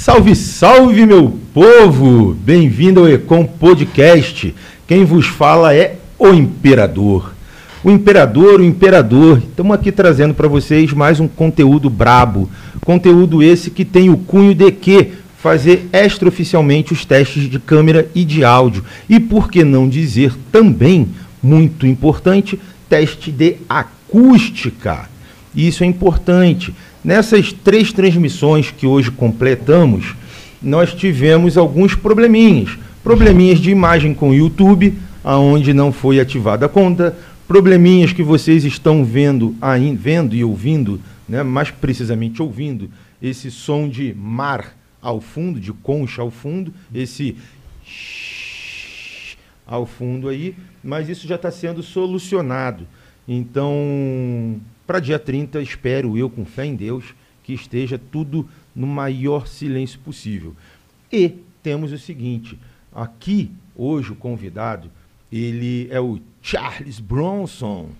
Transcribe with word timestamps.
Salve, 0.00 0.34
salve, 0.34 1.04
meu 1.04 1.38
povo! 1.52 2.32
Bem-vindo 2.32 3.00
ao 3.00 3.08
Ecom 3.10 3.44
Podcast. 3.44 4.54
Quem 4.88 5.04
vos 5.04 5.26
fala 5.26 5.74
é 5.74 5.96
o 6.18 6.28
Imperador. 6.28 7.34
O 7.84 7.90
Imperador, 7.90 8.60
o 8.60 8.64
Imperador. 8.64 9.36
Estamos 9.36 9.74
aqui 9.74 9.92
trazendo 9.92 10.32
para 10.32 10.48
vocês 10.48 10.90
mais 10.94 11.20
um 11.20 11.28
conteúdo 11.28 11.90
brabo. 11.90 12.48
Conteúdo 12.80 13.42
esse 13.42 13.70
que 13.70 13.84
tem 13.84 14.08
o 14.08 14.16
cunho 14.16 14.54
de 14.54 14.72
que 14.72 15.12
fazer 15.36 15.86
extraoficialmente 15.92 16.94
os 16.94 17.04
testes 17.04 17.42
de 17.42 17.58
câmera 17.58 18.08
e 18.14 18.24
de 18.24 18.42
áudio. 18.42 18.82
E 19.06 19.20
por 19.20 19.50
que 19.50 19.62
não 19.62 19.86
dizer 19.86 20.32
também, 20.50 21.08
muito 21.42 21.86
importante, 21.86 22.58
teste 22.88 23.30
de 23.30 23.56
acústica. 23.68 25.10
Isso 25.54 25.84
é 25.84 25.86
importante. 25.86 26.74
Nessas 27.02 27.52
três 27.52 27.92
transmissões 27.92 28.70
que 28.70 28.86
hoje 28.86 29.10
completamos, 29.10 30.14
nós 30.62 30.92
tivemos 30.92 31.56
alguns 31.56 31.94
probleminhas. 31.94 32.78
Probleminhas 33.02 33.58
de 33.58 33.70
imagem 33.70 34.12
com 34.12 34.30
o 34.30 34.34
YouTube, 34.34 34.94
aonde 35.24 35.72
não 35.72 35.92
foi 35.92 36.20
ativada 36.20 36.66
a 36.66 36.68
conta, 36.68 37.16
probleminhas 37.48 38.12
que 38.12 38.22
vocês 38.22 38.64
estão 38.64 39.02
vendo, 39.02 39.56
aí, 39.60 39.96
vendo 39.96 40.36
e 40.36 40.44
ouvindo, 40.44 41.00
né, 41.26 41.42
mais 41.42 41.70
precisamente 41.70 42.42
ouvindo, 42.42 42.90
esse 43.22 43.50
som 43.50 43.88
de 43.88 44.14
mar 44.14 44.76
ao 45.00 45.20
fundo, 45.22 45.58
de 45.58 45.72
concha 45.72 46.20
ao 46.20 46.30
fundo, 46.30 46.72
esse 46.94 47.34
ao 49.66 49.86
fundo 49.86 50.28
aí, 50.28 50.54
mas 50.84 51.08
isso 51.08 51.26
já 51.26 51.36
está 51.36 51.50
sendo 51.50 51.82
solucionado. 51.82 52.86
Então, 53.26 54.60
para 54.90 54.98
dia 54.98 55.20
30, 55.20 55.62
espero 55.62 56.18
eu, 56.18 56.28
com 56.28 56.44
fé 56.44 56.66
em 56.66 56.74
Deus, 56.74 57.14
que 57.44 57.52
esteja 57.52 57.96
tudo 57.96 58.48
no 58.74 58.88
maior 58.88 59.46
silêncio 59.46 60.00
possível. 60.00 60.56
E 61.12 61.28
temos 61.62 61.92
o 61.92 61.98
seguinte: 61.98 62.58
aqui, 62.92 63.52
hoje, 63.76 64.10
o 64.10 64.16
convidado, 64.16 64.90
ele 65.30 65.86
é 65.92 66.00
o 66.00 66.18
Charles 66.42 66.98
Bronson. 66.98 67.90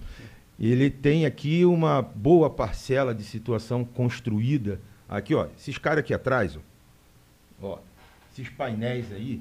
Ele 0.58 0.90
tem 0.90 1.26
aqui 1.26 1.64
uma 1.64 2.02
boa 2.02 2.50
parcela 2.50 3.14
de 3.14 3.22
situação 3.22 3.84
construída. 3.84 4.80
Aqui, 5.08 5.32
ó, 5.32 5.46
esses 5.56 5.78
caras 5.78 6.00
aqui 6.00 6.12
atrás, 6.12 6.58
ó, 7.62 7.68
ó, 7.68 7.78
esses 8.32 8.48
painéis 8.48 9.12
aí, 9.12 9.40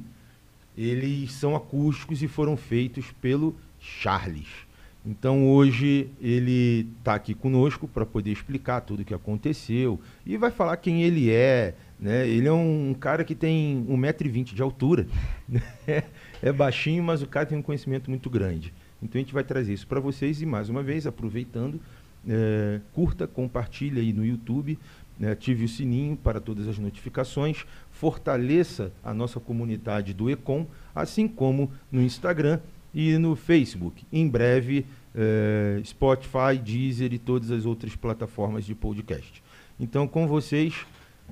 eles 0.78 1.32
são 1.32 1.56
acústicos 1.56 2.22
e 2.22 2.28
foram 2.28 2.56
feitos 2.56 3.12
pelo 3.20 3.56
Charles. 3.80 4.69
Então 5.06 5.48
hoje 5.50 6.10
ele 6.20 6.88
está 7.00 7.16
aqui 7.16 7.34
conosco 7.34 7.88
para 7.88 8.06
poder 8.06 8.32
explicar 8.32 8.82
tudo 8.82 9.02
o 9.02 9.06
que 9.06 9.14
aconteceu 9.14 10.00
e 10.26 10.36
vai 10.36 10.52
falar 10.52 10.76
quem 10.78 11.04
ele 11.04 11.32
é. 11.32 11.74
Né? 12.00 12.28
Ele 12.28 12.48
é 12.48 12.52
um, 12.52 12.94
cara 12.98 13.24
que 13.24 13.36
tem 13.36 13.86
1,20m 13.90 14.54
de 14.54 14.62
altura. 14.62 15.08
Né? 15.48 16.04
é 16.44 16.52
baixinho, 16.52 17.04
mas 17.04 17.24
o 17.24 17.28
cara 17.28 17.46
tem 17.46 17.58
um 17.58 17.62
conhecimento 17.62 18.08
muito 18.10 18.30
grande. 18.30 18.72
Então 19.02 19.20
a 19.20 19.24
gente 19.24 19.34
vai 19.34 19.44
trazer 19.44 19.74
isso 19.74 19.88
para 19.88 20.00
vocês 20.00 20.42
e 20.42 20.46
mais 20.46 20.70
uma 20.70 20.84
vez, 20.84 21.08
aproveitando, 21.08 21.82
é, 22.28 22.82
curta, 22.94 23.26
compartilha 23.26 24.00
aí 24.00 24.14
no 24.14 24.24
YouTube, 24.24 24.78
né? 25.18 25.32
ative 25.32 25.66
o 25.66 25.68
sininho 25.68 26.16
para 26.16 26.40
todas 26.40 26.68
as 26.68 26.78
notificações, 26.78 27.66
fortaleça 27.90 28.92
a 29.04 29.14
nossa 29.14 29.40
comunidade 29.40 30.14
do 30.14 30.30
Ecom, 30.30 30.68
assim 30.94 31.28
como 31.28 31.72
no 31.92 32.02
Instagram 32.02 32.60
e 32.94 33.18
no 33.18 33.36
Facebook. 33.36 34.06
Em 34.12 34.28
breve, 34.28 34.86
é, 35.16 35.82
Spotify, 35.84 36.58
Deezer 36.64 37.14
e 37.14 37.20
todas 37.20 37.52
as 37.52 37.66
outras 37.66 37.96
plataformas 37.96 38.66
de 38.66 38.76
podcast. 38.76 39.44
Então, 39.80 40.08
com 40.08 40.28
vocês, 40.28 40.86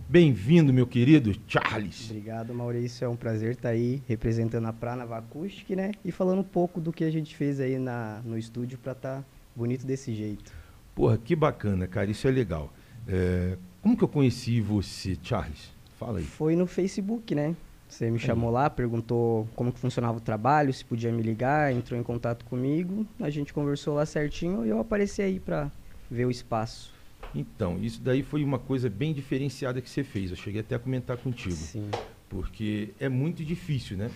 bem-vindo, 0.07 0.71
meu 0.71 0.87
querido 0.87 1.33
Charles. 1.47 2.09
Obrigado, 2.09 2.53
Maurício. 2.53 3.05
É 3.05 3.09
um 3.09 3.15
prazer 3.15 3.53
estar 3.53 3.69
aí 3.69 4.01
representando 4.07 4.65
a 4.67 4.73
Pranava 4.73 5.17
Acoustic, 5.17 5.69
né? 5.71 5.91
E 6.03 6.11
falando 6.11 6.39
um 6.39 6.43
pouco 6.43 6.79
do 6.79 6.93
que 6.93 7.03
a 7.03 7.11
gente 7.11 7.35
fez 7.35 7.59
aí 7.59 7.77
na, 7.77 8.21
no 8.23 8.37
estúdio 8.37 8.77
para 8.77 8.93
estar 8.93 9.17
tá 9.17 9.25
bonito 9.55 9.85
desse 9.85 10.13
jeito. 10.13 10.51
Porra, 10.95 11.17
que 11.17 11.35
bacana, 11.35 11.87
cara. 11.87 12.09
Isso 12.09 12.27
é 12.27 12.31
legal. 12.31 12.71
É, 13.07 13.57
como 13.81 13.97
que 13.97 14.03
eu 14.03 14.07
conheci 14.07 14.59
você, 14.59 15.17
Charles? 15.21 15.71
Fala 15.97 16.19
aí. 16.19 16.25
Foi 16.25 16.55
no 16.55 16.67
Facebook, 16.67 17.33
né? 17.33 17.55
Você 17.87 18.11
me 18.11 18.19
chamou 18.19 18.51
lá, 18.51 18.69
perguntou 18.69 19.47
como 19.55 19.71
que 19.71 19.79
funcionava 19.79 20.17
o 20.17 20.21
trabalho, 20.21 20.73
se 20.73 20.83
podia 20.83 21.11
me 21.11 21.21
ligar, 21.23 21.71
entrou 21.73 21.99
em 21.99 22.03
contato 22.03 22.43
comigo, 22.45 23.07
a 23.19 23.29
gente 23.29 23.53
conversou 23.53 23.95
lá 23.95 24.05
certinho 24.05 24.65
e 24.65 24.69
eu 24.69 24.79
apareci 24.79 25.21
aí 25.21 25.39
para 25.39 25.71
ver 26.11 26.25
o 26.25 26.31
espaço. 26.31 26.93
Então, 27.33 27.77
isso 27.81 28.01
daí 28.01 28.23
foi 28.23 28.43
uma 28.43 28.59
coisa 28.59 28.89
bem 28.89 29.13
diferenciada 29.13 29.81
que 29.81 29.89
você 29.89 30.03
fez. 30.03 30.31
Eu 30.31 30.37
cheguei 30.37 30.61
até 30.61 30.75
a 30.75 30.79
comentar 30.79 31.17
contigo. 31.17 31.55
Sim. 31.55 31.89
Porque 32.29 32.89
é 32.99 33.07
muito 33.07 33.43
difícil, 33.43 33.97
né? 33.97 34.11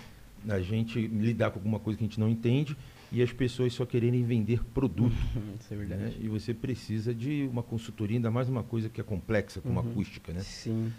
A 0.49 0.59
gente 0.59 0.99
lidar 1.07 1.51
com 1.51 1.59
alguma 1.59 1.79
coisa 1.79 1.97
que 1.97 2.03
a 2.03 2.07
gente 2.07 2.19
não 2.19 2.27
entende 2.27 2.75
e 3.11 3.21
as 3.21 3.31
pessoas 3.31 3.73
só 3.73 3.85
quererem 3.85 4.23
vender 4.23 4.63
produto. 4.73 5.15
Isso 5.59 5.73
é 5.73 5.77
verdade. 5.77 6.01
Né? 6.01 6.13
E 6.19 6.27
você 6.27 6.53
precisa 6.53 7.13
de 7.13 7.47
uma 7.51 7.61
consultoria, 7.61 8.17
ainda 8.17 8.31
mais 8.31 8.49
uma 8.49 8.63
coisa 8.63 8.89
que 8.89 8.99
é 8.99 9.03
complexa, 9.03 9.61
como 9.61 9.79
uhum. 9.79 9.91
acústica, 9.91 10.33
né? 10.33 10.41
Sim. 10.41 10.91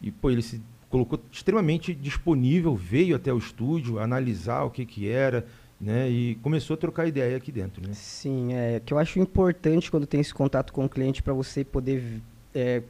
E, 0.00 0.10
pô, 0.10 0.30
ele 0.30 0.42
se 0.42 0.60
colocou 0.88 1.20
extremamente 1.30 1.94
disponível, 1.94 2.74
veio 2.74 3.16
até 3.16 3.32
o 3.32 3.38
estúdio 3.38 3.98
analisar 3.98 4.64
o 4.64 4.70
que, 4.70 4.86
que 4.86 5.08
era, 5.08 5.46
né? 5.80 6.08
E 6.08 6.34
começou 6.36 6.74
a 6.74 6.76
trocar 6.76 7.06
ideia 7.06 7.36
aqui 7.36 7.52
dentro, 7.52 7.86
né? 7.86 7.92
Sim, 7.94 8.54
é 8.54 8.80
que 8.84 8.92
eu 8.92 8.98
acho 8.98 9.18
importante 9.18 9.90
quando 9.90 10.06
tem 10.06 10.20
esse 10.20 10.34
contato 10.34 10.72
com 10.72 10.84
o 10.84 10.88
cliente 10.88 11.22
para 11.22 11.32
você 11.32 11.64
poder 11.64 12.20
é, 12.54 12.82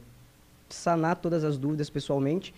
sanar 0.69 1.17
todas 1.17 1.43
as 1.43 1.57
dúvidas 1.57 1.89
pessoalmente. 1.89 2.53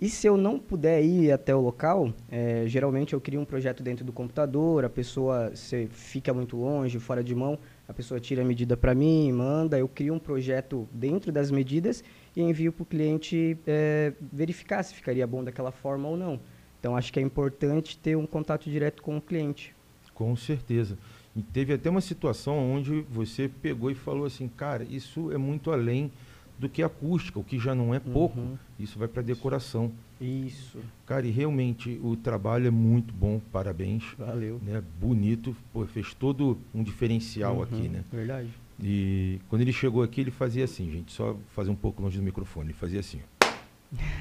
E 0.00 0.08
se 0.08 0.28
eu 0.28 0.36
não 0.36 0.60
puder 0.60 1.02
ir 1.04 1.32
até 1.32 1.52
o 1.52 1.60
local, 1.60 2.12
é, 2.30 2.64
geralmente 2.66 3.14
eu 3.14 3.20
crio 3.20 3.40
um 3.40 3.44
projeto 3.44 3.82
dentro 3.82 4.04
do 4.04 4.12
computador, 4.12 4.84
a 4.84 4.88
pessoa 4.88 5.50
se 5.56 5.88
fica 5.88 6.32
muito 6.32 6.56
longe, 6.56 7.00
fora 7.00 7.22
de 7.22 7.34
mão, 7.34 7.58
a 7.88 7.92
pessoa 7.94 8.20
tira 8.20 8.42
a 8.42 8.44
medida 8.44 8.76
para 8.76 8.94
mim, 8.94 9.32
manda, 9.32 9.78
eu 9.78 9.88
crio 9.88 10.12
um 10.12 10.18
projeto 10.18 10.86
dentro 10.92 11.32
das 11.32 11.50
medidas 11.50 12.04
e 12.36 12.42
envio 12.42 12.70
para 12.70 12.82
o 12.82 12.86
cliente 12.86 13.56
é, 13.66 14.12
verificar 14.30 14.82
se 14.82 14.94
ficaria 14.94 15.26
bom 15.26 15.42
daquela 15.42 15.72
forma 15.72 16.06
ou 16.06 16.16
não. 16.16 16.38
Então, 16.78 16.94
acho 16.94 17.10
que 17.10 17.18
é 17.18 17.22
importante 17.22 17.96
ter 17.98 18.14
um 18.14 18.26
contato 18.26 18.70
direto 18.70 19.02
com 19.02 19.16
o 19.16 19.20
cliente. 19.20 19.74
Com 20.14 20.36
certeza. 20.36 20.98
E 21.34 21.42
teve 21.42 21.72
até 21.72 21.88
uma 21.88 22.00
situação 22.00 22.58
onde 22.72 23.00
você 23.10 23.48
pegou 23.48 23.90
e 23.90 23.94
falou 23.94 24.26
assim, 24.26 24.48
cara, 24.48 24.84
isso 24.84 25.32
é 25.32 25.38
muito 25.38 25.70
além 25.70 26.12
do 26.58 26.68
que 26.68 26.82
acústica, 26.82 27.38
o 27.38 27.44
que 27.44 27.58
já 27.58 27.74
não 27.74 27.94
é 27.94 28.00
pouco, 28.00 28.38
uhum. 28.38 28.58
isso 28.78 28.98
vai 28.98 29.06
para 29.06 29.22
decoração. 29.22 29.92
Isso. 30.20 30.78
Cara, 31.06 31.26
e 31.26 31.30
realmente 31.30 32.00
o 32.02 32.16
trabalho 32.16 32.66
é 32.66 32.70
muito 32.70 33.14
bom, 33.14 33.40
parabéns. 33.52 34.02
Valeu. 34.18 34.60
Né? 34.62 34.82
Bonito, 35.00 35.56
pô, 35.72 35.86
fez 35.86 36.12
todo 36.12 36.58
um 36.74 36.82
diferencial 36.82 37.56
uhum. 37.56 37.62
aqui, 37.62 37.88
né? 37.88 38.04
Verdade. 38.10 38.48
E 38.82 39.40
quando 39.48 39.62
ele 39.62 39.72
chegou 39.72 40.02
aqui, 40.02 40.20
ele 40.20 40.30
fazia 40.30 40.64
assim, 40.64 40.90
gente, 40.90 41.12
só 41.12 41.36
fazer 41.54 41.70
um 41.70 41.76
pouco 41.76 42.02
longe 42.02 42.16
do 42.16 42.22
microfone, 42.22 42.68
ele 42.70 42.74
fazia 42.74 43.00
assim. 43.00 43.20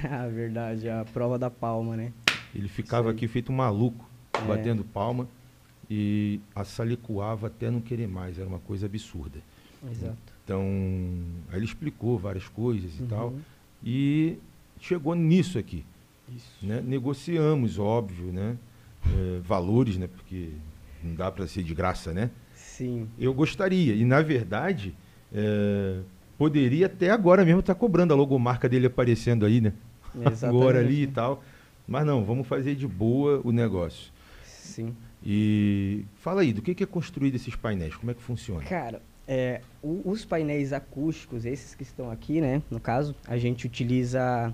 a 0.03 0.27
verdade, 0.29 0.89
a 0.89 1.05
prova 1.05 1.39
da 1.39 1.49
palma, 1.49 1.95
né? 1.95 2.11
Ele 2.53 2.67
ficava 2.67 3.11
aqui 3.11 3.27
feito 3.27 3.51
um 3.51 3.55
maluco, 3.55 4.07
é. 4.33 4.41
batendo 4.41 4.83
palma 4.83 5.27
e 5.89 6.39
assalicoava 6.55 7.47
até 7.47 7.71
não 7.71 7.81
querer 7.81 8.07
mais, 8.07 8.37
era 8.37 8.47
uma 8.47 8.59
coisa 8.59 8.85
absurda. 8.85 9.39
Exato. 9.91 10.17
Então, 10.43 10.61
aí 11.49 11.57
ele 11.57 11.65
explicou 11.65 12.17
várias 12.17 12.47
coisas 12.47 12.97
e 12.97 13.01
uhum. 13.01 13.07
tal, 13.07 13.33
e 13.83 14.37
chegou 14.79 15.13
nisso 15.13 15.59
aqui. 15.59 15.85
Isso. 16.33 16.65
Né? 16.65 16.81
Negociamos, 16.85 17.79
óbvio, 17.79 18.31
né? 18.31 18.57
É, 19.05 19.39
valores, 19.41 19.97
né? 19.97 20.07
Porque 20.07 20.51
não 21.03 21.15
dá 21.15 21.31
para 21.31 21.47
ser 21.47 21.63
de 21.63 21.73
graça, 21.73 22.13
né? 22.13 22.29
Sim. 22.53 23.07
Eu 23.17 23.33
gostaria. 23.33 23.93
E, 23.93 24.03
na 24.03 24.21
verdade, 24.21 24.93
é, 25.33 25.99
poderia 26.37 26.87
até 26.87 27.09
agora 27.09 27.45
mesmo 27.45 27.61
estar 27.61 27.73
tá 27.73 27.79
cobrando 27.79 28.13
a 28.13 28.17
logomarca 28.17 28.67
dele 28.67 28.87
aparecendo 28.87 29.45
aí, 29.45 29.61
né? 29.61 29.73
Exatamente. 30.15 30.45
agora 30.45 30.79
ali 30.79 31.03
e 31.03 31.07
tal. 31.07 31.43
Mas 31.87 32.05
não, 32.05 32.23
vamos 32.23 32.45
fazer 32.47 32.75
de 32.75 32.87
boa 32.87 33.41
o 33.43 33.51
negócio. 33.51 34.11
Sim. 34.43 34.95
E 35.25 36.05
fala 36.15 36.41
aí, 36.41 36.53
do 36.53 36.61
que, 36.61 36.75
que 36.75 36.83
é 36.83 36.87
construído 36.87 37.35
esses 37.35 37.55
painéis? 37.55 37.95
Como 37.95 38.11
é 38.11 38.13
que 38.13 38.21
funciona? 38.21 38.63
Cara, 38.63 39.01
é, 39.27 39.61
o, 39.83 40.01
os 40.05 40.23
painéis 40.23 40.71
acústicos, 40.71 41.45
esses 41.45 41.75
que 41.75 41.83
estão 41.83 42.09
aqui, 42.09 42.39
né? 42.39 42.61
No 42.71 42.79
caso, 42.79 43.15
a 43.27 43.37
gente 43.37 43.65
utiliza 43.65 44.53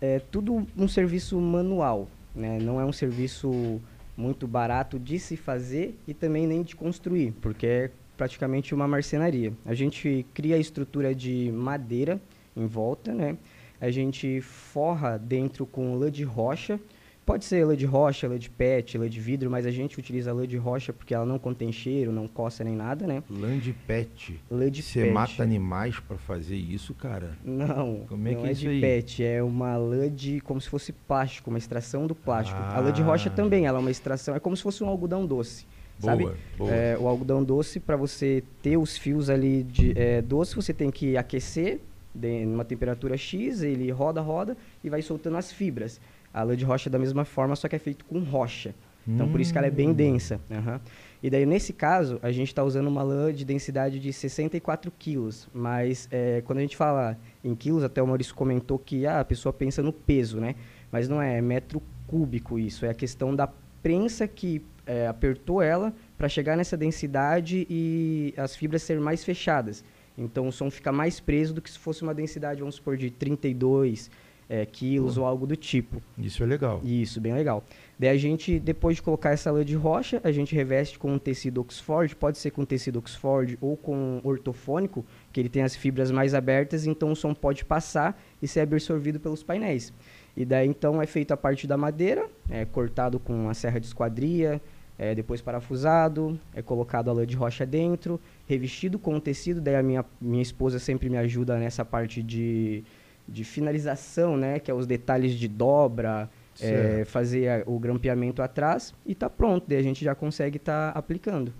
é, 0.00 0.20
tudo 0.30 0.66
um 0.76 0.86
serviço 0.86 1.40
manual, 1.40 2.08
né? 2.34 2.58
Não 2.60 2.80
é 2.80 2.84
um 2.84 2.92
serviço 2.92 3.80
muito 4.16 4.46
barato 4.46 4.98
de 4.98 5.18
se 5.18 5.36
fazer 5.36 5.96
e 6.06 6.12
também 6.12 6.46
nem 6.46 6.62
de 6.62 6.76
construir, 6.76 7.32
porque 7.40 7.66
é 7.66 7.90
praticamente 8.16 8.74
uma 8.74 8.88
marcenaria. 8.88 9.52
A 9.64 9.74
gente 9.74 10.26
cria 10.34 10.56
a 10.56 10.58
estrutura 10.58 11.14
de 11.14 11.52
madeira 11.52 12.20
em 12.56 12.66
volta, 12.66 13.14
né? 13.14 13.36
A 13.80 13.90
gente 13.90 14.40
forra 14.40 15.16
dentro 15.16 15.64
com 15.64 15.96
lã 15.96 16.10
de 16.10 16.24
rocha, 16.24 16.80
Pode 17.28 17.44
ser 17.44 17.62
lã 17.66 17.76
de 17.76 17.84
rocha, 17.84 18.26
lã 18.26 18.38
de 18.38 18.48
pet, 18.48 18.96
lã 18.96 19.06
de 19.06 19.20
vidro, 19.20 19.50
mas 19.50 19.66
a 19.66 19.70
gente 19.70 19.98
utiliza 19.98 20.32
lã 20.32 20.46
de 20.46 20.56
rocha 20.56 20.94
porque 20.94 21.12
ela 21.12 21.26
não 21.26 21.38
contém 21.38 21.70
cheiro, 21.70 22.10
não 22.10 22.26
coça 22.26 22.64
nem 22.64 22.74
nada, 22.74 23.06
né? 23.06 23.22
Lã 23.28 23.58
de 23.58 23.74
pet. 23.74 24.40
Lã 24.50 24.70
de 24.70 24.82
Você 24.82 25.02
pet. 25.02 25.12
mata 25.12 25.42
animais 25.42 26.00
para 26.00 26.16
fazer 26.16 26.56
isso, 26.56 26.94
cara? 26.94 27.36
Não, 27.44 28.06
Como 28.08 28.26
é 28.26 28.32
não 28.32 28.40
que 28.40 28.46
é 28.46 28.48
é 28.48 28.52
isso 28.52 28.60
de 28.62 28.68
aí? 28.68 28.80
pet, 28.80 29.22
é 29.22 29.42
uma 29.42 29.76
lã 29.76 30.10
de 30.10 30.40
como 30.40 30.58
se 30.58 30.70
fosse 30.70 30.90
plástico, 30.90 31.50
uma 31.50 31.58
extração 31.58 32.06
do 32.06 32.14
plástico. 32.14 32.58
A 32.62 32.80
lã 32.80 32.90
de 32.90 33.02
rocha 33.02 33.28
Ah. 33.28 33.32
também, 33.34 33.66
ela 33.66 33.76
é 33.76 33.80
uma 33.82 33.90
extração, 33.90 34.34
é 34.34 34.40
como 34.40 34.56
se 34.56 34.62
fosse 34.62 34.82
um 34.82 34.88
algodão 34.88 35.26
doce, 35.26 35.66
Boa, 36.00 36.10
sabe? 36.12 36.28
boa. 36.56 36.70
É, 36.70 36.96
o 36.98 37.06
algodão 37.06 37.44
doce, 37.44 37.78
para 37.78 37.96
você 37.98 38.42
ter 38.62 38.78
os 38.78 38.96
fios 38.96 39.28
ali 39.28 39.64
de 39.64 39.92
é, 39.98 40.22
doce, 40.22 40.56
você 40.56 40.72
tem 40.72 40.90
que 40.90 41.14
aquecer 41.14 41.78
de, 42.14 42.46
numa 42.46 42.64
temperatura 42.64 43.18
X, 43.18 43.60
ele 43.62 43.90
roda, 43.90 44.22
roda 44.22 44.56
e 44.82 44.88
vai 44.88 45.02
soltando 45.02 45.36
as 45.36 45.52
fibras. 45.52 46.00
A 46.38 46.42
lã 46.44 46.56
de 46.56 46.64
rocha 46.64 46.88
é 46.88 46.92
da 46.92 46.98
mesma 46.98 47.24
forma, 47.24 47.56
só 47.56 47.68
que 47.68 47.76
é 47.76 47.78
feito 47.78 48.04
com 48.04 48.20
rocha. 48.20 48.74
Então, 49.06 49.26
por 49.30 49.40
isso 49.40 49.50
que 49.52 49.56
ela 49.58 49.66
é 49.66 49.70
bem 49.70 49.88
Hum. 49.88 49.94
densa. 49.94 50.38
aham. 50.50 50.80
E 51.22 51.30
daí, 51.30 51.46
nesse 51.46 51.72
caso, 51.72 52.18
a 52.22 52.30
gente 52.30 52.48
está 52.48 52.62
usando 52.62 52.86
uma 52.88 53.02
lã 53.02 53.32
de 53.32 53.44
densidade 53.44 53.98
de 53.98 54.12
64 54.12 54.92
quilos. 54.98 55.48
Mas 55.52 56.06
é, 56.12 56.42
quando 56.44 56.58
a 56.58 56.60
gente 56.60 56.76
fala 56.76 57.18
em 57.42 57.54
quilos, 57.54 57.82
até 57.82 58.02
o 58.02 58.06
Maurício 58.06 58.34
comentou 58.34 58.78
que 58.78 59.06
ah, 59.06 59.20
a 59.20 59.24
pessoa 59.24 59.52
pensa 59.52 59.82
no 59.82 59.92
peso, 59.92 60.38
né? 60.38 60.54
Mas 60.92 61.08
não 61.08 61.20
é, 61.22 61.38
é 61.38 61.40
metro 61.40 61.82
cúbico 62.06 62.58
isso. 62.58 62.84
É 62.84 62.90
a 62.90 62.94
questão 62.94 63.34
da 63.34 63.48
prensa 63.82 64.28
que 64.28 64.62
é, 64.86 65.06
apertou 65.06 65.62
ela 65.62 65.92
para 66.16 66.28
chegar 66.28 66.56
nessa 66.56 66.76
densidade 66.76 67.66
e 67.68 68.34
as 68.36 68.54
fibras 68.54 68.82
serem 68.82 69.02
mais 69.02 69.24
fechadas. 69.24 69.82
Então, 70.16 70.48
o 70.48 70.52
som 70.52 70.70
fica 70.70 70.92
mais 70.92 71.18
preso 71.18 71.54
do 71.54 71.62
que 71.62 71.70
se 71.70 71.78
fosse 71.78 72.02
uma 72.02 72.14
densidade, 72.14 72.60
vamos 72.60 72.74
supor, 72.74 72.96
de 72.96 73.10
32 73.10 74.10
é, 74.48 74.64
quilos 74.64 75.16
Pô. 75.16 75.20
ou 75.20 75.26
algo 75.26 75.46
do 75.46 75.54
tipo. 75.54 76.02
Isso 76.16 76.42
é 76.42 76.46
legal. 76.46 76.80
Isso, 76.82 77.20
bem 77.20 77.34
legal. 77.34 77.62
Daí 77.98 78.10
a 78.10 78.16
gente, 78.16 78.58
depois 78.58 78.96
de 78.96 79.02
colocar 79.02 79.30
essa 79.30 79.50
lã 79.50 79.64
de 79.64 79.74
rocha, 79.74 80.20
a 80.24 80.32
gente 80.32 80.54
reveste 80.54 80.98
com 80.98 81.12
um 81.12 81.18
tecido 81.18 81.60
Oxford, 81.60 82.14
pode 82.16 82.38
ser 82.38 82.52
com 82.52 82.64
tecido 82.64 82.98
Oxford 82.98 83.58
ou 83.60 83.76
com 83.76 84.20
ortofônico, 84.22 85.04
que 85.32 85.40
ele 85.40 85.48
tem 85.48 85.62
as 85.62 85.74
fibras 85.74 86.10
mais 86.10 86.32
abertas, 86.34 86.86
então 86.86 87.10
o 87.10 87.16
som 87.16 87.34
pode 87.34 87.64
passar 87.64 88.20
e 88.40 88.46
ser 88.46 88.60
absorvido 88.60 89.18
pelos 89.18 89.42
painéis. 89.42 89.92
E 90.36 90.44
daí 90.44 90.68
então 90.68 91.02
é 91.02 91.06
feito 91.06 91.32
a 91.32 91.36
parte 91.36 91.66
da 91.66 91.76
madeira, 91.76 92.28
é 92.48 92.64
cortado 92.64 93.18
com 93.18 93.48
a 93.48 93.54
serra 93.54 93.80
de 93.80 93.86
esquadria, 93.86 94.60
é 94.96 95.14
depois 95.14 95.40
parafusado, 95.40 96.38
é 96.54 96.62
colocado 96.62 97.10
a 97.10 97.12
lã 97.12 97.26
de 97.26 97.36
rocha 97.36 97.66
dentro, 97.66 98.20
revestido 98.46 98.98
com 98.98 99.16
o 99.16 99.20
tecido, 99.20 99.60
daí 99.60 99.74
a 99.74 99.82
minha, 99.82 100.04
minha 100.20 100.42
esposa 100.42 100.78
sempre 100.78 101.08
me 101.08 101.16
ajuda 101.16 101.58
nessa 101.58 101.84
parte 101.84 102.22
de, 102.22 102.84
de 103.28 103.44
finalização, 103.44 104.36
né, 104.36 104.58
que 104.58 104.70
é 104.70 104.74
os 104.74 104.86
detalhes 104.86 105.32
de 105.32 105.46
dobra, 105.48 106.28
é, 106.60 107.04
fazer 107.04 107.48
a- 107.48 107.62
o 107.66 107.78
grampeamento 107.78 108.42
atrás 108.42 108.92
e 109.06 109.14
tá 109.14 109.28
pronto, 109.30 109.64
daí 109.68 109.78
a 109.78 109.82
gente 109.82 110.04
já 110.04 110.14
consegue 110.14 110.56
estar 110.56 110.90
aplicando. 110.90 111.52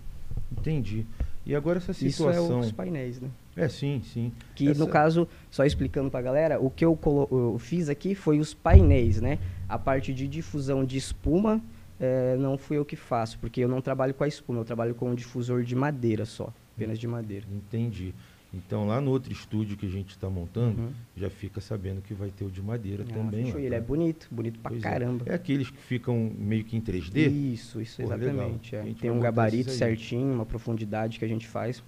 Entendi. 0.51 1.05
E 1.45 1.55
agora 1.55 1.77
essa 1.77 1.91
Isso 1.91 2.05
é 2.29 2.33
situação. 2.33 2.59
os 2.59 2.71
painéis, 2.71 3.19
né? 3.21 3.29
É, 3.55 3.67
sim, 3.67 4.01
sim. 4.13 4.31
Que 4.55 4.69
Essa- 4.69 4.79
no 4.79 4.87
caso, 4.87 5.27
só 5.49 5.65
explicando 5.65 6.09
pra 6.11 6.21
galera, 6.21 6.59
o 6.59 6.69
que 6.69 6.83
eu, 6.85 6.95
colo- 6.95 7.27
eu 7.31 7.57
fiz 7.59 7.89
aqui 7.89 8.13
foi 8.13 8.39
os 8.39 8.53
painéis, 8.53 9.19
né? 9.21 9.39
A 9.67 9.77
parte 9.77 10.13
de 10.13 10.27
difusão 10.27 10.83
de 10.83 10.97
espuma 10.97 11.61
eh, 12.01 12.37
não 12.39 12.57
fui 12.57 12.77
eu 12.77 12.85
que 12.85 12.95
faço, 12.95 13.37
porque 13.39 13.59
eu 13.61 13.67
não 13.67 13.81
trabalho 13.81 14.13
com 14.13 14.23
a 14.23 14.27
espuma, 14.27 14.59
eu 14.61 14.65
trabalho 14.65 14.95
com 14.95 15.09
um 15.09 15.15
difusor 15.15 15.63
de 15.63 15.75
madeira 15.75 16.23
só, 16.25 16.53
apenas 16.73 16.97
de 16.97 17.05
madeira. 17.07 17.45
Entendi. 17.51 18.13
Então 18.51 18.87
lá 18.87 18.99
no 18.99 19.11
outro 19.11 19.31
estúdio 19.31 19.77
que 19.77 19.85
a 19.85 19.89
gente 19.89 20.09
está 20.09 20.27
montando, 20.27 20.81
Uhum. 20.81 20.89
já 21.15 21.29
fica 21.29 21.61
sabendo 21.61 22.01
que 22.01 22.15
vai 22.15 22.31
ter 22.31 22.43
o 22.45 22.49
de 22.49 22.61
madeira 22.63 23.05
Ah, 23.07 23.13
também. 23.13 23.45
fechou. 23.45 23.59
lá, 23.59 23.65
ele 23.65 23.75
é 23.75 23.79
tá? 23.79 23.85
bonito, 23.85 24.27
bonito 24.31 24.59
pra 24.59 24.71
Pois 24.71 24.83
é. 24.83 24.89
caramba. 24.89 25.25
É. 25.27 25.35
aqueles 25.35 25.69
que 25.69 25.77
ficam 25.77 26.31
meio 26.35 26.63
que 26.63 26.75
em 26.75 26.81
3D. 26.81 27.27
Isso, 27.29 27.79
isso, 27.79 27.97
Pô, 28.01 28.07
exatamente. 28.11 28.75
é. 28.75 28.83
Tem 28.99 29.11
um 29.11 29.19
gabarito 29.19 29.69
certinho, 29.69 30.33
uma 30.33 30.45
profundidade 30.47 31.19
que 31.19 31.25
a 31.25 31.27
gente 31.27 31.47
faz 31.47 31.83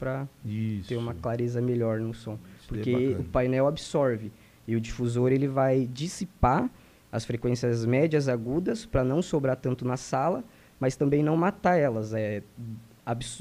Isso. 0.46 0.88
ter 0.90 0.98
uma 0.98 1.16
clareza 1.16 1.60
melhor 1.60 2.00
no 2.00 2.14
som. 2.14 2.38
Isso 2.60 2.66
é 2.66 2.68
Porque 2.68 2.92
bacana. 2.94 3.20
o 3.20 3.24
painel 3.24 3.68
absorve 3.68 4.32
e 4.68 4.76
o 4.76 4.80
difusor 4.82 5.32
ele 5.32 5.48
vai 5.48 5.88
dissipar 5.92 6.70
as 7.12 7.26
frequências 7.26 7.84
médias 7.86 8.30
agudas 8.30 8.86
para 8.86 9.04
não 9.04 9.20
sobrar 9.22 9.56
tanto 9.56 9.84
na 9.84 9.98
sala, 9.98 10.44
mas 10.80 10.96
também 10.96 11.24
não 11.24 11.36
matar 11.36 11.76
elas, 11.76 12.14
é, 12.14 12.42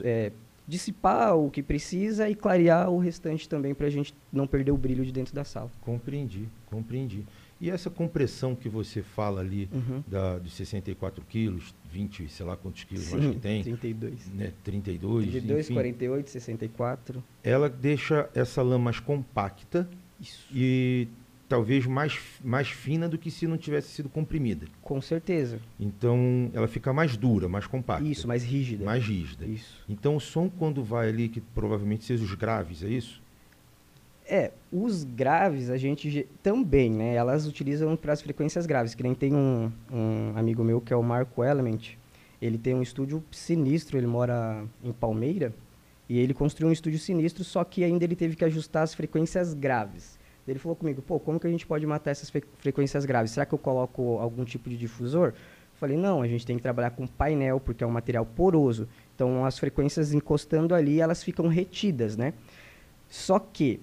é, 0.03 0.33
dissipar 0.71 1.37
o 1.37 1.51
que 1.51 1.63
precisa 1.63 2.29
e 2.31 2.35
clarear 2.35 2.89
o 2.89 2.99
restante 2.99 3.49
também 3.49 3.75
para 3.75 3.89
a 3.89 3.91
gente 3.91 4.15
não 4.33 4.47
perder 4.47 4.71
o 4.71 4.77
brilho 4.77 5.05
de 5.05 5.11
dentro 5.13 5.35
da 5.35 5.43
sala. 5.45 5.71
Compreendi, 5.81 6.49
compreendi. 6.67 7.27
E 7.61 7.69
essa 7.69 7.91
compressão 7.91 8.55
que 8.55 8.69
você 8.69 9.03
fala 9.03 9.41
ali 9.41 9.69
Uhum. 9.73 10.03
da, 10.07 10.39
dos 10.39 10.55
64 10.55 11.23
quilos, 11.29 11.75
20, 11.93 12.29
sei 12.29 12.47
lá 12.47 12.57
quantos 12.57 12.85
quilos 12.85 13.11
mais 13.13 13.27
que 13.35 13.41
tem, 13.41 13.63
32. 13.65 14.29
né, 14.33 14.53
32, 14.65 15.27
32, 15.31 15.67
enfim, 15.67 15.75
48, 15.75 16.31
64. 16.31 17.23
ela 17.43 17.69
deixa 17.69 18.31
essa 18.35 18.63
lã 18.63 18.79
mais 18.79 18.99
compacta 19.01 19.87
Isso. 20.21 20.47
e 20.55 21.09
talvez 21.51 21.85
mais, 21.85 22.17
mais 22.43 22.69
fina 22.69 23.09
do 23.09 23.19
que 23.19 23.29
se 23.31 23.45
não 23.47 23.59
tivesse 23.59 23.89
sido 23.89 24.09
comprimida. 24.09 24.67
Com 24.81 25.01
certeza. 25.01 25.59
Então 25.79 26.49
ela 26.55 26.69
fica 26.69 26.93
mais 26.93 27.17
dura, 27.17 27.49
mais 27.49 27.67
compacta. 27.67 28.05
Isso, 28.07 28.27
mais 28.29 28.45
rígida. 28.45 28.85
mais 28.85 29.05
rígida. 29.05 29.45
Isso. 29.45 29.85
Então 29.89 30.15
o 30.15 30.21
som 30.21 30.49
quando 30.49 30.83
vai 30.85 31.09
ali, 31.09 31.29
que 31.29 31.41
provavelmente 31.41 32.05
seja 32.05 32.23
os 32.25 32.35
graves, 32.35 32.85
é 32.85 32.89
isso? 32.89 33.21
É, 34.29 34.53
os 34.73 35.03
graves 35.03 35.71
a 35.71 35.77
gente 35.77 36.09
ge- 36.09 36.27
também, 36.41 36.89
né? 36.89 37.15
Elas 37.17 37.49
utilizam 37.49 37.97
para 37.97 38.13
as 38.13 38.23
frequências 38.23 38.65
graves. 38.65 38.95
Que 38.95 39.03
nem 39.03 39.13
tem 39.13 39.35
um, 39.35 39.73
um 39.93 40.33
amigo 40.37 40.63
meu 40.63 40.81
que 40.81 40.93
é 40.93 40.97
o 40.97 41.03
Marco 41.03 41.43
Element. 41.43 41.97
Ele 42.41 42.57
tem 42.57 42.73
um 42.77 42.81
estúdio 42.81 43.25
sinistro, 43.33 43.99
ele 43.99 44.07
mora 44.07 44.65
em 44.85 44.93
Palmeira. 44.93 45.53
E 46.09 46.17
ele 46.17 46.33
construiu 46.33 46.69
um 46.71 46.73
estúdio 46.73 46.99
sinistro, 47.01 47.43
só 47.43 47.65
que 47.65 47.83
ainda 47.83 48.05
ele 48.05 48.15
teve 48.15 48.37
que 48.37 48.45
ajustar 48.45 48.85
as 48.85 48.95
frequências 48.95 49.53
graves. 49.53 50.17
Ele 50.51 50.59
falou 50.59 50.75
comigo, 50.77 51.01
pô, 51.03 51.19
como 51.21 51.39
que 51.41 51.47
a 51.47 51.51
gente 51.51 51.67
pode 51.67 51.87
matar 51.87 52.11
essas 52.11 52.29
fre- 52.31 52.45
frequências 52.59 53.05
graves? 53.05 53.31
Será 53.33 53.47
que 53.47 53.53
eu 53.55 53.59
coloco 53.59 54.19
algum 54.19 54.45
tipo 54.45 54.69
de 54.69 54.77
difusor? 54.77 55.33
Falei, 55.77 55.97
não, 55.97 56.21
a 56.21 56.29
gente 56.29 56.45
tem 56.45 56.57
que 56.57 56.63
trabalhar 56.63 56.91
com 56.91 57.07
painel, 57.07 57.59
porque 57.59 57.83
é 57.83 57.87
um 57.87 57.91
material 57.91 58.27
poroso. 58.27 58.87
Então, 59.15 59.45
as 59.47 59.59
frequências 59.59 60.13
encostando 60.13 60.75
ali, 60.75 61.01
elas 61.01 61.23
ficam 61.23 61.47
retidas, 61.49 62.17
né? 62.17 62.35
Só 63.09 63.39
que 63.39 63.81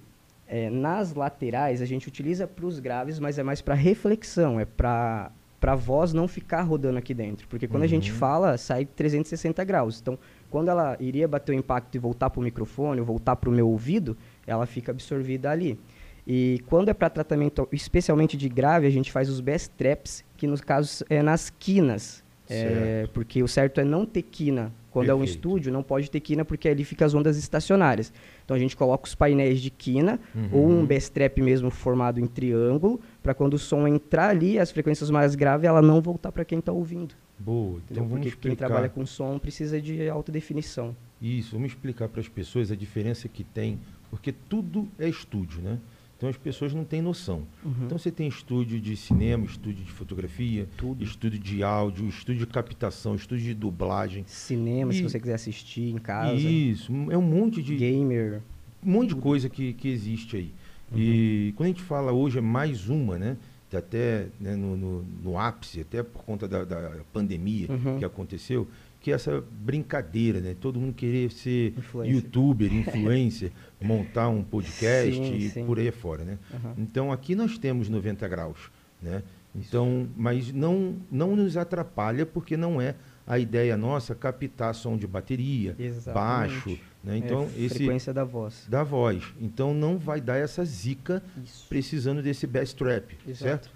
é, 0.47 0.69
nas 0.69 1.13
laterais 1.13 1.81
a 1.81 1.85
gente 1.85 2.07
utiliza 2.07 2.47
para 2.47 2.65
os 2.65 2.79
graves, 2.79 3.19
mas 3.19 3.37
é 3.39 3.43
mais 3.43 3.61
para 3.61 3.73
reflexão, 3.73 4.59
é 4.59 4.65
para 4.65 5.31
para 5.59 5.71
a 5.71 5.75
voz 5.75 6.13
não 6.13 6.27
ficar 6.27 6.61
rodando 6.61 6.99
aqui 6.99 7.15
dentro, 7.15 7.47
porque 7.47 7.67
quando 7.67 7.81
a 7.81 7.87
gente 7.87 8.11
Uhum. 8.11 8.17
fala 8.19 8.57
sai 8.59 8.85
360 8.85 9.63
graus. 9.63 9.99
Então, 9.99 10.17
quando 10.51 10.69
ela 10.69 10.95
iria 10.99 11.27
bater 11.27 11.51
o 11.51 11.55
impacto 11.55 11.95
e 11.95 11.97
voltar 11.97 12.29
para 12.29 12.39
o 12.39 12.43
microfone, 12.43 12.99
ou 12.99 13.05
voltar 13.07 13.35
para 13.35 13.49
o 13.49 13.51
meu 13.51 13.67
ouvido, 13.67 14.15
ela 14.45 14.67
fica 14.67 14.91
absorvida 14.91 15.49
ali. 15.49 15.79
E 16.27 16.61
quando 16.67 16.89
é 16.89 16.93
para 16.93 17.09
tratamento 17.09 17.67
especialmente 17.71 18.35
de 18.35 18.49
grave, 18.49 18.85
a 18.85 18.89
gente 18.89 19.11
faz 19.11 19.29
os 19.29 19.39
best 19.39 19.69
traps, 19.77 20.25
que 20.35 20.45
nos 20.45 20.59
casos 20.61 21.01
é 21.09 21.21
nas 21.23 21.49
quinas. 21.49 22.21
É, 22.49 23.07
porque 23.13 23.43
o 23.43 23.47
certo 23.47 23.79
é 23.81 23.83
não 23.83 24.05
ter 24.05 24.21
quina. 24.21 24.71
Quando 24.89 25.09
é 25.09 25.13
um 25.13 25.19
Perfeito. 25.19 25.37
estúdio, 25.37 25.71
não 25.71 25.83
pode 25.83 26.09
ter 26.09 26.19
quina 26.21 26.45
porque 26.45 26.67
ali 26.69 26.83
fica 26.85 27.05
as 27.05 27.13
ondas 27.13 27.37
estacionárias. 27.37 28.11
Então 28.45 28.55
a 28.55 28.59
gente 28.59 28.75
coloca 28.75 29.05
os 29.05 29.13
painéis 29.13 29.59
de 29.61 29.69
quina 29.69 30.17
ou 30.51 30.65
Uhum. 30.65 30.79
um 30.81 30.85
best 30.85 31.11
trap 31.11 31.41
mesmo 31.41 31.69
formado 31.69 32.19
em 32.21 32.25
triângulo, 32.25 32.99
para 33.21 33.33
quando 33.33 33.55
o 33.55 33.59
som 33.59 33.85
entrar 33.87 34.29
ali, 34.29 34.57
as 34.57 34.71
frequências 34.71 35.09
mais 35.11 35.35
graves, 35.35 35.65
ela 35.67 35.81
não 35.81 36.01
voltar 36.01 36.31
para 36.31 36.43
quem 36.45 36.59
está 36.59 36.71
ouvindo. 36.71 37.13
Boa. 37.37 37.77
entendeu? 37.79 37.83
Então 37.91 37.95
vamos 38.07 38.09
porque 38.11 38.21
quem 38.29 38.29
explicar 38.51 38.67
trabalha 38.67 38.89
com 38.89 39.05
som 39.05 39.37
precisa 39.37 39.79
de 39.81 40.07
alta 40.09 40.31
definição. 40.31 40.95
isso, 41.21 41.51
vamos 41.51 41.71
explicar 41.73 42.07
para 42.07 42.21
as 42.21 42.27
pessoas 42.29 42.71
a 42.71 42.75
diferença 42.75 43.27
que 43.27 43.43
tem, 43.43 43.77
porque 44.09 44.31
tudo 44.31 44.87
é 44.97 45.07
estúdio, 45.09 45.61
né? 45.61 45.77
Então 46.17 46.27
as 46.29 46.35
pessoas 46.37 46.73
não 46.73 46.83
têm 46.83 46.99
noção. 47.01 47.43
Uhum. 47.63 47.73
Então 47.85 47.97
você 47.97 48.09
tem 48.09 48.27
estúdio 48.27 48.79
de 48.81 48.97
cinema, 48.97 49.45
estúdio 49.45 49.85
de 49.85 49.91
fotografia, 49.91 50.67
Tudo. 50.75 51.03
estúdio 51.03 51.37
de 51.39 51.61
áudio, 51.61 52.07
estúdio 52.09 52.45
de 52.45 52.51
captação, 52.51 53.13
estúdio 53.13 53.45
de 53.45 53.53
dublagem. 53.53 54.23
Cinema, 54.27 54.91
se 54.91 54.99
E- 54.99 55.03
você 55.03 55.19
quiser 55.19 55.35
assistir 55.35 55.91
em 55.93 55.97
casa. 55.99 56.33
Isso, 56.35 56.91
é 57.11 57.17
um 57.17 57.21
monte 57.21 57.61
de 57.61 57.75
Gamer. 57.75 58.41
um 58.83 58.91
monte 58.91 59.09
de 59.09 59.15
coisa 59.15 59.47
que, 59.47 59.73
que 59.73 59.87
existe 59.89 60.35
aí. 60.37 60.51
E 60.95 61.53
quando 61.55 61.65
a 61.65 61.69
gente 61.69 61.81
fala 61.83 62.11
hoje 62.11 62.37
é 62.37 62.41
mais 62.41 62.89
uma, 62.89 63.17
né? 63.19 63.37
que 63.69 63.75
Até 63.75 64.27
né, 64.39 64.55
no, 64.55 64.77
no, 64.77 65.03
no 65.21 65.37
ápice, 65.37 65.81
até 65.81 66.01
por 66.01 66.23
conta 66.23 66.47
da, 66.47 66.63
da 66.63 66.91
pandemia 67.13 67.67
Uhum. 67.69 67.99
que 67.99 68.05
aconteceu, 68.05 68.65
que 69.01 69.11
é 69.11 69.13
essa 69.13 69.43
brincadeira, 69.63 70.39
né? 70.39 70.55
Todo 70.59 70.79
mundo 70.79 70.93
querer 70.93 71.29
ser 71.31 71.73
Influencer. 71.77 72.15
youtuber, 72.15 72.73
influencer, 72.73 73.51
montar 73.81 74.29
um 74.29 74.43
podcast 74.43 75.13
Sim, 75.13 75.35
e 75.35 75.49
sim. 75.49 75.65
por 75.65 75.77
aí 75.79 75.91
fora, 75.91 76.23
né? 76.23 76.37
Aham. 76.53 76.73
Então 76.77 77.11
aqui 77.11 77.35
nós 77.35 77.57
temos 77.57 77.89
90 77.89 78.27
graus, 78.27 78.71
né? 79.01 79.23
Então, 79.55 80.07
mas 80.15 80.51
não 80.53 80.95
não 81.11 81.35
nos 81.35 81.57
atrapalha 81.57 82.25
porque 82.25 82.55
não 82.55 82.79
é 82.81 82.95
a 83.25 83.37
ideia 83.39 83.75
nossa 83.75 84.13
captar 84.15 84.73
som 84.75 84.95
de 84.95 85.05
bateria, 85.07 85.75
Exatamente. 85.77 86.13
baixo, 86.63 86.79
né? 87.03 87.17
Então 87.17 87.43
é, 87.55 87.61
esse 87.61 87.75
frequência 87.75 88.13
da 88.13 88.23
voz. 88.23 88.65
da 88.69 88.83
voz. 88.83 89.23
Então 89.41 89.73
não 89.73 89.97
vai 89.97 90.21
dar 90.21 90.37
essa 90.37 90.63
zica 90.63 91.23
Isso. 91.43 91.65
precisando 91.67 92.21
desse 92.21 92.45
bass 92.47 92.71
trap, 92.73 93.17
Exato. 93.27 93.37
certo? 93.43 93.71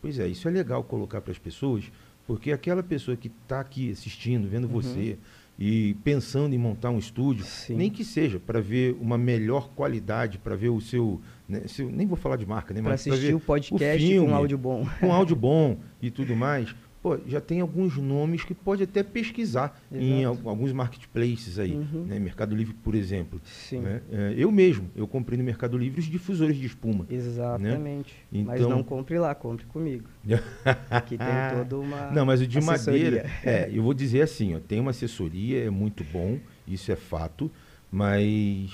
Pois 0.00 0.18
é, 0.18 0.26
isso 0.28 0.48
é 0.48 0.50
legal 0.50 0.82
colocar 0.84 1.20
para 1.20 1.32
as 1.32 1.38
pessoas, 1.38 1.84
Porque 2.26 2.50
aquela 2.50 2.82
pessoa 2.82 3.16
que 3.16 3.28
está 3.28 3.60
aqui 3.60 3.92
assistindo, 3.92 4.48
vendo 4.48 4.64
Uhum. 4.64 4.72
você 4.82 5.16
e 5.58 5.94
pensando 6.04 6.54
em 6.54 6.58
montar 6.58 6.90
um 6.90 6.98
estúdio, 6.98 7.44
Sim. 7.44 7.76
nem 7.76 7.90
que 7.90 8.04
seja 8.04 8.38
para 8.38 8.60
ver 8.60 8.94
uma 9.00 9.16
melhor 9.16 9.70
qualidade, 9.70 10.36
para 10.38 10.54
ver 10.54 10.68
o 10.68 10.80
seu, 10.80 11.20
né, 11.48 11.62
seu- 11.66 11.90
Nem 11.90 12.06
vou 12.06 12.16
falar 12.16 12.36
de 12.36 12.44
marca, 12.44 12.74
né? 12.74 12.82
Para 12.82 12.94
assistir 12.94 13.34
o 13.34 13.40
podcast 13.40 14.06
filme, 14.06 14.28
com 14.28 14.34
áudio 14.34 14.58
bom. 14.58 14.86
com 15.00 15.12
áudio 15.12 15.34
bom 15.36 15.78
e 16.02 16.10
tudo 16.10 16.36
mais, 16.36 16.74
pô, 17.06 17.16
já 17.28 17.40
tem 17.40 17.60
alguns 17.60 17.96
nomes 17.96 18.42
que 18.42 18.52
pode 18.52 18.82
até 18.82 19.00
pesquisar 19.04 19.80
em 19.92 20.22
Exato. 20.22 20.40
al- 20.42 20.50
alguns 20.50 20.72
marketplaces 20.72 21.56
aí, 21.56 21.70
Uhum. 21.72 22.04
né? 22.08 22.18
Mercado 22.18 22.52
Livre, 22.56 22.74
por 22.82 22.96
exemplo. 22.96 23.40
Sim. 23.44 23.78
né? 23.78 24.00
É, 24.10 24.34
eu 24.36 24.50
mesmo, 24.50 24.90
eu 24.96 25.06
comprei 25.06 25.38
no 25.38 25.44
Mercado 25.44 25.78
Livre 25.78 26.00
os 26.00 26.06
difusores 26.06 26.56
de 26.56 26.66
espuma. 26.66 27.06
Exatamente. 27.08 28.12
Mas 28.32 28.58
Então- 28.60 28.70
não 28.70 28.82
compre 28.82 29.16
lá, 29.20 29.36
compre 29.36 29.64
comigo. 29.66 30.08
Aqui 30.90 31.16
tem 31.16 31.26
toda 31.56 31.78
uma. 31.78 32.10
Não, 32.10 32.26
mas 32.26 32.40
o 32.40 32.46
de 32.46 32.58
assessoria. 32.58 33.02
madeira, 33.22 33.30
é, 33.44 33.70
eu 33.72 33.84
vou 33.84 33.94
dizer 33.94 34.22
assim, 34.22 34.56
ó, 34.56 34.58
tem 34.58 34.80
uma 34.80 34.90
assessoria, 34.90 35.62
é 35.64 35.70
muito 35.70 36.02
bom, 36.12 36.40
isso 36.66 36.90
é 36.90 36.96
fato, 36.96 37.48
mas 37.88 38.70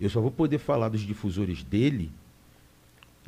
eu 0.00 0.10
só 0.10 0.20
vou 0.20 0.32
poder 0.32 0.58
falar 0.58 0.88
dos 0.88 1.02
difusores 1.02 1.62
dele 1.62 2.10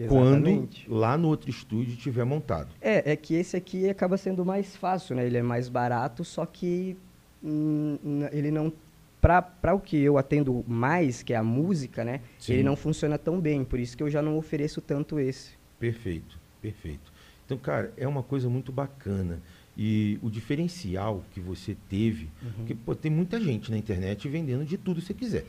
quando 0.08 0.46
Exatamente. 0.48 0.90
lá 0.90 1.16
no 1.18 1.28
outro 1.28 1.48
estúdio 1.50 1.96
tiver 1.96 2.24
montado. 2.24 2.68
É, 2.80 3.12
é 3.12 3.16
que 3.16 3.34
esse 3.34 3.56
aqui 3.56 3.88
acaba 3.88 4.16
sendo 4.16 4.44
mais 4.44 4.74
fácil, 4.76 5.16
né? 5.16 5.26
Ele 5.26 5.38
é 5.38 5.42
mais 5.42 5.68
barato, 5.68 6.24
só 6.24 6.44
que 6.46 6.96
hum, 7.42 7.98
ele 8.32 8.50
não. 8.50 8.72
Para 9.20 9.72
o 9.72 9.78
que 9.78 9.96
eu 9.96 10.18
atendo 10.18 10.64
mais, 10.66 11.22
que 11.22 11.32
é 11.32 11.36
a 11.36 11.44
música, 11.44 12.04
né? 12.04 12.20
Sim. 12.40 12.54
Ele 12.54 12.62
não 12.64 12.74
funciona 12.74 13.16
tão 13.16 13.40
bem, 13.40 13.64
por 13.64 13.78
isso 13.78 13.96
que 13.96 14.02
eu 14.02 14.10
já 14.10 14.20
não 14.20 14.36
ofereço 14.36 14.80
tanto 14.80 15.20
esse. 15.20 15.52
Perfeito, 15.78 16.36
perfeito. 16.60 17.12
Então, 17.46 17.56
cara, 17.56 17.92
é 17.96 18.06
uma 18.08 18.22
coisa 18.24 18.48
muito 18.48 18.72
bacana. 18.72 19.40
E 19.78 20.18
o 20.22 20.28
diferencial 20.28 21.22
que 21.30 21.38
você 21.40 21.76
teve, 21.88 22.28
Uhum. 22.42 22.50
porque 22.56 22.74
pô, 22.74 22.94
tem 22.96 23.12
muita 23.12 23.40
gente 23.40 23.70
na 23.70 23.78
internet 23.78 24.28
vendendo 24.28 24.64
de 24.64 24.76
tudo 24.76 25.00
que 25.00 25.06
você 25.06 25.14
quiser. 25.14 25.44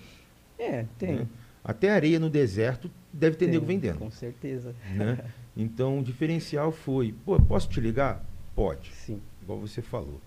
É, 0.59 0.85
tem. 0.99 1.15
né? 1.15 1.27
Até 1.63 1.89
areia 1.89 2.19
no 2.19 2.29
deserto 2.29 2.91
deve 3.13 3.37
ter 3.37 3.45
tem, 3.45 3.53
nego 3.53 3.65
vendendo. 3.65 3.99
Com 3.99 4.11
certeza. 4.11 4.75
Né? 4.95 5.23
Então, 5.55 5.99
o 5.99 6.03
diferencial 6.03 6.71
foi, 6.71 7.13
pô, 7.23 7.39
posso 7.39 7.69
te 7.69 7.79
ligar? 7.79 8.25
Pode, 8.55 8.91
Sim. 8.91 9.21
igual 9.39 9.59
você 9.59 9.83
falou. 9.83 10.19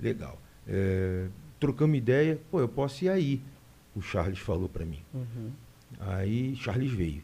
Legal. 0.00 0.36
É, 0.66 1.28
trocamos 1.60 1.96
ideia, 1.96 2.40
pô, 2.50 2.58
eu 2.58 2.66
posso 2.66 3.04
ir 3.04 3.08
aí. 3.08 3.40
O 3.94 4.02
Charles 4.02 4.40
falou 4.40 4.68
para 4.68 4.84
mim. 4.84 4.98
Uhum. 5.14 5.50
Aí, 6.00 6.56
Charles 6.56 6.90
veio. 6.90 7.22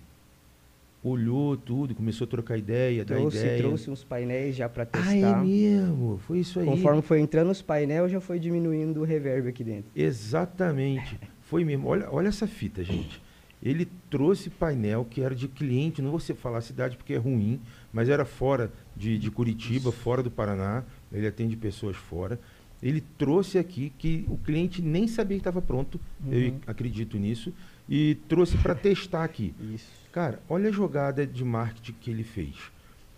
Olhou 1.02 1.56
tudo, 1.56 1.94
começou 1.94 2.26
a 2.26 2.28
trocar 2.28 2.56
ideia, 2.56 3.04
dar 3.04 3.16
Trouxe, 3.16 3.38
ideia. 3.38 3.58
trouxe 3.58 3.90
uns 3.90 4.04
painéis 4.04 4.54
já 4.54 4.68
para 4.68 4.84
testar. 4.84 5.08
Ah, 5.08 5.40
é 5.40 5.44
mesmo? 5.44 6.18
Foi 6.18 6.38
isso 6.38 6.60
aí. 6.60 6.66
Conforme 6.66 7.02
foi 7.02 7.20
entrando 7.20 7.50
os 7.50 7.62
painéis, 7.62 8.12
já 8.12 8.20
foi 8.20 8.38
diminuindo 8.38 9.00
o 9.00 9.04
reverb 9.04 9.48
aqui 9.48 9.64
dentro. 9.64 9.90
Exatamente. 9.96 11.18
Foi 11.40 11.64
mesmo. 11.64 11.88
Olha, 11.88 12.06
olha 12.12 12.28
essa 12.28 12.46
fita, 12.46 12.84
gente. 12.84 13.20
Ele 13.62 13.86
trouxe 14.08 14.48
painel 14.48 15.04
que 15.04 15.20
era 15.20 15.34
de 15.34 15.46
cliente, 15.46 16.00
não 16.00 16.10
vou 16.10 16.20
falar 16.20 16.58
a 16.58 16.62
cidade 16.62 16.96
porque 16.96 17.12
é 17.12 17.18
ruim, 17.18 17.60
mas 17.92 18.08
era 18.08 18.24
fora 18.24 18.72
de, 18.96 19.18
de 19.18 19.30
Curitiba, 19.30 19.92
fora 19.92 20.22
do 20.22 20.30
Paraná. 20.30 20.82
Ele 21.12 21.26
atende 21.26 21.56
pessoas 21.56 21.96
fora. 21.96 22.40
Ele 22.82 23.02
trouxe 23.18 23.58
aqui 23.58 23.92
que 23.98 24.24
o 24.28 24.38
cliente 24.38 24.80
nem 24.80 25.06
sabia 25.06 25.36
que 25.36 25.40
estava 25.42 25.60
pronto, 25.60 26.00
eu 26.26 26.52
Uhum. 26.52 26.60
acredito 26.66 27.18
nisso, 27.18 27.52
e 27.86 28.14
trouxe 28.26 28.56
para 28.56 28.74
testar 28.74 29.22
aqui. 29.24 29.54
Isso. 29.74 29.86
Cara, 30.10 30.40
olha 30.48 30.70
a 30.70 30.72
jogada 30.72 31.26
de 31.26 31.44
marketing 31.44 31.94
que 32.00 32.10
ele 32.10 32.24
fez. 32.24 32.54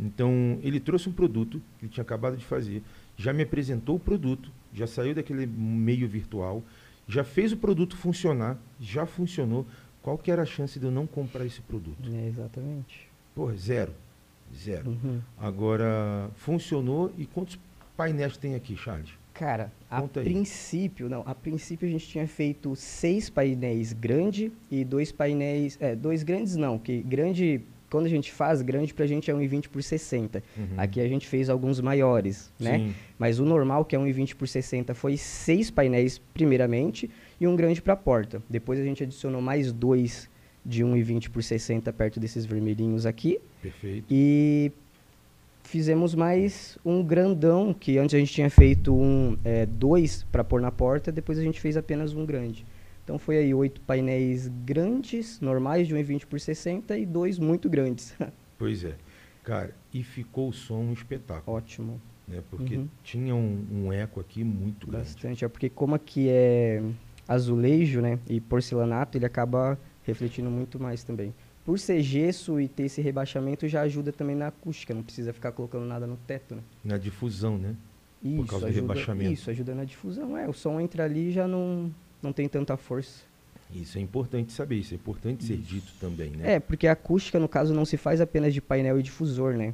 Então, 0.00 0.58
ele 0.62 0.80
trouxe 0.80 1.08
um 1.08 1.12
produto 1.12 1.62
que 1.78 1.84
ele 1.84 1.92
tinha 1.92 2.02
acabado 2.02 2.36
de 2.36 2.44
fazer, 2.44 2.82
já 3.16 3.32
me 3.32 3.44
apresentou 3.44 3.94
o 3.96 4.00
produto, 4.00 4.50
já 4.74 4.86
saiu 4.88 5.14
daquele 5.14 5.46
meio 5.46 6.08
virtual, 6.08 6.64
já 7.06 7.22
fez 7.22 7.52
o 7.52 7.56
produto 7.56 7.96
funcionar, 7.96 8.58
já 8.80 9.06
funcionou. 9.06 9.64
Qual 10.02 10.18
que 10.18 10.30
era 10.30 10.42
a 10.42 10.46
chance 10.46 10.78
de 10.78 10.84
eu 10.84 10.90
não 10.90 11.06
comprar 11.06 11.46
esse 11.46 11.60
produto? 11.60 12.10
É, 12.12 12.26
exatamente. 12.26 13.08
Pô, 13.34 13.52
zero. 13.54 13.92
Zero. 14.54 14.90
Uhum. 14.90 15.20
Agora, 15.38 16.28
funcionou 16.34 17.12
e 17.16 17.24
quantos 17.24 17.58
painéis 17.96 18.36
tem 18.36 18.54
aqui, 18.54 18.76
Charles? 18.76 19.10
Cara, 19.32 19.72
a 19.90 20.00
Conta 20.00 20.20
aí. 20.20 20.24
princípio, 20.26 21.08
não, 21.08 21.22
a 21.24 21.34
princípio 21.34 21.88
a 21.88 21.90
gente 21.90 22.06
tinha 22.06 22.26
feito 22.28 22.76
seis 22.76 23.30
painéis 23.30 23.92
grande 23.92 24.52
e 24.70 24.84
dois 24.84 25.10
painéis, 25.10 25.78
é, 25.80 25.96
dois 25.96 26.22
grandes 26.22 26.54
não, 26.54 26.78
que 26.78 27.00
grande, 27.00 27.62
quando 27.90 28.04
a 28.06 28.10
gente 28.10 28.30
faz 28.30 28.60
grande 28.60 28.92
pra 28.92 29.06
gente 29.06 29.30
é 29.30 29.34
1,20 29.34 29.68
por 29.68 29.82
60. 29.82 30.42
Uhum. 30.56 30.66
Aqui 30.76 31.00
a 31.00 31.08
gente 31.08 31.26
fez 31.26 31.48
alguns 31.48 31.80
maiores, 31.80 32.52
né? 32.60 32.78
Sim. 32.78 32.94
Mas 33.18 33.38
o 33.38 33.44
normal, 33.46 33.86
que 33.86 33.96
é 33.96 33.98
1,20 33.98 34.34
por 34.34 34.46
60, 34.46 34.94
foi 34.94 35.16
seis 35.16 35.70
painéis 35.70 36.18
primeiramente 36.18 37.10
e 37.42 37.46
um 37.46 37.56
grande 37.56 37.82
para 37.82 37.94
a 37.94 37.96
porta. 37.96 38.42
Depois 38.48 38.78
a 38.78 38.84
gente 38.84 39.02
adicionou 39.02 39.40
mais 39.42 39.72
dois 39.72 40.28
de 40.64 40.84
1,20 40.84 41.28
por 41.30 41.42
60 41.42 41.92
perto 41.92 42.20
desses 42.20 42.44
vermelhinhos 42.46 43.04
aqui. 43.04 43.40
Perfeito. 43.60 44.06
E 44.10 44.70
fizemos 45.64 46.14
mais 46.14 46.78
um 46.84 47.02
grandão, 47.02 47.72
que 47.74 47.98
antes 47.98 48.14
a 48.14 48.18
gente 48.18 48.32
tinha 48.32 48.50
feito 48.50 48.94
um 48.94 49.36
é, 49.44 49.66
dois 49.66 50.24
para 50.30 50.44
pôr 50.44 50.60
na 50.60 50.70
porta, 50.70 51.10
depois 51.10 51.38
a 51.38 51.42
gente 51.42 51.60
fez 51.60 51.76
apenas 51.76 52.12
um 52.14 52.24
grande. 52.24 52.64
Então 53.04 53.18
foi 53.18 53.38
aí 53.38 53.52
oito 53.52 53.80
painéis 53.80 54.46
grandes, 54.64 55.40
normais, 55.40 55.88
de 55.88 55.94
1,20 55.94 56.26
por 56.26 56.38
60 56.38 56.96
e 56.98 57.04
dois 57.06 57.38
muito 57.38 57.68
grandes. 57.68 58.14
Pois 58.58 58.84
é. 58.84 58.94
Cara, 59.42 59.74
e 59.92 60.04
ficou 60.04 60.50
o 60.50 60.52
som 60.52 60.76
um 60.82 60.92
espetáculo, 60.92 61.56
Ótimo. 61.56 62.00
né? 62.28 62.40
Porque 62.48 62.76
Uhum. 62.76 62.88
tinha 63.02 63.34
um, 63.34 63.66
um 63.72 63.92
eco 63.92 64.20
aqui 64.20 64.44
muito 64.44 64.86
grande. 64.86 65.06
Bastante. 65.06 65.44
É 65.44 65.48
porque 65.48 65.68
como 65.68 65.96
aqui 65.96 66.28
é 66.28 66.80
azulejo, 67.32 68.00
né, 68.00 68.18
e 68.28 68.40
porcelanato, 68.40 69.18
ele 69.18 69.26
acaba 69.26 69.78
refletindo 70.04 70.50
muito 70.50 70.80
mais 70.80 71.02
também. 71.02 71.34
Por 71.64 71.78
ser 71.78 72.02
gesso 72.02 72.60
e 72.60 72.66
ter 72.66 72.84
esse 72.84 73.00
rebaixamento 73.00 73.68
já 73.68 73.82
ajuda 73.82 74.12
também 74.12 74.34
na 74.34 74.48
acústica, 74.48 74.92
não 74.92 75.02
precisa 75.02 75.32
ficar 75.32 75.52
colocando 75.52 75.84
nada 75.84 76.06
no 76.06 76.16
teto, 76.16 76.56
né? 76.56 76.62
Na 76.84 76.98
difusão, 76.98 77.56
né? 77.56 77.76
Isso, 78.22 78.46
causa 78.46 78.66
do 78.66 78.70
ajuda, 78.70 78.80
rebaixamento. 78.80 79.32
Isso, 79.32 79.50
ajuda 79.50 79.74
na 79.74 79.84
difusão. 79.84 80.36
É, 80.36 80.48
o 80.48 80.52
som 80.52 80.80
entra 80.80 81.04
ali 81.04 81.28
e 81.28 81.32
já 81.32 81.46
não, 81.46 81.92
não 82.20 82.32
tem 82.32 82.48
tanta 82.48 82.76
força. 82.76 83.24
Isso 83.72 83.96
é 83.96 84.00
importante 84.00 84.52
saber, 84.52 84.76
isso 84.76 84.92
é 84.92 84.96
importante 84.96 85.44
ser 85.44 85.54
Isso. 85.54 85.62
dito 85.62 85.92
também, 85.98 86.30
né? 86.30 86.54
É, 86.54 86.60
porque 86.60 86.86
a 86.86 86.92
acústica, 86.92 87.38
no 87.38 87.48
caso, 87.48 87.72
não 87.72 87.84
se 87.84 87.96
faz 87.96 88.20
apenas 88.20 88.52
de 88.52 88.60
painel 88.60 89.00
e 89.00 89.02
difusor, 89.02 89.54
né? 89.54 89.72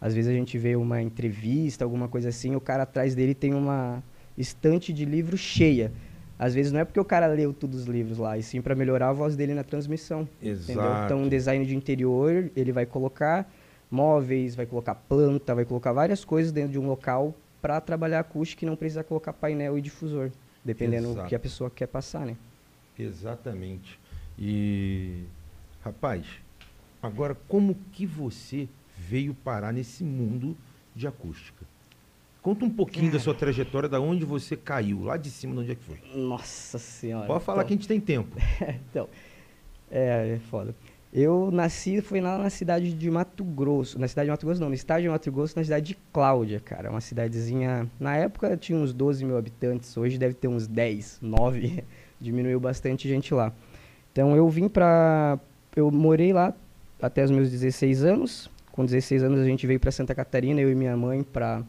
Às 0.00 0.14
vezes 0.14 0.30
a 0.30 0.34
gente 0.34 0.58
vê 0.58 0.76
uma 0.76 1.00
entrevista, 1.00 1.84
alguma 1.84 2.08
coisa 2.08 2.28
assim, 2.28 2.54
o 2.54 2.60
cara 2.60 2.82
atrás 2.82 3.14
dele 3.14 3.34
tem 3.34 3.54
uma 3.54 4.02
estante 4.36 4.92
de 4.92 5.04
livro 5.04 5.36
cheia. 5.36 5.92
Às 6.38 6.54
vezes 6.54 6.70
não 6.70 6.78
é 6.78 6.84
porque 6.84 7.00
o 7.00 7.04
cara 7.04 7.26
leu 7.26 7.52
todos 7.52 7.80
os 7.80 7.86
livros 7.86 8.18
lá, 8.18 8.38
e 8.38 8.42
sim 8.42 8.62
para 8.62 8.74
melhorar 8.74 9.08
a 9.08 9.12
voz 9.12 9.34
dele 9.34 9.54
na 9.54 9.64
transmissão. 9.64 10.28
Entendeu? 10.40 10.52
Exato. 10.52 11.04
Então, 11.04 11.22
um 11.22 11.28
design 11.28 11.66
de 11.66 11.74
interior, 11.74 12.50
ele 12.54 12.70
vai 12.70 12.86
colocar 12.86 13.50
móveis, 13.90 14.54
vai 14.54 14.66
colocar 14.66 14.94
planta, 14.94 15.54
vai 15.54 15.64
colocar 15.64 15.92
várias 15.92 16.24
coisas 16.24 16.52
dentro 16.52 16.72
de 16.72 16.78
um 16.78 16.86
local 16.86 17.34
para 17.60 17.80
trabalhar 17.80 18.20
acústica 18.20 18.64
e 18.64 18.68
não 18.68 18.76
precisar 18.76 19.02
colocar 19.02 19.32
painel 19.32 19.76
e 19.76 19.82
difusor, 19.82 20.30
dependendo 20.64 21.08
do 21.08 21.14
Exato. 21.14 21.28
que 21.28 21.34
a 21.34 21.38
pessoa 21.40 21.70
quer 21.70 21.88
passar, 21.88 22.24
né? 22.24 22.36
Exatamente. 22.96 23.98
E, 24.38 25.24
rapaz, 25.80 26.24
agora 27.02 27.36
como 27.48 27.76
que 27.92 28.06
você 28.06 28.68
veio 28.96 29.34
parar 29.34 29.72
nesse 29.72 30.04
mundo 30.04 30.56
de 30.94 31.06
acústica? 31.08 31.66
Conta 32.48 32.64
um 32.64 32.70
pouquinho 32.70 33.12
da 33.12 33.20
sua 33.20 33.34
trajetória, 33.34 33.90
da 33.90 34.00
onde 34.00 34.24
você 34.24 34.56
caiu, 34.56 35.02
lá 35.04 35.18
de 35.18 35.28
cima, 35.30 35.52
de 35.52 35.60
onde 35.60 35.72
é 35.72 35.74
que 35.74 35.84
foi. 35.84 35.98
Nossa 36.14 36.78
senhora. 36.78 37.26
Pode 37.26 37.44
falar 37.44 37.58
Então- 37.58 37.66
que 37.68 37.74
a 37.74 37.76
gente 37.76 37.86
tem 37.86 38.00
tempo. 38.00 38.34
então, 38.90 39.06
é, 39.90 40.36
é 40.36 40.38
foda. 40.48 40.74
Eu 41.12 41.50
nasci, 41.50 42.00
foi 42.00 42.22
lá 42.22 42.38
na 42.38 42.48
cidade 42.48 42.90
de 42.94 43.10
Mato 43.10 43.44
Grosso. 43.44 43.98
Na 43.98 44.08
cidade 44.08 44.28
de 44.28 44.30
Mato 44.30 44.46
Grosso, 44.46 44.62
não, 44.62 44.68
no 44.70 44.74
estado 44.74 45.02
de 45.02 45.10
Mato 45.10 45.30
Grosso, 45.30 45.58
na 45.58 45.62
cidade 45.62 45.88
de 45.88 45.98
Cláudia, 46.10 46.58
cara. 46.58 46.88
Uma 46.90 47.02
cidadezinha. 47.02 47.86
Na 48.00 48.16
época 48.16 48.56
tinha 48.56 48.78
uns 48.78 48.94
12 48.94 49.26
mil 49.26 49.36
habitantes, 49.36 49.94
hoje 49.94 50.16
deve 50.16 50.32
ter 50.32 50.48
uns 50.48 50.66
10, 50.66 51.18
9. 51.20 51.84
Diminuiu 52.18 52.58
bastante 52.58 53.06
gente 53.06 53.34
lá. 53.34 53.52
Então 54.10 54.34
eu 54.34 54.48
vim 54.48 54.68
pra. 54.70 55.38
Eu 55.76 55.90
morei 55.90 56.32
lá 56.32 56.54
até 57.00 57.22
os 57.22 57.30
meus 57.30 57.50
16 57.50 58.04
anos. 58.04 58.50
Com 58.72 58.86
16 58.86 59.22
anos 59.22 59.38
a 59.40 59.44
gente 59.44 59.66
veio 59.66 59.78
pra 59.78 59.90
Santa 59.92 60.14
Catarina, 60.14 60.62
eu 60.62 60.70
e 60.72 60.74
minha 60.74 60.96
mãe, 60.96 61.22
pra 61.22 61.62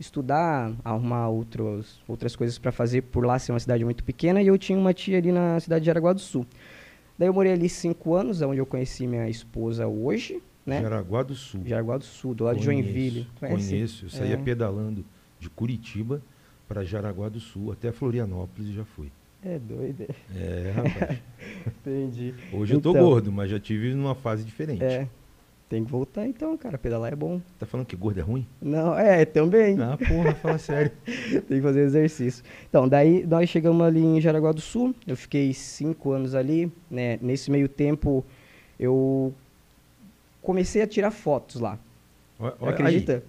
estudar, 0.00 0.72
arrumar 0.84 1.28
outros, 1.28 2.00
outras 2.08 2.34
coisas 2.34 2.58
para 2.58 2.72
fazer 2.72 3.02
por 3.02 3.24
lá 3.24 3.38
ser 3.38 3.52
uma 3.52 3.60
cidade 3.60 3.84
muito 3.84 4.02
pequena. 4.02 4.42
E 4.42 4.46
eu 4.46 4.56
tinha 4.58 4.78
uma 4.78 4.92
tia 4.94 5.18
ali 5.18 5.30
na 5.30 5.60
cidade 5.60 5.84
de 5.84 5.90
Araguá 5.90 6.12
do 6.12 6.20
Sul. 6.20 6.46
Daí 7.18 7.28
eu 7.28 7.34
morei 7.34 7.52
ali 7.52 7.68
cinco 7.68 8.14
anos, 8.14 8.40
onde 8.40 8.58
eu 8.58 8.66
conheci 8.66 9.06
minha 9.06 9.28
esposa 9.28 9.86
hoje, 9.86 10.42
né? 10.64 10.80
Jaraguá 10.80 11.22
do 11.22 11.34
Sul. 11.34 11.60
Jaraguá 11.66 11.98
do 11.98 12.04
Sul, 12.04 12.34
do 12.34 12.44
lado 12.44 12.58
de 12.58 12.64
Conheço, 12.66 12.82
Joinville. 12.88 13.26
Conhece? 13.38 13.68
Conheço. 13.70 14.04
Eu 14.06 14.10
saía 14.10 14.34
É. 14.34 14.36
pedalando 14.38 15.04
de 15.38 15.50
Curitiba 15.50 16.22
para 16.66 16.82
Jaraguá 16.82 17.28
do 17.28 17.38
Sul, 17.40 17.72
até 17.72 17.92
Florianópolis 17.92 18.70
e 18.70 18.72
já 18.72 18.84
fui. 18.84 19.12
É 19.42 19.58
doido. 19.58 20.06
É, 20.34 20.72
rapaz. 20.74 21.18
Entendi. 21.80 22.34
Hoje 22.52 22.74
eu 22.74 22.80
tô 22.80 22.90
Então. 22.90 23.02
gordo, 23.04 23.30
mas 23.32 23.50
já 23.50 23.58
tive 23.60 23.92
numa 23.94 24.14
fase 24.14 24.44
diferente. 24.44 24.82
É. 24.84 25.06
Tem 25.70 25.84
que 25.84 25.90
voltar 25.90 26.26
então, 26.26 26.56
cara. 26.58 26.76
Pedalar 26.76 27.12
é 27.12 27.16
bom. 27.16 27.40
Tá 27.56 27.64
falando 27.64 27.86
que 27.86 27.94
gordo 27.94 28.18
é 28.18 28.22
ruim? 28.22 28.44
Não, 28.60 28.98
é, 28.98 29.24
também. 29.24 29.80
Ah, 29.80 29.96
porra, 29.96 30.34
fala 30.34 30.58
sério. 30.58 30.90
Tem 31.06 31.58
que 31.58 31.62
fazer 31.62 31.82
exercício. 31.82 32.42
Então, 32.68 32.88
daí 32.88 33.24
nós 33.24 33.48
chegamos 33.48 33.80
ali 33.86 34.00
em 34.04 34.20
Jaraguá 34.20 34.50
do 34.50 34.60
Sul. 34.60 34.92
Eu 35.06 35.16
fiquei 35.16 35.54
cinco 35.54 36.10
anos 36.10 36.34
ali. 36.34 36.70
Né? 36.90 37.20
Nesse 37.22 37.52
meio 37.52 37.68
tempo, 37.68 38.24
eu 38.80 39.32
comecei 40.42 40.82
a 40.82 40.88
tirar 40.88 41.12
fotos 41.12 41.60
lá. 41.60 41.78
Ó- 42.40 42.52
ó- 42.60 42.68
acredita? 42.70 43.22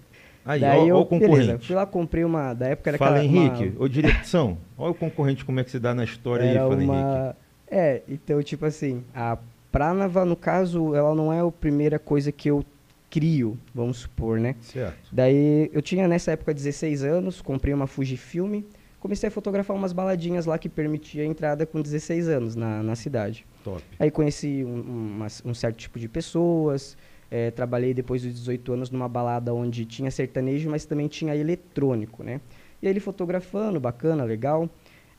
Aí, 0.44 0.60
daí 0.60 0.80
ó, 0.80 0.86
eu, 0.88 0.96
ó 0.96 1.00
o 1.02 1.06
concorrente. 1.06 1.36
beleza, 1.46 1.58
fui 1.60 1.76
lá, 1.76 1.86
comprei 1.86 2.24
uma. 2.24 2.52
Da 2.54 2.66
época 2.66 2.90
era 2.90 2.98
Fala, 2.98 3.18
aquela- 3.20 3.30
uma- 3.32 3.56
Henrique. 3.56 3.76
Ô, 3.80 3.86
direção, 3.86 4.58
olha 4.76 4.90
o 4.90 4.94
concorrente 4.94 5.44
como 5.44 5.60
é 5.60 5.64
que 5.64 5.70
se 5.70 5.78
dá 5.78 5.94
na 5.94 6.02
história 6.02 6.44
aí, 6.44 6.50
Era 6.56 6.60
fala, 6.60 6.74
Henrique. 6.74 6.90
uma... 6.90 7.36
É, 7.70 8.02
então, 8.08 8.42
tipo 8.42 8.66
assim, 8.66 9.04
a 9.14 9.38
Pránava, 9.72 10.24
no 10.26 10.36
caso, 10.36 10.94
ela 10.94 11.14
não 11.14 11.32
é 11.32 11.40
a 11.40 11.50
primeira 11.50 11.98
coisa 11.98 12.30
que 12.30 12.48
eu 12.50 12.62
crio, 13.10 13.58
vamos 13.74 13.98
supor, 13.98 14.38
né? 14.38 14.54
Certo. 14.60 15.08
Daí, 15.10 15.70
eu 15.72 15.80
tinha 15.82 16.06
nessa 16.06 16.32
época 16.32 16.52
16 16.54 17.02
anos, 17.02 17.40
comprei 17.42 17.72
uma 17.74 17.86
Fujifilm, 17.86 18.62
comecei 19.00 19.28
a 19.28 19.30
fotografar 19.32 19.74
umas 19.76 19.92
baladinhas 19.92 20.46
lá 20.46 20.58
que 20.58 20.68
permitia 20.68 21.22
a 21.22 21.26
entrada 21.26 21.64
com 21.66 21.80
16 21.80 22.28
anos 22.28 22.54
na, 22.54 22.82
na 22.82 22.94
cidade. 22.94 23.46
Top. 23.64 23.82
Aí 23.98 24.10
conheci 24.10 24.62
um, 24.64 24.80
uma- 25.16 25.26
um 25.44 25.54
certo 25.54 25.76
tipo 25.78 25.98
de 25.98 26.08
pessoas, 26.08 26.96
eh, 27.30 27.50
trabalhei 27.50 27.92
depois 27.94 28.22
dos 28.22 28.32
18 28.34 28.72
anos 28.74 28.90
numa 28.90 29.08
balada 29.08 29.52
onde 29.54 29.84
tinha 29.86 30.10
sertanejo, 30.10 30.68
mas 30.70 30.84
também 30.84 31.08
tinha 31.08 31.34
eletrônico, 31.34 32.22
né? 32.22 32.40
E 32.80 32.86
aí 32.86 32.92
ele 32.92 33.00
fotografando, 33.00 33.78
bacana, 33.78 34.24
legal. 34.24 34.68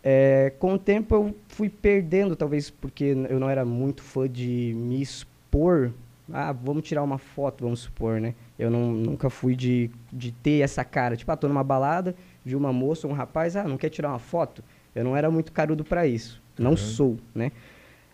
Eh, 0.04 0.52
com 0.60 0.74
o 0.74 0.78
tempo 0.80 1.16
eu 1.16 1.36
fui 1.48 1.70
perdendo, 1.70 2.36
talvez 2.36 2.70
porque 2.70 3.16
eu 3.30 3.40
não 3.40 3.50
era 3.50 3.64
muito 3.64 4.02
fã 4.04 4.28
de 4.30 4.74
me 4.76 5.02
expor. 5.02 5.92
Ah, 6.32 6.52
vamos 6.52 6.84
tirar 6.84 7.04
uma 7.04 7.18
foto, 7.18 7.64
vamos 7.64 7.82
supor, 7.82 8.20
né? 8.20 8.34
Eu 8.58 8.70
não, 8.70 8.92
nunca 8.92 9.30
fui 9.30 9.56
de, 9.56 9.90
de 10.12 10.32
ter 10.32 10.60
essa 10.62 10.84
cara. 10.84 11.16
Tipo, 11.16 11.32
ah, 11.32 11.38
tô 11.38 11.48
numa 11.48 11.64
balada, 11.64 12.16
vi 12.44 12.56
uma 12.56 12.72
moça, 12.74 13.08
um 13.08 13.12
rapaz, 13.14 13.56
ah, 13.56 13.64
não 13.64 13.78
quer 13.78 13.90
tirar 13.90 14.10
uma 14.10 14.20
foto? 14.20 14.64
Eu 14.96 15.04
não 15.04 15.16
era 15.16 15.30
muito 15.32 15.52
carudo 15.52 15.84
para 15.84 16.06
isso. 16.08 16.42
Não 16.58 16.72
Uhum. 16.72 16.78
sou, 16.78 17.18
né? 17.34 17.52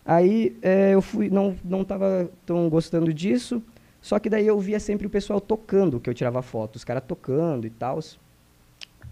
Aí 0.04 0.56
eh, 0.62 0.92
eu 0.94 1.02
fui, 1.02 1.28
não, 1.28 1.54
não 1.64 1.84
tava 1.84 2.30
tão 2.46 2.68
gostando 2.68 3.12
disso, 3.12 3.62
só 4.00 4.18
que 4.18 4.30
daí 4.30 4.46
eu 4.46 4.58
via 4.58 4.80
sempre 4.80 5.06
o 5.06 5.10
pessoal 5.10 5.40
tocando, 5.40 6.00
que 6.00 6.08
eu 6.08 6.14
tirava 6.14 6.40
foto, 6.42 6.76
os 6.76 6.84
caras 6.84 7.02
tocando 7.06 7.66
e 7.66 7.70
tal. 7.70 7.98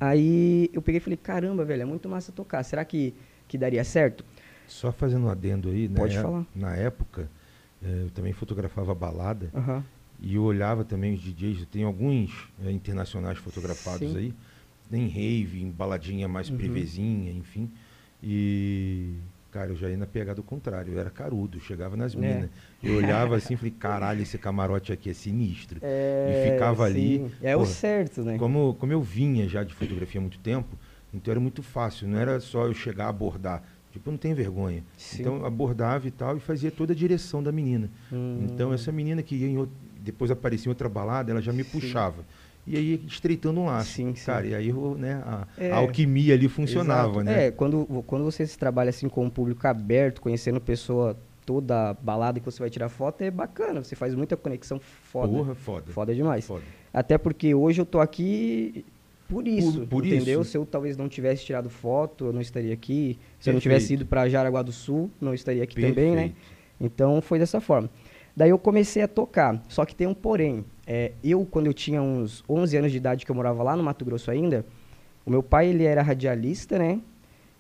Aí 0.01 0.71
eu 0.73 0.81
peguei 0.83 0.99
e 0.99 1.01
falei, 1.01 1.17
caramba, 1.17 1.65
velho, 1.65 1.83
é 1.83 1.85
muito 1.85 2.09
massa 2.09 2.31
tocar, 2.33 2.63
será 2.63 2.85
que, 2.85 3.15
que 3.47 3.59
daria 3.59 3.83
certo? 3.85 4.25
Só 4.67 4.93
fazendo 4.93 5.27
um 5.27 5.29
adendo 5.31 5.71
aí, 5.71 5.89
Pode 5.89 6.15
né? 6.17 6.23
falar. 6.23 6.47
Na 6.55 6.75
época, 6.77 7.29
eh, 7.83 8.03
eu 8.05 8.11
também 8.11 8.33
fotografava 8.33 8.95
balada 8.95 9.51
Aham. 9.55 9.85
e 10.21 10.35
eu 10.35 10.43
olhava 10.43 10.85
também 10.85 11.15
os 11.15 11.21
DJs, 11.21 11.67
tem 11.67 11.83
alguns 11.85 12.49
eh, 12.65 12.71
internacionais 12.71 13.39
fotografados 13.39 14.11
Sim. 14.13 14.17
aí, 14.19 14.35
em 14.93 15.07
rave, 15.09 15.63
em 15.63 15.71
baladinha 15.71 16.29
mais 16.29 16.49
Uhum. 16.51 16.57
privezinha, 16.57 17.33
enfim. 17.33 17.71
E, 18.23 19.15
cara, 19.59 19.71
eu 19.73 19.77
já 19.77 19.89
ia 19.91 19.97
na 19.97 20.07
pegada 20.07 20.41
contrária, 20.41 20.89
eu 20.91 20.99
era 20.99 21.11
carudo, 21.11 21.59
chegava 21.59 21.97
nas 21.97 22.15
É. 22.15 22.19
minas. 22.19 22.51
Eu 22.83 22.95
olhava 22.95 23.35
assim 23.37 23.55
e 23.55 23.57
falei, 23.59 23.73
caralho, 23.73 24.23
esse 24.23 24.39
camarote 24.39 24.93
aqui 24.93 25.11
é 25.11 25.13
sinistro. 25.13 25.81
É, 25.83 26.31
e 26.31 26.51
ficava 26.53 26.85
ali. 26.85 27.19
sim. 27.19 27.31
É 27.43 27.57
o 27.57 27.61
porra, 27.61 27.73
certo, 27.73 28.23
né? 28.23 28.39
Como, 28.39 28.75
como 28.75 28.93
eu 28.93 29.03
vinha 29.03 29.49
já 29.49 29.65
de 29.65 29.75
fotografia 29.75 30.21
há 30.21 30.23
muito 30.23 30.39
tempo, 30.39 30.79
então 31.13 31.33
era 31.33 31.41
muito 31.41 31.61
fácil, 31.63 32.07
não 32.07 32.19
era 32.19 32.39
só 32.39 32.67
eu 32.67 32.75
chegar 32.75 33.07
a 33.07 33.09
abordar. 33.09 33.65
Tipo, 33.91 34.11
eu 34.11 34.13
não 34.13 34.19
tenho 34.19 34.37
vergonha. 34.37 34.85
Sim. 34.97 35.23
Então 35.23 35.45
abordava 35.45 36.07
e 36.07 36.11
tal 36.11 36.37
e 36.37 36.41
fazia 36.41 36.71
toda 36.71 36.93
a 36.93 36.97
direção 36.97 37.43
da 37.43 37.51
menina. 37.51 37.91
Hum. 38.13 38.45
Então 38.45 38.73
essa 38.73 38.93
menina 38.93 39.23
que 39.23 39.35
ia 39.35 39.49
em 39.49 39.57
out- 39.57 39.73
depois 40.01 40.31
aparecia 40.31 40.69
em 40.69 40.71
outra 40.71 40.89
balada, 40.89 41.33
ela 41.33 41.41
já 41.43 41.53
me 41.53 41.65
Sim. 41.65 41.71
puxava. 41.71 42.25
E 42.69 42.77
aí 42.77 43.01
estreitando 43.07 43.61
um 43.61 43.67
laço. 43.67 43.93
Sim, 43.93 44.15
sim. 44.15 44.27
Cara, 44.27 44.47
e 44.47 44.55
aí 44.55 44.73
né, 44.97 45.23
a, 45.25 45.47
É. 45.57 45.73
a 45.73 45.77
alquimia 45.77 46.35
ali 46.35 46.49
funcionava, 46.49 47.09
Exato. 47.23 47.25
né? 47.25 47.47
É, 47.47 47.51
quando, 47.51 47.87
quando 48.07 48.25
você 48.25 48.47
se 48.47 48.59
trabalha 48.59 48.91
assim 48.91 49.09
com 49.09 49.25
um 49.25 49.31
público 49.31 49.67
aberto, 49.67 50.21
conhecendo 50.21 50.61
pessoa 50.61 51.17
toda 51.47 51.95
balada 51.95 52.39
que 52.39 52.45
você 52.45 52.59
vai 52.61 52.69
tirar 52.69 52.91
foto, 52.91 53.23
é 53.23 53.31
bacana. 53.31 53.83
Você 53.83 53.97
faz 53.97 54.15
muita 54.15 54.37
conexão 54.37 54.79
foda. 54.79 55.33
Porra, 55.33 55.55
foda. 55.55 55.93
Foda 55.93 56.15
demais. 56.15 56.47
Foda. 56.47 56.63
Até 56.93 57.17
porque 57.17 57.55
hoje 57.55 57.81
eu 57.81 57.87
tô 57.87 58.01
aqui 58.01 58.85
por 59.29 59.47
isso, 59.49 59.87
por 59.87 60.05
entendeu? 60.07 60.43
isso. 60.43 60.51
Se 60.51 60.59
eu 60.59 60.67
talvez 60.67 60.97
não 60.97 61.09
tivesse 61.09 61.45
tirado 61.45 61.71
foto, 61.71 62.27
eu 62.27 62.33
não 62.33 62.41
estaria 62.41 62.73
aqui. 62.75 63.19
Se 63.41 63.49
eu 63.49 63.55
não 63.55 63.61
Perfeito. 63.61 63.63
tivesse 63.81 63.95
ido 63.95 64.05
para 64.07 64.29
Jaraguá 64.29 64.63
do 64.63 64.73
Sul, 64.73 65.11
não 65.21 65.33
estaria 65.33 65.63
aqui 65.63 65.75
também, 65.81 66.11
né? 66.11 66.23
Perfeito. 66.23 66.37
Então 66.81 67.21
foi 67.23 67.39
dessa 67.39 67.61
forma. 67.61 67.89
Daí 68.37 68.51
eu 68.51 68.59
comecei 68.59 69.03
a 69.03 69.09
tocar, 69.09 69.61
só 69.69 69.85
que 69.85 69.95
tem 69.95 70.07
um 70.07 70.15
porém. 70.15 70.65
É, 70.91 71.13
eu, 71.23 71.45
quando 71.45 71.67
eu 71.67 71.75
tinha 71.75 72.01
uns 72.01 72.43
11 72.49 72.79
anos 72.79 72.91
de 72.91 72.97
idade, 72.97 73.27
que 73.27 73.31
eu 73.31 73.35
morava 73.35 73.63
lá 73.63 73.77
no 73.77 73.83
Mato 73.83 74.07
Grosso 74.07 74.31
ainda, 74.31 74.65
o 75.27 75.31
meu 75.31 75.43
pai, 75.43 75.69
ele 75.69 75.85
era 75.85 76.01
radialista, 76.01 76.79
né? 76.79 76.99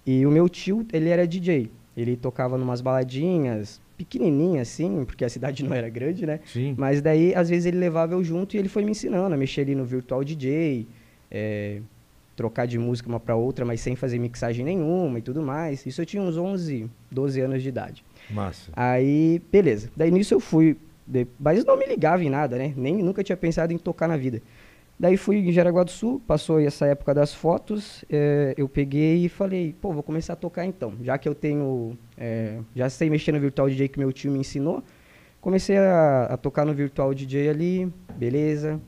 E 0.06 0.24
o 0.24 0.30
meu 0.30 0.48
tio, 0.48 0.86
ele 0.90 1.10
era 1.10 1.28
DJ. 1.28 1.70
Ele 1.94 2.16
tocava 2.16 2.56
numas 2.56 2.80
baladinhas, 2.80 3.82
pequenininhas 3.98 4.68
assim, 4.68 5.04
porque 5.04 5.26
a 5.26 5.28
cidade 5.28 5.62
não 5.62 5.74
era 5.74 5.90
grande, 5.90 6.24
né? 6.24 6.40
Sim. 6.46 6.74
Mas 6.78 7.02
daí, 7.02 7.34
às 7.34 7.50
vezes, 7.50 7.66
ele 7.66 7.76
levava 7.76 8.14
eu 8.14 8.24
junto 8.24 8.56
e 8.56 8.58
ele 8.58 8.68
foi 8.70 8.82
me 8.82 8.92
ensinando 8.92 9.34
a 9.34 9.36
mexer 9.36 9.60
ali 9.60 9.74
no 9.74 9.84
Virtual 9.84 10.24
DJ, 10.24 10.86
é, 11.30 11.82
trocar 12.34 12.66
de 12.66 12.78
música 12.78 13.10
uma 13.10 13.20
para 13.20 13.36
outra, 13.36 13.64
mas 13.66 13.82
sem 13.82 13.94
fazer 13.94 14.18
mixagem 14.18 14.64
nenhuma 14.64 15.18
e 15.18 15.22
tudo 15.22 15.42
mais. 15.42 15.84
Isso 15.84 16.00
eu 16.00 16.06
tinha 16.06 16.22
uns 16.22 16.38
11, 16.38 16.88
12 17.10 17.40
anos 17.42 17.62
de 17.62 17.68
idade. 17.68 18.02
Massa. 18.30 18.70
Aí, 18.74 19.42
beleza. 19.52 19.90
Daí 19.94 20.10
nisso 20.10 20.32
eu 20.32 20.40
fui, 20.40 20.78
de- 21.08 21.26
mas 21.40 21.64
não 21.64 21.76
me 21.76 21.86
ligava 21.86 22.22
em 22.22 22.30
nada, 22.30 22.56
né? 22.56 22.72
Nem 22.76 23.02
nunca 23.02 23.22
tinha 23.24 23.36
pensado 23.36 23.72
em 23.72 23.78
tocar 23.78 24.06
na 24.06 24.16
vida. 24.16 24.42
Daí 25.00 25.16
fui 25.16 25.36
em 25.38 25.52
Jaraguá 25.52 25.84
do 25.84 25.90
Sul, 25.92 26.20
passou 26.26 26.60
essa 26.60 26.84
época 26.86 27.14
das 27.14 27.32
fotos, 27.32 28.04
eh, 28.10 28.52
eu 28.56 28.68
peguei 28.68 29.24
e 29.24 29.28
falei, 29.28 29.72
pô, 29.80 29.92
vou 29.92 30.02
começar 30.02 30.32
a 30.32 30.36
tocar 30.36 30.64
então. 30.66 30.92
Já 31.02 31.16
que 31.16 31.28
eu 31.28 31.36
tenho, 31.36 31.96
eh, 32.16 32.58
já 32.74 32.90
sei 32.90 33.08
mexer 33.08 33.30
no 33.30 33.38
Virtual 33.38 33.68
DJ 33.68 33.86
que 33.88 33.98
meu 33.98 34.12
tio 34.12 34.32
me 34.32 34.40
ensinou, 34.40 34.82
comecei 35.40 35.78
a, 35.78 36.24
a 36.30 36.36
tocar 36.36 36.64
no 36.64 36.74
Virtual 36.74 37.14
DJ 37.14 37.48
ali, 37.48 37.92
beleza. 38.16 38.80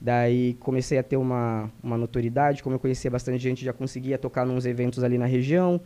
Daí 0.00 0.54
comecei 0.60 0.98
a 0.98 1.02
ter 1.02 1.16
uma, 1.16 1.68
uma 1.82 1.96
notoriedade, 1.98 2.62
como 2.62 2.76
eu 2.76 2.80
conhecia 2.80 3.10
bastante 3.10 3.38
gente, 3.42 3.64
já 3.64 3.72
conseguia 3.72 4.16
tocar 4.18 4.44
nos 4.46 4.66
eventos 4.66 5.02
ali 5.02 5.18
na 5.18 5.26
região. 5.26 5.80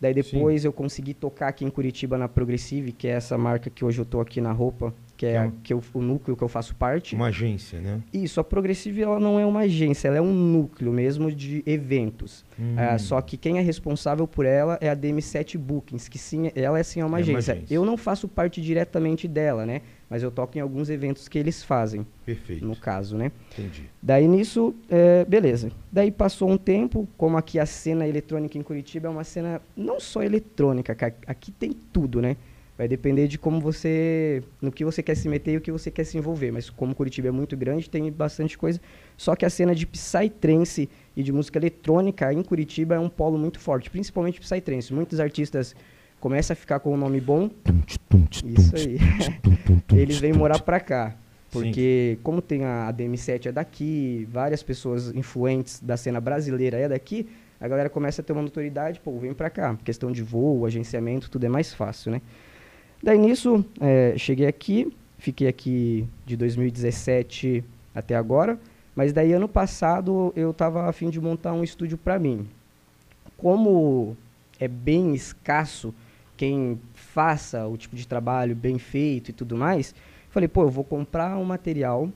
Daí 0.00 0.14
depois 0.14 0.64
eu 0.64 0.72
consegui 0.72 1.12
tocar 1.12 1.48
aqui 1.48 1.64
em 1.64 1.70
Curitiba 1.70 2.16
na 2.16 2.28
Progressive, 2.28 2.92
que 2.92 3.08
é 3.08 3.12
essa 3.12 3.36
marca 3.36 3.68
que 3.68 3.84
hoje 3.84 3.98
eu 3.98 4.04
tô 4.04 4.20
aqui 4.20 4.40
na 4.40 4.52
roupa, 4.52 4.94
que 5.16 5.24
é, 5.26 5.32
é 5.34 5.40
um- 5.42 5.50
que 5.62 5.72
eu- 5.72 5.82
o 5.94 6.02
núcleo 6.02 6.36
que 6.36 6.42
eu 6.44 6.48
faço 6.48 6.74
parte. 6.74 7.14
Uma 7.14 7.26
agência, 7.28 7.80
né? 7.80 8.00
Isso, 8.12 8.38
a 8.38 8.44
Progressive 8.44 9.00
ela 9.02 9.18
não 9.18 9.38
é 9.40 9.46
uma 9.46 9.60
agência, 9.60 10.08
ela 10.08 10.18
é 10.18 10.20
um 10.20 10.32
núcleo 10.32 10.92
mesmo 10.92 11.32
de 11.32 11.62
eventos. 11.66 12.44
Hum. 12.58 12.74
Ah, 12.76 12.98
só 12.98 13.20
que 13.20 13.36
quem 13.36 13.58
é 13.58 13.60
responsável 13.60 14.26
por 14.26 14.44
ela 14.44 14.78
é 14.80 14.88
a 14.90 14.94
DM7 14.94 15.56
Bookings, 15.56 16.08
que 16.08 16.18
sim, 16.18 16.50
ela 16.54 16.78
é 16.78 16.82
sim 16.82 17.00
uma, 17.00 17.06
É 17.06 17.08
uma 17.08 17.38
agência. 17.38 17.62
Eu 17.70 17.84
não 17.84 17.96
faço 17.96 18.28
parte 18.28 18.60
diretamente 18.60 19.26
dela, 19.26 19.64
né? 19.64 19.80
Mas 20.08 20.22
eu 20.22 20.30
toco 20.30 20.56
em 20.56 20.60
alguns 20.60 20.88
eventos 20.88 21.26
que 21.26 21.36
eles 21.36 21.64
fazem, 21.64 22.06
Perfeito. 22.24 22.64
no 22.64 22.76
caso, 22.76 23.16
né? 23.16 23.32
Entendi. 23.52 23.84
Daí 24.00 24.28
nisso, 24.28 24.72
é, 24.88 25.24
beleza. 25.24 25.72
Daí 25.90 26.12
passou 26.12 26.48
um 26.48 26.56
tempo, 26.56 27.08
como 27.16 27.36
aqui 27.36 27.58
a 27.58 27.66
cena 27.66 28.06
eletrônica 28.06 28.56
em 28.56 28.62
Curitiba 28.62 29.08
é 29.08 29.10
uma 29.10 29.24
cena 29.24 29.60
não 29.76 29.98
só 29.98 30.22
eletrônica, 30.22 30.94
ca- 30.94 31.12
aqui 31.26 31.50
tem 31.50 31.72
tudo, 31.92 32.22
né? 32.22 32.36
Vai 32.76 32.86
depender 32.86 33.26
de 33.26 33.38
como 33.38 33.58
você, 33.58 34.42
no 34.60 34.70
que 34.70 34.84
você 34.84 35.02
quer 35.02 35.14
se 35.14 35.28
meter 35.28 35.52
e 35.52 35.56
o 35.56 35.60
que 35.60 35.72
você 35.72 35.90
quer 35.90 36.04
se 36.04 36.18
envolver. 36.18 36.50
Mas 36.50 36.68
como 36.68 36.94
Curitiba 36.94 37.28
é 37.28 37.30
muito 37.30 37.56
grande, 37.56 37.88
tem 37.88 38.12
bastante 38.12 38.58
coisa. 38.58 38.78
Só 39.16 39.34
que 39.34 39.46
a 39.46 39.50
cena 39.50 39.74
de 39.74 39.86
Psytrance 39.86 40.88
e 41.16 41.22
de 41.22 41.32
música 41.32 41.58
eletrônica 41.58 42.30
em 42.32 42.42
Curitiba 42.42 42.94
é 42.94 42.98
um 42.98 43.08
polo 43.08 43.38
muito 43.38 43.58
forte, 43.58 43.88
principalmente 43.88 44.40
Psytrance. 44.40 44.92
Muitos 44.92 45.20
artistas 45.20 45.74
começam 46.20 46.52
a 46.52 46.56
ficar 46.56 46.80
com 46.80 46.92
um 46.92 46.98
nome 46.98 47.18
bom, 47.18 47.50
isso 48.44 48.76
aí. 48.76 48.98
Eles 49.96 50.18
vêm 50.18 50.34
morar 50.34 50.60
pra 50.60 50.78
cá. 50.78 51.16
Porque 51.50 52.18
como 52.22 52.42
tem 52.42 52.64
a, 52.64 52.88
a 52.88 52.92
DM7 52.92 53.46
é 53.46 53.52
daqui, 53.52 54.28
várias 54.30 54.62
pessoas 54.62 55.14
influentes 55.14 55.80
da 55.80 55.96
cena 55.96 56.20
brasileira 56.20 56.76
é 56.76 56.88
daqui, 56.88 57.26
a 57.58 57.66
galera 57.66 57.88
começa 57.88 58.20
a 58.20 58.24
ter 58.24 58.32
uma 58.32 58.42
notoriedade, 58.42 59.00
pô, 59.00 59.18
vem 59.18 59.32
pra 59.32 59.48
cá. 59.48 59.76
Questão 59.82 60.12
de 60.12 60.22
voo, 60.22 60.66
agenciamento, 60.66 61.30
tudo 61.30 61.44
é 61.44 61.48
mais 61.48 61.72
fácil, 61.72 62.12
né? 62.12 62.20
Daí 63.02 63.18
nisso, 63.18 63.64
é, 63.80 64.14
cheguei 64.16 64.46
aqui, 64.46 64.92
fiquei 65.18 65.48
aqui 65.48 66.08
de 66.24 66.36
2017 66.36 67.62
até 67.94 68.14
agora, 68.14 68.58
mas 68.94 69.12
daí 69.12 69.32
ano 69.32 69.48
passado 69.48 70.32
eu 70.34 70.52
tava 70.52 70.88
a 70.88 70.92
fim 70.92 71.10
de 71.10 71.20
montar 71.20 71.52
um 71.52 71.62
estúdio 71.62 71.98
pra 71.98 72.18
mim. 72.18 72.48
Como 73.36 74.16
é 74.58 74.66
bem 74.66 75.14
escasso 75.14 75.94
quem 76.36 76.78
faça 76.94 77.66
o 77.66 77.76
tipo 77.76 77.96
de 77.96 78.06
trabalho 78.06 78.54
bem 78.54 78.78
feito 78.78 79.30
e 79.30 79.32
tudo 79.32 79.56
mais, 79.56 79.94
falei, 80.30 80.48
pô, 80.48 80.62
eu 80.62 80.70
vou 80.70 80.84
comprar 80.84 81.36
um 81.36 81.44
material 81.44 82.10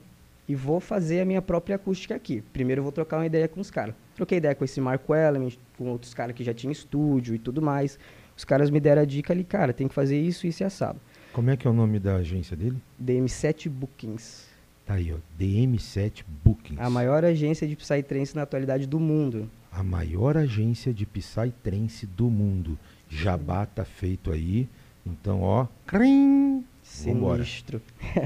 e 0.47 0.55
vou 0.55 0.79
fazer 0.79 1.21
a 1.21 1.25
minha 1.25 1.41
própria 1.41 1.75
acústica 1.75 2.15
aqui. 2.15 2.43
Primeiro 2.53 2.79
eu 2.79 2.83
vou 2.83 2.91
trocar 2.91 3.17
uma 3.17 3.25
ideia 3.25 3.47
com 3.47 3.61
os 3.61 3.71
caras. 3.71 3.95
Troquei 4.15 4.37
ideia 4.37 4.53
com 4.53 4.65
esse 4.65 4.81
Marco 4.81 5.15
Element, 5.15 5.53
com 5.77 5.89
outros 5.89 6.13
caras 6.13 6.35
que 6.35 6.43
já 6.43 6.53
tinham 6.53 6.71
estúdio 6.71 7.33
e 7.33 7.39
tudo 7.39 7.61
mais. 7.61 7.97
Os 8.41 8.45
caras 8.45 8.71
me 8.71 8.79
deram 8.79 9.03
a 9.03 9.05
dica 9.05 9.33
ali, 9.33 9.43
cara, 9.43 9.71
tem 9.71 9.87
que 9.87 9.93
fazer 9.93 10.19
isso, 10.19 10.47
isso 10.47 10.63
e 10.63 10.65
assado. 10.65 10.99
Como 11.31 11.51
é 11.51 11.55
que 11.55 11.67
é 11.67 11.69
o 11.69 11.73
nome 11.73 11.99
da 11.99 12.15
agência 12.15 12.57
dele? 12.57 12.81
DM7 12.99 13.69
Bookings. 13.69 14.47
Aí, 14.87 15.13
ó, 15.13 15.17
DM7 15.39 16.23
Bookings. 16.43 16.81
A 16.81 16.89
maior 16.89 17.23
agência 17.23 17.67
de 17.67 17.75
Psytrance 17.75 18.35
na 18.35 18.41
atualidade 18.41 18.87
do 18.87 18.99
mundo. 18.99 19.47
A 19.71 19.83
maior 19.83 20.35
agência 20.37 20.91
de 20.91 21.05
Psytrance 21.05 22.07
do 22.07 22.31
mundo. 22.31 22.79
Jabá 23.07 23.67
tá 23.67 23.85
feito 23.85 24.31
aí. 24.31 24.67
Então, 25.05 25.43
ó, 25.43 25.67
crim, 25.85 26.65
Vambora. 27.05 27.45
Sinistro. 27.45 27.79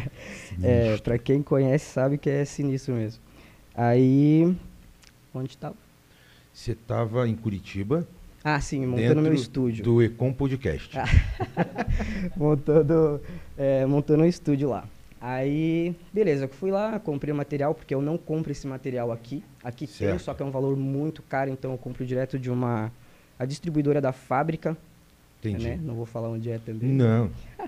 é, 0.64 0.96
pra 1.00 1.18
quem 1.18 1.44
conhece 1.44 1.92
sabe 1.92 2.18
que 2.18 2.30
é 2.30 2.46
sinistro 2.46 2.94
mesmo. 2.94 3.22
Aí. 3.76 4.56
Onde 5.34 5.58
tava? 5.58 5.76
Você 6.54 6.74
tava 6.74 7.28
em 7.28 7.36
Curitiba, 7.36 8.08
Ah, 8.48 8.62
sim, 8.62 8.86
montando 8.86 9.24
meu 9.24 9.34
estúdio. 9.34 9.84
do 9.84 10.04
Ecom 10.04 10.32
Podcast. 10.32 10.96
Ah. 11.00 11.06
montando, 12.38 13.20
é, 13.58 13.88
montando 13.88 14.22
um 14.22 14.28
estúdio 14.28 14.70
lá. 14.70 14.88
Aí, 15.20 15.96
beleza, 16.14 16.46
eu 16.46 16.50
fui 16.50 16.70
lá, 16.70 17.00
comprei 17.00 17.34
o 17.34 17.36
material, 17.36 17.74
porque 17.74 17.96
eu 17.96 18.04
não 18.04 18.20
compro 18.20 18.52
esse 18.52 18.68
material 18.68 19.12
aqui. 19.12 19.44
Aqui 19.64 19.88
tem, 19.88 19.96
Certo. 19.96 20.22
só 20.22 20.36
que 20.36 20.44
é 20.44 20.46
um 20.46 20.52
valor 20.52 20.78
muito 20.78 21.24
caro, 21.24 21.50
então 21.50 21.72
eu 21.72 21.78
compro 21.80 22.06
direto 22.06 22.38
de 22.38 22.52
uma. 22.52 22.92
A 23.40 23.46
distribuidora 23.46 24.00
da 24.00 24.12
fábrica, 24.12 24.78
Entendi. 25.40 25.68
né? 25.68 25.80
Não 25.82 25.96
vou 25.96 26.06
falar 26.06 26.30
onde 26.30 26.52
é 26.52 26.60
também. 26.60 26.88
Não. 26.92 27.32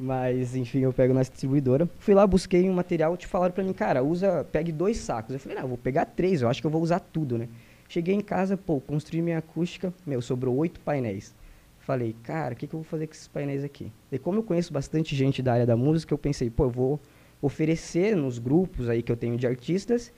Mas, 0.00 0.56
enfim, 0.56 0.78
eu 0.78 0.92
pego 0.92 1.12
na 1.12 1.20
distribuidora. 1.20 1.86
Fui 1.98 2.14
lá, 2.14 2.26
busquei 2.26 2.66
um 2.70 2.72
material, 2.72 3.14
te 3.14 3.26
falaram 3.26 3.52
pra 3.52 3.62
mim, 3.62 3.74
cara, 3.74 4.02
usa, 4.02 4.46
pegue 4.50 4.72
dois 4.72 4.96
sacos. 4.96 5.34
Eu 5.34 5.38
falei, 5.40 5.56
não, 5.56 5.64
eu 5.64 5.68
vou 5.68 5.76
pegar 5.76 6.06
três, 6.06 6.40
eu 6.40 6.48
acho 6.48 6.62
que 6.62 6.66
eu 6.66 6.70
vou 6.70 6.80
usar 6.80 7.00
tudo, 7.00 7.36
né? 7.36 7.46
Cheguei 7.88 8.14
em 8.14 8.20
casa, 8.20 8.56
pô, 8.56 8.80
construí 8.80 9.22
minha 9.22 9.38
acústica, 9.38 9.92
meu, 10.06 10.20
sobrou 10.20 10.54
oito 10.56 10.78
painéis. 10.80 11.34
Falei, 11.78 12.14
cara, 12.22 12.52
o 12.52 12.56
que, 12.56 12.66
que 12.66 12.74
eu 12.74 12.80
vou 12.80 12.84
fazer 12.84 13.06
com 13.06 13.14
esses 13.14 13.28
painéis 13.28 13.64
aqui? 13.64 13.90
E 14.12 14.18
como 14.18 14.38
eu 14.38 14.42
conheço 14.42 14.72
bastante 14.72 15.16
gente 15.16 15.40
da 15.42 15.54
área 15.54 15.66
da 15.66 15.74
música, 15.76 16.12
eu 16.12 16.18
pensei, 16.18 16.50
pô, 16.50 16.64
eu 16.64 16.70
vou 16.70 17.00
oferecer 17.40 18.14
nos 18.14 18.38
grupos 18.38 18.88
aí 18.90 19.02
que 19.02 19.10
eu 19.10 19.16
tenho 19.16 19.38
de 19.38 19.46
artistas 19.46 20.12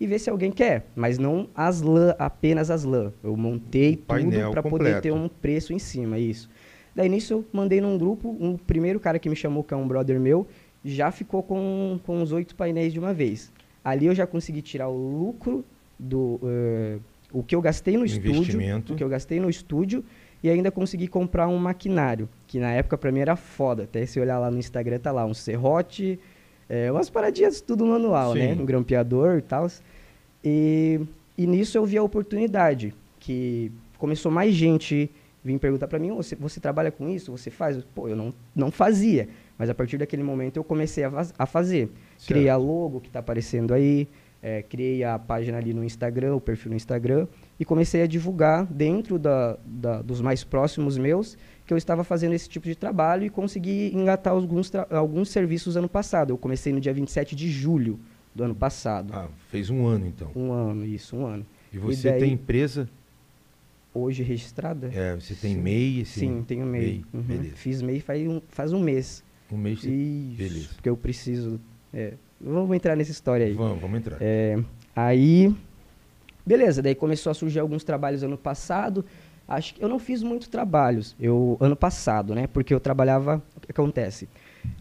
e 0.00 0.06
ver 0.06 0.18
se 0.18 0.30
alguém 0.30 0.50
quer. 0.50 0.86
Mas 0.96 1.18
não 1.18 1.46
as 1.54 1.82
lã, 1.82 2.14
apenas 2.18 2.70
as 2.70 2.84
lã. 2.84 3.12
Eu 3.22 3.36
montei 3.36 3.96
tudo 3.96 4.06
para 4.50 4.62
poder 4.70 4.84
ter 5.02 5.12
um 5.12 5.28
preço 5.28 5.74
em 5.74 5.78
cima, 5.78 6.18
isso. 6.18 6.48
Daí 6.94 7.08
nisso 7.08 7.34
eu 7.34 7.44
mandei 7.52 7.82
num 7.82 7.98
grupo, 7.98 8.34
um 8.40 8.56
primeiro 8.56 8.98
cara 8.98 9.18
que 9.18 9.28
me 9.28 9.36
chamou, 9.36 9.62
que 9.62 9.74
é 9.74 9.76
um 9.76 9.86
brother 9.86 10.18
meu, 10.18 10.46
já 10.82 11.10
ficou 11.10 11.42
com, 11.42 12.00
com 12.04 12.22
os 12.22 12.32
oito 12.32 12.56
painéis 12.56 12.94
de 12.94 12.98
uma 12.98 13.12
vez. 13.12 13.52
Ali 13.84 14.06
eu 14.06 14.14
já 14.14 14.26
consegui 14.26 14.62
tirar 14.62 14.88
o 14.88 15.18
lucro 15.18 15.62
do. 15.98 16.40
eh, 16.44 16.98
o 17.32 17.42
que 17.42 17.54
eu 17.54 17.60
gastei 17.60 17.96
no 17.96 18.04
estúdio. 18.04 18.58
O 18.92 18.96
que 18.96 19.04
eu 19.04 19.08
gastei 19.08 19.40
no 19.40 19.48
estúdio 19.48 20.04
e 20.42 20.48
ainda 20.48 20.70
consegui 20.70 21.06
comprar 21.06 21.48
um 21.48 21.58
maquinário, 21.58 22.28
que 22.46 22.58
na 22.58 22.70
época 22.72 22.96
pra 22.96 23.12
mim 23.12 23.20
era 23.20 23.36
foda. 23.36 23.84
Até 23.84 24.04
se 24.06 24.18
olhar 24.18 24.38
lá 24.38 24.50
no 24.50 24.58
Instagram 24.58 24.98
tá 24.98 25.12
lá 25.12 25.24
um 25.24 25.34
serrote, 25.34 26.18
é, 26.68 26.90
umas 26.90 27.10
paradinhas 27.10 27.60
tudo 27.60 27.84
manual, 27.84 28.34
né? 28.34 28.54
Sim. 28.54 28.62
Um 28.62 28.64
grampeador 28.64 29.38
e 29.38 29.42
tal. 29.42 29.68
E, 30.42 31.00
e 31.36 31.46
nisso 31.46 31.76
eu 31.76 31.84
vi 31.84 31.98
a 31.98 32.02
oportunidade, 32.02 32.94
que 33.18 33.70
começou 33.98 34.32
mais 34.32 34.54
gente 34.54 35.10
vir 35.44 35.58
perguntar 35.58 35.88
pra 35.88 35.98
mim, 35.98 36.10
"Ô, 36.10 36.16
você, 36.16 36.36
você 36.36 36.60
trabalha 36.60 36.90
com 36.90 37.08
isso? 37.08 37.30
Você 37.32 37.50
faz? 37.50 37.82
Pô, 37.94 38.08
eu 38.08 38.16
não, 38.16 38.32
não 38.54 38.70
fazia. 38.70 39.28
Mas 39.58 39.68
a 39.68 39.74
partir 39.74 39.98
daquele 39.98 40.22
momento 40.22 40.56
eu 40.56 40.64
comecei 40.64 41.04
a, 41.04 41.10
a 41.38 41.44
fazer. 41.46 41.90
Criei 42.26 42.48
a 42.48 42.56
logo 42.56 43.00
que 43.00 43.10
tá 43.10 43.18
aparecendo 43.18 43.74
aí, 43.74 44.08
é, 44.42 44.62
criei 44.62 45.04
a 45.04 45.18
página 45.18 45.58
ali 45.58 45.74
no 45.74 45.84
Instagram, 45.84 46.34
o 46.34 46.40
perfil 46.40 46.70
no 46.70 46.76
Instagram, 46.76 47.26
e 47.58 47.64
comecei 47.64 48.02
a 48.02 48.06
divulgar 48.06 48.64
dentro 48.66 49.18
da, 49.18 49.58
da- 49.64 50.00
dos 50.02 50.20
mais 50.20 50.42
próximos 50.44 50.96
meus 50.96 51.36
que 51.66 51.72
eu 51.72 51.76
estava 51.78 52.02
fazendo 52.02 52.32
esse 52.32 52.48
tipo 52.48 52.66
de 52.66 52.74
trabalho 52.74 53.24
e 53.24 53.30
consegui 53.30 53.92
engatar 53.94 54.32
alguns, 54.32 54.72
alguns 54.90 55.28
serviços 55.30 55.76
ano 55.76 55.88
passado. 55.88 56.30
Eu 56.30 56.38
comecei 56.38 56.72
no 56.72 56.80
dia 56.80 56.92
27 56.92 57.36
de 57.36 57.50
julho 57.50 58.00
do 58.34 58.44
ano 58.44 58.54
passado. 58.54 59.12
Ah, 59.14 59.28
fez 59.50 59.70
um 59.70 59.86
ano 59.86 60.06
então. 60.06 60.30
Um 60.34 60.50
ano, 60.52 60.84
isso, 60.86 61.16
um 61.16 61.26
ano. 61.26 61.46
E 61.72 61.78
você 61.78 62.10
daí- 62.10 62.20
tem 62.20 62.32
empresa? 62.32 62.88
Hoje 63.92 64.22
registrada? 64.22 64.88
É, 64.94 65.16
você 65.16 65.34
tem 65.34 65.54
Sim. 65.56 65.60
MEI? 65.60 66.02
assim? 66.02 66.20
Sim, 66.20 66.44
tenho 66.46 66.64
MEI. 66.64 66.80
MEI, 66.82 67.04
Uhum. 67.12 67.22
beleza. 67.22 67.56
Fiz 67.56 67.82
MEI 67.82 68.00
faz 68.00 68.26
um, 68.26 68.40
faz 68.48 68.72
um 68.72 68.78
mês. 68.80 69.22
Um 69.50 69.56
mês. 69.56 69.78
Isso, 69.82 70.36
beleza. 70.36 70.68
porque 70.76 70.88
eu 70.88 70.96
preciso... 70.96 71.60
é, 71.92 72.14
vamos 72.40 72.74
entrar 72.74 72.96
nessa 72.96 73.10
história 73.10 73.46
aí. 73.46 73.52
Vamos, 73.54 73.80
vamos 73.80 73.98
entrar. 73.98 74.16
É, 74.20 74.58
aí, 74.94 75.54
beleza, 76.44 76.80
daí 76.82 76.94
começou 76.94 77.30
a 77.30 77.34
surgir 77.34 77.58
alguns 77.60 77.84
trabalhos 77.84 78.22
ano 78.22 78.38
passado. 78.38 79.04
Acho 79.46 79.74
que 79.74 79.82
eu 79.82 79.88
não 79.88 79.98
fiz 79.98 80.22
muitos 80.22 80.46
trabalhos, 80.46 81.16
eu 81.18 81.56
ano 81.60 81.74
passado, 81.74 82.34
né? 82.34 82.46
Porque 82.46 82.72
eu 82.72 82.78
trabalhava, 82.78 83.42
o 83.56 83.60
que 83.60 83.72
acontece? 83.72 84.28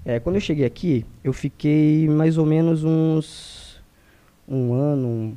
É, 0.06 0.20
quando 0.20 0.36
eu 0.36 0.42
cheguei 0.42 0.66
aqui, 0.66 1.06
eu 1.24 1.34
fiquei 1.34 2.08
mais 2.08 2.38
ou 2.38 2.46
menos 2.46 2.84
uns 2.84 3.82
um 4.48 4.74
ano, 4.74 5.08
um- 5.08 5.36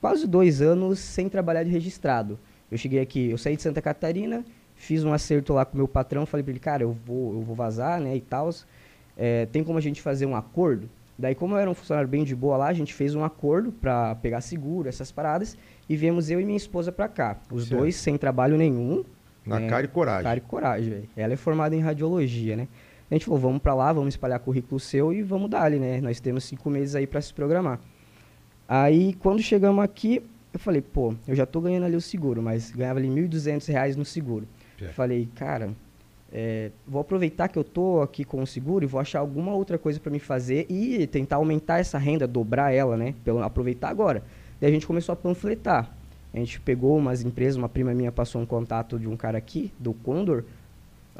quase 0.00 0.26
dois 0.26 0.60
anos 0.60 0.98
sem 0.98 1.28
trabalhar 1.28 1.62
de 1.62 1.70
registrado. 1.70 2.38
Eu 2.70 2.76
cheguei 2.78 3.00
aqui, 3.00 3.30
eu 3.30 3.38
saí 3.38 3.56
de 3.56 3.62
Santa 3.62 3.80
Catarina, 3.80 4.44
fiz 4.74 5.04
um 5.04 5.12
acerto 5.12 5.52
lá 5.52 5.64
com 5.64 5.74
o 5.74 5.76
meu 5.78 5.88
patrão, 5.88 6.26
falei 6.26 6.42
pra 6.42 6.50
ele, 6.50 6.60
cara, 6.60 6.82
eu 6.82 6.96
vou, 7.06 7.34
eu 7.34 7.40
vou 7.42 7.54
vazar, 7.54 8.00
né, 8.00 8.16
e 8.16 8.20
tal. 8.20 8.50
É, 9.16 9.46
tem 9.46 9.62
como 9.62 9.78
a 9.78 9.80
gente 9.80 10.00
fazer 10.00 10.26
um 10.26 10.34
acordo? 10.34 10.88
Daí, 11.18 11.34
como 11.34 11.54
eu 11.54 11.58
era 11.58 11.70
um 11.70 11.74
funcionário 11.74 12.08
bem 12.08 12.24
de 12.24 12.34
boa 12.34 12.56
lá, 12.56 12.68
a 12.68 12.72
gente 12.72 12.94
fez 12.94 13.14
um 13.14 13.22
acordo 13.22 13.70
para 13.70 14.14
pegar 14.16 14.40
seguro, 14.40 14.88
essas 14.88 15.12
paradas, 15.12 15.56
e 15.88 15.96
viemos 15.96 16.30
eu 16.30 16.40
e 16.40 16.44
minha 16.44 16.56
esposa 16.56 16.90
pra 16.90 17.06
cá. 17.06 17.38
Os 17.50 17.68
Certo. 17.68 17.80
dois 17.80 17.96
sem 17.96 18.16
trabalho 18.16 18.56
nenhum. 18.56 19.04
Na 19.44 19.60
é, 19.60 19.68
cara 19.68 19.84
e 19.84 19.88
coragem. 19.88 20.22
Cara 20.24 20.38
e 20.38 20.40
coragem, 20.40 20.90
velho. 20.90 21.08
Ela 21.16 21.32
é 21.34 21.36
formada 21.36 21.76
em 21.76 21.80
radiologia, 21.80 22.56
né? 22.56 22.66
A 23.10 23.14
gente 23.14 23.26
falou, 23.26 23.38
vamos 23.38 23.60
pra 23.60 23.74
lá, 23.74 23.92
vamos 23.92 24.14
espalhar 24.14 24.40
currículo 24.40 24.80
seu 24.80 25.12
e 25.12 25.22
vamos 25.22 25.50
dar 25.50 25.64
ali, 25.64 25.78
né? 25.78 26.00
Nós 26.00 26.18
temos 26.18 26.44
cinco 26.44 26.70
meses 26.70 26.94
aí 26.94 27.06
pra 27.06 27.20
se 27.20 27.32
programar. 27.34 27.78
Aí, 28.66 29.12
quando 29.14 29.42
chegamos 29.42 29.84
aqui, 29.84 30.22
eu 30.52 30.58
falei, 30.58 30.80
pô, 30.80 31.14
eu 31.28 31.34
já 31.34 31.44
tô 31.44 31.60
ganhando 31.60 31.84
ali 31.84 31.94
o 31.96 32.00
seguro, 32.00 32.42
mas 32.42 32.70
ganhava 32.70 32.98
ali 32.98 33.08
1.200 33.08 33.68
reais 33.68 33.96
no 33.96 34.04
seguro. 34.04 34.48
Certo. 34.78 34.94
Falei, 34.94 35.28
cara, 35.34 35.70
é, 36.32 36.70
vou 36.88 37.00
aproveitar 37.00 37.48
que 37.48 37.58
eu 37.58 37.64
tô 37.64 38.00
aqui 38.00 38.24
com 38.24 38.42
o 38.42 38.46
seguro 38.46 38.84
e 38.84 38.88
vou 38.88 38.98
achar 38.98 39.18
alguma 39.18 39.52
outra 39.54 39.76
coisa 39.76 40.00
para 40.00 40.10
me 40.10 40.18
fazer 40.18 40.64
e 40.70 41.06
tentar 41.06 41.36
aumentar 41.36 41.78
essa 41.78 41.98
renda, 41.98 42.26
dobrar 42.26 42.72
ela, 42.72 42.96
né? 42.96 43.14
Pelo 43.22 43.42
aproveitar 43.42 43.90
agora. 43.90 44.22
Daí 44.58 44.70
a 44.70 44.72
gente 44.72 44.86
começou 44.86 45.12
a 45.12 45.16
panfletar. 45.16 45.94
A 46.32 46.38
gente 46.38 46.58
pegou 46.60 46.96
umas 46.96 47.22
empresas, 47.22 47.56
uma 47.56 47.68
prima 47.68 47.92
minha 47.92 48.10
passou 48.10 48.40
um 48.40 48.46
contato 48.46 48.98
de 48.98 49.06
um 49.06 49.14
cara 49.14 49.36
aqui, 49.36 49.70
do 49.78 49.92
Condor. 49.92 50.44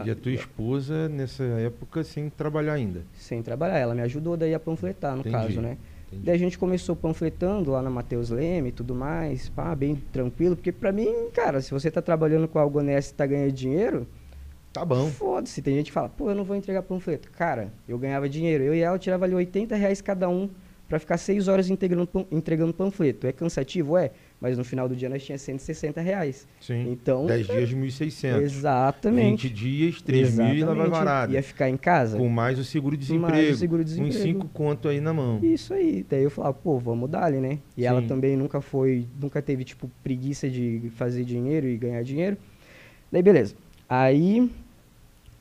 E 0.02 0.10
a 0.10 0.16
tua 0.16 0.32
esposa, 0.32 1.06
nessa 1.10 1.44
época, 1.44 2.02
sem 2.02 2.30
trabalhar 2.30 2.72
ainda. 2.72 3.02
Sem 3.12 3.42
trabalhar, 3.42 3.78
ela 3.78 3.94
me 3.94 4.00
ajudou 4.00 4.38
daí 4.38 4.54
a 4.54 4.60
panfletar, 4.60 5.12
no 5.14 5.20
Entendi, 5.20 5.36
caso, 5.36 5.60
né? 5.60 5.76
entendi. 6.08 6.24
Daí 6.24 6.34
a 6.34 6.38
gente 6.38 6.58
começou 6.58 6.96
panfletando 6.96 7.72
lá 7.72 7.82
na 7.82 7.90
Matheus 7.90 8.30
Leme 8.30 8.70
e 8.70 8.72
tudo 8.72 8.94
mais, 8.94 9.50
pá, 9.50 9.76
bem 9.76 9.96
tranquilo, 10.10 10.56
porque 10.56 10.72
pra 10.72 10.90
mim, 10.90 11.28
cara, 11.34 11.60
se 11.60 11.70
você 11.70 11.90
tá 11.90 12.00
trabalhando 12.00 12.48
com 12.48 12.58
algo 12.58 12.78
honesto 12.78 13.10
e 13.10 13.14
tá 13.14 13.26
ganhando 13.26 13.52
dinheiro, 13.52 14.06
Tá 14.72 14.84
bom. 14.84 15.08
Foda-se, 15.10 15.60
tem 15.60 15.74
gente 15.74 15.86
que 15.86 15.92
fala, 15.92 16.08
pô, 16.08 16.30
eu 16.30 16.34
não 16.34 16.44
vou 16.44 16.56
entregar 16.56 16.82
panfleto. 16.82 17.30
Cara, 17.30 17.72
eu 17.86 17.98
ganhava 17.98 18.28
dinheiro. 18.28 18.64
Eu 18.64 18.74
e 18.74 18.80
ela 18.80 18.98
tirava 18.98 19.24
ali 19.24 19.34
80 19.34 19.76
reais 19.76 20.00
cada 20.00 20.28
um 20.28 20.48
pra 20.88 20.98
ficar 20.98 21.16
6 21.16 21.48
horas 21.48 21.70
entregando, 21.70 22.08
entregando 22.30 22.72
panfleto. 22.72 23.26
É 23.26 23.32
cansativo? 23.32 23.96
É. 23.96 24.10
Mas 24.40 24.58
no 24.58 24.64
final 24.64 24.88
do 24.88 24.96
dia 24.96 25.08
nós 25.08 25.22
tinha 25.24 25.38
160 25.38 26.00
reais. 26.00 26.46
Sim. 26.60 26.90
Então, 26.90 27.26
10 27.26 27.46
dias, 27.46 27.70
1.600. 27.72 28.40
exatamente. 28.42 29.48
20 29.48 29.54
dias, 29.54 30.02
3 30.02 30.36
mil 30.36 30.54
e 30.54 30.64
lá 30.64 30.74
vai 30.74 30.88
varada. 30.88 31.32
Ia 31.32 31.42
ficar 31.42 31.68
em 31.68 31.76
casa. 31.76 32.18
Com 32.18 32.28
mais 32.28 32.54
o 32.54 32.58
Mais 32.58 32.68
seguro-desemprego. 32.68 33.52
o 33.52 33.56
seguro-desemprego. 33.56 34.16
Uns 34.16 34.22
5 34.22 34.48
conto 34.48 34.88
aí 34.88 35.00
na 35.00 35.14
mão. 35.14 35.38
Isso 35.42 35.72
aí. 35.72 36.04
Daí 36.08 36.24
eu 36.24 36.30
falava, 36.30 36.54
pô, 36.54 36.78
vamos 36.78 37.08
dar 37.08 37.24
ali, 37.24 37.38
né? 37.38 37.58
E 37.76 37.86
ela 37.86 38.00
Sim. 38.00 38.08
também 38.08 38.36
nunca 38.36 38.60
foi, 38.60 39.06
nunca 39.20 39.40
teve, 39.40 39.64
tipo, 39.64 39.90
preguiça 40.02 40.48
de 40.50 40.90
fazer 40.96 41.24
dinheiro 41.24 41.66
e 41.68 41.76
ganhar 41.76 42.02
dinheiro. 42.02 42.36
Daí, 43.10 43.22
beleza. 43.22 43.54
Aí, 43.88 44.50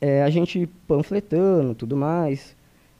é, 0.02 0.20
a 0.24 0.28
gente 0.28 0.68
panfletando, 0.88 1.76
tudo 1.76 1.96
mais. 1.96 2.56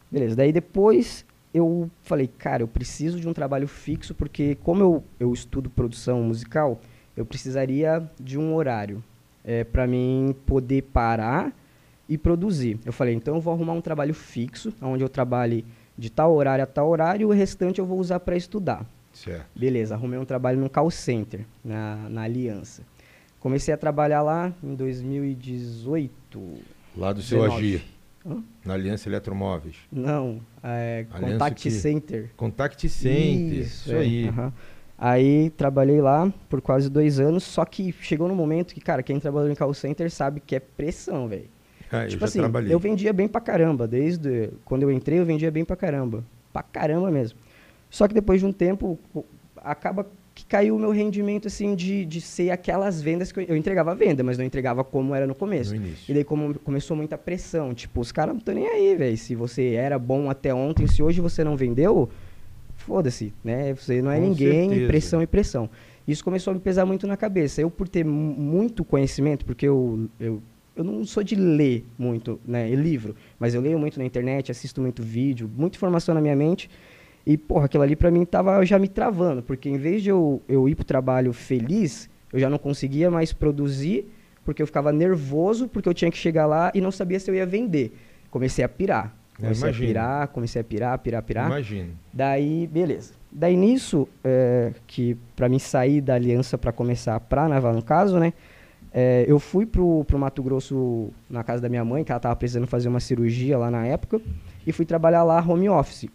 Beleza. 0.08 0.36
Daí 0.36 0.52
depois 0.52 1.24
eu 1.52 1.90
falei, 2.04 2.28
cara, 2.28 2.62
eu 2.62 2.68
preciso 2.68 3.18
de 3.18 3.28
um 3.28 3.32
trabalho 3.32 3.66
fixo, 3.66 4.14
porque 4.14 4.54
como 4.62 4.82
eu, 4.82 5.04
eu 5.18 5.32
estudo 5.32 5.68
produção 5.68 6.22
musical, 6.22 6.80
eu 7.16 7.26
precisaria 7.26 8.08
de 8.20 8.38
um 8.38 8.54
horário 8.54 9.02
é, 9.44 9.64
para 9.64 9.84
mim 9.84 10.32
poder 10.46 10.82
parar 10.82 11.52
e 12.08 12.16
produzir. 12.16 12.78
Eu 12.86 12.92
falei, 12.92 13.14
então 13.14 13.34
eu 13.34 13.40
vou 13.40 13.52
arrumar 13.52 13.72
um 13.72 13.80
trabalho 13.80 14.14
fixo, 14.14 14.72
onde 14.80 15.02
eu 15.02 15.08
trabalhe 15.08 15.64
de 15.98 16.08
tal 16.08 16.32
horário 16.32 16.62
a 16.62 16.66
tal 16.66 16.88
horário, 16.88 17.22
e 17.22 17.24
o 17.24 17.30
restante 17.30 17.80
eu 17.80 17.86
vou 17.86 17.98
usar 17.98 18.20
para 18.20 18.36
estudar. 18.36 18.86
Certo. 19.12 19.46
Beleza, 19.58 19.94
arrumei 19.94 20.20
um 20.20 20.24
trabalho 20.24 20.60
no 20.60 20.70
call 20.70 20.90
center, 20.90 21.44
na, 21.64 21.96
na 22.08 22.22
Aliança. 22.22 22.82
Comecei 23.40 23.74
a 23.74 23.76
trabalhar 23.76 24.22
lá 24.22 24.54
em 24.62 24.74
2018. 24.76 26.40
Lá 26.96 27.12
do 27.12 27.22
seu 27.22 27.38
19. 27.42 27.56
agir. 27.66 27.84
Hã? 28.26 28.42
Na 28.64 28.74
Aliança 28.74 29.08
Eletromóveis. 29.08 29.76
Não, 29.90 30.40
é, 30.62 31.06
Aliança 31.10 31.32
Contact 31.34 31.62
que- 31.62 31.70
Center. 31.70 32.30
Contact 32.36 32.88
Center. 32.88 33.58
Isso, 33.60 33.92
é, 33.92 33.98
aí. 33.98 34.28
aham. 34.28 34.52
Aí 34.98 35.50
trabalhei 35.50 36.00
lá 36.00 36.32
por 36.48 36.60
quase 36.60 36.88
dois 36.88 37.18
anos, 37.18 37.42
só 37.42 37.64
que 37.64 37.92
chegou 38.00 38.28
no 38.28 38.36
momento 38.36 38.72
que, 38.72 38.80
cara, 38.80 39.02
quem 39.02 39.18
trabalhou 39.18 39.50
em 39.50 39.54
call 39.56 39.74
center 39.74 40.08
sabe 40.12 40.38
que 40.38 40.54
é 40.54 40.60
pressão, 40.60 41.26
velho. 41.26 41.48
Ah, 41.90 42.04
eu 42.04 42.08
tipo 42.10 42.20
já 42.20 42.26
assim, 42.26 42.38
trabalhei. 42.38 42.72
eu 42.72 42.78
vendia 42.78 43.12
bem 43.12 43.26
pra 43.26 43.40
caramba. 43.40 43.88
Desde 43.88 44.50
quando 44.64 44.84
eu 44.84 44.92
entrei, 44.92 45.18
eu 45.18 45.24
vendia 45.26 45.50
bem 45.50 45.64
pra 45.64 45.74
caramba. 45.74 46.22
pra 46.52 46.62
caramba 46.62 47.10
mesmo. 47.10 47.38
Só 47.90 48.06
que 48.06 48.14
depois 48.14 48.38
de 48.40 48.46
um 48.46 48.52
tempo, 48.52 48.96
acaba 49.56 50.06
que 50.34 50.46
caiu 50.46 50.76
o 50.76 50.78
meu 50.78 50.90
rendimento, 50.90 51.48
assim, 51.48 51.74
de, 51.74 52.04
de 52.06 52.20
ser 52.20 52.50
aquelas 52.50 53.02
vendas 53.02 53.30
que 53.30 53.40
eu, 53.40 53.44
eu 53.44 53.56
entregava 53.56 53.90
a 53.90 53.94
venda, 53.94 54.22
mas 54.22 54.38
não 54.38 54.44
entregava 54.44 54.82
como 54.82 55.14
era 55.14 55.26
no 55.26 55.34
começo. 55.34 55.74
No. 55.74 55.86
E 56.08 56.14
daí 56.14 56.24
como 56.24 56.58
começou 56.60 56.96
muita 56.96 57.18
pressão, 57.18 57.74
tipo, 57.74 58.00
os 58.00 58.10
caras 58.10 58.32
não 58.34 58.38
estão 58.38 58.54
nem 58.54 58.66
aí, 58.66 58.96
velho. 58.96 59.16
Se 59.18 59.34
você 59.34 59.74
era 59.74 59.98
bom 59.98 60.30
até 60.30 60.54
ontem, 60.54 60.86
se 60.86 61.02
hoje 61.02 61.20
você 61.20 61.44
não 61.44 61.56
vendeu, 61.56 62.08
foda-se, 62.76 63.32
né? 63.44 63.74
Você 63.74 64.00
não 64.02 64.10
é 64.10 64.16
Com 64.18 64.28
ninguém, 64.28 64.68
certeza. 64.68 64.86
pressão 64.86 65.22
e 65.22 65.26
pressão. 65.26 65.68
Isso 66.06 66.24
começou 66.24 66.50
a 66.50 66.54
me 66.54 66.60
pesar 66.60 66.84
muito 66.84 67.06
na 67.06 67.16
cabeça. 67.16 67.60
Eu, 67.60 67.70
por 67.70 67.88
ter 67.88 68.04
mu- 68.04 68.34
muito 68.34 68.84
conhecimento, 68.84 69.44
porque 69.44 69.68
eu, 69.68 70.08
eu, 70.18 70.42
eu 70.74 70.82
não 70.82 71.04
sou 71.04 71.22
de 71.22 71.36
ler 71.36 71.84
muito, 71.98 72.40
né, 72.44 72.68
livro, 72.74 73.14
mas 73.38 73.54
eu 73.54 73.60
leio 73.60 73.78
muito 73.78 73.98
na 73.98 74.04
internet, 74.04 74.50
assisto 74.50 74.80
muito 74.80 75.02
vídeo, 75.02 75.48
muita 75.56 75.76
informação 75.76 76.14
na 76.14 76.20
minha 76.20 76.34
mente. 76.34 76.68
E, 77.26 77.36
porra, 77.36 77.66
aquilo 77.66 77.82
ali 77.82 77.94
pra 77.94 78.10
mim 78.10 78.24
tava 78.24 78.64
já 78.64 78.78
me 78.78 78.88
travando, 78.88 79.42
porque 79.42 79.68
em 79.68 79.78
vez 79.78 80.02
de 80.02 80.10
eu, 80.10 80.42
eu 80.48 80.68
ir 80.68 80.74
pro 80.74 80.84
trabalho 80.84 81.32
feliz, 81.32 82.10
eu 82.32 82.38
já 82.38 82.50
não 82.50 82.58
conseguia 82.58 83.10
mais 83.10 83.32
produzir, 83.32 84.06
porque 84.44 84.60
eu 84.60 84.66
ficava 84.66 84.92
nervoso, 84.92 85.68
porque 85.68 85.88
eu 85.88 85.94
tinha 85.94 86.10
que 86.10 86.18
chegar 86.18 86.46
lá 86.46 86.72
e 86.74 86.80
não 86.80 86.90
sabia 86.90 87.20
se 87.20 87.30
eu 87.30 87.34
ia 87.34 87.46
vender. 87.46 87.96
Comecei 88.30 88.64
a 88.64 88.68
pirar. 88.68 89.14
Comecei 89.36 89.70
a 89.70 89.72
pirar, 89.72 90.28
comecei 90.28 90.60
a 90.60 90.64
pirar, 90.64 90.98
pirar, 90.98 91.22
pirar. 91.22 91.46
Imagino. 91.46 91.90
Daí, 92.12 92.66
beleza. 92.66 93.14
Daí 93.30 93.56
nisso, 93.56 94.06
é, 94.22 94.72
que 94.86 95.16
pra 95.34 95.48
mim 95.48 95.58
sair 95.58 96.00
da 96.00 96.14
aliança 96.14 96.58
pra 96.58 96.70
começar 96.70 97.18
pra 97.18 97.48
naval, 97.48 97.74
no 97.74 97.82
caso, 97.82 98.18
né? 98.18 98.32
é, 98.92 99.24
eu 99.26 99.38
fui 99.38 99.64
pro, 99.64 100.04
pro 100.04 100.18
Mato 100.18 100.42
Grosso 100.42 101.10
na 101.28 101.42
casa 101.42 101.62
da 101.62 101.68
minha 101.68 101.84
mãe, 101.84 102.04
que 102.04 102.12
ela 102.12 102.20
tava 102.20 102.36
precisando 102.36 102.66
fazer 102.66 102.88
uma 102.88 103.00
cirurgia 103.00 103.56
lá 103.56 103.70
na 103.70 103.86
época, 103.86 104.20
e 104.66 104.72
fui 104.72 104.84
trabalhar 104.84 105.24
lá 105.24 105.40
home 105.40 105.68
office. 105.68 106.06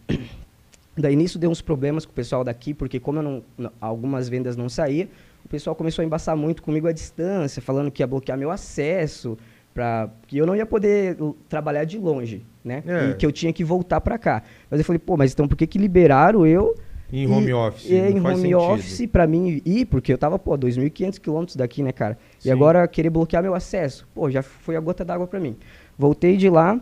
Daí 0.97 1.15
nisso 1.15 1.37
deu 1.37 1.49
uns 1.49 1.61
problemas 1.61 2.05
com 2.05 2.11
o 2.11 2.15
pessoal 2.15 2.43
daqui, 2.43 2.73
porque 2.73 2.99
como 2.99 3.19
eu 3.19 3.23
não, 3.23 3.71
algumas 3.79 4.27
vendas 4.27 4.55
não 4.57 4.67
saía, 4.67 5.07
o 5.45 5.47
pessoal 5.49 5.75
começou 5.75 6.01
a 6.01 6.05
embaçar 6.05 6.35
muito 6.35 6.61
comigo 6.63 6.87
à 6.87 6.91
distância, 6.91 7.61
falando 7.61 7.91
que 7.91 8.01
ia 8.01 8.07
bloquear 8.07 8.37
meu 8.37 8.49
acesso, 8.51 9.37
pra, 9.73 10.09
que 10.27 10.37
eu 10.37 10.45
não 10.45 10.55
ia 10.55 10.65
poder 10.65 11.15
trabalhar 11.47 11.83
de 11.83 11.97
longe, 11.99 12.45
né? 12.63 12.83
É. 12.85 13.09
E 13.11 13.13
que 13.13 13.25
eu 13.25 13.31
tinha 13.31 13.53
que 13.53 13.63
voltar 13.63 14.01
pra 14.01 14.17
cá. 14.17 14.41
Mas 14.69 14.79
eu 14.79 14.85
falei, 14.85 14.99
pô, 14.99 15.15
mas 15.15 15.31
então 15.33 15.47
por 15.47 15.55
que 15.55 15.67
que 15.67 15.77
liberaram 15.77 16.45
eu 16.47 16.75
Em 17.13 17.23
e- 17.23 17.27
home 17.27 17.53
office. 17.53 17.89
e 17.89 17.93
não 18.01 18.07
em 18.09 18.19
home 18.19 18.35
sentido. 18.37 18.57
office 18.59 19.05
pra 19.07 19.27
mim 19.27 19.61
ir, 19.63 19.85
porque 19.85 20.11
eu 20.11 20.17
tava, 20.17 20.39
pô, 20.39 20.57
2.500 20.57 21.19
quilômetros 21.19 21.55
daqui, 21.55 21.83
né, 21.83 21.91
cara? 21.91 22.17
Sim. 22.39 22.49
E 22.49 22.51
agora 22.51 22.87
querer 22.87 23.09
bloquear 23.11 23.43
meu 23.43 23.53
acesso. 23.53 24.07
Pô, 24.15 24.29
já 24.31 24.41
foi 24.41 24.75
a 24.75 24.79
gota 24.79 25.05
d'água 25.05 25.27
pra 25.27 25.39
mim. 25.39 25.55
Voltei 25.97 26.35
de 26.37 26.49
lá, 26.49 26.81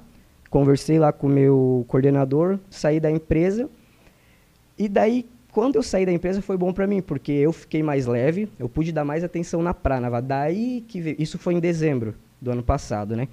conversei 0.49 0.97
lá 0.97 1.11
com 1.11 1.27
o 1.27 1.29
meu 1.29 1.83
coordenador, 1.89 2.57
saí 2.69 2.99
da 2.99 3.11
empresa. 3.11 3.69
E 4.77 4.87
daí, 4.89 5.25
quando 5.51 5.75
eu 5.75 5.83
saí 5.83 6.05
da 6.05 6.11
empresa, 6.11 6.41
foi 6.41 6.57
bom 6.57 6.73
pra 6.73 6.85
mim, 6.85 7.01
porque 7.01 7.31
eu 7.31 7.53
fiquei 7.53 7.81
mais 7.81 8.05
leve, 8.05 8.49
eu 8.59 8.67
pude 8.67 8.91
dar 8.91 9.05
mais 9.05 9.23
atenção 9.23 9.61
na 9.61 9.73
prana. 9.73 10.21
Daí 10.21 10.83
que 10.87 10.99
veio, 11.01 11.15
isso 11.19 11.37
foi 11.37 11.53
em 11.53 11.59
dezembro 11.59 12.15
do 12.41 12.51
ano 12.51 12.63
passado, 12.63 13.15
né? 13.15 13.27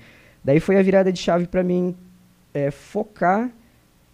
Daí 0.45 0.61
foi 0.61 0.79
a 0.79 0.83
virada 0.83 1.13
de 1.13 1.19
chave 1.19 1.47
pra 1.47 1.63
mim 1.63 1.95
é, 2.55 2.71
focar 2.71 3.51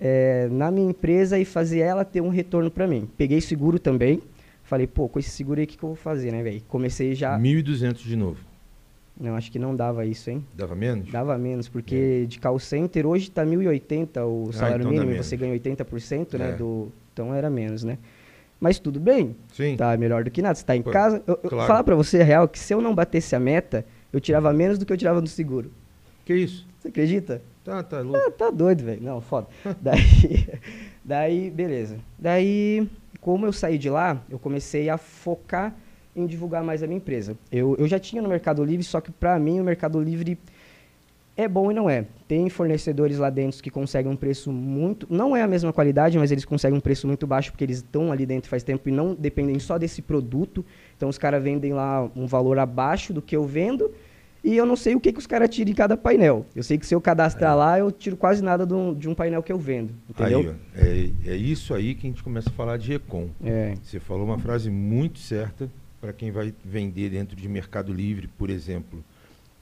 é, 0.01 0.49
na 0.51 0.71
minha 0.71 0.91
empresa 0.91 1.39
e 1.39 1.45
fazer 1.45 1.81
ela 1.81 2.05
ter 2.05 2.21
um 2.21 2.29
retorno 2.29 2.71
pra 2.71 2.87
mim. 2.87 3.09
Peguei 3.17 3.41
seguro 3.41 3.79
também. 3.79 4.23
Falei, 4.63 4.87
pô, 4.87 5.09
com 5.09 5.19
esse 5.19 5.31
seguro 5.31 5.61
aí, 5.61 5.65
o 5.65 5.69
que, 5.69 5.79
que 5.79 5.83
eu 5.83 5.89
vou 5.89 5.97
fazer, 5.97 6.31
né, 6.31 6.43
velho? 6.43 6.63
Comecei 6.69 7.15
já. 7.15 7.39
1.200 7.39 7.95
de 7.97 8.17
novo. 8.17 8.49
Não, 9.19 9.35
acho 9.35 9.51
que 9.51 9.59
não 9.59 9.75
dava 9.75 10.07
isso, 10.07 10.31
hein? 10.31 10.45
Dava 10.55 10.77
menos? 10.77 11.11
Dava 11.11 11.37
menos, 11.37 11.69
porque 11.69 12.25
de 12.29 12.39
call 12.39 12.59
center 12.59 13.05
hoje 13.05 13.31
tá 13.31 13.45
1.080 13.45 14.25
o 14.25 14.53
salário 14.53 14.77
então 14.77 14.85
dá 14.85 14.91
mínimo 14.91 15.11
menos. 15.11 15.27
você 15.27 15.37
ganha 15.37 15.59
80%, 15.59 16.39
né? 16.39 16.51
É. 16.51 16.53
Do, 16.53 16.93
então 17.19 17.35
era 17.35 17.51
menos, 17.51 17.83
né? 17.83 17.99
Mas 18.61 18.79
tudo 18.79 18.99
bem, 18.99 19.37
Sim. 19.53 19.77
tá 19.77 19.97
melhor 19.97 20.25
do 20.25 20.31
que 20.31 20.43
nada. 20.43 20.55
Você 20.55 20.65
tá 20.65 20.77
em 20.77 20.83
Pô, 20.83 20.91
casa. 20.91 21.23
Eu, 21.27 21.39
eu 21.43 21.51
claro. 21.51 21.67
falar 21.67 21.85
pra 21.85 21.95
você 21.95 22.21
a 22.21 22.25
real 22.25 22.49
que 22.49 22.59
se 22.59 22.73
eu 22.73 22.81
não 22.81 22.95
batesse 22.95 23.35
a 23.35 23.41
meta, 23.41 23.85
eu 24.13 24.21
tirava 24.21 24.53
menos 24.53 24.79
do 24.79 24.87
que 24.87 24.93
eu 24.93 24.97
tirava 24.97 25.21
no 25.21 25.27
seguro. 25.27 25.71
Que 26.25 26.35
isso? 26.35 26.67
Você 26.79 26.89
acredita? 26.89 27.43
Tá, 27.65 27.83
tá 27.83 28.01
louco. 28.01 28.19
Ah, 28.19 28.31
tá 28.31 28.51
doido, 28.51 28.85
velho. 28.85 29.03
Não, 29.03 29.21
foda. 29.21 29.47
daí, 29.81 30.49
daí, 31.05 31.51
beleza. 31.51 31.99
Daí, 32.19 32.89
como 33.21 33.47
eu 33.47 33.53
saí 33.53 33.79
de 33.79 33.91
lá, 33.91 34.23
eu 34.29 34.39
comecei 34.39 34.89
a 34.89 34.99
focar 34.99 35.75
em 36.17 36.27
divulgar 36.27 36.65
mais 36.65 36.83
a 36.83 36.87
minha 36.87 36.97
empresa. 36.97 37.37
Eu, 37.53 37.77
eu 37.79 37.87
já 37.87 37.99
tinha 37.99 38.21
no 38.21 38.29
Mercado 38.29 38.65
Livre, 38.65 38.83
só 38.83 39.01
que 39.01 39.13
pra 39.13 39.39
mim 39.39 39.61
o 39.61 39.65
Mercado 39.65 40.01
Livre 40.01 40.37
é 41.39 41.47
bom 41.47 41.71
e 41.71 41.75
não 41.75 41.89
é. 41.89 42.05
Tem 42.27 42.51
fornecedores 42.51 43.17
lá 43.17 43.31
dentro 43.31 43.63
que 43.63 43.71
conseguem 43.71 44.11
um 44.11 44.17
preço 44.17 44.51
muito. 44.51 45.07
Não 45.09 45.37
é 45.37 45.43
a 45.43 45.47
mesma 45.47 45.73
qualidade, 45.73 46.19
mas 46.19 46.33
eles 46.33 46.45
conseguem 46.45 46.77
um 46.77 46.81
preço 46.81 47.07
muito 47.07 47.29
baixo 47.29 47.53
porque 47.53 47.63
eles 47.63 47.77
estão 47.77 48.11
ali 48.11 48.27
dentro 48.27 48.51
faz 48.51 48.65
tempo 48.65 48.89
e 48.89 48.93
não 48.93 49.15
dependem 49.15 49.57
só 49.61 49.79
desse 49.79 50.03
produto. 50.03 50.67
Então 50.97 51.09
os 51.09 51.17
caras 51.17 51.41
vendem 51.41 51.73
lá 51.73 52.11
um 52.17 52.27
valor 52.27 52.59
abaixo 52.59 53.13
do 53.13 53.23
que 53.23 53.37
eu 53.37 53.45
vendo. 53.45 53.89
E 54.43 54.57
eu 54.57 54.67
não 54.67 54.75
sei 54.75 54.97
o 54.97 55.01
que, 55.01 55.13
que 55.13 55.19
os 55.21 55.29
caras 55.29 55.49
tiram 55.49 55.71
em 55.71 55.75
cada 55.75 55.97
painel. 55.97 56.45
Eu 56.57 56.65
sei 56.65 56.77
que 56.77 56.85
se 56.85 56.95
eu 56.95 57.01
cadastrar 57.01 57.57
lá, 57.57 57.79
eu 57.79 57.93
tiro 57.93 58.17
quase 58.17 58.43
nada 58.43 58.67
de 58.67 58.75
um, 58.75 58.93
de 58.93 59.09
um 59.09 59.15
painel 59.15 59.43
que 59.43 59.53
eu 59.53 59.59
vendo. 59.59 59.95
Entendeu? 60.11 60.57
Aí, 60.75 61.15
é, 61.25 61.31
é 61.31 61.37
isso 61.37 61.73
aí 61.73 61.95
que 61.95 62.07
a 62.07 62.11
gente 62.11 62.23
começa 62.23 62.51
a 62.51 62.53
falar 62.53 62.79
de 62.79 62.91
Recon. 62.91 63.29
É. 63.45 63.75
Você 63.81 64.01
falou 64.01 64.25
uma 64.25 64.39
frase 64.39 64.71
muito 64.71 65.21
certa 65.21 65.71
para 66.01 66.13
quem 66.13 66.33
vai 66.33 66.53
vender 66.65 67.11
dentro 67.11 67.37
de 67.37 67.49
Mercado 67.49 67.93
Livre, 67.93 68.27
por 68.27 68.51
exemplo. 68.51 69.05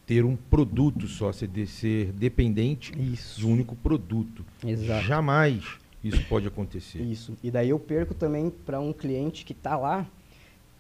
Ter 0.07 0.25
um 0.25 0.37
produto 0.37 1.09
só, 1.09 1.33
ser, 1.33 1.49
de- 1.49 1.66
ser 1.66 2.12
dependente 2.12 2.92
Isso. 2.97 3.40
de 3.40 3.47
um 3.47 3.53
único 3.53 3.75
produto. 3.75 4.45
Exato. 4.64 5.05
Jamais 5.05 5.64
isso 6.05 6.23
pode 6.29 6.47
acontecer. 6.47 7.01
Isso. 7.03 7.37
E 7.42 7.51
daí 7.51 7.71
eu 7.71 7.79
perco 7.81 8.14
também 8.14 8.49
para 8.64 8.79
um 8.79 8.92
cliente 8.92 9.45
que 9.45 9.53
tá 9.53 9.77
lá, 9.77 10.07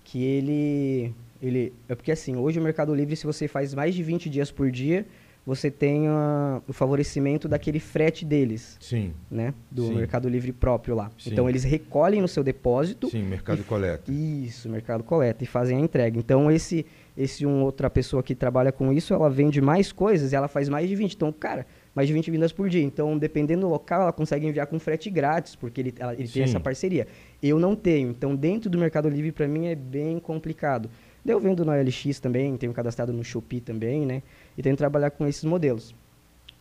que 0.04 0.22
ele, 0.22 1.12
ele. 1.42 1.72
É 1.88 1.94
porque 1.96 2.12
assim, 2.12 2.36
hoje 2.36 2.60
o 2.60 2.62
Mercado 2.62 2.94
Livre, 2.94 3.16
se 3.16 3.26
você 3.26 3.48
faz 3.48 3.74
mais 3.74 3.94
de 3.94 4.02
20 4.04 4.30
dias 4.30 4.52
por 4.52 4.70
dia, 4.70 5.04
você 5.44 5.68
tem 5.70 6.06
ah, 6.06 6.60
o 6.68 6.72
favorecimento 6.72 7.48
daquele 7.48 7.80
frete 7.80 8.24
deles, 8.24 8.76
Sim, 8.80 9.12
né? 9.28 9.52
Do 9.70 9.86
Sim. 9.88 9.94
Mercado 9.94 10.28
Livre 10.28 10.52
próprio 10.52 10.94
lá. 10.94 11.10
Sim. 11.18 11.30
Então 11.32 11.48
eles 11.48 11.64
recolhem 11.64 12.20
no 12.22 12.28
seu 12.28 12.44
depósito. 12.44 13.08
sim, 13.10 13.22
mercado 13.24 13.60
e- 13.60 13.64
coleta. 13.64 14.12
Isso, 14.12 14.68
mercado 14.68 15.02
coleta 15.02 15.42
e 15.42 15.46
fazem 15.46 15.76
a 15.78 15.80
entrega. 15.80 16.16
Então 16.18 16.48
esse 16.50 16.86
esse 17.16 17.46
um 17.46 17.62
outra 17.62 17.88
pessoa 17.88 18.22
que 18.22 18.34
trabalha 18.34 18.70
com 18.70 18.92
isso, 18.92 19.14
ela 19.14 19.30
vende 19.30 19.60
mais 19.60 19.90
coisas 19.90 20.32
e 20.32 20.36
ela 20.36 20.48
faz 20.48 20.68
mais 20.68 20.88
de 20.88 20.94
20. 20.94 21.14
Então, 21.14 21.32
cara, 21.32 21.66
mais 21.94 22.06
de 22.08 22.12
20 22.14 22.30
vendas 22.30 22.52
por 22.52 22.68
dia. 22.68 22.82
Então, 22.82 23.16
dependendo 23.16 23.62
do 23.62 23.68
local, 23.68 24.02
ela 24.02 24.12
consegue 24.12 24.46
enviar 24.46 24.66
com 24.66 24.78
frete 24.78 25.08
grátis, 25.08 25.56
porque 25.56 25.80
ele, 25.80 25.94
ela- 25.98 26.12
ele 26.14 26.26
Sim. 26.26 26.34
tem 26.34 26.42
essa 26.42 26.60
parceria. 26.60 27.06
Eu 27.42 27.58
não 27.58 27.74
tenho. 27.74 28.10
Então, 28.10 28.36
dentro 28.36 28.68
do 28.68 28.76
Mercado 28.78 29.08
Livre, 29.08 29.32
para 29.32 29.48
mim, 29.48 29.66
é 29.66 29.74
bem 29.74 30.18
complicado. 30.18 30.90
Eu 31.24 31.40
vendo 31.40 31.64
no 31.64 31.72
LX 31.72 32.20
também, 32.20 32.56
tenho 32.56 32.72
cadastrado 32.72 33.12
no 33.12 33.24
Shopee 33.24 33.60
também, 33.60 34.04
né? 34.06 34.22
E 34.56 34.62
tento 34.62 34.78
trabalhar 34.78 35.10
com 35.10 35.26
esses 35.26 35.42
modelos. 35.44 35.94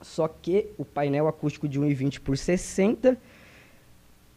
Só 0.02 0.28
que 0.28 0.68
o 0.78 0.84
painel 0.86 1.28
acústico 1.28 1.68
de 1.68 1.80
1,20 1.80 2.20
por 2.22 2.38
60 2.38 3.18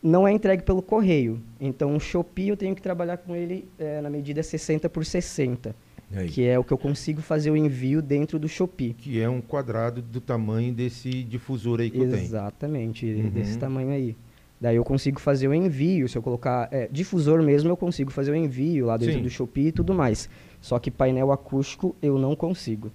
não 0.02 0.26
é 0.28 0.32
entregue 0.32 0.62
pelo 0.62 0.82
correio. 0.82 1.40
Então, 1.60 1.94
o 1.96 2.00
Shopee 2.00 2.48
eu 2.48 2.56
tenho 2.56 2.74
que 2.74 2.82
trabalhar 2.82 3.16
com 3.18 3.34
ele 3.34 3.66
eh, 3.78 4.00
na 4.00 4.08
medida 4.10 4.42
60 4.42 4.88
por 4.88 5.04
60, 5.04 5.74
Aí, 6.14 6.28
que 6.28 6.46
é 6.46 6.58
o 6.58 6.64
que 6.64 6.72
eu 6.72 6.78
consigo 6.78 7.20
fazer 7.20 7.50
o 7.50 7.56
envio 7.56 8.00
dentro 8.00 8.38
do 8.38 8.48
Shopee. 8.48 8.94
que 8.94 9.20
é 9.20 9.28
um 9.28 9.40
quadrado 9.40 10.00
do 10.00 10.20
tamanho 10.20 10.72
desse 10.72 11.10
difusor 11.22 11.80
aí 11.80 11.90
que 11.90 11.98
eu 11.98 12.08
tenho. 12.10 12.22
Exatamente, 12.22 13.04
Uhum. 13.06 13.28
desse 13.30 13.58
tamanho 13.58 13.90
aí. 13.90 14.16
Daí 14.60 14.74
eu 14.76 14.84
consigo 14.84 15.20
fazer 15.20 15.46
o 15.48 15.54
envio, 15.54 16.08
se 16.08 16.16
eu 16.18 16.22
colocar 16.22 16.68
é, 16.72 16.88
difusor 16.90 17.42
mesmo, 17.42 17.68
eu 17.70 17.76
consigo 17.76 18.10
fazer 18.10 18.32
o 18.32 18.34
envio 18.34 18.86
lá 18.86 18.96
dentro 18.96 19.14
Sim. 19.16 19.22
do 19.22 19.30
Shopee 19.30 19.68
e 19.68 19.72
tudo 19.72 19.94
mais. 19.94 20.28
Só 20.60 20.78
que 20.78 20.90
painel 20.90 21.30
acústico 21.30 21.94
eu 22.02 22.18
não 22.18 22.34
consigo. 22.34 22.90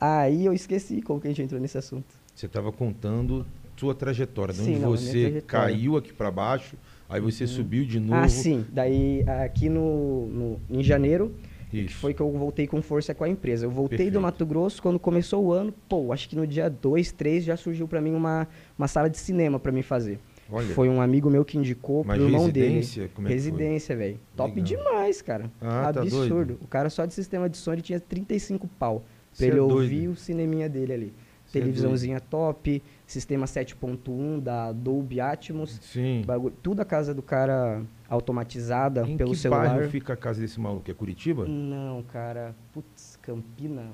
Aí 0.00 0.46
eu 0.46 0.52
esqueci 0.52 1.02
como 1.02 1.20
que 1.20 1.26
a 1.26 1.30
gente 1.30 1.42
entrou 1.42 1.60
nesse 1.60 1.76
assunto. 1.78 2.06
Você 2.34 2.46
estava 2.46 2.70
contando 2.72 3.44
sua 3.76 3.94
trajetória, 3.94 4.52
de 4.54 4.60
Sim, 4.60 4.70
onde 4.72 4.80
não, 4.80 4.90
você 4.96 5.42
caiu 5.46 5.96
aqui 5.96 6.12
para 6.12 6.30
baixo, 6.30 6.76
aí 7.08 7.20
você 7.20 7.46
subiu 7.46 7.84
de 7.84 8.00
novo. 8.00 8.14
Ah, 8.14 8.28
sim. 8.28 8.64
Daí 8.72 9.24
aqui 9.44 9.68
no, 9.68 10.26
no- 10.26 10.60
em 10.70 10.82
janeiro, 10.82 11.32
que 11.70 11.80
Isso. 11.80 11.96
foi 11.96 12.14
que 12.14 12.20
eu 12.20 12.30
voltei 12.30 12.66
com 12.66 12.80
força 12.80 13.14
com 13.14 13.24
a 13.24 13.28
empresa. 13.28 13.66
Eu 13.66 13.70
voltei 13.70 13.98
Perfeito. 13.98 14.14
do 14.14 14.20
Mato 14.20 14.46
Grosso 14.46 14.80
quando 14.82 14.98
começou 14.98 15.44
o 15.44 15.52
ano. 15.52 15.72
Pô, 15.88 16.12
acho 16.12 16.28
que 16.28 16.34
no 16.36 16.46
dia 16.46 16.68
2, 16.70 17.12
3 17.12 17.44
já 17.44 17.56
surgiu 17.56 17.86
pra 17.86 18.00
mim 18.00 18.14
uma, 18.14 18.48
uma 18.78 18.88
sala 18.88 19.08
de 19.10 19.18
cinema 19.18 19.58
pra 19.58 19.70
mim 19.72 19.82
fazer. 19.82 20.18
Olha, 20.50 20.66
Foi 20.68 20.88
um 20.88 21.00
amigo 21.02 21.28
meu 21.28 21.44
que 21.44 21.58
indicou 21.58 22.02
pro 22.04 22.14
irmão 22.14 22.48
dele. 22.48 22.76
residência, 22.76 23.10
como 23.14 23.26
é 23.26 23.28
que? 23.28 23.34
Residência, 23.34 23.94
velho. 23.96 24.18
Top 24.34 24.58
demais, 24.62 25.20
cara. 25.20 25.50
Ah, 25.60 25.92
tá 25.92 26.00
Absurdo. 26.00 26.28
doido? 26.34 26.58
o 26.62 26.66
cara 26.66 26.88
só 26.88 27.04
de 27.04 27.12
sistema 27.12 27.50
de 27.50 27.58
som 27.58 27.74
ele 27.74 27.82
tinha 27.82 28.00
35 28.00 28.66
pau. 28.78 29.00
Pra 29.00 29.06
Cê 29.32 29.44
é 29.44 29.48
ele 29.48 29.56
doido. 29.58 29.74
ouvir 29.74 30.08
o 30.08 30.16
cineminha 30.16 30.66
dele 30.68 30.92
ali. 30.94 31.12
Cê 31.44 31.58
é 31.58 31.60
Televisãozinha 31.60 32.18
top, 32.18 32.82
sistema 33.08 33.46
7.1 33.46 34.40
da 34.40 34.70
Dolby 34.72 35.20
Atmos. 35.20 35.78
Sim. 35.82 36.22
bagulho- 36.26 36.54
tudo 36.62 36.80
a 36.80 36.84
casa 36.84 37.12
do 37.14 37.22
cara 37.22 37.82
automatizada 38.08 39.06
Em 39.08 39.16
pelo 39.16 39.30
que 39.32 39.36
celular. 39.38 39.68
bairro 39.76 39.90
fica 39.90 40.12
a 40.12 40.16
casa 40.16 40.40
desse 40.40 40.60
maluco? 40.60 40.90
É 40.90 40.94
Curitiba? 40.94 41.46
Não, 41.46 42.02
cara. 42.02 42.54
Putz, 42.72 43.18
Campina. 43.22 43.86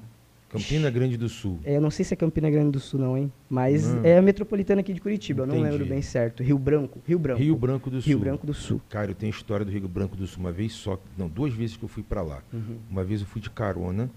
Campina 0.49 0.89
Grande 0.89 1.17
do 1.17 1.29
Sul. 1.29 1.59
É, 1.65 1.77
eu 1.77 1.81
não 1.81 1.91
sei 1.91 2.05
se 2.05 2.15
é 2.15 2.17
Campina 2.17 2.49
Grande 2.49 2.71
do 2.71 2.79
Sul, 2.79 3.01
não, 3.01 3.19
hein? 3.19 3.33
Mas 3.51 3.93
Não. 3.93 4.05
é 4.05 4.19
a 4.19 4.23
metropolitana 4.23 4.83
aqui 4.83 4.93
de 4.93 5.01
Curitiba, 5.01 5.43
eu 5.43 5.47
não 5.49 5.57
Entendi. 5.57 5.71
lembro 5.73 5.87
bem 5.87 6.01
certo. 6.01 6.45
Rio 6.45 6.57
Branco. 6.59 7.01
Rio 7.05 7.19
Branco. 7.19 7.41
Rio 7.41 7.57
Branco 7.57 7.91
do 7.91 8.01
Sul. 8.01 8.09
Rio 8.09 8.19
Branco 8.21 8.47
do 8.47 8.55
Sul. 8.55 8.81
Cara, 8.89 9.11
eu 9.11 9.15
tenho 9.17 9.31
história 9.31 9.65
do 9.67 9.73
Rio 9.73 9.89
Branco 9.89 10.15
do 10.17 10.27
Sul 10.29 10.39
uma 10.41 10.53
vez 10.53 10.73
só, 10.73 10.97
não, 11.19 11.27
duas 11.29 11.53
vezes 11.53 11.77
que 11.77 11.83
eu 11.85 11.89
fui 11.89 12.05
pra 12.05 12.23
lá. 12.23 12.41
Uma 12.89 13.03
vez 13.03 13.21
eu 13.21 13.27
fui 13.27 13.41
de 13.41 13.51
carona, 13.51 14.09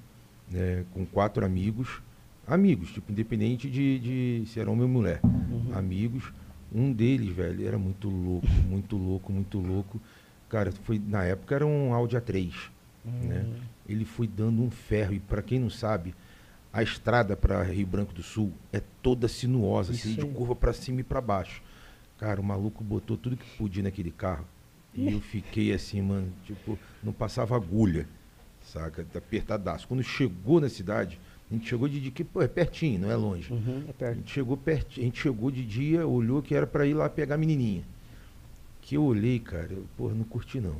né, 0.47 0.83
com 0.93 1.05
quatro 1.07 1.43
amigos, 1.43 2.03
amigos, 2.47 2.91
tipo, 2.91 3.11
independente 3.11 3.69
de, 3.69 3.99
de 3.99 4.43
se 4.47 4.59
era 4.59 4.71
homem 4.71 4.83
ou 4.83 4.89
mulher, 4.89 5.19
amigos. 5.73 6.31
Um 6.73 6.91
deles, 6.91 7.33
velho, 7.35 7.65
era 7.65 7.77
muito 7.77 8.09
louco, 8.09 8.47
muito 8.67 8.97
louco, 8.97 9.31
muito 9.31 9.59
louco. 9.59 10.01
Cara, 10.49 10.71
foi, 10.71 10.99
na 10.99 11.23
época 11.23 11.55
era 11.55 11.65
um 11.65 11.93
Audi 11.93 12.15
A3, 12.15 12.53
né? 13.05 13.45
Ele 13.87 14.05
foi 14.05 14.27
dando 14.27 14.61
um 14.61 14.69
ferro, 14.69 15.13
e 15.13 15.19
para 15.19 15.41
quem 15.41 15.59
não 15.59 15.69
sabe, 15.69 16.13
a 16.71 16.83
estrada 16.83 17.35
para 17.35 17.63
Rio 17.63 17.87
Branco 17.87 18.13
do 18.13 18.21
Sul 18.21 18.53
é 18.71 18.81
toda 19.01 19.27
sinuosa, 19.27 19.93
assim, 19.93 20.15
de 20.15 20.25
curva 20.25 20.55
para 20.55 20.73
cima 20.73 21.01
e 21.01 21.03
para 21.03 21.21
baixo. 21.21 21.61
Cara, 22.17 22.41
o 22.41 22.43
maluco 22.43 22.83
botou 22.83 23.15
tudo 23.17 23.37
que 23.37 23.57
podia 23.57 23.83
naquele 23.83 24.11
carro. 24.11 24.45
E 24.93 25.11
eu 25.13 25.21
fiquei 25.21 25.71
assim, 25.73 26.01
mano, 26.01 26.33
tipo, 26.43 26.77
não 27.03 27.13
passava 27.13 27.55
agulha, 27.55 28.07
saca? 28.61 29.05
Apertadaço. 29.15 29.87
Quando 29.87 30.01
chegou 30.01 30.59
na 30.59 30.69
cidade, 30.69 31.19
a 31.49 31.53
gente 31.53 31.67
chegou 31.69 31.87
de 31.87 31.99
dia, 31.99 32.11
que, 32.11 32.23
pô, 32.23 32.41
é 32.41 32.47
pertinho, 32.47 32.99
não 33.01 33.11
é 33.11 33.15
longe. 33.15 33.51
Uhum, 33.53 33.83
é 33.87 33.91
A 33.91 33.93
perto. 33.93 34.15
gente 34.17 34.31
chegou 34.31 34.57
perto, 34.57 34.99
a 34.99 35.03
gente 35.03 35.19
chegou 35.21 35.49
de 35.49 35.63
dia, 35.65 36.05
olhou 36.05 36.41
que 36.41 36.53
era 36.53 36.67
para 36.67 36.85
ir 36.85 36.93
lá 36.93 37.07
pegar 37.09 37.35
a 37.35 37.37
menininha. 37.37 37.83
Que 38.81 38.95
eu 38.95 39.03
olhei, 39.03 39.39
cara, 39.39 39.67
eu, 39.71 39.85
porra, 39.97 40.13
não 40.13 40.23
curti 40.23 40.59
não. 40.59 40.75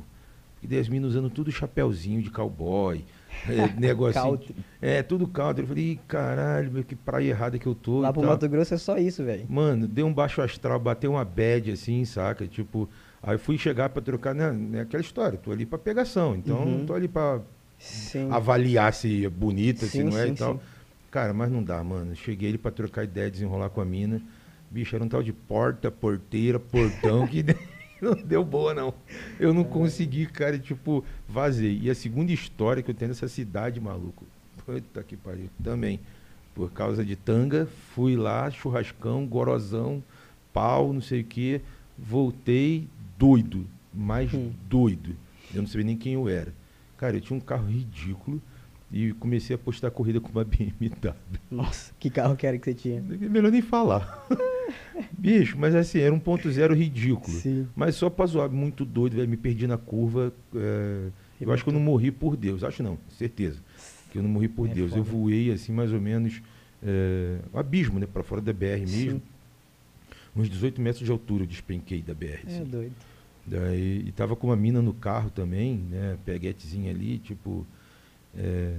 E 0.62 0.66
daí 0.66 0.78
as 0.80 0.88
meninas 0.88 1.10
usando 1.12 1.30
tudo 1.30 1.52
chapéuzinho 1.52 2.20
de 2.20 2.30
cowboy, 2.30 3.04
é, 3.48 3.68
negocinho. 3.80 4.40
É, 4.82 5.02
tudo 5.02 5.26
country. 5.28 5.62
Eu 5.62 5.68
falei, 5.68 5.84
"Ih, 5.92 6.00
caralho, 6.08 6.72
meu, 6.72 6.82
que 6.84 6.96
praia 6.96 7.28
errada 7.28 7.58
que 7.58 7.66
eu 7.66 7.74
tô. 7.76 8.00
Lá 8.00 8.12
pro 8.12 8.22
tal." 8.22 8.30
Mato 8.32 8.48
Grosso 8.48 8.74
é 8.74 8.78
só 8.78 8.98
isso, 8.98 9.22
velho. 9.24 9.46
Mano, 9.48 9.86
deu 9.86 10.04
um 10.06 10.12
baixo 10.12 10.42
astral, 10.42 10.80
bateu 10.80 11.12
uma 11.12 11.24
bad 11.24 11.70
assim, 11.70 12.04
saca? 12.04 12.46
Tipo, 12.48 12.88
aí 13.22 13.38
fui 13.38 13.56
chegar 13.56 13.88
pra 13.90 14.02
trocar, 14.02 14.34
né? 14.34 14.50
né, 14.50 14.80
Aquela 14.80 15.00
história, 15.00 15.38
tô 15.38 15.52
ali 15.52 15.64
pra 15.64 15.78
pegação, 15.78 16.34
então 16.34 16.58
Uhum. 16.58 16.78
não 16.78 16.86
tô 16.86 16.94
ali 16.94 17.06
pra 17.06 17.40
Sim. 17.78 18.28
avaliar 18.30 18.92
se 18.92 19.24
é 19.24 19.28
bonita, 19.28 19.86
se 19.86 19.98
Sim, 19.98 20.02
não 20.04 20.18
é 20.18 20.26
sim, 20.26 20.32
e 20.32 20.36
tal. 20.36 20.62
Cara, 21.10 21.32
mas 21.32 21.50
não 21.50 21.62
dá, 21.62 21.82
mano. 21.82 22.14
Cheguei 22.14 22.50
ali 22.50 22.58
pra 22.58 22.70
trocar 22.70 23.04
ideia, 23.04 23.30
desenrolar 23.30 23.70
com 23.70 23.80
a 23.80 23.84
mina. 23.84 24.20
Bicho, 24.70 24.94
era 24.94 25.02
um 25.04 25.08
tal 25.08 25.22
de 25.22 25.32
porta, 25.32 25.90
porteira, 25.90 26.58
portão 26.60 27.26
que 27.26 27.42
não 28.02 28.14
deu 28.14 28.44
boa, 28.44 28.74
não. 28.74 28.92
Eu 29.40 29.54
não 29.54 29.64
consegui, 29.64 30.26
cara, 30.26 30.58
tipo, 30.58 31.02
vazei. 31.26 31.78
E 31.82 31.88
a 31.88 31.94
segunda 31.94 32.30
história 32.32 32.82
que 32.82 32.90
eu 32.90 32.94
tenho 32.94 33.08
nessa 33.08 33.28
cidade, 33.28 33.80
maluco. 33.80 34.26
Puta 34.66 35.02
que 35.02 35.16
pariu. 35.16 35.48
Também. 35.64 35.98
Por 36.54 36.70
causa 36.72 37.04
de 37.04 37.16
tanga, 37.16 37.66
fui 37.94 38.16
lá, 38.16 38.50
churrascão, 38.50 39.24
gorozão, 39.24 40.02
pau, 40.52 40.92
não 40.92 41.00
sei 41.00 41.20
o 41.20 41.24
quê. 41.24 41.60
Voltei 41.96 42.86
doido, 43.18 43.66
mais 43.94 44.32
Hum. 44.34 44.50
doido. 44.68 45.14
Eu 45.54 45.62
não 45.62 45.68
sabia 45.68 45.86
nem 45.86 45.96
quem 45.96 46.14
eu 46.14 46.28
era. 46.28 46.52
Cara, 46.98 47.16
eu 47.16 47.20
tinha 47.20 47.36
um 47.36 47.40
carro 47.40 47.66
ridículo 47.68 48.42
e 48.92 49.12
comecei 49.14 49.54
a 49.54 49.58
postar 49.58 49.90
corrida 49.90 50.20
com 50.20 50.28
uma 50.30 50.44
BMW. 50.44 51.14
Nossa, 51.50 51.92
que 51.98 52.10
carro 52.10 52.36
que 52.36 52.46
era 52.46 52.58
que 52.58 52.64
você 52.64 52.74
tinha? 52.74 52.98
É 52.98 53.28
melhor 53.28 53.50
nem 53.50 53.62
falar. 53.62 54.26
Bicho, 55.16 55.56
mas 55.58 55.74
assim, 55.74 56.00
era 56.00 56.14
um 56.14 56.18
ponto 56.18 56.50
zero 56.50 56.74
ridículo. 56.74 57.36
Sim. 57.36 57.66
Mas 57.74 57.94
só 57.94 58.10
pra 58.10 58.26
zoar, 58.26 58.50
muito 58.50 58.84
doido, 58.84 59.16
velho, 59.16 59.28
me 59.28 59.36
perdi 59.36 59.66
na 59.66 59.78
curva. 59.78 60.32
é, 60.54 61.08
eu 61.40 61.52
acho 61.52 61.62
que 61.62 61.70
eu 61.70 61.74
não 61.74 61.80
morri 61.80 62.10
por 62.10 62.36
Deus. 62.36 62.64
Acho 62.64 62.82
não, 62.82 62.98
certeza. 63.08 63.58
Que 64.10 64.18
eu 64.18 64.22
não 64.22 64.30
morri 64.30 64.48
por 64.48 64.68
É 64.68 64.74
Deus. 64.74 64.90
Eu 64.94 65.04
foda. 65.04 65.16
voei 65.18 65.52
assim, 65.52 65.72
mais 65.72 65.92
ou 65.92 66.00
menos, 66.00 66.42
é, 66.82 67.38
um 67.54 67.58
abismo, 67.58 67.98
né? 67.98 68.06
Pra 68.12 68.22
fora 68.22 68.40
da 68.40 68.52
BR 68.52 68.80
mesmo. 68.80 69.20
Sim. 69.20 69.22
Uns 70.34 70.48
18 70.48 70.80
metros 70.80 71.04
de 71.04 71.10
altura 71.10 71.44
eu 71.44 71.46
despenquei 71.46 72.02
da 72.02 72.14
BR. 72.14 72.26
É 72.26 72.40
assim. 72.46 72.64
doido. 72.64 72.94
Daí, 73.50 74.04
e 74.06 74.12
tava 74.12 74.36
com 74.36 74.48
uma 74.48 74.56
mina 74.56 74.82
no 74.82 74.92
carro 74.92 75.30
também, 75.30 75.76
né? 75.76 76.18
Peguetezinha 76.24 76.90
ali, 76.90 77.18
tipo. 77.18 77.66
é, 78.36 78.74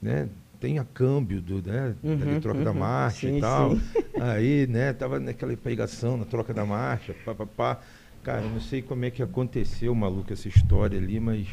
né? 0.00 0.28
Tem 0.60 0.78
a 0.78 0.84
câmbio 0.84 1.42
do, 1.42 1.62
né? 1.62 1.94
Uhum, 2.02 2.16
da 2.18 2.40
troca 2.40 2.64
da 2.64 2.70
uhum. 2.72 2.78
marcha 2.78 3.28
Sim, 3.28 3.38
e 3.38 3.40
tal. 3.40 3.76
sim. 3.76 3.82
Aí, 4.20 4.66
né, 4.66 4.92
tava 4.92 5.18
naquela 5.18 5.54
pegação 5.56 6.16
na 6.16 6.24
troca 6.24 6.54
da 6.54 6.64
marcha, 6.64 7.14
pá, 7.24 7.34
pá, 7.34 7.46
pá. 7.46 7.80
Cara, 8.22 8.42
eu 8.42 8.50
não 8.50 8.60
sei 8.60 8.80
como 8.80 9.04
é 9.04 9.10
que 9.10 9.22
aconteceu, 9.22 9.94
maluco, 9.94 10.32
essa 10.32 10.48
história 10.48 10.98
ali, 10.98 11.20
mas 11.20 11.46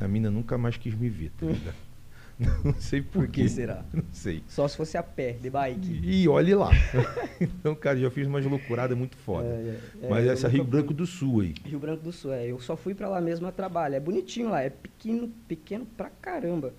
a 0.00 0.08
mina 0.08 0.30
nunca 0.30 0.56
mais 0.56 0.76
quis 0.76 0.94
me 0.94 1.08
ver, 1.10 1.30
tá 1.38 1.44
ligado? 1.46 1.76
Não 2.64 2.74
sei 2.80 3.00
por, 3.00 3.24
Por 3.24 3.28
que 3.28 3.48
será? 3.48 3.84
Não 3.92 4.04
sei. 4.12 4.42
Só 4.48 4.66
se 4.66 4.76
fosse 4.76 4.96
a 4.96 5.02
pé, 5.02 5.32
de 5.32 5.48
bike. 5.48 6.00
E 6.02 6.28
olhe 6.28 6.54
lá. 6.54 6.70
então, 7.40 7.74
cara, 7.74 7.98
já 7.98 8.10
fiz 8.10 8.26
umas 8.26 8.44
loucuradas 8.44 8.96
muito 8.96 9.16
foda. 9.16 9.46
É, 9.46 9.78
é, 10.02 10.08
mas 10.08 10.26
eu 10.26 10.32
essa 10.32 10.48
Rio 10.48 10.62
fui. 10.62 10.70
Branco 10.70 10.92
do 10.92 11.06
Sul 11.06 11.40
aí. 11.40 11.54
Rio 11.64 11.78
Branco 11.78 12.02
do 12.02 12.12
Sul, 12.12 12.32
é. 12.32 12.46
Eu 12.46 12.58
só 12.60 12.76
fui 12.76 12.94
pra 12.94 13.08
lá 13.08 13.20
mesmo 13.20 13.46
a 13.46 13.52
trabalho. 13.52 13.94
É 13.94 14.00
bonitinho 14.00 14.50
lá, 14.50 14.62
é 14.62 14.70
pequeno, 14.70 15.32
pequeno 15.46 15.86
pra 15.96 16.10
caramba. 16.10 16.74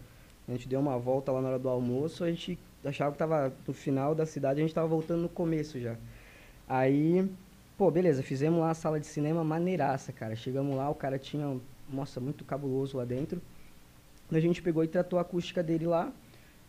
A 0.47 0.51
gente 0.51 0.67
deu 0.67 0.79
uma 0.79 0.97
volta 0.97 1.31
lá 1.31 1.41
na 1.41 1.49
hora 1.49 1.59
do 1.59 1.69
almoço, 1.69 2.23
a 2.23 2.29
gente 2.29 2.59
achava 2.83 3.11
que 3.11 3.17
tava 3.17 3.51
no 3.67 3.73
final 3.73 4.13
da 4.13 4.25
cidade, 4.25 4.59
a 4.59 4.63
gente 4.63 4.75
tava 4.75 4.87
voltando 4.87 5.21
no 5.21 5.29
começo 5.29 5.79
já. 5.79 5.95
Aí, 6.67 7.27
pô, 7.77 7.89
beleza, 7.89 8.21
fizemos 8.21 8.59
lá 8.59 8.69
a 8.69 8.73
sala 8.75 8.99
de 8.99 9.07
cinema 9.07 9.43
maneiraça, 9.43 10.11
cara. 10.11 10.35
Chegamos 10.35 10.75
lá, 10.75 10.89
o 10.89 10.95
cara 10.95 11.17
tinha, 11.17 11.57
nossa, 11.91 12.19
muito 12.19 12.43
cabuloso 12.43 12.97
lá 12.97 13.05
dentro. 13.05 13.41
A 14.31 14.39
gente 14.39 14.61
pegou 14.61 14.83
e 14.83 14.87
tratou 14.87 15.19
a 15.19 15.21
acústica 15.21 15.61
dele 15.63 15.85
lá. 15.85 16.11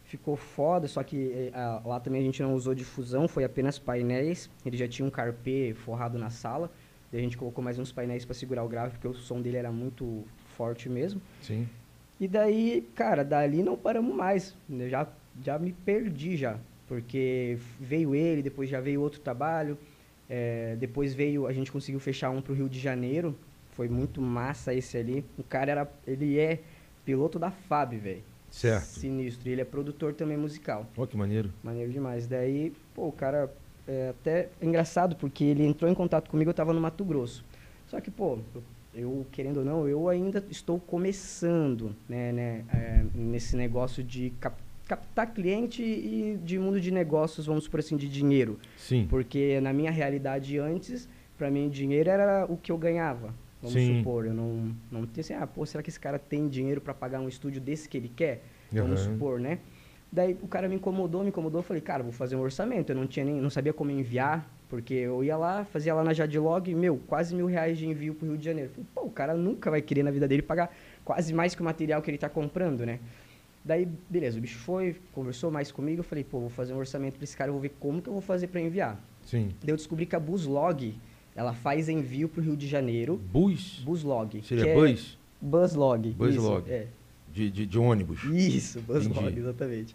Ficou 0.05 0.37
foda, 0.37 0.87
só 0.87 1.03
que 1.03 1.33
eh, 1.33 1.51
a- 1.53 1.83
lá 1.85 1.99
também 1.99 2.21
a 2.21 2.25
gente 2.25 2.41
não 2.43 2.55
usou 2.55 2.75
difusão, 2.75 3.27
foi 3.27 3.43
apenas 3.45 3.79
painéis. 3.79 4.49
Ele 4.65 4.77
já 4.77 4.87
tinha 4.87 5.07
um 5.07 5.11
carpê 5.11 5.75
forrado 5.75 6.17
na 6.19 6.31
sala. 6.31 6.71
Daí 7.11 7.21
a 7.21 7.25
gente 7.25 7.37
colocou 7.37 7.63
mais 7.65 7.79
uns 7.79 7.91
painéis 7.91 8.25
para 8.25 8.35
segurar 8.35 8.63
o 8.65 8.69
grave, 8.69 8.93
porque 8.93 9.09
o 9.09 9.15
som 9.15 9.41
dele 9.41 9.57
era 9.57 9.73
muito 9.73 10.25
forte 10.57 10.89
mesmo. 10.89 11.21
Sim. 11.43 11.67
E 12.21 12.29
daí, 12.29 12.89
cara, 12.95 13.25
dali 13.25 13.63
não 13.63 13.77
paramos 13.77 14.15
mais. 14.15 14.55
Eu 14.71 14.89
já, 14.89 15.09
já 15.43 15.59
me 15.59 15.73
perdi 15.73 16.37
já. 16.37 16.59
Porque 16.87 17.59
veio 17.81 18.15
ele, 18.15 18.43
depois 18.43 18.71
já 18.71 18.81
veio 18.81 19.01
outro 19.01 19.21
trabalho. 19.21 19.77
eh, 20.31 20.77
depois 20.79 21.15
veio, 21.15 21.47
a 21.47 21.53
gente 21.53 21.71
conseguiu 21.73 21.99
fechar 22.01 22.31
um 22.31 22.41
pro 22.41 22.55
Rio 22.55 22.69
de 22.69 22.79
Janeiro. 22.79 23.37
Foi 23.73 23.89
muito 23.89 24.21
massa 24.21 24.73
esse 24.73 24.97
ali. 24.97 25.25
O 25.37 25.43
cara 25.43 25.71
era, 25.73 25.93
ele 26.07 26.39
é 26.39 26.61
piloto 27.07 27.39
da 27.39 27.51
FAB, 27.51 27.95
velho. 27.97 28.23
Certo. 28.51 28.85
Sinistro. 28.85 29.49
E 29.49 29.53
ele 29.53 29.61
é 29.63 29.65
produtor 29.65 30.13
também 30.13 30.37
musical. 30.37 30.87
Olha 30.97 31.07
que 31.07 31.17
maneiro. 31.17 31.51
Maneiro 31.63 31.91
demais. 31.93 32.27
Daí, 32.27 32.73
pô, 32.95 33.07
o 33.09 33.13
cara 33.13 33.51
é 33.87 34.11
até 34.11 34.49
engraçado, 34.61 35.15
porque 35.17 35.45
ele 35.45 35.65
entrou 35.65 35.91
em 35.91 35.95
contato 35.95 36.29
comigo, 36.29 36.51
eu 36.51 36.55
tava 36.55 36.73
no 36.75 36.81
Mato 36.81 37.05
Grosso. 37.05 37.45
Só 37.87 38.01
que, 38.01 38.11
pô, 38.11 38.39
eu, 38.55 38.63
eu, 38.95 39.27
querendo 39.31 39.59
ou 39.59 39.65
não, 39.65 39.89
eu 39.89 40.09
ainda 40.09 40.45
estou 40.51 40.81
começando, 40.81 41.95
né, 42.09 42.33
né, 42.33 42.65
é, 42.73 43.05
nesse 43.15 43.57
negócio 43.57 44.03
de 44.03 44.31
cap- 44.41 44.61
captar 44.89 45.33
cliente 45.33 45.83
e 45.83 46.39
de 46.43 46.59
mundo 46.59 46.81
de 46.81 46.91
negócios, 46.91 47.47
vamos 47.47 47.69
por 47.69 47.81
assim, 47.81 47.97
de 47.97 48.09
dinheiro. 48.09 48.59
Sim. 48.77 49.07
Porque 49.09 49.61
na 49.61 49.73
minha 49.73 49.91
realidade 49.91 50.59
antes, 50.59 51.09
para 51.37 51.51
mim, 51.51 51.69
dinheiro 51.69 52.09
era 52.11 52.47
o 52.49 52.57
que 52.57 52.73
eu 52.73 52.79
ganhava. 52.79 53.33
Vamos 53.63 53.73
Sim. 53.73 53.99
supor, 53.99 54.27
eu 54.27 54.35
não, 54.35 54.75
não 54.91 55.07
tinha 55.07 55.23
assim, 55.23 55.35
ah, 55.35 55.47
pô, 55.47 55.65
será 55.65 55.83
que 55.83 55.89
esse 55.91 55.99
cara 55.99 56.19
tem 56.19 56.49
dinheiro 56.49 56.81
para 56.81 56.93
pagar 56.93 57.21
um 57.21 57.29
estúdio 57.29 57.61
desse 57.61 57.89
que 57.89 57.97
ele 57.97 58.09
quer? 58.09 58.45
Vamos 58.71 59.01
Aham. 59.01 59.13
supor, 59.13 59.41
né? 59.41 59.59
Daí 60.13 60.37
o 60.41 60.47
cara 60.47 60.69
me 60.69 60.77
incomodou, 60.77 61.23
me 61.23 61.29
incomodou, 61.29 61.61
eu 61.61 61.63
falei, 61.63 61.83
cara, 61.83 62.03
vou 62.03 62.13
fazer 62.13 62.37
um 62.37 62.41
orçamento. 62.41 62.91
Eu 62.91 62.97
não 62.97 63.07
tinha 63.07 63.25
nem, 63.25 63.41
não 63.41 63.51
sabia 63.51 63.73
como 63.73 63.91
enviar, 63.91 64.49
porque 64.69 64.95
eu 64.95 65.25
ia 65.25 65.37
lá, 65.37 65.65
fazia 65.65 65.95
lá 65.95 66.05
na 66.05 66.13
Jadlog, 66.13 66.73
meu, 66.75 66.99
quase 67.07 67.35
mil 67.35 67.47
reais 67.47 67.77
de 67.77 67.87
envio 67.87 68.15
pro 68.15 68.27
Rio 68.29 68.39
de 68.39 68.45
Janeiro. 68.45 68.71
Eu 68.71 68.75
falei, 68.75 68.89
pô, 68.95 69.01
o 69.03 69.11
cara 69.11 69.35
nunca 69.35 69.71
vai 69.71 69.83
querer 69.83 70.03
na 70.03 70.11
vida 70.11 70.29
dele 70.29 70.43
pagar 70.43 70.75
quase 71.05 71.35
mais 71.35 71.55
que 71.55 71.61
o 71.61 71.65
material 71.65 72.01
que 72.03 72.11
ele 72.11 72.19
tá 72.19 72.29
comprando, 72.29 72.85
né? 72.87 73.01
Daí, 73.65 73.85
beleza, 74.09 74.39
o 74.39 74.41
bicho 74.41 74.59
foi, 74.59 74.97
conversou 75.13 75.51
mais 75.51 75.73
comigo, 75.73 76.01
eu 76.01 76.05
falei, 76.05 76.23
pô, 76.23 76.39
vou 76.39 76.49
fazer 76.49 76.73
um 76.73 76.79
orçamento 76.79 77.17
pra 77.17 77.25
esse 77.25 77.37
cara, 77.37 77.49
eu 77.49 77.53
vou 77.53 77.61
ver 77.61 77.75
como 77.81 78.01
que 78.01 78.09
eu 78.09 78.13
vou 78.13 78.23
fazer 78.23 78.47
para 78.47 78.61
enviar. 78.61 79.03
Sim. 79.23 79.49
Daí 79.61 79.73
eu 79.73 79.77
descobri 79.77 80.07
que 80.07 80.15
a 80.15 80.21
Buslog, 80.21 80.95
ela 81.37 81.53
faz 81.53 81.89
envio 81.89 82.29
pro 82.29 82.43
Rio 82.43 82.57
de 82.57 82.67
Janeiro. 82.67 83.21
Bus? 83.31 83.83
Buslog. 83.85 84.43
Seria 84.43 84.69
é- 84.69 84.75
bus? 84.75 85.19
Buslog. 85.41 86.11
Buslog. 86.13 86.63
Isso, 86.65 86.73
é. 86.73 86.87
De, 87.33 87.51
de, 87.51 87.67
de 87.67 87.79
ônibus. 87.79 88.25
Isso, 88.25 88.79
Entendi. 88.79 89.39
exatamente. 89.41 89.95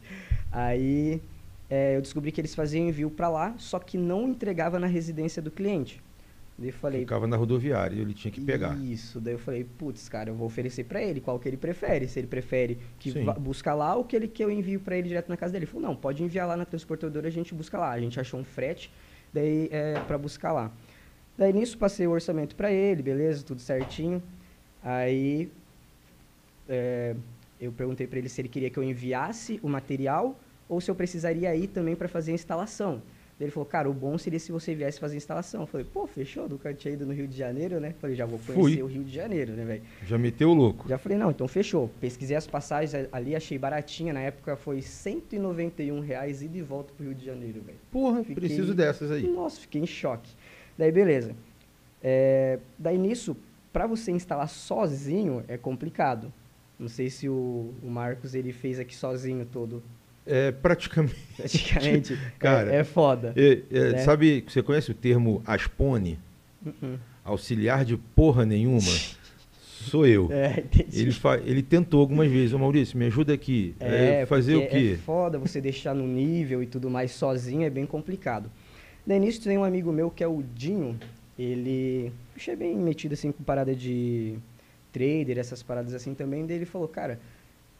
Aí 0.52 1.20
é, 1.68 1.96
eu 1.98 2.02
descobri 2.02 2.32
que 2.32 2.40
eles 2.40 2.54
faziam 2.54 2.88
envio 2.88 3.10
para 3.10 3.28
lá, 3.28 3.56
só 3.58 3.80
que 3.80 3.98
não 3.98 4.30
entregava 4.30 4.78
na 4.80 4.86
residência 4.86 5.42
do 5.42 5.50
cliente. 5.50 6.00
Daí 6.60 6.70
eu 6.70 6.74
falei, 6.74 7.00
Ficava 7.00 7.26
na 7.26 7.36
rodoviária 7.36 7.96
e 7.96 8.02
ele 8.02 8.14
tinha 8.14 8.32
que 8.32 8.40
pegar. 8.40 8.78
isso. 8.78 9.20
Daí 9.20 9.34
eu 9.34 9.40
falei, 9.40 9.64
putz, 9.64 10.08
cara, 10.08 10.30
eu 10.30 10.36
vou 10.36 10.46
oferecer 10.46 10.84
para 10.84 11.02
ele 11.02 11.20
qual 11.20 11.40
que 11.40 11.48
ele 11.50 11.58
prefere. 11.58 12.08
Se 12.08 12.20
ele 12.20 12.28
prefere 12.28 12.78
que 13.00 13.12
buscar 13.40 13.74
lá 13.74 13.96
ou 13.96 14.04
que 14.04 14.16
ele 14.16 14.28
que 14.28 14.44
eu 14.44 14.52
envio 14.52 14.80
para 14.80 14.96
ele 14.96 15.08
direto 15.08 15.28
na 15.28 15.38
casa 15.38 15.54
dele. 15.54 15.66
Ele 15.66 15.72
falou, 15.72 15.88
não, 15.88 15.96
pode 15.96 16.22
enviar 16.22 16.48
lá 16.48 16.56
na 16.56 16.66
transportadora, 16.66 17.28
a 17.28 17.32
gente 17.32 17.52
busca 17.56 17.80
lá. 17.80 17.90
A 17.90 18.00
gente 18.00 18.20
achou 18.20 18.40
um 18.40 18.44
frete, 18.44 18.92
daí 19.34 19.70
é 19.72 20.00
para 20.02 20.20
buscar 20.20 20.52
lá. 20.52 20.72
Daí 21.38 21.54
nisso 21.54 21.78
passei 21.78 22.06
o 22.08 22.12
orçamento 22.12 22.56
para 22.56 22.72
ele, 22.72 23.02
beleza, 23.02 23.44
tudo 23.44 23.62
certinho. 23.62 24.22
Aí 24.84 25.50
é, 26.68 27.16
eu 27.60 27.72
perguntei 27.72 28.08
para 28.08 28.20
ele 28.20 28.30
se 28.30 28.42
ele 28.42 28.50
queria 28.50 28.70
que 28.70 28.78
eu 28.78 28.84
enviasse 28.84 29.60
o 29.64 29.70
material 29.70 30.40
ou 30.68 30.80
se 30.80 30.90
eu 30.90 30.96
precisaria 30.96 31.56
ir 31.56 31.68
também 31.68 31.96
para 31.96 32.08
fazer 32.08 32.32
a 32.32 32.36
instalação. 32.36 33.02
Ele 33.40 33.50
falou, 33.50 33.66
cara, 33.66 33.90
o 33.90 33.94
bom 33.94 34.20
seria 34.20 34.38
se 34.38 34.52
você 34.52 34.76
viesse 34.76 35.00
fazer 35.00 35.16
a 35.16 35.18
instalação. 35.18 35.62
Eu 35.62 35.68
falei, 35.68 35.86
pô, 35.92 36.06
fechou, 36.06 36.48
nunca 36.48 36.72
tinha 36.76 36.94
ido 36.94 37.08
no 37.08 37.12
Rio 37.14 37.28
de 37.28 37.36
Janeiro, 37.36 37.80
né? 37.80 37.96
Falei, 38.00 38.16
já 38.16 38.24
vou 38.24 38.38
conhecer 38.38 38.62
Fui. 38.62 38.84
o 38.84 38.86
Rio 38.86 39.04
de 39.04 39.12
Janeiro, 39.12 39.54
né, 39.54 39.66
velho? 39.66 39.82
Já 40.06 40.16
meteu 40.16 40.52
o 40.52 40.54
louco. 40.54 40.88
Já 40.88 41.00
falei, 41.00 41.18
não, 41.18 41.32
então 41.32 41.48
fechou. 41.48 41.90
Pesquisei 42.00 42.38
as 42.38 42.46
passagens 42.46 43.08
ali, 43.12 43.36
achei 43.36 43.58
baratinha. 43.58 44.14
Na 44.14 44.20
época 44.20 44.56
foi 44.56 44.84
191 44.84 46.00
reais 46.02 46.44
ida 46.44 46.56
e 46.56 46.62
volta 46.62 46.94
pro 46.94 47.04
Rio 47.04 47.16
de 47.16 47.26
Janeiro, 47.26 47.62
velho. 47.62 47.80
Porra, 47.92 48.20
Fiquei- 48.20 48.36
preciso 48.36 48.76
dessas 48.76 49.10
aí. 49.10 49.28
Nossa, 49.28 49.60
fiquei 49.60 49.82
em 49.82 49.88
choque. 49.88 50.30
Daí, 50.82 50.92
beleza. 50.92 51.36
É, 52.02 52.58
daí 52.76 52.98
nisso, 52.98 53.38
para 53.72 53.86
você 53.86 54.12
instalar 54.12 54.50
sozinho 54.50 55.44
é 55.48 55.56
complicado. 55.56 56.34
Não 56.80 56.88
sei 56.88 57.08
se 57.08 57.30
o, 57.30 57.72
o 57.84 57.88
Marcos 57.88 58.34
ele 58.34 58.52
fez 58.52 58.80
aqui 58.80 58.96
sozinho 58.96 59.46
todo. 59.46 59.84
É 60.26 60.52
praticamente. 60.52 61.16
Praticamente. 61.38 62.20
Cara, 62.40 62.74
é, 62.74 62.78
é 62.78 62.84
foda. 62.84 63.32
É, 63.38 63.62
é, 63.70 63.92
Né? 63.92 63.98
Sabe, 64.00 64.44
você 64.48 64.64
conhece 64.64 64.90
o 64.90 64.96
termo 64.96 65.44
aspone? 65.46 66.18
Uh-uh. 66.66 66.98
Auxiliar 67.24 67.86
de 67.86 67.96
porra 67.96 68.44
nenhuma? 68.44 68.82
Sou 69.62 70.08
eu. 70.08 70.32
É, 70.32 70.62
entendi. 70.62 71.00
Ele, 71.00 71.16
ele 71.46 71.62
tentou 71.62 72.00
algumas 72.00 72.32
vezes, 72.32 72.54
ô 72.54 72.58
Maurício, 72.58 72.98
me 72.98 73.06
ajuda 73.06 73.36
aqui. 73.36 73.76
É, 73.80 74.26
fazer 74.26 74.56
o 74.56 74.62
porque 74.62 74.80
quê? 74.80 74.94
É 74.94 74.98
foda 74.98 75.38
você 75.38 75.62
deixar 75.62 75.94
no 75.94 76.08
nível 76.08 76.64
e 76.64 76.66
tudo 76.66 76.90
mais 76.90 77.12
sozinho, 77.12 77.68
é 77.68 77.70
bem 77.70 77.86
complicado. 77.86 78.50
Daí 79.06 79.20
nisso 79.20 79.44
tem 79.44 79.58
um 79.58 79.64
amigo 79.64 79.92
meu 79.92 80.10
que 80.10 80.24
é 80.24 80.28
o 80.28 80.44
Dinho. 80.56 81.00
Ele. 81.38 82.12
Achei 82.36 82.56
bem 82.56 82.76
metido 82.76 83.14
assim 83.14 83.32
com 83.32 83.44
parada 83.44 83.76
de 83.76 84.38
trader, 84.92 85.38
essas 85.38 85.64
paradas 85.64 85.94
assim 85.94 86.14
também. 86.14 86.46
Daí 86.46 86.58
ele 86.58 86.66
falou, 86.66 86.88
cara, 86.88 87.20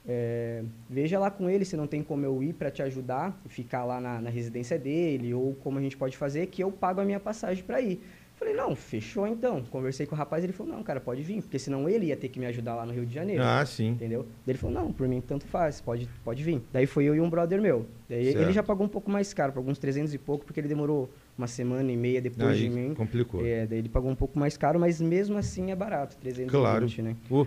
é, 0.08 0.64
veja 0.90 1.20
lá 1.20 1.30
com 1.30 1.50
ele 1.50 1.64
se 1.64 1.78
não 1.78 1.86
tem 1.86 2.02
como 2.02 2.26
eu 2.26 2.42
ir 2.42 2.54
para 2.54 2.72
te 2.72 2.82
ajudar, 2.82 3.40
ficar 3.48 3.84
lá 3.84 4.02
na, 4.02 4.20
na 4.20 4.30
residência 4.30 4.80
dele, 4.80 5.34
ou 5.34 5.54
como 5.56 5.78
a 5.78 5.82
gente 5.82 5.96
pode 5.96 6.18
fazer, 6.18 6.48
que 6.48 6.64
eu 6.64 6.72
pago 6.72 7.02
a 7.02 7.06
minha 7.06 7.20
passagem 7.20 7.64
para 7.64 7.82
ir. 7.82 8.02
Falei, 8.42 8.56
não, 8.56 8.76
fechou 8.76 9.28
então. 9.28 9.62
Conversei 9.70 10.08
com 10.08 10.16
o 10.16 10.18
rapaz, 10.18 10.44
ele 10.44 10.52
falou, 10.52 10.74
não, 10.76 10.82
cara, 10.82 11.00
pode 11.00 11.22
vir, 11.22 11.44
porque 11.44 11.60
senão 11.60 11.88
ele 11.88 12.08
ia 12.08 12.18
ter 12.18 12.28
que 12.28 12.40
me 12.40 12.48
ajudar 12.48 12.74
lá 12.74 12.88
no 12.88 12.92
Rio 12.92 13.06
de 13.06 13.14
Janeiro. 13.14 13.44
Ah, 13.44 13.64
sim. 13.64 13.90
Entendeu? 13.90 14.24
Daí 14.24 14.54
ele 14.54 14.58
falou, 14.58 14.74
não, 14.82 14.92
por 14.92 15.08
mim 15.08 15.22
tanto 15.22 15.46
faz, 15.46 15.80
pode, 15.80 16.10
pode 16.24 16.44
vir. 16.44 16.60
Daí 16.74 16.88
foi 16.88 17.04
eu 17.04 17.14
e 17.14 17.22
um 17.22 17.30
brother 17.30 17.62
meu. 17.62 17.86
Daí 18.10 18.26
Certo. 18.32 18.42
ele 18.42 18.52
já 18.52 18.64
pagou 18.64 18.84
um 18.84 18.90
pouco 18.90 19.12
mais 19.12 19.32
caro, 19.32 19.54
por 19.54 19.60
alguns 19.60 19.78
300 19.78 20.12
e 20.16 20.18
pouco, 20.18 20.44
porque 20.44 20.60
ele 20.60 20.68
demorou 20.68 21.08
uma 21.38 21.46
semana 21.46 21.92
e 21.92 21.96
meia 21.96 22.20
depois 22.20 22.58
de 22.58 22.64
Aí 22.64 22.70
mim. 22.72 22.96
complicou. 22.96 23.46
É, 23.46 23.68
daí 23.68 23.78
ele 23.78 23.90
pagou 23.90 24.10
um 24.10 24.16
pouco 24.16 24.40
mais 24.40 24.58
caro, 24.58 24.80
mas 24.80 25.00
mesmo 25.00 25.38
assim 25.38 25.70
é 25.70 25.76
barato, 25.76 26.18
320, 26.18 26.50
Claro. 26.52 26.88
né? 27.04 27.16
Pô, 27.30 27.46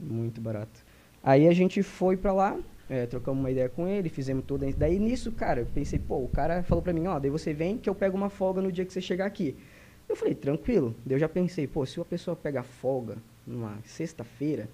Muito 0.00 0.40
barato. 0.40 0.84
Aí 1.22 1.46
a 1.46 1.52
gente 1.52 1.84
foi 1.84 2.16
pra 2.16 2.32
lá, 2.32 2.58
é, 2.90 3.06
trocamos 3.06 3.38
uma 3.38 3.50
ideia 3.52 3.68
com 3.68 3.86
ele, 3.86 4.08
fizemos 4.08 4.44
toda. 4.44 4.66
Daí 4.72 4.98
nisso, 4.98 5.30
cara, 5.30 5.60
eu 5.60 5.66
pensei, 5.72 6.00
pô, 6.00 6.16
o 6.16 6.28
cara 6.28 6.64
falou 6.64 6.82
pra 6.82 6.92
mim, 6.92 7.06
ó, 7.06 7.20
daí 7.20 7.30
você 7.30 7.52
vem 7.54 7.78
que 7.78 7.88
eu 7.88 7.94
pego 7.94 8.16
uma 8.16 8.28
folga 8.28 8.60
no 8.60 8.72
dia 8.72 8.84
que 8.84 8.92
você 8.92 9.00
chegar 9.00 9.26
aqui. 9.26 9.56
Eu 10.12 10.16
falei, 10.16 10.34
tranquilo. 10.34 10.94
Daí 11.06 11.14
eu 11.16 11.18
já 11.18 11.28
pensei, 11.28 11.66
pô, 11.66 11.86
se 11.86 11.98
uma 11.98 12.04
pessoa 12.04 12.36
pega 12.36 12.62
folga 12.62 13.16
numa 13.46 13.78
sexta-feira, 13.82 14.68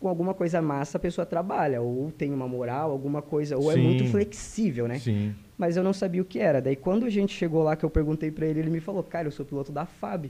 com 0.00 0.08
alguma 0.08 0.34
coisa 0.34 0.60
massa 0.60 0.98
a 0.98 1.00
pessoa 1.00 1.24
trabalha, 1.24 1.80
ou 1.80 2.10
tem 2.10 2.32
uma 2.32 2.48
moral, 2.48 2.90
alguma 2.90 3.22
coisa, 3.22 3.56
ou 3.56 3.70
é 3.70 3.74
Sim. 3.74 3.82
muito 3.82 4.04
flexível, 4.06 4.88
né? 4.88 4.98
sim. 4.98 5.32
Mas 5.56 5.76
eu 5.76 5.84
não 5.84 5.92
sabia 5.92 6.20
o 6.20 6.24
que 6.24 6.40
era. 6.40 6.60
Daí 6.60 6.74
quando 6.74 7.06
a 7.06 7.10
gente 7.10 7.32
chegou 7.32 7.62
lá, 7.62 7.76
que 7.76 7.84
eu 7.84 7.90
perguntei 7.90 8.32
pra 8.32 8.46
ele, 8.46 8.58
ele 8.58 8.70
me 8.70 8.80
falou, 8.80 9.02
cara, 9.04 9.28
eu 9.28 9.32
sou 9.32 9.46
piloto 9.46 9.70
da 9.70 9.86
FAB. 9.86 10.26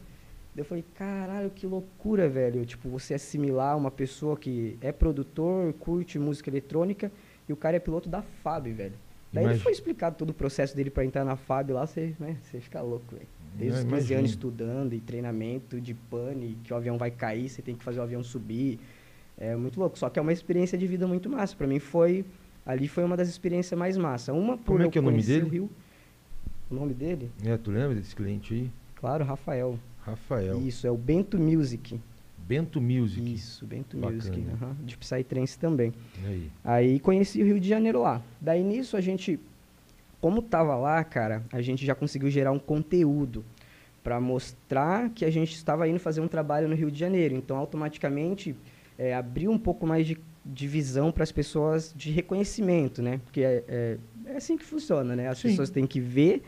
Eu 0.55 0.65
falei, 0.65 0.85
caralho, 0.95 1.49
que 1.49 1.67
loucura, 1.67 2.29
velho. 2.29 2.67
Tipo, 2.67 2.91
você 2.91 3.15
assimilar 3.15 3.79
uma 3.79 3.91
pessoa 3.91 4.37
que 4.37 4.77
é 4.83 4.93
produtor, 4.93 5.73
curte 5.75 6.19
música 6.19 6.51
eletrônica, 6.51 7.11
e 7.49 7.53
o 7.53 7.57
cara 7.57 7.77
é 7.77 7.81
piloto 7.81 8.11
da 8.11 8.21
FAB, 8.21 8.67
velho. 8.73 8.95
Daí 9.33 9.45
ele 9.45 9.53
Imagina. 9.53 9.63
foi 9.63 9.73
explicado 9.73 10.17
todo 10.17 10.31
o 10.31 10.35
processo 10.35 10.77
dele 10.77 10.91
pra 10.91 11.03
entrar 11.05 11.25
na 11.25 11.37
FAB 11.37 11.71
lá, 11.71 11.87
você, 11.87 12.15
né, 12.19 12.37
você 12.43 12.61
fica 12.61 12.83
louco, 12.83 13.15
velho. 13.15 13.38
Desde 13.57 13.79
os 13.79 13.85
15 13.85 13.89
imagino. 13.97 14.19
anos 14.21 14.31
estudando 14.31 14.93
e 14.95 15.01
treinamento 15.01 15.81
de 15.81 15.95
pane, 15.95 16.57
que 16.65 16.73
o 16.73 16.77
avião 16.77 16.97
vai 16.99 17.11
cair, 17.11 17.49
você 17.49 17.61
tem 17.63 17.75
que 17.75 17.83
fazer 17.85 17.99
o 18.01 18.03
avião 18.03 18.23
subir. 18.23 18.79
É 19.37 19.55
muito 19.57 19.79
louco. 19.79 19.99
Só 19.99 20.09
que 20.11 20.19
é 20.19 20.23
uma 20.23 20.33
experiência 20.33 20.77
de 20.79 20.87
vida 20.87 21.07
muito 21.07 21.29
massa. 21.31 21.55
Pra 21.57 21.67
mim 21.67 21.79
foi. 21.79 22.25
Ali 22.67 22.87
foi 22.89 23.03
uma 23.05 23.17
das 23.17 23.29
experiências 23.29 23.79
mais 23.79 23.97
massa. 23.97 24.33
Uma 24.33 24.57
por 24.59 24.77
Como 24.77 24.83
é 24.83 24.89
que 24.91 24.99
é 24.99 25.01
o 25.01 25.05
nome 25.05 25.23
dele? 25.23 25.45
o 25.45 25.49
Rio. 25.49 25.71
O 26.71 26.75
nome 26.75 26.93
dele? 26.95 27.31
É, 27.45 27.57
tu 27.57 27.71
lembra 27.71 27.95
desse 27.95 28.15
cliente 28.15 28.53
aí? 28.53 28.71
Claro, 28.97 29.25
Rafael. 29.25 29.79
Rafael. 30.03 30.61
Isso, 30.61 30.87
é 30.87 30.91
o 30.91 30.97
Bento 30.97 31.39
Music. 31.39 31.99
Bento 32.47 32.81
Music. 32.81 33.33
Isso, 33.35 33.65
Bento 33.67 33.97
Bacana. 33.97 34.17
Music. 34.17 34.47
aham, 34.55 34.77
De 34.85 34.97
Psytrance 34.97 35.59
também. 35.59 35.93
Aí. 36.27 36.51
Aí 36.65 37.01
conheci 37.01 37.41
o 37.43 37.45
Rio 37.45 37.61
de 37.61 37.69
Janeiro 37.69 38.01
lá. 38.03 38.23
Daí 38.41 38.63
nisso 38.63 38.97
a 38.97 39.01
gente, 39.01 39.39
como 40.21 40.43
tava 40.43 40.77
lá, 40.77 41.03
cara, 41.05 41.45
a 41.53 41.61
gente 41.63 41.85
já 41.87 41.95
conseguiu 41.95 42.31
gerar 42.31 42.53
um 42.53 42.59
conteúdo 42.59 43.45
para 44.03 44.21
mostrar 44.21 45.11
que 45.11 45.25
a 45.25 45.31
gente 45.31 45.55
estava 45.55 45.89
indo 45.89 45.99
fazer 45.99 46.21
um 46.21 46.29
trabalho 46.29 46.69
no 46.69 46.75
Rio 46.75 46.91
de 46.91 46.99
Janeiro. 46.99 47.35
Então, 47.35 47.57
automaticamente, 47.57 48.57
é, 48.99 49.15
abriu 49.15 49.51
um 49.51 49.59
pouco 49.59 49.87
mais 49.87 50.07
de, 50.07 50.19
de 50.45 50.67
visão 50.67 51.13
para 51.13 51.23
as 51.23 51.31
pessoas 51.31 51.93
de 51.95 52.11
reconhecimento, 52.11 53.03
né? 53.03 53.21
Porque 53.25 53.43
é, 53.43 53.65
é, 53.69 53.99
é 54.27 54.37
assim 54.37 54.57
que 54.57 54.65
funciona, 54.65 55.15
né? 55.15 55.29
As 55.29 55.39
Sim. 55.39 55.49
pessoas 55.49 55.71
têm 55.71 55.87
que 55.87 56.01
ver 56.01 56.43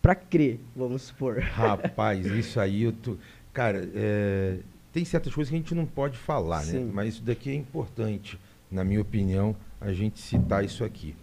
para 0.00 0.14
crer, 0.14 0.58
vamos 0.74 1.02
supor. 1.02 1.38
Rapaz, 1.38 2.26
isso 2.26 2.58
aí 2.58 2.82
eu 2.82 2.92
tô. 2.92 3.16
Cara, 3.52 3.88
é, 3.94 4.56
tem 4.92 5.04
certas 5.04 5.32
coisas 5.34 5.48
que 5.48 5.54
a 5.54 5.58
gente 5.58 5.74
não 5.74 5.86
pode 5.86 6.18
falar, 6.18 6.64
né? 6.64 6.72
Sim. 6.72 6.90
Mas 6.92 7.14
isso 7.14 7.22
daqui 7.22 7.50
é 7.50 7.54
importante, 7.54 8.38
na 8.70 8.82
minha 8.82 9.00
opinião, 9.00 9.54
a 9.80 9.92
gente 9.92 10.18
citar 10.18 10.64
isso 10.64 10.82
aqui. 10.82 11.14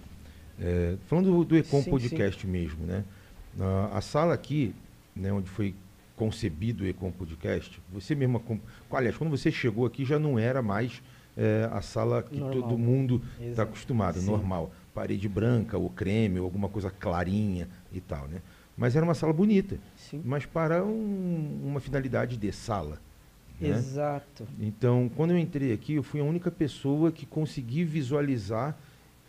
É, 0.62 0.96
falando 1.08 1.32
do, 1.32 1.46
do 1.46 1.58
Ecom 1.58 1.82
Sim, 1.82 1.90
Podcast 1.90 2.46
mesmo, 2.46 2.86
né? 2.86 3.04
Ah, 3.60 3.92
a 3.98 4.02
sala 4.02 4.34
aqui, 4.34 4.74
né, 5.16 5.32
onde 5.32 5.50
foi 5.50 5.74
concebido 6.16 6.84
o 6.84 6.88
Ecom 6.88 7.12
Podcast, 7.12 7.82
você 7.92 8.14
mesmo. 8.14 8.38
acom- 8.38 8.60
Aliás, 8.92 9.16
quando 9.18 9.32
você 9.32 9.52
chegou 9.52 9.86
aqui 9.86 10.04
já 10.04 10.20
não 10.20 10.38
era 10.38 10.62
mais 10.62 11.02
é, 11.38 11.70
a 11.72 11.82
sala 11.82 12.22
que 12.22 12.38
Normal. 12.40 12.62
todo 12.62 12.78
mundo 12.78 13.22
está 13.40 13.64
acostumado, 13.64 14.20
Sim. 14.20 14.26
normal. 14.26 14.72
Parede 14.94 15.30
branca, 15.30 15.78
ou 15.78 15.90
creme, 15.90 16.40
ou 16.40 16.46
alguma 16.46 16.68
coisa 16.68 16.90
clarinha 16.92 17.70
e 17.94 18.02
tal, 18.02 18.28
né? 18.28 18.42
Mas 18.78 18.96
era 18.96 19.06
uma 19.06 19.14
sala 19.14 19.32
bonita 19.32 19.78
Sim. 19.96 20.22
mas 20.26 20.46
para 20.46 20.84
um- 20.84 21.62
uma 21.64 21.80
finalidade 21.80 22.36
de 22.36 22.52
sala. 22.52 23.00
né? 23.62 23.70
Exato. 23.70 24.46
Então, 24.60 25.10
quando 25.16 25.32
eu 25.32 25.38
entrei 25.38 25.72
aqui, 25.74 25.94
eu 25.96 26.04
fui 26.04 26.20
a 26.20 26.24
única 26.24 26.50
pessoa 26.52 27.12
que 27.12 27.26
consegui 27.26 27.84
visualizar 27.86 28.78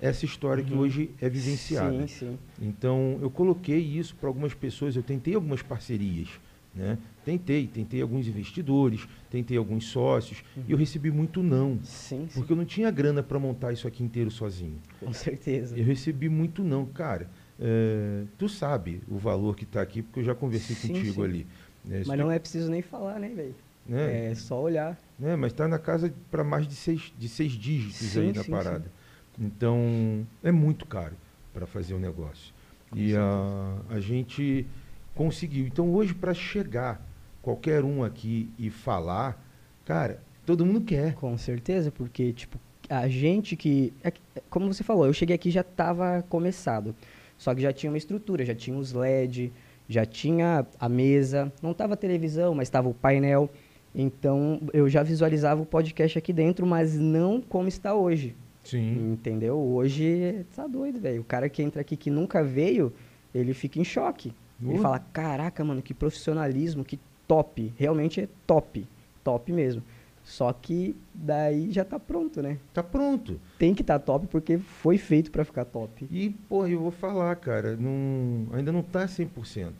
essa 0.00 0.24
história 0.24 0.62
que 0.64 0.72
Uhum. 0.72 0.80
hoje 0.80 1.10
é 1.20 1.28
vivenciada. 1.28 2.06
Sim, 2.06 2.06
sim. 2.06 2.38
Então, 2.60 3.18
eu 3.20 3.30
coloquei 3.30 3.78
isso 3.78 4.14
para 4.16 4.28
algumas 4.28 4.54
pessoas, 4.54 4.96
eu 4.96 5.02
tentei 5.02 5.34
algumas 5.34 5.62
parcerias. 5.62 6.28
Né? 6.74 6.96
Tentei, 7.24 7.66
tentei 7.66 8.00
alguns 8.00 8.28
investidores, 8.28 9.06
tentei 9.28 9.56
alguns 9.56 9.86
sócios, 9.86 10.44
e 10.68 10.70
eu 10.70 10.78
recebi 10.78 11.10
muito 11.10 11.42
não, 11.42 11.80
Sim, 11.82 12.28
sim. 12.28 12.38
porque 12.38 12.52
eu 12.52 12.56
não 12.56 12.64
tinha 12.64 12.88
grana 12.92 13.24
para 13.24 13.40
montar 13.40 13.72
isso 13.72 13.88
aqui 13.88 14.04
inteiro 14.04 14.30
sozinho. 14.30 14.78
Com 15.00 15.12
certeza. 15.12 15.76
Eu 15.76 15.84
recebi 15.84 16.28
muito 16.28 16.62
não, 16.62 16.86
cara. 16.86 17.28
é, 17.58 18.22
tu 18.38 18.48
sabe 18.48 19.02
o 19.08 19.18
valor 19.18 19.56
que 19.56 19.64
está 19.64 19.82
aqui, 19.82 20.00
porque 20.00 20.20
eu 20.20 20.24
já 20.24 20.34
conversei 20.34 20.76
Sim, 20.76 20.88
contigo 20.94 21.24
ali. 21.24 21.44
né? 21.84 22.02
Mas 22.06 22.18
não 22.18 22.30
é 22.30 22.38
preciso 22.38 22.70
nem 22.70 22.80
falar, 22.82 23.18
né, 23.18 23.28
velho? 23.30 23.54
né? 23.86 24.30
É 24.30 24.34
só 24.36 24.62
olhar. 24.62 24.96
né? 25.18 25.34
Mas 25.36 25.50
está 25.52 25.66
na 25.66 25.78
casa 25.78 26.14
para 26.30 26.44
mais 26.44 26.68
de 26.68 26.74
seis, 26.76 27.12
de 27.18 27.28
seis 27.28 27.50
dígitos 27.52 28.16
aí 28.16 28.32
na 28.32 28.44
sim, 28.44 28.50
parada. 28.52 28.92
Então, 29.40 30.26
é 30.44 30.52
muito 30.52 30.86
caro 30.86 31.16
para 31.54 31.66
fazer 31.66 31.94
o 31.94 31.98
negócio. 31.98 32.52
E 32.94 33.16
a, 33.16 33.76
a 33.88 34.00
gente 34.00 34.66
conseguiu. 35.14 35.66
Então, 35.66 35.92
hoje, 35.94 36.12
para 36.12 36.34
chegar 36.34 37.00
qualquer 37.40 37.84
um 37.84 38.04
aqui 38.04 38.50
e 38.58 38.68
falar, 38.68 39.42
cara, 39.84 40.22
todo 40.44 40.66
mundo 40.66 40.82
quer. 40.82 41.14
Com 41.14 41.38
certeza, 41.38 41.90
porque, 41.90 42.32
tipo, 42.32 42.58
a 42.88 43.08
gente 43.08 43.56
que. 43.56 43.92
é 44.04 44.12
é 44.36 44.42
como 44.50 44.72
você 44.72 44.84
falou, 44.84 45.06
eu 45.06 45.12
cheguei 45.12 45.34
aqui 45.34 45.48
e 45.48 45.52
já 45.52 45.62
estava 45.62 46.22
começado. 46.28 46.94
Só 47.38 47.54
que 47.54 47.62
já 47.62 47.72
tinha 47.72 47.90
uma 47.90 47.96
estrutura, 47.96 48.44
já 48.44 48.54
tinha 48.54 48.76
os 48.76 48.92
LED, 48.92 49.50
já 49.88 50.04
tinha 50.04 50.66
a 50.78 50.88
mesa, 50.88 51.50
não 51.62 51.72
tava 51.72 51.94
a 51.94 51.96
televisão, 51.96 52.54
mas 52.54 52.68
estava 52.68 52.88
o 52.88 52.94
painel. 52.94 53.48
Então 53.94 54.60
eu 54.72 54.88
já 54.88 55.02
visualizava 55.02 55.62
o 55.62 55.66
podcast 55.66 56.18
aqui 56.18 56.32
dentro, 56.32 56.66
mas 56.66 56.96
não 56.96 57.40
como 57.40 57.66
está 57.66 57.94
hoje. 57.94 58.36
Sim. 58.64 59.12
Entendeu? 59.12 59.58
Hoje 59.58 60.44
tá 60.54 60.66
doido, 60.66 61.00
velho. 61.00 61.22
O 61.22 61.24
cara 61.24 61.48
que 61.48 61.62
entra 61.62 61.80
aqui 61.80 61.96
que 61.96 62.10
nunca 62.10 62.42
veio, 62.44 62.92
ele 63.34 63.54
fica 63.54 63.78
em 63.80 63.84
choque. 63.84 64.32
Ele 64.62 64.78
Uh. 64.78 64.82
fala: 64.82 64.98
caraca, 64.98 65.64
mano, 65.64 65.80
que 65.82 65.94
profissionalismo, 65.94 66.84
que 66.84 66.98
top. 67.26 67.72
Realmente 67.76 68.20
é 68.20 68.28
top. 68.46 68.86
Top 69.24 69.52
mesmo. 69.52 69.82
Só 70.22 70.52
que 70.52 70.94
daí 71.14 71.72
já 71.72 71.84
tá 71.84 71.98
pronto, 71.98 72.42
né? 72.42 72.58
Tá 72.74 72.82
pronto. 72.82 73.40
Tem 73.58 73.74
que 73.74 73.80
estar 73.82 73.98
tá 73.98 74.04
top 74.04 74.26
porque 74.26 74.58
foi 74.58 74.98
feito 74.98 75.30
pra 75.30 75.44
ficar 75.44 75.64
top. 75.64 76.06
E, 76.10 76.30
pô, 76.48 76.66
eu 76.66 76.78
vou 76.78 76.90
falar, 76.90 77.34
cara, 77.36 77.74
não, 77.76 78.46
ainda 78.52 78.70
não 78.70 78.82
tá 78.82 79.06
100%. 79.06 79.72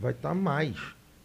Vai 0.00 0.12
estar 0.12 0.34
mais. 0.34 0.76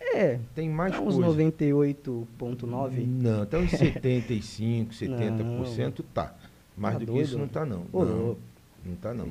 É, 0.02 0.40
Tem 0.56 0.70
mais 0.70 0.94
tá 0.94 1.02
uns 1.02 1.16
coisa. 1.16 1.30
98.9. 1.44 3.06
Não, 3.06 3.44
até 3.44 3.58
uns 3.58 3.72
75, 3.72 4.92
70% 4.94 6.04
tá. 6.14 6.34
Mais 6.78 6.94
Tá 6.94 7.00
do 7.00 7.06
que 7.06 7.12
doido, 7.12 7.26
isso 7.26 7.38
não 7.38 7.48
tá 7.48 7.66
não. 7.66 7.86
Ô, 7.92 8.06
não, 8.06 8.38
não 8.86 8.96
tá 8.96 9.14
não. 9.14 9.30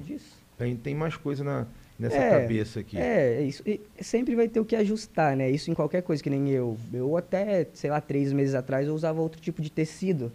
Tem, 0.59 0.75
tem 0.77 0.95
mais 0.95 1.17
coisa 1.17 1.45
na, 1.45 1.67
nessa 1.99 2.17
É, 2.17 2.31
cabeça 2.43 2.81
aqui. 2.81 2.99
É, 2.99 3.43
isso. 3.43 3.63
E 3.67 3.81
sempre 4.01 4.35
vai 4.35 4.49
ter 4.49 4.59
o 4.59 4.65
que 4.65 4.75
ajustar, 4.75 5.37
né? 5.37 5.51
Isso 5.51 5.71
em 5.71 5.75
qualquer 5.75 6.03
coisa, 6.03 6.23
que 6.23 6.31
nem 6.31 6.49
eu. 6.51 6.77
Eu 6.93 7.17
até, 7.17 7.67
sei 7.75 7.91
lá, 7.91 8.01
três 8.01 8.33
meses 8.33 8.55
atrás 8.55 8.89
eu 8.89 8.95
usava 8.95 9.21
outro 9.21 9.41
tipo 9.41 9.63
de 9.63 9.71
tecido, 9.71 10.33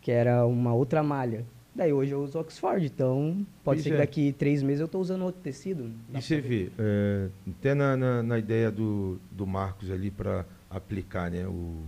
que 0.00 0.10
era 0.10 0.46
uma 0.46 0.72
outra 0.74 1.02
malha. 1.02 1.44
Daí 1.74 1.92
hoje 1.92 2.12
eu 2.12 2.22
uso 2.22 2.38
Oxford, 2.40 2.84
então 2.86 3.46
pode 3.62 3.78
Pois 3.78 3.82
ser 3.82 3.90
é. 3.90 3.92
que 3.92 3.98
daqui 3.98 4.32
três 4.32 4.62
meses 4.62 4.80
eu 4.80 4.86
estou 4.86 5.00
usando 5.00 5.22
outro 5.22 5.40
tecido. 5.40 5.90
E 6.12 6.20
você 6.20 6.40
vê, 6.40 6.70
é, 6.78 7.28
até 7.50 7.74
na, 7.74 7.96
na, 7.96 8.22
na 8.22 8.38
ideia 8.38 8.70
do, 8.70 9.20
do 9.30 9.46
Marcos 9.46 9.88
ali 9.90 10.10
para 10.10 10.44
aplicar 10.70 11.30
né, 11.30 11.46
o- 11.46 11.82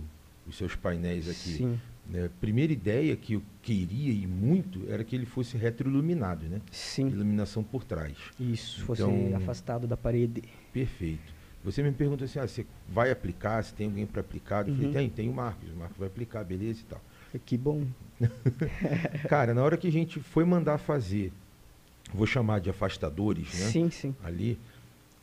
os 0.47 0.55
seus 0.57 0.75
painéis 0.75 1.27
aqui. 1.29 1.57
Sim, 1.57 1.79
né, 2.09 2.29
primeira 2.41 2.73
ideia 2.73 3.15
que 3.15 3.33
eu 3.33 3.43
queria 3.61 4.11
e 4.11 4.25
muito 4.27 4.83
era 4.89 5.03
que 5.03 5.15
ele 5.15 5.25
fosse 5.25 5.57
retroiluminado, 5.57 6.45
né? 6.47 6.59
sim. 6.71 7.07
Iluminação 7.07 7.63
por 7.63 7.83
trás. 7.83 8.17
Isso, 8.39 8.83
fosse 8.85 9.01
Então- 9.03 9.35
afastado 9.37 9.87
da 9.87 9.95
parede. 9.97 10.43
Perfeito. 10.73 11.33
Você 11.63 11.83
me 11.83 11.91
pergunta 11.91 12.25
assim, 12.25 12.39
ah, 12.39 12.47
você 12.47 12.65
vai 12.89 13.11
aplicar, 13.11 13.63
se 13.63 13.73
tem 13.73 13.85
alguém 13.87 14.05
para 14.07 14.21
aplicar? 14.21 14.67
Eu 14.67 14.73
falei, 14.73 14.87
Uhum. 14.87 14.93
tem, 14.93 15.09
tem 15.09 15.29
o 15.29 15.33
Marcos, 15.33 15.69
o 15.71 15.75
Marcos 15.75 15.97
vai 15.97 16.07
aplicar, 16.07 16.43
beleza 16.43 16.81
e 16.81 16.83
tal. 16.85 17.01
Que 17.45 17.55
bom. 17.55 17.85
Cara, 19.29 19.53
na 19.53 19.63
hora 19.63 19.77
que 19.77 19.87
a 19.87 19.91
gente 19.91 20.19
foi 20.19 20.43
mandar 20.43 20.77
fazer, 20.77 21.31
vou 22.13 22.25
chamar 22.27 22.59
de 22.59 22.69
afastadores, 22.69 23.47
né? 23.59 23.67
Sim, 23.67 23.89
sim. 23.89 24.15
ali, 24.23 24.59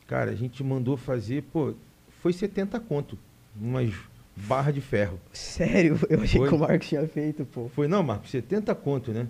cara, 0.07 0.31
a 0.31 0.35
gente 0.35 0.63
mandou 0.63 0.97
fazer, 0.97 1.43
pô, 1.43 1.75
foi 2.21 2.33
70 2.33 2.79
conto, 2.79 3.17
umas 3.55 3.93
barra 4.47 4.71
de 4.71 4.81
ferro. 4.81 5.19
Sério, 5.33 5.97
eu 6.09 6.21
achei 6.21 6.39
Foi? 6.39 6.49
que 6.49 6.55
o 6.55 6.59
Marcos 6.59 6.87
tinha 6.87 7.07
feito, 7.07 7.45
pô. 7.45 7.69
Foi, 7.69 7.87
não, 7.87 8.01
Marcos, 8.03 8.31
70 8.31 8.73
conto, 8.75 9.11
né? 9.11 9.27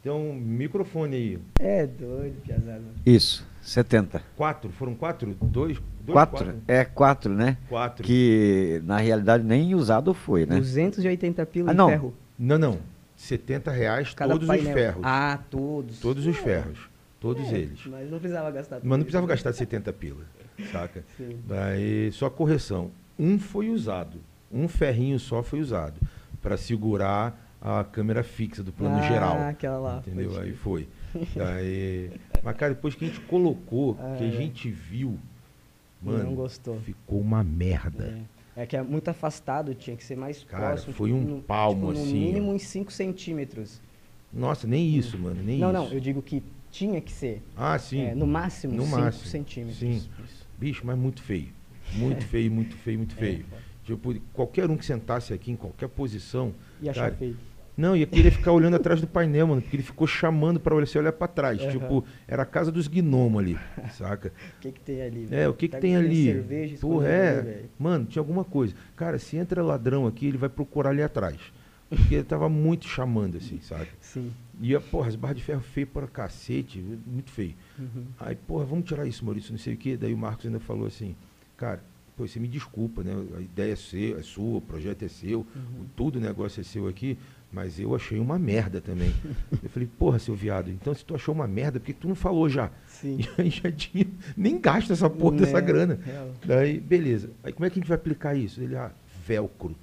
Então, 0.00 0.32
microfone 0.34 1.16
aí. 1.16 1.38
É 1.58 1.84
doido, 1.86 2.40
piazada. 2.42 2.82
Isso, 3.04 3.44
70. 3.60 4.22
Quatro, 4.36 4.70
foram 4.70 4.94
quatro? 4.94 5.36
Dois? 5.42 5.78
dois 6.00 6.12
Quatro? 6.12 6.54
É 6.68 6.84
quatro, 6.84 7.34
né? 7.34 7.56
Quatro. 7.68 8.04
Que 8.04 8.80
na 8.84 8.98
realidade 8.98 9.42
nem 9.42 9.74
usado 9.74 10.14
foi, 10.14 10.46
né? 10.46 10.58
280 10.58 11.44
pila 11.46 11.72
Ah, 11.72 11.74
não. 11.74 11.88
ferro. 11.88 12.14
Não, 12.38 12.56
não. 12.56 12.78
70 13.16 13.70
reais 13.72 14.14
Cada 14.14 14.34
todos 14.34 14.46
painel. 14.46 14.68
os 14.68 14.74
ferros. 14.74 15.00
Ah, 15.04 15.40
todos. 15.50 15.98
Todos 15.98 16.24
os 16.26 16.36
ferros. 16.36 16.78
Todos 17.18 17.50
É, 17.50 17.58
eles. 17.58 17.80
Mas 17.86 18.08
não 18.08 18.18
precisava 18.20 18.50
gastar 18.52 18.76
Mas 18.76 18.98
não 18.98 19.04
precisava 19.04 19.26
gastar 19.26 19.52
70 19.54 19.92
pila, 19.92 20.22
saca? 20.70 21.02
Sim. 21.16 21.38
Daí, 21.48 22.12
só 22.12 22.30
correção. 22.30 22.92
Um 23.18 23.38
foi 23.38 23.70
usado. 23.70 24.20
Um 24.52 24.68
ferrinho 24.68 25.18
só 25.18 25.42
foi 25.42 25.60
usado. 25.60 26.00
para 26.42 26.56
segurar 26.56 27.42
a 27.60 27.82
câmera 27.82 28.22
fixa 28.22 28.62
do 28.62 28.72
plano 28.72 28.96
ah, 28.96 29.08
geral. 29.08 29.38
aquela 29.38 29.78
lá. 29.78 29.98
Entendeu? 29.98 30.30
pode 30.30 30.42
Aí 30.42 30.52
foi. 30.54 30.88
Daí, 31.34 32.10
mas, 32.42 32.56
cara, 32.56 32.74
depois 32.74 32.94
que 32.94 33.04
a 33.04 33.08
gente 33.08 33.20
colocou, 33.20 33.94
que 33.94 34.24
a 34.24 34.28
é. 34.28 34.30
gente 34.30 34.70
viu, 34.70 35.18
Não 36.02 36.12
mano, 36.12 36.32
gostou. 36.36 36.78
ficou 36.80 37.20
uma 37.20 37.42
merda. 37.42 38.22
É. 38.32 38.36
É 38.62 38.64
que 38.64 38.74
é 38.74 38.82
muito 38.82 39.08
afastado, 39.08 39.74
tinha 39.74 39.94
que 39.96 40.02
ser 40.02 40.16
mais 40.16 40.42
Cara, 40.44 40.68
próximo. 40.68 40.94
foi 40.94 41.10
tipo, 41.10 41.20
um 41.20 41.24
no, 41.36 41.42
palmo, 41.42 41.88
tipo, 41.88 41.92
no 41.92 42.00
assim, 42.02 42.10
ó. 42.10 42.26
mínimo 42.26 42.52
uns 42.52 42.62
5 42.62 42.90
centímetros. 42.90 43.82
Nossa, 44.32 44.66
nem 44.66 44.96
isso, 44.96 45.18
mano, 45.18 45.42
nem 45.42 45.58
não, 45.58 45.70
isso. 45.70 45.78
não, 45.78 45.92
eu 45.92 46.00
digo 46.00 46.22
que 46.22 46.42
tinha 46.70 46.98
que 47.00 47.12
ser. 47.12 47.42
Ah, 47.54 47.78
sim. 47.78 48.00
É, 48.00 48.14
no 48.14 48.26
máximo 48.26 48.74
No 48.74 48.84
5 48.84 48.96
máximo, 48.98 49.26
centímetros. 49.26 49.78
sim. 49.78 50.02
Bicho, 50.58 50.86
mas 50.86 50.96
muito 50.96 51.22
feio. 51.22 51.48
Muito 51.94 52.24
feio, 52.24 52.50
muito 52.50 52.76
feio, 52.76 52.98
muito 52.98 53.14
É, 53.16 53.18
feio. 53.18 53.46
Tipo, 53.84 54.14
qualquer 54.32 54.68
um 54.70 54.76
que 54.76 54.84
sentasse 54.84 55.32
aqui 55.32 55.52
em 55.52 55.56
qualquer 55.56 55.88
posição. 55.88 56.52
E 56.82 56.88
achar 56.88 57.12
feio. 57.12 57.36
Não, 57.76 57.94
ia 57.94 58.06
querer 58.06 58.30
ficar 58.30 58.52
olhando 58.52 58.74
atrás 58.74 59.02
do 59.02 59.06
painel, 59.06 59.46
mano, 59.48 59.60
porque 59.60 59.76
ele 59.76 59.82
ficou 59.82 60.06
chamando 60.06 60.58
pra 60.58 60.74
olhar, 60.74 60.86
você 60.86 60.98
olhar 60.98 61.12
pra 61.12 61.28
trás. 61.28 61.60
Aham. 61.60 61.70
Tipo, 61.72 62.04
era 62.26 62.42
a 62.42 62.46
casa 62.46 62.72
dos 62.72 62.88
gnomos 62.88 63.38
ali, 63.42 63.58
saca? 63.92 64.32
O 64.56 64.60
que 64.62 64.72
que 64.72 64.80
tem 64.80 65.02
ali? 65.02 65.28
É, 65.30 65.46
o 65.46 65.52
que 65.52 65.68
que 65.68 65.72
Tá 65.72 65.78
tem 65.80 65.92
bebendo 65.92 66.08
ali? 66.10 66.24
Cerveja, 66.24 66.76
Porra, 66.80 67.06
é. 67.08 67.38
ali. 67.38 67.70
Mano, 67.78 68.06
tinha 68.06 68.20
alguma 68.20 68.44
coisa. 68.44 68.74
Cara, 68.96 69.18
se 69.18 69.36
entra 69.36 69.62
ladrão 69.62 70.06
aqui, 70.06 70.26
ele 70.26 70.38
vai 70.38 70.48
procurar 70.48 70.88
ali 70.90 71.02
atrás. 71.02 71.36
Porque 71.90 72.14
ele 72.16 72.24
tava 72.24 72.48
muito 72.48 72.88
chamando, 72.88 73.36
assim, 73.36 73.60
sabe? 73.60 73.88
Sim. 74.00 74.32
E, 74.60 74.74
a, 74.74 74.80
porra, 74.80 75.08
as 75.08 75.14
barras 75.14 75.36
de 75.36 75.44
ferro 75.44 75.60
feio 75.60 75.86
para 75.86 76.06
cacete, 76.08 76.82
muito 77.06 77.30
feio. 77.30 77.54
Uhum. 77.78 78.06
Aí, 78.18 78.34
porra, 78.34 78.64
vamos 78.64 78.86
tirar 78.86 79.06
isso, 79.06 79.22
Maurício, 79.24 79.52
não 79.52 79.58
sei 79.58 79.74
o 79.74 79.76
quê. 79.76 79.96
Daí 79.98 80.12
o 80.14 80.18
Marcos 80.18 80.46
ainda 80.46 80.58
falou 80.58 80.86
assim, 80.86 81.14
cara, 81.56 81.82
pô, 82.16 82.26
você 82.26 82.38
me 82.40 82.48
desculpa, 82.48 83.02
né? 83.02 83.12
A 83.36 83.40
ideia 83.40 83.72
é, 83.72 83.76
seu, 83.76 84.18
é 84.18 84.22
sua, 84.22 84.58
o 84.58 84.60
projeto 84.60 85.04
é 85.04 85.08
seu, 85.08 85.40
Uhum. 85.40 85.86
todo 85.96 86.16
o 86.16 86.20
negócio 86.20 86.60
é 86.60 86.64
seu 86.64 86.86
aqui, 86.88 87.18
mas 87.52 87.78
eu 87.78 87.94
achei 87.94 88.18
uma 88.18 88.38
merda 88.38 88.80
também. 88.80 89.12
eu 89.62 89.68
falei, 89.70 89.88
porra, 89.98 90.18
seu 90.18 90.34
viado, 90.34 90.70
então 90.70 90.94
se 90.94 91.04
tu 91.04 91.14
achou 91.14 91.34
uma 91.34 91.46
merda, 91.46 91.78
por 91.80 91.86
que 91.86 91.92
tu 91.92 92.08
não 92.08 92.14
falou 92.14 92.48
já? 92.48 92.70
Sim. 92.86 93.18
E 93.38 93.42
aí 93.42 93.50
já 93.50 93.70
tinha, 93.72 94.06
nem 94.36 94.60
gasta 94.60 94.92
essa 94.92 95.08
porra 95.10 95.36
dessa 95.38 95.60
Né? 95.60 95.66
grana. 95.66 95.98
Real. 96.04 96.30
Daí, 96.44 96.78
beleza. 96.80 97.30
Aí 97.42 97.52
como 97.52 97.64
é 97.66 97.70
que 97.70 97.78
a 97.78 97.80
gente 97.80 97.88
vai 97.88 97.96
aplicar 97.96 98.34
isso? 98.34 98.60
Ele, 98.62 98.76
ah, 98.76 98.90
velcro. 99.26 99.74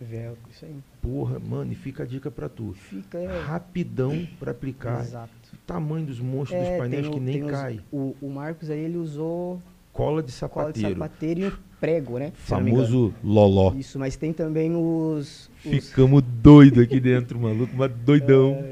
Velcro, 0.00 0.50
isso 0.50 0.64
aí. 0.64 0.74
Porra, 1.00 1.38
mano, 1.38 1.70
e 1.70 1.76
fica 1.76 2.02
a 2.02 2.06
dica 2.06 2.28
pra 2.30 2.48
tu. 2.48 2.72
Fica. 2.72 3.18
É, 3.18 3.40
Rapidão 3.42 4.26
pra 4.38 4.50
aplicar. 4.50 5.00
Exato. 5.00 5.30
O 5.52 5.56
tamanho 5.66 6.06
dos 6.06 6.18
monstros 6.18 6.60
É, 6.60 6.70
dos 6.70 6.78
painéis 6.78 7.08
que 7.08 7.20
nem 7.20 7.34
tem 7.34 7.44
os- 7.44 7.50
cai. 7.52 7.80
O, 7.92 8.16
o 8.20 8.28
Marcos 8.30 8.68
aí, 8.68 8.80
ele 8.80 8.96
usou 8.96 9.62
Cola 9.92 10.22
de 10.22 10.32
cola 10.48 10.72
de 10.72 10.80
sapateiro. 10.80 10.90
sapateiro 10.94 11.40
e 11.48 11.52
prego, 11.78 12.18
né? 12.18 12.32
Famoso 12.34 13.12
loló. 13.22 13.74
Isso, 13.74 13.98
mas 13.98 14.16
tem 14.16 14.32
também 14.32 14.74
os. 14.74 15.50
os- 15.64 15.88
Ficamos 15.88 16.22
doido 16.22 16.80
aqui 16.80 16.98
dentro, 16.98 17.38
maluco, 17.38 17.74
mas 17.76 17.90
doidão. 17.92 18.52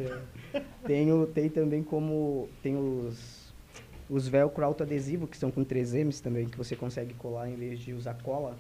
É, 0.52 0.56
é. 0.58 0.62
Tem, 0.86 1.12
o, 1.12 1.26
tem 1.26 1.48
também 1.48 1.82
como. 1.82 2.48
Tem 2.62 2.76
os. 2.76 3.40
Os 4.08 4.26
velcro 4.26 4.64
autoadesivo, 4.64 5.28
que 5.28 5.36
são 5.36 5.52
com 5.52 5.64
3Ms 5.64 6.20
também, 6.20 6.48
que 6.48 6.58
você 6.58 6.74
consegue 6.74 7.14
colar 7.14 7.48
em 7.48 7.54
vez 7.54 7.78
de 7.78 7.92
usar 7.92 8.14
cola. 8.14 8.56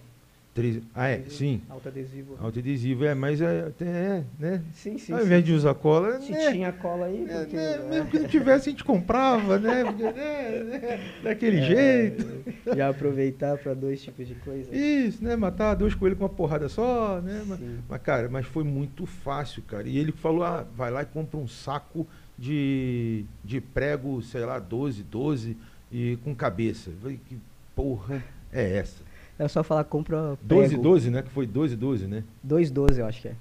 Três- 0.52 0.82
Ah, 0.92 1.06
é, 1.08 1.22
sim. 1.28 1.62
Autoadesivo. 1.68 2.36
Autoadesivo, 2.40 3.04
é, 3.04 3.14
mas 3.14 3.40
é, 3.40 3.70
tem- 3.70 3.86
é 3.88 4.24
né? 4.36 4.62
Sim, 4.74 4.98
sim. 4.98 5.12
Ao 5.12 5.20
sim. 5.20 5.24
invés 5.26 5.44
de 5.44 5.52
usar 5.52 5.74
cola, 5.74 6.20
Se 6.20 6.32
né? 6.32 6.50
tinha 6.50 6.72
cola 6.72 7.06
aí, 7.06 7.24
É, 7.28 7.38
porque. 7.38 7.56
né, 7.56 7.78
mesmo 7.88 8.10
que 8.10 8.18
não 8.18 8.28
tivesse, 8.28 8.68
a 8.68 8.72
gente 8.72 8.82
comprava, 8.82 9.60
né? 9.60 9.84
Porque, 9.84 10.02
né, 10.02 11.00
Daquele 11.22 11.58
É, 11.58 11.62
jeito. 11.62 12.44
Já 12.74 12.88
aproveitar 12.88 13.58
para 13.58 13.74
dois 13.74 14.02
tipos 14.02 14.26
de 14.26 14.34
coisa. 14.34 14.74
Isso, 14.74 15.22
né? 15.22 15.36
Matar 15.36 15.74
dois 15.74 15.94
coelhos 15.94 16.18
com 16.18 16.24
uma 16.24 16.30
porrada 16.30 16.68
só, 16.68 17.20
né? 17.20 17.44
Mas, 17.46 17.58
Sim. 17.60 17.78
mas, 17.88 18.02
cara, 18.02 18.28
mas 18.28 18.44
foi 18.44 18.64
muito 18.64 19.06
fácil, 19.06 19.62
cara. 19.62 19.86
E 19.88 19.96
ele 19.98 20.10
falou, 20.10 20.42
ah, 20.42 20.66
vai 20.76 20.90
lá 20.90 21.02
e 21.02 21.06
compra 21.06 21.38
um 21.38 21.46
saco 21.46 22.04
de, 22.36 23.24
de 23.44 23.60
prego, 23.60 24.20
sei 24.20 24.44
lá, 24.44 24.58
12, 24.58 25.04
12 25.04 25.56
e 25.92 26.18
com 26.24 26.34
cabeça. 26.34 26.90
Eu 26.90 26.96
falei, 26.96 27.20
que 27.28 27.38
porra 27.76 28.20
é 28.52 28.78
essa? 28.78 29.08
É 29.42 29.48
só 29.48 29.62
falar, 29.64 29.84
compra 29.84 30.36
12, 30.42 30.68
prego. 30.68 30.82
12, 30.82 31.10
né? 31.10 31.22
Que 31.22 31.30
foi 31.30 31.46
12, 31.46 31.74
12, 31.74 32.06
né? 32.06 32.22
2,12 32.46 32.98
eu 32.98 33.06
acho 33.06 33.22
que 33.22 33.28
é. 33.28 33.34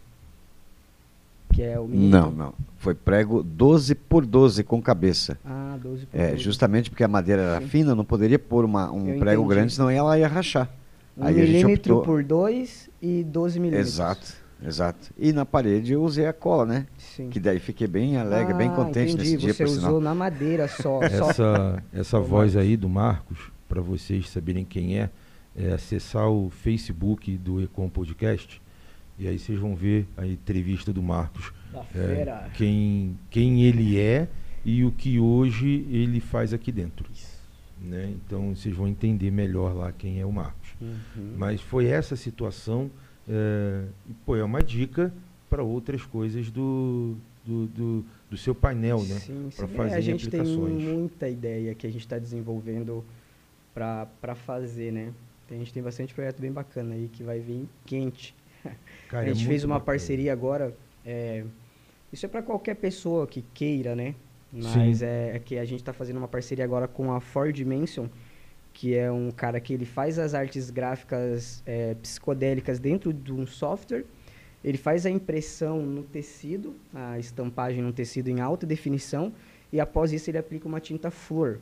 Que 1.52 1.62
é 1.64 1.80
o 1.80 1.88
mínimo. 1.88 2.10
Não, 2.10 2.32
não. 2.32 2.54
Foi 2.78 2.94
prego 2.96 3.44
12 3.44 3.96
por 3.96 4.26
12 4.26 4.64
com 4.64 4.82
cabeça. 4.82 5.38
Ah, 5.44 5.78
12 5.82 6.06
por 6.06 6.18
É, 6.18 6.32
12. 6.32 6.44
justamente 6.44 6.90
porque 6.90 7.04
a 7.04 7.08
madeira 7.08 7.42
era 7.42 7.62
Sim. 7.62 7.68
fina, 7.68 7.94
não 7.96 8.06
poderia 8.06 8.40
pôr 8.40 8.64
uma- 8.64 8.90
um 8.92 9.10
Eu 9.10 9.20
prego 9.20 9.42
entendi. 9.44 9.56
grande, 9.56 9.74
senão 9.74 9.90
ela 9.90 10.18
ia 10.18 10.28
rachar. 10.28 10.70
Um 11.18 11.26
Aí 11.26 11.36
milímetro 11.36 11.98
optou- 11.98 12.02
por 12.04 12.24
2 12.24 12.90
e 13.02 13.24
12 13.26 13.60
milímetros. 13.60 13.94
Exato, 13.94 14.34
exato. 14.66 15.10
E 15.18 15.34
na 15.34 15.46
parede 15.46 15.92
eu 15.92 16.02
usei 16.02 16.28
a 16.28 16.32
cola, 16.34 16.66
né? 16.66 16.86
Sim. 16.98 17.30
Que 17.30 17.42
daí 17.42 17.60
fiquei 17.60 17.88
bem 17.88 18.16
alegre, 18.16 18.54
bem 18.54 18.70
Ah, 18.70 18.76
contente 18.76 19.14
entendi. 19.16 19.32
nesse 19.32 19.38
dia, 19.38 19.54
Você 19.54 19.64
por 19.66 19.70
usou 19.72 19.82
sinal. 19.82 20.00
na 20.02 20.16
madeira 20.16 20.66
só. 20.70 21.00
só. 21.10 21.30
Essa, 21.32 21.84
essa 21.92 22.20
Ô, 22.20 22.24
voz 22.24 22.56
aí 22.56 22.78
do 22.78 22.88
Marcos, 22.88 23.52
para 23.68 23.82
vocês 23.82 24.30
saberem 24.30 24.64
quem 24.64 24.98
é, 24.98 25.10
é 25.56 25.72
acessar 25.72 26.30
o 26.30 26.50
Facebook 26.50 27.38
do 27.38 27.62
Ecom 27.62 27.90
Podcast. 27.90 28.62
E 29.18 29.28
aí 29.28 29.38
vocês 29.38 29.60
vão 29.60 29.76
ver 29.76 30.08
a 30.16 30.26
entrevista 30.26 30.94
do 30.94 31.04
Marcos. 31.04 31.52
Da 31.74 31.80
é, 31.80 31.84
fera. 31.84 32.50
quem, 32.56 33.18
quem 33.30 33.64
ele 33.64 34.00
é 34.00 34.28
e 34.64 34.84
o 34.84 34.92
que 34.92 35.20
hoje 35.20 35.86
ele 35.90 36.20
faz 36.20 36.54
aqui 36.54 36.72
dentro. 36.72 37.10
Né? 37.82 38.14
Então 38.16 38.56
vocês 38.56 38.76
vão 38.76 38.88
entender 38.88 39.32
melhor 39.32 39.76
lá 39.76 39.92
quem 39.92 40.20
é 40.20 40.26
o 40.26 40.32
Marcos. 40.32 40.70
Uhum. 40.82 41.36
Mas 41.38 41.62
foi 41.62 41.88
essa 41.88 42.16
situação, 42.16 42.90
é, 43.28 43.86
e, 44.10 44.14
pô, 44.26 44.36
é 44.36 44.44
uma 44.44 44.62
dica 44.62 45.14
para 45.50 45.64
outras 45.64 46.06
coisas 46.06 46.50
do, 46.50 47.16
do, 47.46 47.68
do, 47.68 48.06
do 48.30 48.38
seu 48.38 48.54
painel, 48.54 49.02
né? 49.04 49.16
Sim. 49.20 49.50
fazer 49.52 49.94
é, 49.94 49.98
a 49.98 50.02
gente 50.02 50.30
tem 50.30 50.44
muita 50.44 51.28
ideia 51.28 51.74
que 51.74 51.88
a 51.88 51.90
gente 51.90 52.02
está 52.02 52.20
desenvolvendo 52.20 53.04
para 53.74 54.36
fazer, 54.36 54.92
né? 54.92 55.14
A 55.52 55.54
gente 55.54 55.74
tem 55.74 55.82
bastante 55.82 56.14
projeto 56.14 56.40
bem 56.40 56.52
bacana 56.52 56.96
aí 56.96 57.10
que 57.12 57.24
vai 57.24 57.40
vir 57.40 57.68
quente. 57.86 58.36
Cara, 59.10 59.26
a 59.26 59.30
é 59.30 59.34
gente 59.34 59.46
fez 59.48 59.64
muito 59.64 59.66
uma 59.66 59.80
bacana. 59.80 59.86
parceria 59.86 60.34
agora. 60.34 60.76
é, 61.06 61.44
isso 62.12 62.26
é 62.26 62.30
para 62.30 62.42
qualquer 62.42 62.76
pessoa 62.76 63.28
que 63.28 63.44
queira, 63.54 63.96
né? 63.96 64.16
Mas 64.52 65.02
é, 65.04 65.36
é 65.36 65.40
que 65.40 65.58
a 65.58 65.66
gente 65.66 65.80
está 65.80 65.94
fazendo 65.94 66.18
uma 66.18 66.28
parceria 66.28 66.66
agora 66.66 66.88
com 66.88 67.14
a 67.14 67.20
Ford 67.20 67.54
Dimension, 67.54 68.08
que 68.74 68.96
é 68.96 69.12
um 69.12 69.30
cara 69.30 69.60
que 69.60 69.74
ele 69.74 69.86
faz 69.86 70.18
as 70.18 70.34
artes 70.34 70.72
gráficas 70.72 71.62
é, 71.66 71.94
psicodélicas 71.96 72.80
dentro 72.80 73.14
de 73.14 73.32
um 73.32 73.46
software. 73.46 74.06
Ele 74.64 74.78
faz 74.78 75.06
a 75.06 75.10
impressão 75.10 75.82
no 75.82 76.04
tecido, 76.04 76.76
a 76.94 77.20
estampagem 77.20 77.82
no 77.82 77.94
tecido 77.94 78.30
em 78.30 78.42
alta 78.42 78.66
definição, 78.66 79.32
e 79.72 79.80
após 79.80 80.12
isso 80.12 80.30
ele 80.30 80.38
aplica 80.38 80.68
uma 80.68 80.80
tinta 80.80 81.12
flor, 81.12 81.60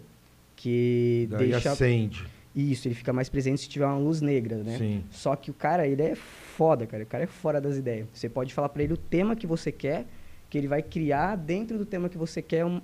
que 0.55 1.27
Daí 1.29 1.51
deixa... 1.51 1.71
acende. 1.71 2.25
Isso, 2.59 2.87
ele 2.87 2.95
fica 2.95 3.13
mais 3.13 3.29
presente 3.29 3.61
se 3.61 3.69
tiver 3.69 3.85
uma 3.85 3.97
luz 3.99 4.19
negra, 4.19 4.57
né? 4.57 4.77
Sim. 4.77 5.03
Só 5.11 5.35
que 5.35 5.51
o 5.51 5.53
cara, 5.53 5.87
ele 5.87 6.01
é 6.01 6.15
foda, 6.15 6.87
cara. 6.87 7.03
O 7.03 7.05
cara 7.05 7.23
é 7.25 7.27
fora 7.27 7.61
das 7.61 7.77
ideias. 7.77 8.07
Você 8.11 8.27
pode 8.27 8.51
falar 8.53 8.69
pra 8.69 8.81
ele 8.81 8.93
o 8.93 8.97
tema 8.97 9.35
que 9.35 9.45
você 9.45 9.71
quer, 9.71 10.05
que 10.49 10.57
ele 10.57 10.67
vai 10.67 10.81
criar 10.81 11.35
dentro 11.35 11.77
do 11.77 11.85
tema 11.85 12.09
que 12.09 12.17
você 12.17 12.41
quer 12.41 12.65
um- 12.65 12.81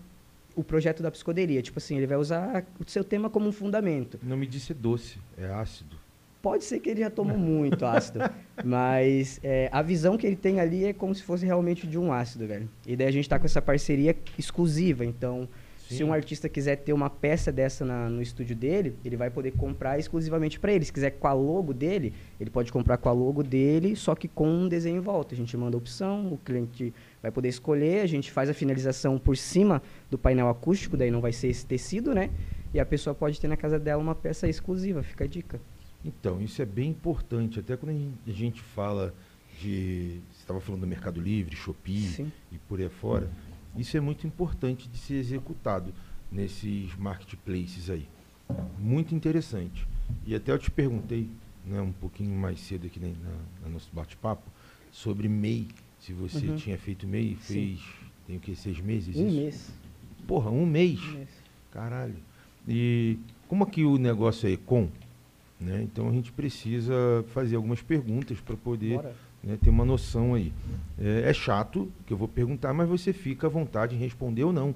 o 0.56 0.64
projeto 0.64 1.02
da 1.02 1.10
psicodelia. 1.10 1.60
Tipo 1.64 1.80
assim, 1.80 1.98
ele 1.98 2.06
vai 2.06 2.18
usar 2.18 2.64
o 2.80 2.88
seu 2.88 3.04
tema 3.04 3.30
como 3.32 3.48
um 3.48 3.52
fundamento. 3.52 4.20
Não 4.22 4.38
me 4.38 4.46
disse 4.46 4.74
doce, 4.76 5.18
é 5.38 5.46
ácido. 5.48 5.96
Pode 6.40 6.66
ser 6.66 6.80
que 6.80 6.90
ele 6.90 7.00
já 7.00 7.10
tomou 7.10 7.38
muito 7.40 7.84
ácido, 7.86 8.20
mas 8.64 9.40
é, 9.42 9.70
a 9.72 9.82
visão 9.82 10.18
que 10.18 10.28
ele 10.28 10.36
tem 10.36 10.60
ali 10.60 10.86
é 10.86 10.94
como 10.94 11.16
se 11.16 11.24
fosse 11.24 11.46
realmente 11.46 11.88
de 11.88 11.98
um 11.98 12.12
ácido, 12.12 12.46
velho. 12.46 12.70
E 12.86 12.96
daí 12.96 13.08
a 13.08 13.12
gente 13.12 13.28
tá 13.28 13.40
com 13.40 13.46
essa 13.46 13.62
parceria 13.62 14.16
exclusiva, 14.38 15.04
então 15.06 15.48
se 15.94 16.04
um 16.04 16.12
artista 16.14 16.50
quiser 16.50 16.76
ter 16.78 16.94
uma 16.94 17.10
peça 17.10 17.52
dessa 17.52 17.86
na- 17.86 18.10
no 18.10 18.22
estúdio 18.22 18.56
dele, 18.56 18.96
ele 19.06 19.16
vai 19.16 19.30
poder 19.30 19.52
comprar 19.52 19.98
exclusivamente 20.00 20.60
para 20.60 20.74
ele. 20.74 20.84
Se 20.86 20.92
quiser 20.94 21.12
com 21.12 21.28
a 21.28 21.34
logo 21.34 21.74
dele, 21.74 22.14
ele 22.40 22.50
pode 22.50 22.72
comprar 22.72 22.98
com 22.98 23.10
a 23.10 23.12
logo 23.12 23.42
dele, 23.44 23.96
só 23.96 24.16
que 24.16 24.28
com 24.28 24.48
um 24.50 24.68
desenho 24.68 24.98
em 24.98 25.02
volta. 25.02 25.34
A 25.34 25.38
gente 25.38 25.56
manda 25.56 25.78
a 25.78 25.80
opção, 25.80 26.34
o 26.34 26.38
cliente 26.38 26.94
vai 27.22 27.32
poder 27.32 27.50
escolher, 27.50 28.02
a 28.02 28.08
gente 28.08 28.32
faz 28.32 28.50
a 28.50 28.54
finalização 28.54 29.18
por 29.18 29.38
cima 29.38 29.82
do 30.10 30.18
painel 30.18 30.50
acústico, 30.50 30.98
daí 30.98 31.12
não 31.12 31.22
vai 31.22 31.32
ser 31.32 31.48
esse 31.48 31.66
tecido, 31.66 32.14
né? 32.14 32.30
E 32.74 32.80
a 32.80 32.86
pessoa 32.86 33.14
pode 33.14 33.40
ter 33.40 33.48
na 33.48 33.56
casa 33.58 33.80
dela 33.80 34.02
uma 34.02 34.16
peça 34.16 34.48
exclusiva, 34.50 35.04
fica 35.04 35.24
a 35.24 35.28
dica. 35.28 35.62
Então, 36.04 36.42
isso 36.42 36.62
é 36.62 36.66
bem 36.66 36.90
importante. 36.90 37.60
Até 37.60 37.78
quando 37.78 37.92
a 37.92 37.94
gen- 37.94 38.14
a 38.28 38.32
gente 38.32 38.62
fala 38.62 39.14
de. 39.62 40.20
Você 40.32 40.40
estava 40.42 40.60
falando 40.60 40.82
do 40.82 40.88
Mercado 40.88 41.22
Livre, 41.22 41.56
Shopee 41.56 42.02
Sim. 42.08 42.32
e 42.52 42.58
por 42.58 42.80
aí 42.82 42.90
fora. 42.90 43.30
Isso 43.78 43.98
é 43.98 44.00
muito 44.00 44.28
importante 44.28 44.88
de 44.88 44.98
ser 44.98 45.16
executado 45.16 45.94
nesses 46.32 46.96
marketplaces 46.96 47.90
aí. 47.90 48.08
Muito 48.78 49.16
interessante. 49.16 49.88
E 50.26 50.36
até 50.36 50.52
eu 50.52 50.60
te 50.60 50.70
perguntei, 50.70 51.30
né, 51.66 51.82
um 51.82 51.92
pouquinho 51.92 52.36
mais 52.38 52.60
cedo 52.60 52.86
aqui 52.88 53.00
na, 53.00 53.08
na- 53.08 53.40
no 53.66 53.74
nosso 53.74 53.90
bate-papo, 53.94 54.50
sobre 54.92 55.28
MEI. 55.28 55.68
Se 56.00 56.14
você 56.14 56.48
Uhum. 56.48 56.56
tinha 56.58 56.78
feito 56.78 57.08
MEI, 57.08 57.38
Sim. 57.42 57.54
fez. 57.54 57.80
Tem 58.28 58.38
o 58.38 58.40
que? 58.40 58.56
Seis 58.56 58.80
meses? 58.80 59.16
Um 59.16 59.28
isso? 59.28 59.36
mês. 59.38 59.74
Porra, 60.28 60.50
um 60.52 60.66
mês. 60.66 61.00
Um 61.02 61.12
mês. 61.14 61.30
Caralho. 61.72 62.16
E 62.68 63.18
como 63.48 63.64
aqui 63.64 63.84
o 63.84 63.98
negócio 63.98 64.48
é 64.52 64.56
com, 64.58 64.90
né? 65.60 65.82
Então 65.84 66.08
a 66.10 66.12
gente 66.12 66.32
precisa 66.32 66.94
fazer 67.30 67.56
algumas 67.56 67.82
perguntas 67.82 68.40
para 68.40 68.56
poder 68.56 68.96
Bora. 68.96 69.16
Né, 69.44 69.58
ter 69.62 69.70
uma 69.70 69.84
noção 69.86 70.34
aí. 70.34 70.54
É, 71.00 71.30
é 71.30 71.34
chato 71.34 71.92
que 72.06 72.14
eu 72.14 72.18
vou 72.18 72.28
perguntar, 72.28 72.74
mas 72.74 72.88
você 72.88 73.12
fica 73.12 73.48
à 73.48 73.50
vontade 73.50 73.96
em 73.96 74.00
responder 74.00 74.44
ou 74.44 74.54
não. 74.54 74.74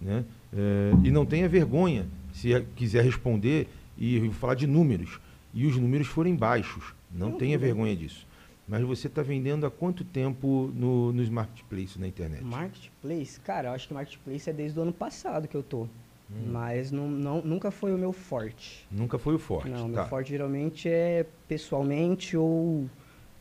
Né? 0.00 0.24
É, 0.52 0.92
e 1.04 1.10
não 1.10 1.24
tenha 1.26 1.48
vergonha 1.48 2.06
se 2.32 2.52
é- 2.54 2.64
quiser 2.74 3.04
responder 3.04 3.68
e 3.96 4.28
falar 4.30 4.54
de 4.54 4.66
números 4.66 5.18
e 5.54 5.66
os 5.66 5.76
números 5.76 6.06
forem 6.06 6.34
baixos. 6.34 6.94
Não 7.10 7.30
Não, 7.30 7.38
tenha 7.38 7.56
vergonha 7.58 7.96
disso. 7.96 8.26
Mas 8.68 8.82
você 8.82 9.06
está 9.06 9.22
vendendo 9.22 9.64
há 9.64 9.70
quanto 9.70 10.04
tempo 10.04 10.70
no, 10.74 11.12
nos 11.12 11.28
marketplaces 11.28 11.96
na 11.96 12.08
internet? 12.08 12.42
Marketplace? 12.44 13.40
Cara, 13.40 13.68
eu 13.68 13.72
acho 13.72 13.86
que 13.86 13.94
Marketplace 13.94 14.50
é 14.50 14.52
desde 14.52 14.78
o 14.78 14.82
ano 14.82 14.92
passado 14.92 15.46
que 15.46 15.56
eu 15.56 15.62
tô. 15.62 15.82
Hum. 16.28 16.50
Mas 16.50 16.90
não, 16.90 17.08
não, 17.08 17.40
nunca 17.40 17.70
foi 17.70 17.94
o 17.94 17.98
meu 17.98 18.12
forte. 18.12 18.84
Nunca 18.90 19.18
foi 19.18 19.36
o 19.36 19.38
forte. 19.38 19.70
não, 19.70 19.82
tá. 19.82 20.00
meu 20.00 20.04
forte 20.08 20.30
geralmente 20.30 20.88
é 20.88 21.24
pessoalmente 21.46 22.36
ou. 22.36 22.90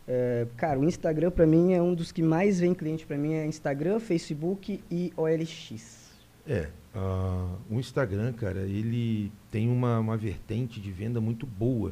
É, 0.08 0.46
cara, 0.58 0.80
o 0.80 0.86
Instagram 0.86 1.32
pra 1.32 1.46
mim 1.48 1.74
é 1.74 1.82
um 1.82 1.94
dos 1.96 2.12
que 2.12 2.22
mais 2.22 2.60
vem 2.60 2.74
cliente 2.74 3.06
pra 3.06 3.18
mim 3.18 3.34
é 3.34 3.46
Instagram, 3.46 4.00
Facebook 4.00 4.82
e 4.90 5.12
OLX. 5.18 6.12
É, 6.48 6.70
ah, 6.94 7.56
o 7.70 7.80
Instagram, 7.80 8.32
cara, 8.34 8.60
ele 8.62 9.32
tem 9.52 9.68
uma, 9.68 10.00
uma 10.00 10.16
vertente 10.16 10.80
de 10.80 10.92
venda 10.92 11.20
muito 11.20 11.46
boa, 11.46 11.92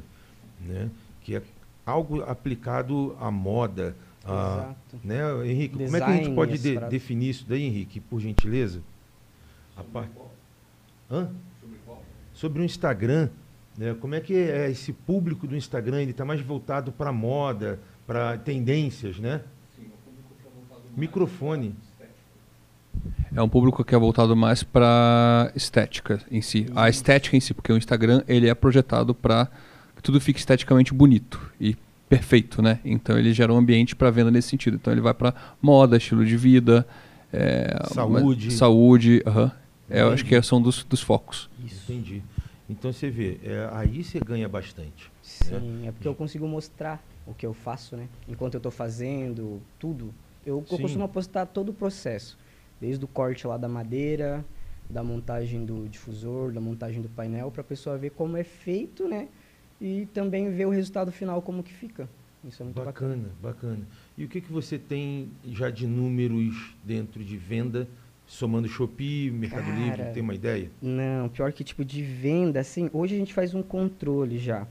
né? 0.61 0.89
Que 1.21 1.35
é 1.37 1.41
algo 1.85 2.21
aplicado 2.23 3.15
à 3.19 3.31
moda. 3.31 3.95
a- 4.25 4.75
Exato. 4.93 4.99
né? 5.03 5.47
Henrique, 5.47 5.75
como 5.77 5.97
é 5.97 5.99
que 5.99 6.05
a 6.05 6.07
gente 6.11 6.17
Design, 6.19 6.35
pode 6.35 6.57
de- 6.59 6.79
definir 6.89 7.29
isso 7.31 7.45
daí, 7.47 7.63
Henrique, 7.63 7.99
por 7.99 8.19
gentileza? 8.21 8.81
A 9.75 9.83
par... 9.83 10.07
Hã? 11.11 11.29
Sobre 12.31 12.61
o 12.61 12.65
Instagram, 12.65 13.29
né? 13.77 13.95
Como 13.99 14.15
é 14.15 14.21
que 14.21 14.33
é 14.35 14.69
esse 14.71 14.93
público 14.93 15.45
do 15.45 15.55
Instagram? 15.57 16.01
Ele 16.01 16.11
está 16.11 16.23
mais 16.23 16.39
voltado 16.41 16.91
para 16.91 17.11
moda, 17.11 17.79
para 18.05 18.37
tendências, 18.37 19.17
né? 19.17 19.41
Microfone. 20.95 21.75
É 23.35 23.41
um 23.41 23.49
público 23.49 23.83
que 23.83 23.95
é 23.95 23.97
voltado 23.97 24.35
mais 24.35 24.61
para 24.61 25.51
estética 25.55 26.21
em 26.29 26.41
si. 26.41 26.67
A 26.75 26.87
estética 26.87 27.35
em 27.35 27.39
si, 27.39 27.53
porque 27.53 27.73
o 27.73 27.77
Instagram 27.77 28.23
ele 28.27 28.47
é 28.47 28.53
projetado 28.53 29.15
para 29.15 29.47
que 29.95 30.03
tudo 30.03 30.21
fique 30.21 30.37
esteticamente 30.39 30.93
bonito 30.93 31.51
e 31.59 31.75
perfeito, 32.07 32.61
né? 32.61 32.79
Então 32.85 33.17
ele 33.17 33.33
gera 33.33 33.51
um 33.51 33.57
ambiente 33.57 33.95
para 33.95 34.11
venda 34.11 34.29
nesse 34.29 34.49
sentido. 34.49 34.75
Então 34.75 34.93
ele 34.93 35.01
vai 35.01 35.15
para 35.15 35.33
moda, 35.59 35.97
estilo 35.97 36.23
de 36.23 36.37
vida, 36.37 36.85
é, 37.31 37.75
Saúde. 37.91 38.49
uma- 38.49 38.55
saúde, 38.57 39.23
aham. 39.25 39.51
É, 39.89 40.01
eu 40.01 40.11
acho 40.11 40.23
que 40.23 40.39
são 40.43 40.61
dos, 40.61 40.83
dos 40.83 41.01
focos. 41.01 41.49
Isso. 41.65 41.91
Entendi. 41.91 42.21
Então 42.69 42.93
você 42.93 43.09
vê, 43.09 43.39
é, 43.43 43.67
aí 43.73 44.03
você 44.03 44.19
ganha 44.19 44.47
bastante. 44.47 45.11
Sim, 45.21 45.87
é 45.87 45.91
porque 45.91 46.07
eu 46.07 46.15
consigo 46.15 46.47
mostrar 46.47 47.03
o 47.25 47.33
que 47.33 47.45
eu 47.45 47.53
faço, 47.53 47.95
né? 47.95 48.07
Enquanto 48.27 48.55
eu 48.55 48.59
tô 48.59 48.71
fazendo 48.71 49.61
tudo. 49.79 50.13
Eu, 50.45 50.63
eu 50.69 50.77
costumo 50.77 51.07
postar 51.07 51.45
todo 51.45 51.69
o 51.69 51.73
processo. 51.73 52.37
Desde 52.79 53.03
o 53.03 53.07
corte 53.07 53.47
lá 53.47 53.57
da 53.57 53.69
madeira, 53.69 54.43
da 54.89 55.03
montagem 55.03 55.65
do 55.65 55.87
difusor, 55.87 56.51
da 56.51 56.59
montagem 56.59 57.01
do 57.01 57.09
painel, 57.09 57.49
para 57.49 57.61
a 57.61 57.63
pessoa 57.63 57.97
ver 57.97 58.11
como 58.11 58.35
é 58.35 58.43
feito, 58.43 59.07
né? 59.07 59.29
E 59.79 60.05
também 60.13 60.49
ver 60.51 60.65
o 60.65 60.69
resultado 60.69 61.11
final, 61.11 61.41
como 61.41 61.63
que 61.63 61.73
fica. 61.73 62.09
Isso 62.43 62.61
é 62.61 62.65
muito 62.65 62.83
bacana. 62.83 63.15
Bacana, 63.15 63.29
bacana. 63.41 63.87
E 64.17 64.25
o 64.25 64.27
que, 64.27 64.41
que 64.41 64.51
você 64.51 64.77
tem 64.77 65.31
já 65.45 65.69
de 65.69 65.87
números 65.87 66.75
dentro 66.83 67.23
de 67.23 67.37
venda, 67.37 67.87
somando 68.27 68.67
Shopee, 68.67 69.31
Mercado 69.31 69.65
Cara. 69.65 69.77
Livre, 69.77 70.13
tem 70.13 70.21
uma 70.21 70.35
ideia? 70.35 70.69
Não, 70.81 71.29
pior 71.29 71.53
que 71.53 71.63
tipo 71.63 71.85
de 71.85 72.03
venda, 72.03 72.59
assim, 72.59 72.89
hoje 72.91 73.15
a 73.15 73.17
gente 73.17 73.33
faz 73.33 73.53
um 73.53 73.63
controle 73.63 74.37
já. 74.37 74.67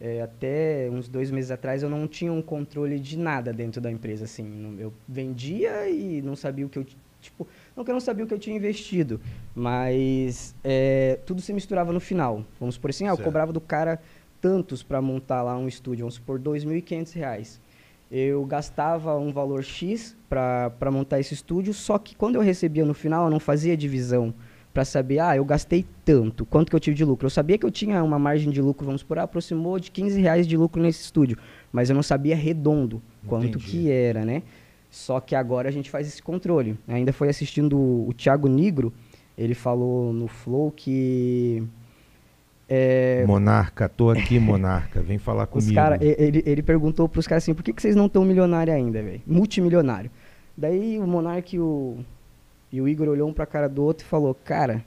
É, 0.00 0.20
até 0.20 0.88
uns 0.92 1.08
dois 1.08 1.30
meses 1.30 1.50
atrás 1.50 1.82
eu 1.82 1.88
não 1.88 2.06
tinha 2.06 2.32
um 2.32 2.42
controle 2.42 2.98
de 3.00 3.16
nada 3.18 3.52
dentro 3.52 3.80
da 3.80 3.90
empresa, 3.90 4.24
assim. 4.24 4.44
Não- 4.44 4.78
Eu 4.78 4.92
vendia 5.08 5.88
e 5.88 6.20
não 6.20 6.36
sabia 6.36 6.66
o 6.66 6.68
que 6.68 6.78
eu, 6.78 6.84
ti- 6.84 6.96
tipo, 7.20 7.46
não 7.74 7.82
que 7.82 7.90
eu 7.90 7.94
não 7.94 8.00
sabia 8.00 8.24
o 8.24 8.28
que 8.28 8.34
eu 8.34 8.38
tinha 8.38 8.54
investido, 8.54 9.18
mas 9.54 10.54
é, 10.62 11.18
tudo 11.24 11.40
se 11.40 11.52
misturava 11.52 11.92
no 11.92 12.00
final. 12.00 12.44
Vamos 12.60 12.74
supor 12.76 12.90
assim, 12.90 13.06
ah, 13.06 13.10
eu 13.10 13.16
cobrava 13.24 13.52
do 13.52 13.60
cara 13.60 14.00
tantos 14.40 14.82
para 14.82 15.00
montar 15.00 15.42
lá 15.42 15.56
um 15.56 15.66
estúdio, 15.66 16.02
vamos 16.04 16.14
supor, 16.16 16.38
2.500 16.38 17.12
reais. 17.14 17.60
Eu 18.10 18.44
gastava 18.44 19.16
um 19.18 19.32
valor 19.32 19.64
X 19.64 20.16
para 20.28 20.90
montar 20.92 21.18
esse 21.18 21.34
estúdio, 21.34 21.74
só 21.74 21.98
que 21.98 22.14
quando 22.14 22.36
eu 22.36 22.40
recebia 22.42 22.84
no 22.84 22.94
final, 22.94 23.24
eu 23.24 23.30
não 23.30 23.40
fazia 23.40 23.76
divisão 23.76 24.32
para 24.76 24.84
saber, 24.84 25.20
ah, 25.20 25.34
eu 25.34 25.42
gastei 25.42 25.86
tanto, 26.04 26.44
quanto 26.44 26.68
que 26.68 26.76
eu 26.76 26.80
tive 26.80 26.94
de 26.94 27.02
lucro. 27.02 27.24
Eu 27.24 27.30
sabia 27.30 27.56
que 27.56 27.64
eu 27.64 27.70
tinha 27.70 28.04
uma 28.04 28.18
margem 28.18 28.50
de 28.50 28.60
lucro, 28.60 28.84
vamos 28.84 29.02
por, 29.02 29.18
aproximou 29.18 29.80
de 29.80 29.90
15 29.90 30.20
reais 30.20 30.46
de 30.46 30.54
lucro 30.54 30.82
nesse 30.82 31.00
estúdio, 31.00 31.38
mas 31.72 31.88
eu 31.88 31.96
não 31.96 32.02
sabia 32.02 32.36
redondo 32.36 33.00
quanto 33.26 33.46
Entendi. 33.56 33.64
que 33.64 33.90
era, 33.90 34.22
né? 34.22 34.42
Só 34.90 35.18
que 35.18 35.34
agora 35.34 35.70
a 35.70 35.72
gente 35.72 35.88
faz 35.88 36.06
esse 36.06 36.22
controle. 36.22 36.78
Ainda 36.86 37.10
foi 37.10 37.30
assistindo 37.30 37.74
o, 37.74 38.10
o 38.10 38.12
Thiago 38.12 38.48
Nigro, 38.48 38.92
ele 39.38 39.54
falou 39.54 40.12
no 40.12 40.28
Flow 40.28 40.70
que 40.70 41.62
é, 42.68 43.24
Monarca, 43.26 43.88
tô 43.88 44.10
aqui, 44.10 44.36
Monarca, 44.38 45.00
vem 45.00 45.16
falar 45.16 45.44
os 45.44 45.48
comigo. 45.64 45.74
cara, 45.74 45.96
e- 46.04 46.16
ele, 46.18 46.42
ele 46.44 46.62
perguntou 46.62 47.08
pros 47.08 47.26
caras 47.26 47.44
assim, 47.44 47.54
por 47.54 47.62
que, 47.62 47.72
que 47.72 47.80
vocês 47.80 47.96
não 47.96 48.04
estão 48.06 48.26
milionário 48.26 48.74
ainda, 48.74 49.02
velho? 49.02 49.22
Multimilionário. 49.26 50.10
Daí 50.54 50.98
o 50.98 51.06
Monark 51.06 51.56
e 51.56 51.60
o, 51.60 52.04
e 52.72 52.80
o 52.80 52.88
Igor 52.88 53.08
olhou 53.08 53.28
um 53.28 53.32
pra 53.32 53.46
cara 53.46 53.68
do 53.68 53.82
outro 53.82 54.04
e 54.04 54.08
falou, 54.08 54.34
cara, 54.34 54.84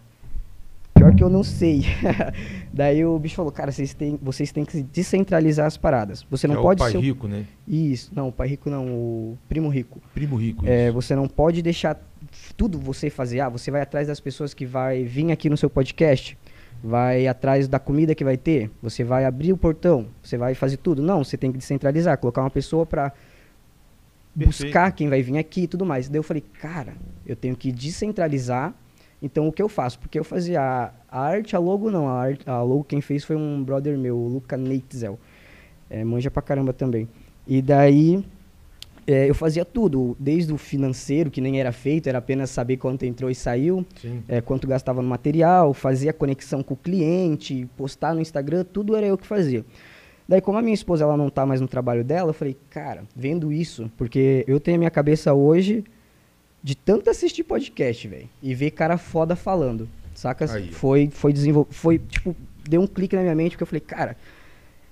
pior 1.00 1.16
que 1.16 1.24
eu 1.24 1.30
não 1.30 1.44
sei. 1.44 1.86
Daí 2.74 3.06
o 3.06 3.18
bicho 3.18 3.36
falou, 3.36 3.52
cara, 3.52 3.72
vocês 3.72 3.94
têm, 3.94 4.20
vocês 4.22 4.52
têm 4.52 4.66
que 4.66 4.82
descentralizar 4.84 5.66
as 5.66 5.78
paradas. 5.78 6.26
Você 6.30 6.48
não 6.48 6.60
é 6.60 6.62
pode 6.62 6.82
o 6.82 6.84
pai 6.84 6.92
ser... 6.92 7.00
rico, 7.00 7.28
né? 7.28 7.46
Isso, 7.68 8.12
não, 8.14 8.28
o 8.28 8.32
pai 8.32 8.50
rico 8.50 8.70
não, 8.70 8.86
o 8.88 9.38
primo 9.48 9.70
rico. 9.70 10.02
Primo 10.14 10.36
rico. 10.36 10.68
É, 10.68 10.86
isso. 10.86 10.94
você 10.94 11.16
não 11.16 11.28
pode 11.28 11.62
deixar 11.62 12.00
tudo 12.58 12.78
você 12.78 13.10
fazer. 13.10 13.40
Ah, 13.40 13.50
você 13.50 13.72
vai 13.72 13.82
atrás 13.82 14.08
das 14.08 14.20
pessoas 14.20 14.54
que 14.54 14.66
vai 14.66 15.04
vir 15.04 15.32
aqui 15.32 15.50
no 15.50 15.58
seu 15.58 15.70
podcast, 15.70 16.38
vai 16.84 17.28
atrás 17.28 17.68
da 17.68 17.80
comida 17.80 18.14
que 18.14 18.24
vai 18.24 18.38
ter, 18.38 18.70
você 18.82 19.04
vai 19.04 19.26
abrir 19.26 19.54
o 19.54 19.58
portão, 19.58 20.08
você 20.22 20.38
vai 20.38 20.54
fazer 20.54 20.78
tudo. 20.78 21.02
Não, 21.02 21.24
você 21.24 21.38
tem 21.38 21.52
que 21.52 21.58
descentralizar, 21.58 22.18
colocar 22.18 22.42
uma 22.42 22.52
pessoa 22.52 22.86
para. 22.86 23.14
Buscar 24.46 24.92
quem 24.92 25.10
vai 25.10 25.22
vir 25.22 25.38
aqui 25.38 25.64
e 25.64 25.68
tudo 25.68 25.86
mais. 25.86 26.10
Daí 26.10 26.20
eu 26.20 26.24
falei, 26.24 26.44
cara, 26.62 26.94
eu 27.26 27.36
tenho 27.36 27.56
que 27.56 27.72
descentralizar. 27.72 28.74
Então 29.22 29.48
o 29.48 29.52
que 29.52 29.62
eu 29.62 29.68
faço? 29.70 30.00
Porque 30.00 30.18
eu 30.18 30.24
fazia 30.24 30.62
a, 30.62 30.92
a 31.10 31.22
arte, 31.22 31.56
a 31.56 31.60
logo 31.60 31.92
não, 31.92 32.08
a, 32.08 32.22
arte, 32.22 32.50
a 32.50 32.62
logo 32.62 32.84
quem 32.84 33.02
fez 33.02 33.24
foi 33.24 33.36
um 33.36 33.64
brother 33.64 33.98
meu, 33.98 34.18
o 34.18 34.28
Luca 34.28 34.56
Neitzel. 34.56 35.20
É, 35.90 36.04
manja 36.04 36.32
pra 36.32 36.42
caramba 36.42 36.72
também. 36.72 37.08
E 37.48 37.62
daí 37.62 38.24
é, 39.10 39.28
eu 39.28 39.34
fazia 39.34 39.66
tudo, 39.66 40.16
desde 40.20 40.54
o 40.54 40.58
financeiro, 40.58 41.32
que 41.32 41.42
nem 41.42 41.60
era 41.60 41.72
feito, 41.72 42.08
era 42.08 42.20
apenas 42.20 42.52
saber 42.52 42.78
quanto 42.78 43.06
entrou 43.06 43.32
e 43.32 43.34
saiu, 43.34 43.84
é, 44.28 44.40
quanto 44.40 44.68
gastava 44.68 45.02
no 45.02 45.08
material, 45.08 45.74
fazia 45.74 46.14
conexão 46.14 46.62
com 46.62 46.76
o 46.76 46.78
cliente, 46.78 47.68
postar 47.76 48.14
no 48.14 48.22
Instagram, 48.22 48.64
tudo 48.72 48.96
era 48.96 49.08
eu 49.08 49.18
que 49.18 49.26
fazia. 49.26 49.66
Daí, 50.30 50.42
como 50.42 50.60
a 50.60 50.62
minha 50.62 50.76
esposa 50.76 51.04
ela 51.04 51.18
não 51.18 51.28
tá 51.28 51.44
mais 51.44 51.60
no 51.60 51.68
trabalho 51.68 52.04
dela, 52.04 52.30
eu 52.30 52.34
falei, 52.36 52.56
cara, 52.70 53.04
vendo 53.16 53.52
isso, 53.52 53.92
porque 53.98 54.46
eu 54.48 54.60
tenho 54.60 54.76
a 54.76 54.78
minha 54.78 54.92
cabeça 54.92 55.34
hoje 55.34 55.84
de 56.62 56.76
tanto 56.76 57.10
assistir 57.10 57.44
podcast, 57.44 58.08
velho, 58.08 58.30
e 58.40 58.54
ver 58.54 58.70
cara 58.70 58.96
foda 58.96 59.36
falando, 59.36 59.90
saca? 60.14 60.46
Aí. 60.54 60.72
Foi, 60.72 61.10
foi 61.12 61.34
desenvolver, 61.34 61.74
foi, 61.74 61.98
tipo, 61.98 62.36
deu 62.70 62.80
um 62.80 62.86
clique 62.86 63.16
na 63.16 63.24
minha 63.24 63.34
mente, 63.34 63.54
porque 63.54 63.64
eu 63.64 63.68
falei, 63.68 63.82
cara, 63.82 64.16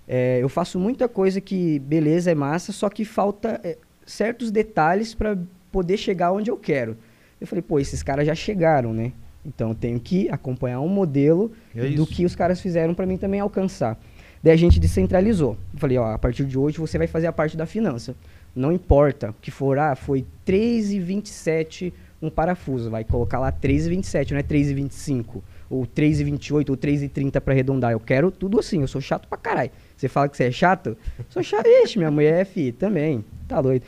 é, 0.07 0.39
eu 0.41 0.49
faço 0.49 0.79
muita 0.79 1.07
coisa 1.07 1.39
que, 1.39 1.77
beleza, 1.77 2.31
é 2.31 2.35
massa, 2.35 2.71
só 2.71 2.89
que 2.89 3.05
falta 3.05 3.61
é, 3.63 3.77
certos 4.07 4.49
detalhes 4.49 5.13
para 5.13 5.37
poder 5.71 5.97
chegar 5.97 6.31
onde 6.31 6.49
eu 6.49 6.57
quero. 6.57 6.97
Eu 7.39 7.45
falei, 7.45 7.61
pô, 7.61 7.79
esses 7.79 8.01
caras 8.01 8.25
já 8.25 8.33
chegaram, 8.33 8.91
né? 8.91 9.11
Então 9.45 9.69
eu 9.69 9.75
tenho 9.75 9.99
que 9.99 10.27
acompanhar 10.29 10.79
um 10.81 10.89
modelo 10.89 11.51
É 11.75 11.89
do 11.89 12.07
que 12.07 12.25
os 12.25 12.35
caras 12.35 12.59
fizeram 12.59 12.95
para 12.95 13.05
mim 13.05 13.17
também 13.17 13.39
alcançar. 13.39 13.99
Daí 14.41 14.53
a 14.53 14.57
gente 14.57 14.79
descentralizou. 14.79 15.57
Falei, 15.75 15.97
ó, 15.97 16.13
a 16.13 16.17
partir 16.17 16.45
de 16.45 16.57
hoje 16.57 16.77
você 16.77 16.97
vai 16.97 17.07
fazer 17.07 17.27
a 17.27 17.31
parte 17.31 17.57
da 17.57 17.65
finança. 17.65 18.15
Não 18.55 18.71
importa 18.71 19.35
que 19.41 19.51
for, 19.51 19.77
ah, 19.77 19.95
foi 19.95 20.25
3,27 20.45 21.93
um 22.21 22.29
parafuso, 22.29 22.89
vai 22.89 23.03
colocar 23.03 23.39
lá 23.39 23.51
3,27, 23.51 24.31
não 24.31 24.39
é 24.39 24.43
3,25 24.43 25.41
ou 25.69 25.85
3,28 25.85 26.69
ou 26.69 26.77
3,30 26.77 27.39
para 27.39 27.53
arredondar. 27.53 27.91
Eu 27.91 27.99
quero 27.99 28.31
tudo 28.31 28.59
assim, 28.59 28.81
eu 28.81 28.87
sou 28.87 29.01
chato 29.01 29.27
pra 29.27 29.37
caralho. 29.37 29.71
Você 29.95 30.07
fala 30.07 30.27
que 30.27 30.37
você 30.37 30.45
é 30.45 30.51
chato? 30.51 30.97
Sou 31.29 31.43
chato. 31.43 31.67
Ixi, 31.67 31.97
minha 31.97 32.11
mulher 32.11 32.41
é 32.41 32.45
fi, 32.45 32.71
também. 32.71 33.23
Tá 33.47 33.61
doido. 33.61 33.83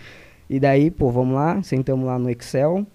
E 0.49 0.59
daí, 0.59 0.89
pô, 0.89 1.11
vamos 1.11 1.35
lá, 1.35 1.61
sentamos 1.61 2.05
lá 2.05 2.17
no 2.17 2.29
Excel, 2.29 2.85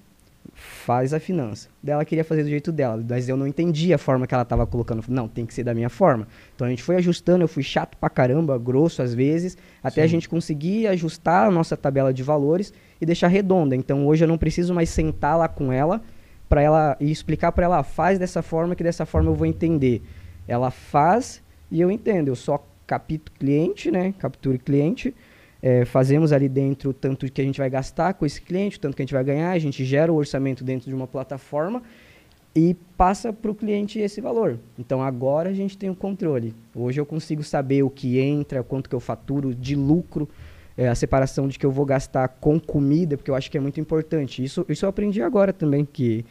faz 0.54 1.12
a 1.12 1.20
finança. 1.20 1.68
Ela 1.86 2.04
queria 2.04 2.24
fazer 2.24 2.42
do 2.44 2.48
jeito 2.48 2.70
dela, 2.72 3.02
mas 3.08 3.28
eu 3.28 3.36
não 3.36 3.46
entendia 3.46 3.96
a 3.96 3.98
forma 3.98 4.26
que 4.26 4.34
ela 4.34 4.44
tava 4.44 4.66
colocando. 4.66 5.04
Não, 5.08 5.28
tem 5.28 5.44
que 5.44 5.52
ser 5.52 5.64
da 5.64 5.74
minha 5.74 5.88
forma. 5.90 6.26
Então 6.54 6.66
a 6.66 6.70
gente 6.70 6.82
foi 6.82 6.96
ajustando, 6.96 7.42
eu 7.44 7.48
fui 7.48 7.62
chato 7.62 7.96
pra 7.98 8.08
caramba, 8.08 8.56
grosso 8.58 9.02
às 9.02 9.12
vezes, 9.12 9.56
até 9.82 10.02
a 10.02 10.04
Sim. 10.04 10.12
gente 10.12 10.28
conseguir 10.28 10.86
ajustar 10.86 11.48
a 11.48 11.50
nossa 11.50 11.76
tabela 11.76 12.14
de 12.14 12.22
valores 12.22 12.72
e 13.00 13.04
deixar 13.06 13.28
redonda. 13.28 13.74
Então 13.74 14.06
hoje 14.06 14.24
eu 14.24 14.28
não 14.28 14.38
preciso 14.38 14.72
mais 14.72 14.88
sentar 14.88 15.36
lá 15.36 15.48
com 15.48 15.72
ela 15.72 16.00
para 16.48 16.62
ela 16.62 16.96
e 17.00 17.10
explicar 17.10 17.52
para 17.52 17.64
ela, 17.64 17.78
"Ah, 17.78 17.82
faz 17.82 18.18
dessa 18.18 18.42
forma 18.42 18.74
que 18.74 18.82
dessa 18.84 19.04
forma 19.04 19.30
eu 19.30 19.34
vou 19.34 19.46
entender. 19.46 20.02
Ela 20.46 20.70
faz 20.70 21.42
e 21.70 21.80
eu 21.80 21.90
entendo. 21.90 22.28
Eu 22.28 22.36
só 22.36 22.64
capto 22.86 23.32
cliente, 23.38 23.90
né? 23.90 24.14
Capture 24.18 24.58
cliente. 24.58 25.14
É, 25.66 25.86
fazemos 25.86 26.30
ali 26.30 26.46
dentro 26.46 26.92
tanto 26.92 27.24
que 27.32 27.40
a 27.40 27.44
gente 27.44 27.56
vai 27.56 27.70
gastar 27.70 28.12
com 28.12 28.26
esse 28.26 28.38
cliente, 28.38 28.78
tanto 28.78 28.94
que 28.94 29.00
a 29.00 29.04
gente 29.06 29.14
vai 29.14 29.24
ganhar, 29.24 29.50
a 29.50 29.58
gente 29.58 29.82
gera 29.82 30.12
o 30.12 30.16
orçamento 30.16 30.62
dentro 30.62 30.90
de 30.90 30.94
uma 30.94 31.06
plataforma 31.06 31.82
e 32.54 32.76
passa 32.98 33.32
para 33.32 33.50
o 33.50 33.54
cliente 33.54 33.98
esse 33.98 34.20
valor. 34.20 34.58
Então 34.78 35.02
agora 35.02 35.48
a 35.48 35.54
gente 35.54 35.78
tem 35.78 35.88
o 35.88 35.94
controle. 35.94 36.54
Hoje 36.74 37.00
eu 37.00 37.06
consigo 37.06 37.42
saber 37.42 37.82
o 37.82 37.88
que 37.88 38.18
entra, 38.18 38.62
quanto 38.62 38.90
que 38.90 38.94
eu 38.94 39.00
faturo 39.00 39.54
de 39.54 39.74
lucro, 39.74 40.28
é, 40.76 40.86
a 40.86 40.94
separação 40.94 41.48
de 41.48 41.58
que 41.58 41.64
eu 41.64 41.70
vou 41.70 41.86
gastar 41.86 42.28
com 42.28 42.60
comida, 42.60 43.16
porque 43.16 43.30
eu 43.30 43.34
acho 43.34 43.50
que 43.50 43.56
é 43.56 43.60
muito 43.60 43.80
importante. 43.80 44.44
Isso, 44.44 44.66
isso 44.68 44.84
eu 44.84 44.90
aprendi 44.90 45.22
agora 45.22 45.50
também, 45.50 45.88
que 45.90 46.26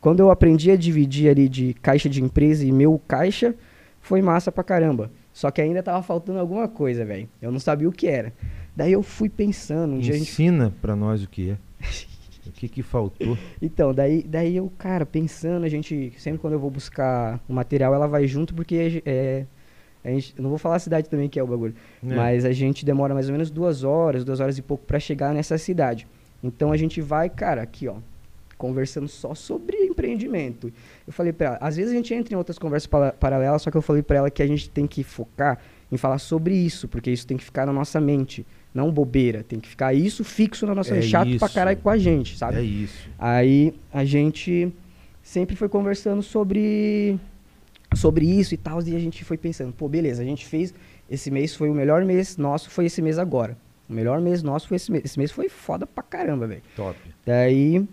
quando 0.00 0.18
eu 0.18 0.28
aprendi 0.28 0.72
a 0.72 0.76
dividir 0.76 1.30
ali 1.30 1.48
de 1.48 1.72
caixa 1.74 2.08
de 2.08 2.20
empresa 2.20 2.66
e 2.66 2.72
meu 2.72 3.00
caixa, 3.06 3.54
foi 4.00 4.20
massa 4.20 4.50
pra 4.50 4.64
caramba. 4.64 5.08
Só 5.32 5.52
que 5.52 5.62
ainda 5.62 5.84
tava 5.84 6.02
faltando 6.02 6.40
alguma 6.40 6.66
coisa, 6.66 7.04
velho. 7.04 7.28
Eu 7.40 7.52
não 7.52 7.60
sabia 7.60 7.88
o 7.88 7.92
que 7.92 8.08
era. 8.08 8.32
Daí 8.74 8.92
eu 8.92 9.02
fui 9.02 9.28
pensando, 9.28 9.94
um 9.94 9.98
dia 9.98 10.14
a 10.14 10.16
gente 10.16 10.30
Ensina 10.30 10.72
pra 10.80 10.96
nós 10.96 11.22
o 11.22 11.28
que 11.28 11.50
é. 11.50 11.58
o 12.46 12.52
que 12.52 12.68
que 12.68 12.82
faltou. 12.82 13.36
Então, 13.60 13.92
daí, 13.92 14.22
daí 14.22 14.56
eu, 14.56 14.72
cara, 14.78 15.04
pensando, 15.04 15.64
a 15.64 15.68
gente, 15.68 16.12
sempre 16.18 16.38
quando 16.40 16.54
eu 16.54 16.58
vou 16.60 16.70
buscar 16.70 17.40
o 17.48 17.52
material, 17.52 17.94
ela 17.94 18.06
vai 18.06 18.26
junto, 18.26 18.54
porque 18.54 19.02
é, 19.04 19.44
a 20.04 20.08
gente, 20.08 20.34
não 20.40 20.48
vou 20.48 20.58
falar 20.58 20.76
a 20.76 20.80
cidade 20.80 21.08
também 21.08 21.28
que 21.28 21.38
é 21.38 21.42
o 21.42 21.46
bagulho, 21.46 21.74
É. 22.02 22.14
mas 22.14 22.44
a 22.44 22.52
gente 22.52 22.84
demora 22.84 23.12
mais 23.14 23.26
ou 23.28 23.32
menos 23.32 23.50
duas 23.50 23.84
horas, 23.84 24.24
duas 24.24 24.40
horas 24.40 24.56
e 24.56 24.62
pouco 24.62 24.84
pra 24.86 24.98
chegar 24.98 25.34
nessa 25.34 25.58
cidade. 25.58 26.06
Então 26.42 26.72
a 26.72 26.76
gente 26.76 27.00
vai, 27.00 27.28
cara, 27.28 27.62
aqui, 27.62 27.86
ó, 27.86 27.96
conversando 28.58 29.06
só 29.08 29.34
sobre 29.34 29.76
empreendimento. 29.76 30.72
Eu 31.06 31.12
falei 31.12 31.32
pra 31.32 31.46
ela, 31.48 31.58
às 31.60 31.76
vezes 31.76 31.92
a 31.92 31.94
gente 31.94 32.14
entra 32.14 32.32
em 32.34 32.36
outras 32.36 32.58
conversas 32.58 32.86
para- 32.86 33.12
paralelas, 33.12 33.60
só 33.62 33.70
que 33.70 33.76
eu 33.76 33.82
falei 33.82 34.02
pra 34.02 34.16
ela 34.16 34.30
que 34.30 34.42
a 34.42 34.46
gente 34.46 34.70
tem 34.70 34.86
que 34.86 35.02
focar 35.04 35.58
em 35.90 35.96
falar 35.96 36.18
sobre 36.18 36.54
isso, 36.54 36.88
porque 36.88 37.10
isso 37.10 37.26
tem 37.26 37.36
que 37.36 37.44
ficar 37.44 37.66
na 37.66 37.72
nossa 37.72 38.00
mente, 38.00 38.46
não 38.74 38.90
bobeira, 38.90 39.42
tem 39.42 39.60
que 39.60 39.68
ficar 39.68 39.92
isso 39.92 40.24
fixo 40.24 40.66
na 40.66 40.74
nossa 40.74 40.96
É 40.96 41.02
chato 41.02 41.36
pra 41.38 41.46
isso. 41.46 41.54
caralho 41.54 41.78
com 41.78 41.90
a 41.90 41.98
gente, 41.98 42.36
sabe? 42.38 42.56
É 42.58 42.62
isso. 42.62 43.08
Aí 43.18 43.74
a 43.92 44.04
gente 44.04 44.72
sempre 45.22 45.54
foi 45.56 45.68
conversando 45.68 46.22
sobre 46.22 47.18
sobre 47.94 48.24
isso 48.24 48.54
e 48.54 48.56
tal, 48.56 48.82
e 48.82 48.96
a 48.96 48.98
gente 48.98 49.22
foi 49.22 49.36
pensando, 49.36 49.72
pô, 49.72 49.86
beleza, 49.86 50.22
a 50.22 50.24
gente 50.24 50.46
fez 50.46 50.72
esse 51.10 51.30
mês 51.30 51.54
foi 51.54 51.68
o 51.68 51.74
melhor 51.74 52.02
mês 52.06 52.38
nosso, 52.38 52.70
foi 52.70 52.86
esse 52.86 53.02
mês 53.02 53.18
agora. 53.18 53.54
O 53.88 53.92
melhor 53.92 54.18
mês 54.18 54.42
nosso 54.42 54.66
foi 54.66 54.76
esse 54.76 54.90
mês. 54.90 55.04
Esse 55.04 55.18
mês 55.18 55.30
foi 55.30 55.50
foda 55.50 55.86
pra 55.86 56.02
caramba, 56.02 56.46
velho. 56.46 56.62
Top. 56.74 56.96
Daí 57.26 57.86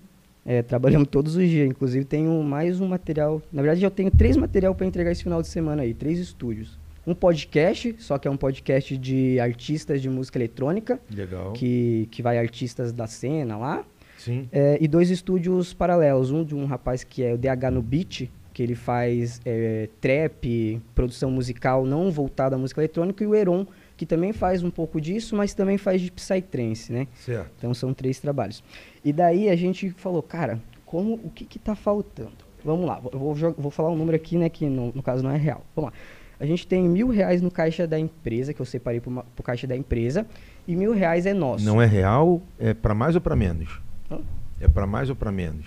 é, 0.45 0.61
trabalhamos 0.61 1.09
todos 1.11 1.35
os 1.35 1.45
dias, 1.49 1.67
inclusive 1.69 2.05
tenho 2.05 2.41
mais 2.41 2.79
um 2.79 2.87
material. 2.87 3.41
Na 3.51 3.61
verdade, 3.61 3.83
eu 3.83 3.91
tenho 3.91 4.09
três 4.09 4.37
material 4.37 4.73
para 4.73 4.85
entregar 4.85 5.11
esse 5.11 5.21
final 5.23 5.41
de 5.41 5.49
semana 5.49 5.81
aí, 5.81 5.93
três 5.93 6.17
estúdios. 6.17 6.79
Um 7.09 7.15
podcast, 7.15 7.95
só 7.97 8.19
que 8.19 8.27
é 8.27 8.31
um 8.31 8.37
podcast 8.37 8.95
de 8.95 9.39
artistas 9.39 9.99
de 9.99 10.07
música 10.07 10.37
eletrônica, 10.37 10.99
Legal. 11.09 11.53
que, 11.53 12.07
que 12.11 12.21
vai 12.21 12.37
artistas 12.37 12.91
da 12.93 13.07
cena 13.07 13.57
lá. 13.57 13.83
Sim. 14.15 14.47
É, 14.51 14.77
e 14.79 14.87
dois 14.87 15.09
estúdios 15.09 15.73
paralelos. 15.73 16.29
Um 16.29 16.43
de 16.43 16.53
um 16.53 16.65
rapaz 16.65 17.03
que 17.03 17.23
é 17.23 17.33
o 17.33 17.37
DH 17.37 17.71
no 17.71 17.81
Beat, 17.81 18.29
que 18.53 18.61
ele 18.61 18.75
faz 18.75 19.41
é, 19.43 19.89
trap, 19.99 20.79
produção 20.93 21.31
musical 21.31 21.83
não 21.83 22.11
voltada 22.11 22.55
à 22.55 22.59
música 22.59 22.79
eletrônica, 22.79 23.23
e 23.23 23.25
o 23.25 23.33
Heron, 23.33 23.65
que 23.97 24.05
também 24.05 24.31
faz 24.31 24.61
um 24.61 24.69
pouco 24.69 25.01
disso, 25.01 25.35
mas 25.35 25.55
também 25.55 25.79
faz 25.79 26.01
de 26.01 26.11
psytrance, 26.11 26.93
né? 26.93 27.07
Certo. 27.15 27.49
Então 27.57 27.73
são 27.73 27.91
três 27.91 28.19
trabalhos. 28.19 28.63
E 29.03 29.11
daí 29.11 29.49
a 29.49 29.55
gente 29.55 29.89
falou, 29.91 30.21
cara, 30.21 30.61
como 30.85 31.15
o 31.15 31.31
que 31.31 31.43
que 31.43 31.57
tá 31.57 31.73
faltando? 31.73 32.47
Vamos 32.63 32.85
lá, 32.85 33.01
eu 33.11 33.17
vou, 33.17 33.33
vou 33.57 33.71
falar 33.71 33.89
um 33.89 33.95
número 33.95 34.15
aqui, 34.15 34.37
né, 34.37 34.49
que 34.49 34.65
no, 34.65 34.91
no 34.93 35.01
caso 35.01 35.23
não 35.23 35.31
é 35.31 35.37
real. 35.37 35.65
Vamos 35.75 35.91
lá. 35.91 35.97
A 36.39 36.45
gente 36.45 36.65
tem 36.65 36.87
mil 36.87 37.09
reais 37.09 37.41
no 37.41 37.51
caixa 37.51 37.85
da 37.85 37.99
empresa, 37.99 38.53
que 38.53 38.61
eu 38.61 38.65
separei 38.65 39.01
ma- 39.07 39.23
pro 39.35 39.43
caixa 39.43 39.67
da 39.67 39.75
empresa, 39.75 40.25
e 40.67 40.75
mil 40.75 40.93
reais 40.93 41.25
é 41.25 41.33
nosso. 41.33 41.65
Não 41.65 41.81
é 41.81 41.85
real, 41.85 42.41
é 42.57 42.73
pra 42.73 42.93
mais 42.95 43.15
ou 43.15 43.21
pra 43.21 43.35
menos? 43.35 43.81
Hã? 44.09 44.19
É 44.61 44.67
pra 44.67 44.87
mais 44.87 45.09
ou 45.09 45.15
pra 45.15 45.31
menos? 45.31 45.65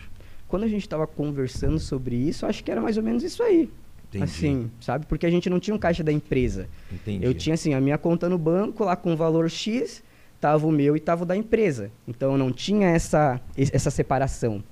Quando 0.48 0.64
a 0.64 0.68
gente 0.68 0.88
tava 0.88 1.06
conversando 1.06 1.78
sobre 1.78 2.16
isso, 2.16 2.46
acho 2.46 2.62
que 2.64 2.70
era 2.70 2.80
mais 2.80 2.96
ou 2.96 3.02
menos 3.02 3.22
isso 3.22 3.42
aí. 3.42 3.70
Entendi. 4.08 4.24
Assim, 4.24 4.70
sabe? 4.80 5.06
Porque 5.06 5.24
a 5.26 5.30
gente 5.30 5.48
não 5.48 5.58
tinha 5.58 5.74
um 5.74 5.78
caixa 5.78 6.02
da 6.04 6.12
empresa. 6.12 6.68
Entendi. 6.92 7.24
Eu 7.24 7.32
tinha 7.32 7.54
assim, 7.54 7.72
a 7.74 7.80
minha 7.80 7.96
conta 7.96 8.28
no 8.28 8.36
banco, 8.38 8.84
lá 8.84 8.94
com 8.96 9.12
o 9.14 9.16
valor 9.16 9.48
X, 9.50 10.02
tava 10.40 10.66
o 10.66 10.70
meu 10.72 10.94
e 10.96 11.00
tava 11.00 11.22
o 11.22 11.26
da 11.26 11.34
empresa. 11.36 11.90
Então 12.06 12.32
eu 12.32 12.38
não 12.38 12.52
tinha 12.52 12.88
essa, 12.88 13.40
es- 13.56 13.70
essa 13.72 13.90
separação. 13.90 14.62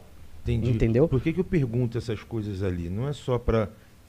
Entendi. 0.42 0.70
Entendeu? 0.70 1.08
Por 1.08 1.20
que, 1.22 1.32
que 1.32 1.40
eu 1.40 1.44
pergunto 1.44 1.96
essas 1.96 2.22
coisas 2.22 2.62
ali? 2.62 2.88
Não 2.90 3.08
é 3.08 3.12
só 3.14 3.38
pra 3.38 3.68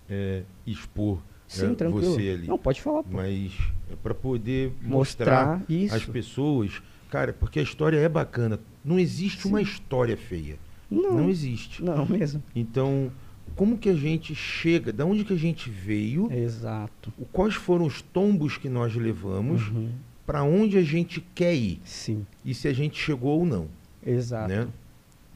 é, 0.10 0.44
expor 0.68 1.20
Sim, 1.56 1.72
é, 1.72 1.76
tranquilo. 1.76 2.14
você 2.14 2.30
ali. 2.30 2.48
Não, 2.48 2.58
pode 2.58 2.82
falar, 2.82 3.04
pô. 3.04 3.18
Mas 3.18 3.52
é 3.92 3.96
pra 4.02 4.14
poder 4.14 4.74
mostrar, 4.82 5.58
Mostrar 5.58 5.62
isso. 5.70 5.96
às 5.96 6.06
pessoas. 6.06 6.82
Cara, 7.10 7.34
porque 7.34 7.60
a 7.60 7.64
história 7.64 7.98
é 7.98 8.08
bacana. 8.08 8.60
Não 8.86 8.98
existe 8.98 9.46
uma 9.48 9.62
história 9.62 10.16
feia. 10.16 10.58
Não, 10.90 11.18
Não 11.18 11.30
existe. 11.30 11.84
não 11.84 12.06
mesmo. 12.06 12.42
Então, 12.56 13.12
como 13.56 13.78
que 13.78 13.90
a 13.90 13.94
gente 13.94 14.34
chega? 14.34 14.94
Da 14.94 15.06
onde 15.06 15.24
que 15.26 15.34
a 15.34 15.38
gente 15.38 15.70
veio? 15.70 16.32
Exato. 16.32 17.12
Quais 17.32 17.54
foram 17.54 17.86
os 17.86 18.02
tombos 18.02 18.58
que 18.58 18.70
nós 18.70 18.96
levamos? 18.96 19.68
Uhum. 19.70 19.90
Para 20.26 20.44
onde 20.44 20.78
a 20.78 20.84
gente 20.84 21.20
quer 21.36 21.54
ir? 21.54 21.82
Sim, 21.84 22.26
E 22.46 22.54
se 22.54 22.68
a 22.68 22.74
gente 22.74 22.98
chegou 22.98 23.40
ou 23.40 23.46
não? 23.46 23.68
exato. 24.06 24.48
né? 24.50 24.68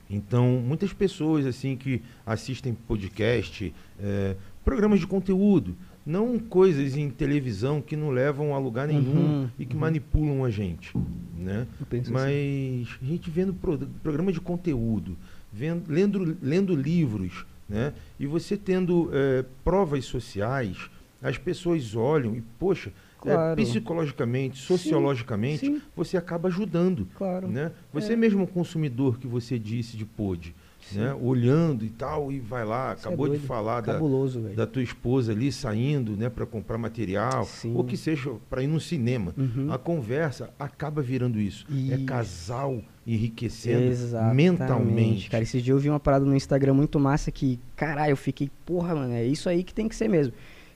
Então, 0.09 0.61
muitas 0.65 0.93
pessoas 0.93 1.45
assim 1.45 1.75
que 1.75 2.01
assistem 2.25 2.73
podcast, 2.73 3.73
é, 3.99 4.35
programas 4.63 4.99
de 4.99 5.07
conteúdo, 5.07 5.75
não 6.05 6.37
coisas 6.37 6.95
em 6.95 7.09
televisão 7.09 7.81
que 7.81 7.95
não 7.95 8.09
levam 8.11 8.53
a 8.53 8.59
lugar 8.59 8.87
nenhum 8.87 9.41
Uhum, 9.41 9.49
e 9.57 9.65
que 9.65 9.73
uhum. 9.73 9.79
manipulam 9.81 10.43
a 10.45 10.49
gente, 10.49 10.95
né? 11.35 11.65
Assim. 11.91 12.11
Mas 12.11 12.97
a 13.01 13.05
gente 13.05 13.29
vendo 13.29 13.53
pro, 13.53 13.77
programa 14.03 14.31
de 14.31 14.39
conteúdo, 14.39 15.17
vendo, 15.51 15.83
lendo, 15.91 16.37
lendo 16.41 16.75
livros, 16.75 17.45
né? 17.67 17.93
E 18.19 18.27
você 18.27 18.55
tendo 18.55 19.09
é, 19.11 19.43
provas 19.63 20.05
sociais, 20.05 20.77
as 21.21 21.37
pessoas 21.37 21.95
olham 21.95 22.35
e, 22.35 22.41
poxa, 22.59 22.89
é, 22.89 23.31
Claro. 23.31 23.55
psicologicamente, 23.55 24.59
sociologicamente, 24.59 25.65
sim. 25.65 25.81
você 25.95 26.15
acaba 26.15 26.47
ajudando. 26.47 27.07
Claro. 27.15 27.47
Né? 27.47 27.71
Você 27.91 28.13
É. 28.13 28.15
mesmo 28.15 28.41
é 28.41 28.43
um 28.43 28.47
consumidor 28.47 29.17
que 29.17 29.25
você 29.25 29.57
disse 29.57 29.97
de 29.97 30.05
pod. 30.05 30.53
Né? 30.91 31.13
Olhando 31.21 31.83
e 31.83 31.89
tal, 31.89 32.31
e 32.31 32.39
vai 32.39 32.63
lá, 32.65 32.93
Isso 32.93 33.05
é 33.05 33.07
acabou 33.07 33.25
de 33.27 33.33
doido. 33.33 33.45
falar 33.47 33.81
da, 33.81 33.93
Cabuloso, 33.93 34.41
velho. 34.41 34.55
da 34.55 34.67
tua 34.67 34.83
esposa 34.83 35.31
ali 35.31 35.51
saindo, 35.51 36.15
né, 36.15 36.29
para 36.29 36.45
comprar 36.45 36.77
material, 36.77 37.45
Sim. 37.45 37.73
ou 37.75 37.83
que 37.83 37.97
seja 37.97 38.31
para 38.49 38.61
ir 38.63 38.67
no 38.67 38.79
cinema. 38.79 39.33
Uhum. 39.37 39.71
A 39.71 39.77
conversa 39.77 40.49
acaba 40.59 41.01
virando 41.01 41.39
isso. 41.39 41.65
É 41.71 41.95
Isso. 41.95 42.05
casal 42.05 42.81
enriquecendo 43.07 43.83
Exatamente. 43.83 44.35
mentalmente. 44.35 45.29
Cara, 45.29 45.43
esses 45.43 45.61
dias 45.61 45.75
eu 45.75 45.79
vi 45.81 45.89
uma 45.89 45.99
parada 45.99 46.25
no 46.25 46.35
Instagram 46.35 46.73
muito 46.73 46.99
massa 46.99 47.31
que, 47.31 47.59
caralho, 47.75 48.11
eu 48.11 48.17
fiquei, 48.17 48.49
porra, 48.65 48.95
mano, 48.95 49.13
é 49.13 49.23
isso 49.25 49.47
aí 49.49 49.63
que 49.63 49.73
tem 49.73 49.87
que 49.87 49.95
ser 49.95 50.07
mesmo. 50.07 50.33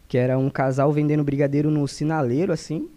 Que 0.07 0.17
era 0.17 0.37
um 0.37 0.49
casal 0.49 0.91
vendendo 0.91 1.23
brigadeiro 1.23 1.69
no 1.69 1.87
sinaleiro, 1.87 2.51
assim, 2.51 2.87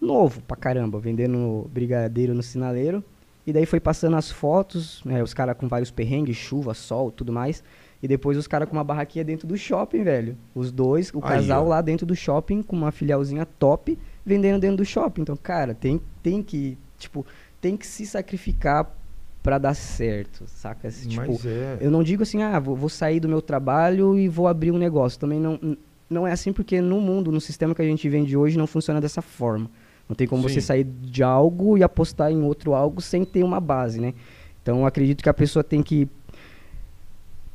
novo 0.00 0.40
pra 0.42 0.56
caramba, 0.56 0.98
vendendo 0.98 1.68
brigadeiro 1.72 2.34
no 2.34 2.42
sinaleiro. 2.42 3.02
E 3.46 3.52
daí 3.52 3.66
foi 3.66 3.80
passando 3.80 4.16
as 4.16 4.30
fotos, 4.30 5.02
né, 5.04 5.22
os 5.22 5.34
caras 5.34 5.56
com 5.56 5.66
vários 5.66 5.90
perrengues, 5.90 6.36
chuva, 6.36 6.74
sol, 6.74 7.10
tudo 7.10 7.32
mais. 7.32 7.62
E 8.02 8.08
depois 8.08 8.36
os 8.36 8.46
caras 8.46 8.68
com 8.68 8.76
uma 8.76 8.84
barraquinha 8.84 9.24
dentro 9.24 9.46
do 9.46 9.56
shopping, 9.56 10.02
velho. 10.02 10.36
Os 10.54 10.72
dois, 10.72 11.10
o 11.14 11.18
Aí, 11.18 11.36
casal 11.36 11.64
ó. 11.64 11.68
lá 11.68 11.80
dentro 11.80 12.04
do 12.04 12.16
shopping, 12.16 12.62
com 12.62 12.74
uma 12.74 12.90
filialzinha 12.90 13.46
top, 13.46 13.96
vendendo 14.26 14.60
dentro 14.60 14.78
do 14.78 14.84
shopping. 14.84 15.22
Então, 15.22 15.36
cara, 15.36 15.72
tem, 15.74 16.00
tem 16.22 16.42
que, 16.42 16.76
tipo, 16.98 17.24
tem 17.60 17.76
que 17.76 17.86
se 17.86 18.04
sacrificar 18.04 18.92
pra 19.40 19.58
dar 19.58 19.74
certo, 19.74 20.44
saca? 20.46 20.88
Esse, 20.88 21.08
Tipo, 21.08 21.26
Mas 21.26 21.46
é. 21.46 21.78
eu 21.80 21.90
não 21.90 22.02
digo 22.02 22.22
assim, 22.22 22.42
ah, 22.42 22.58
vou, 22.58 22.76
vou 22.76 22.88
sair 22.88 23.20
do 23.20 23.28
meu 23.28 23.42
trabalho 23.42 24.18
e 24.18 24.28
vou 24.28 24.46
abrir 24.48 24.70
um 24.72 24.78
negócio. 24.78 25.18
Também 25.18 25.38
não, 25.40 25.76
não 26.08 26.26
é 26.26 26.32
assim 26.32 26.52
porque 26.52 26.80
no 26.80 27.00
mundo, 27.00 27.30
no 27.30 27.40
sistema 27.40 27.74
que 27.74 27.82
a 27.82 27.84
gente 27.84 28.08
vende 28.08 28.36
hoje, 28.36 28.58
não 28.58 28.66
funciona 28.66 29.00
dessa 29.00 29.22
forma. 29.22 29.70
Não 30.08 30.16
tem 30.16 30.26
como 30.26 30.48
Sim. 30.48 30.54
você 30.54 30.60
sair 30.60 30.84
de 30.84 31.22
algo 31.22 31.78
e 31.78 31.82
apostar 31.82 32.30
em 32.30 32.42
outro 32.42 32.74
algo 32.74 33.00
sem 33.00 33.24
ter 33.24 33.42
uma 33.42 33.60
base, 33.60 34.00
né? 34.00 34.14
Então, 34.62 34.80
eu 34.80 34.86
acredito 34.86 35.22
que 35.22 35.28
a 35.28 35.34
pessoa 35.34 35.64
tem 35.64 35.82
que 35.82 36.08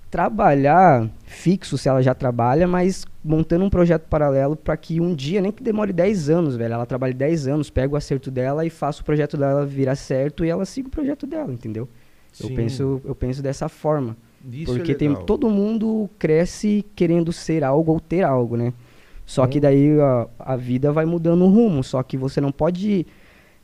trabalhar 0.09 1.09
fixo 1.25 1.77
se 1.77 1.89
ela 1.89 2.01
já 2.01 2.13
trabalha, 2.15 2.67
mas 2.67 3.05
montando 3.23 3.65
um 3.65 3.69
projeto 3.69 4.03
paralelo 4.03 4.55
para 4.55 4.75
que 4.77 5.01
um 5.01 5.13
dia, 5.13 5.41
nem 5.41 5.51
que 5.51 5.61
demore 5.61 5.91
10 5.91 6.29
anos, 6.29 6.55
velho, 6.55 6.73
ela 6.73 6.85
trabalhe 6.85 7.13
10 7.13 7.47
anos, 7.47 7.69
pega 7.69 7.93
o 7.93 7.97
acerto 7.97 8.31
dela 8.31 8.65
e 8.65 8.69
faça 8.69 9.01
o 9.01 9.05
projeto 9.05 9.37
dela 9.37 9.65
virar 9.65 9.95
certo 9.95 10.45
e 10.45 10.49
ela 10.49 10.65
siga 10.65 10.87
o 10.87 10.91
projeto 10.91 11.27
dela, 11.27 11.51
entendeu? 11.51 11.87
Eu 12.39 12.47
Sim, 12.47 12.55
penso, 12.55 13.01
eu 13.03 13.15
penso 13.15 13.41
dessa 13.41 13.67
forma. 13.67 14.15
isso 14.49 14.71
é 14.71 14.77
Porque 14.77 14.95
tem, 14.95 15.09
legal. 15.09 15.23
todo 15.23 15.49
mundo 15.49 16.09
cresce 16.17 16.85
querendo 16.95 17.33
ser 17.33 17.63
algo 17.63 17.91
ou 17.91 17.99
ter 17.99 18.23
algo, 18.23 18.55
né? 18.55 18.73
Só 19.27 19.45
que 19.45 19.59
Hum. 19.59 19.61
daí 19.61 19.99
a, 19.99 20.27
a 20.39 20.55
vida 20.55 20.91
vai 20.91 21.05
mudando 21.05 21.43
o 21.45 21.49
rumo. 21.49 21.83
Só 21.83 22.01
que 22.01 22.17
você 22.17 22.41
não 22.41 22.51
pode 22.51 23.05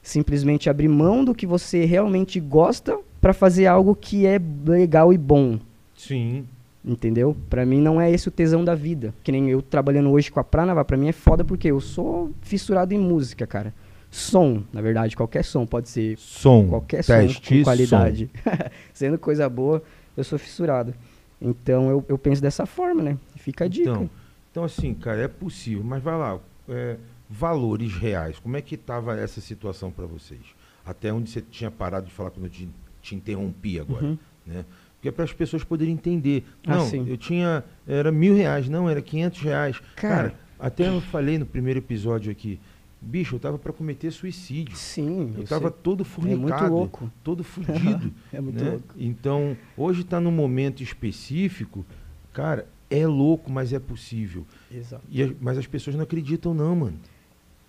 simplesmente 0.02 0.70
abrir 0.70 0.88
mão 0.90 1.24
do 1.24 1.34
que 1.34 1.48
você 1.48 1.86
realmente 1.86 2.40
gosta 2.40 3.00
pra 3.22 3.34
fazer 3.34 3.66
algo 3.68 3.96
que 3.96 4.26
é 4.28 4.40
legal 4.68 5.12
e 5.14 5.18
bom. 5.18 5.58
Sim. 5.96 6.46
Entendeu? 6.86 7.36
Pra 7.50 7.66
mim 7.66 7.80
não 7.80 8.00
é 8.02 8.12
esse 8.12 8.28
o 8.28 8.32
tesão 8.32 8.64
da 8.66 8.76
vida. 8.76 9.14
Que 9.24 9.32
nem 9.32 9.50
eu 9.50 9.62
trabalhando 9.62 10.10
hoje 10.12 10.30
com 10.30 10.40
a 10.40 10.44
Pranava, 10.44 10.84
pra 10.84 10.98
mim 10.98 11.08
é 11.08 11.14
foda 11.14 11.44
porque 11.46 11.72
eu 11.72 11.80
sou 11.80 12.32
fissurado 12.42 12.94
em 12.94 13.00
música, 13.00 13.48
cara. 13.48 13.74
Som, 14.12 14.64
na 14.72 14.82
verdade, 14.82 15.16
qualquer 15.16 15.44
som 15.46 15.66
pode 15.66 15.88
ser 15.90 16.18
Som. 16.20 16.68
qualquer 16.68 17.02
som 17.04 17.14
teste, 17.14 17.58
com 17.60 17.64
qualidade. 17.64 18.30
Sendo 18.94 19.18
coisa 19.18 19.50
boa, 19.50 19.82
eu 20.16 20.24
sou 20.26 20.38
fissurado. 20.38 20.94
Então 21.42 21.90
eu, 21.90 22.06
eu 22.10 22.18
penso 22.18 22.42
dessa 22.42 22.66
forma, 22.66 23.02
né? 23.02 23.18
Fica 23.38 23.64
a 23.64 23.68
dica. 23.68 23.90
Então, 23.90 24.10
então, 24.54 24.64
assim, 24.64 24.94
cara, 24.94 25.20
é 25.24 25.28
possível. 25.28 25.84
Mas 25.84 26.04
vai 26.04 26.16
lá. 26.16 26.40
é, 26.70 26.96
valores 27.28 27.92
reais. 27.96 28.38
Como 28.38 28.56
é 28.56 28.62
que 28.62 28.76
estava 28.76 29.20
essa 29.20 29.42
situação 29.42 29.90
para 29.90 30.06
vocês? 30.06 30.42
Até 30.86 31.12
onde 31.12 31.32
você 31.32 31.42
tinha 31.42 31.72
parado 31.72 32.06
de 32.06 32.12
falar 32.14 32.30
quando 32.30 32.46
eu 32.46 32.52
te, 32.52 32.70
te 33.02 33.16
interrompi 33.16 33.80
agora. 33.80 34.06
Uhum. 34.06 34.18
Né? 34.46 34.64
Porque 34.96 35.10
é 35.10 35.12
para 35.12 35.24
as 35.24 35.34
pessoas 35.34 35.64
poderem 35.64 35.96
entender. 35.96 36.46
Ah, 36.68 36.76
não, 36.76 36.86
sim. 36.86 37.04
eu 37.10 37.18
tinha. 37.18 37.64
Era 37.88 38.12
mil 38.12 38.36
reais, 38.36 38.70
não, 38.70 38.88
era 38.88 39.02
quinhentos 39.02 39.42
reais. 39.42 39.82
Cara. 39.96 40.16
Cara, 40.30 40.40
até 40.60 40.88
eu 40.88 41.02
falei 41.02 41.40
no 41.40 41.46
primeiro 41.48 41.80
episódio 41.80 42.32
aqui. 42.32 42.60
Bicho, 43.02 43.36
eu 43.36 43.40
tava 43.40 43.58
para 43.58 43.74
cometer 43.74 44.12
suicídio. 44.12 44.78
Sim, 44.78 45.34
Eu 45.36 45.42
eu 45.42 45.48
tava 45.48 45.70
sei. 45.70 45.78
todo 45.82 46.04
é 46.04 46.06
fornicado. 46.06 46.42
muito 46.42 46.66
louco. 46.68 47.12
todo 47.24 47.44
fudido. 47.44 48.14
É 48.32 48.40
muito 48.40 48.64
né? 48.64 48.70
louco. 48.72 48.94
Então, 48.98 49.58
hoje 49.76 50.02
está 50.02 50.22
num 50.22 50.32
momento 50.32 50.84
específico, 50.84 51.84
cara, 52.32 52.66
é 53.00 53.08
louco, 53.08 53.52
mas 53.52 53.74
é 53.74 53.80
possível. 53.80 54.46
Exato. 54.72 55.04
E 55.10 55.22
as- 55.24 55.32
mas 55.42 55.58
as 55.58 55.66
pessoas 55.68 55.96
não 55.96 56.04
acreditam, 56.04 56.54
não, 56.54 56.76
mano. 56.76 57.00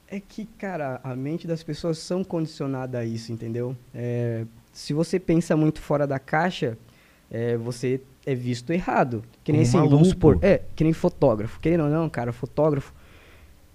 É 0.09 0.21
que, 0.21 0.45
cara, 0.59 1.01
a 1.03 1.17
mente 1.17 1.47
das 1.47 1.63
pessoas 1.63 1.99
são 1.99 2.23
condicionadas 2.23 3.01
a 3.01 3.05
isso, 3.05 3.33
entendeu? 3.33 3.75
É, 3.95 4.45
se 4.73 4.93
você 4.93 5.19
pensa 5.19 5.57
muito 5.57 5.81
fora 5.81 6.07
da 6.07 6.19
caixa, 6.19 6.77
é, 7.31 7.57
você 7.57 8.01
é 8.27 8.35
visto 8.35 8.71
errado. 8.71 9.25
Que 9.43 9.51
nem 9.53 9.63
assim, 9.63 9.79
vamos 9.79 10.09
supor, 10.09 10.39
é, 10.43 10.63
que 10.77 10.85
nem 10.85 10.93
fotógrafo. 10.93 11.59
Querendo 11.61 11.85
ou 11.85 11.91
não, 11.91 12.09
cara, 12.09 12.33
fotógrafo 12.33 12.93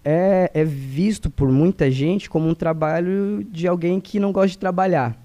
é, 0.05 0.49
é 0.53 0.63
visto 0.63 1.29
por 1.29 1.51
muita 1.51 1.89
gente 1.91 2.29
como 2.29 2.47
um 2.47 2.55
trabalho 2.55 3.43
de 3.51 3.67
alguém 3.67 3.99
que 3.99 4.19
não 4.19 4.31
gosta 4.31 4.49
de 4.49 4.57
trabalhar. 4.57 5.17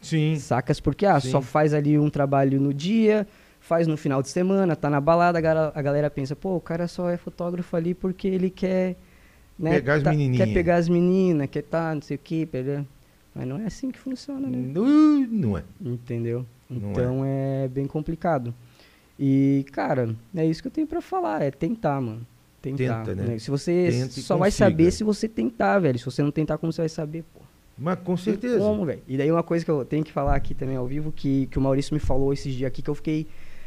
Sim. 0.00 0.36
Sacas? 0.38 0.80
Porque, 0.80 1.06
ah, 1.06 1.20
Sim. 1.20 1.30
só 1.30 1.40
faz 1.40 1.72
ali 1.74 1.98
um 1.98 2.10
trabalho 2.10 2.60
no 2.60 2.72
dia, 2.74 3.26
faz 3.66 3.86
no 3.86 3.96
final 3.96 4.22
de 4.22 4.28
semana, 4.28 4.76
tá 4.76 4.88
na 4.88 5.00
balada, 5.00 5.38
a 5.38 5.40
galera, 5.40 5.72
a 5.74 5.82
galera 5.82 6.10
pensa, 6.10 6.36
pô, 6.36 6.56
o 6.56 6.60
cara 6.60 6.86
só 6.86 7.10
é 7.10 7.16
fotógrafo 7.16 7.76
ali 7.76 7.94
porque 7.94 8.28
ele 8.28 8.48
quer... 8.50 8.96
Né, 9.58 9.72
Pegar 9.72 9.94
as 9.94 10.02
tá- 10.02 10.10
menininhas. 10.10 10.46
Quer 10.46 10.54
pegar 10.54 10.76
as 10.76 10.88
meninas, 10.88 11.48
quer 11.50 11.62
tá, 11.62 11.94
não 11.94 12.02
sei 12.02 12.16
o 12.16 12.20
que, 12.22 12.46
mas 13.34 13.46
não 13.46 13.58
é 13.58 13.66
assim 13.66 13.90
que 13.90 13.98
funciona, 13.98 14.48
né? 14.48 14.72
Uh, 14.78 15.26
Não 15.30 15.58
é. 15.58 15.62
Entendeu? 15.80 16.46
Não 16.70 16.90
Então 16.90 17.22
é. 17.24 17.68
bem 17.68 17.86
complicado. 17.86 18.54
E, 19.18 19.64
cara, 19.72 20.14
é 20.34 20.44
isso 20.46 20.62
que 20.62 20.68
eu 20.68 20.72
tenho 20.72 20.86
pra 20.86 21.00
falar, 21.02 21.42
é 21.42 21.50
tentar, 21.50 22.00
mano. 22.00 22.26
Tentar. 22.62 23.04
Tenta, 23.04 23.14
né? 23.14 23.38
Se 23.38 23.50
você 23.50 23.88
Tenta 23.90 24.20
só 24.20 24.36
vai 24.36 24.50
saber 24.50 24.90
se 24.90 25.04
você 25.04 25.28
tentar, 25.28 25.78
velho. 25.78 25.98
Se 25.98 26.04
você 26.04 26.22
não 26.22 26.30
tentar, 26.30 26.56
como 26.58 26.72
você 26.72 26.82
vai 26.82 26.88
saber, 26.88 27.24
pô? 27.34 27.40
Mas 27.78 27.98
com 28.00 28.16
certeza. 28.16 28.58
Como, 28.58 28.86
velho? 28.86 29.02
E 29.06 29.16
daí 29.18 29.30
uma 29.30 29.42
coisa 29.42 29.64
que 29.64 29.70
eu 29.70 29.84
tenho 29.84 30.02
que 30.02 30.12
falar 30.12 30.34
aqui 30.34 30.54
também 30.54 30.76
ao 30.76 30.86
vivo, 30.86 31.12
que, 31.12 31.46
que 31.46 31.58
o 31.58 31.62
Maurício 31.62 31.92
me 31.94 32.00
falou 32.00 32.32
esses 32.32 32.54
dias 32.54 32.68
aqui, 32.68 32.80
que 32.82 32.88
eu 32.90 32.94
fiquei. 32.94 33.26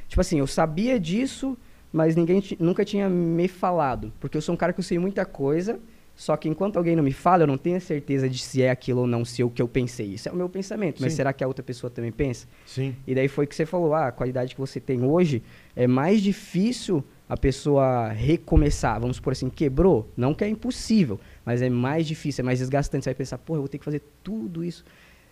Tipo 0.10 0.20
assim, 0.20 0.40
eu 0.40 0.48
sabia 0.48 1.00
disso, 1.00 1.58
mas 1.94 2.16
ninguém 2.16 2.44
nunca 2.60 2.84
tinha 2.84 3.08
me 3.08 3.48
falado. 3.48 4.12
Porque 4.20 4.36
eu 4.36 4.42
sou 4.42 4.54
um 4.54 4.58
cara 4.58 4.74
que 4.74 4.80
eu 4.80 4.84
sei 4.84 5.00
muita 5.00 5.24
coisa, 5.24 5.80
só 6.16 6.36
que 6.36 6.50
enquanto 6.50 6.76
alguém 6.76 6.96
não 6.98 7.04
me 7.04 7.14
fala, 7.14 7.44
eu 7.44 7.48
não 7.48 7.58
tenho 7.58 7.80
certeza 7.80 8.28
de 8.28 8.40
se 8.40 8.62
é 8.62 8.70
aquilo 8.70 9.02
ou 9.02 9.08
não, 9.08 9.24
se 9.24 9.42
é 9.42 9.46
o 9.46 9.50
que 9.50 9.62
eu 9.62 9.68
pensei. 9.68 10.08
Isso 10.08 10.28
é 10.28 10.32
o 10.32 10.36
meu 10.36 10.50
pensamento. 10.50 11.02
Mas 11.02 11.14
Sim. 11.14 11.18
será 11.18 11.32
que 11.32 11.44
a 11.44 11.48
outra 11.48 11.64
pessoa 11.64 11.90
também 11.90 12.12
pensa? 12.12 12.48
Sim. 12.66 12.94
E 13.08 13.16
daí 13.16 13.30
foi 13.30 13.48
que 13.48 13.56
você 13.56 13.66
falou, 13.66 13.94
ah, 13.94 14.08
a 14.08 14.12
qualidade 14.12 14.54
que 14.54 14.60
você 14.60 14.82
tem 14.82 15.02
hoje 15.02 15.42
é 15.76 15.88
mais 15.88 16.22
difícil 16.22 17.02
a 17.30 17.38
pessoa 17.38 18.10
recomeçar. 18.10 19.00
Vamos 19.00 19.18
supor 19.18 19.32
assim, 19.32 19.50
quebrou? 19.50 20.12
Não 20.18 20.34
que 20.34 20.44
é 20.44 20.50
impossível, 20.50 21.20
mas 21.46 21.62
é 21.62 21.70
mais 21.70 22.08
difícil, 22.08 22.42
é 22.42 22.46
mais 22.46 22.60
desgastante. 22.60 23.04
Você 23.04 23.12
vai 23.12 23.16
pensar, 23.16 23.38
porra, 23.38 23.58
eu 23.58 23.62
vou 23.62 23.70
ter 23.70 23.78
que 23.78 23.86
fazer 23.86 24.02
tudo 24.24 24.64
isso 24.66 24.84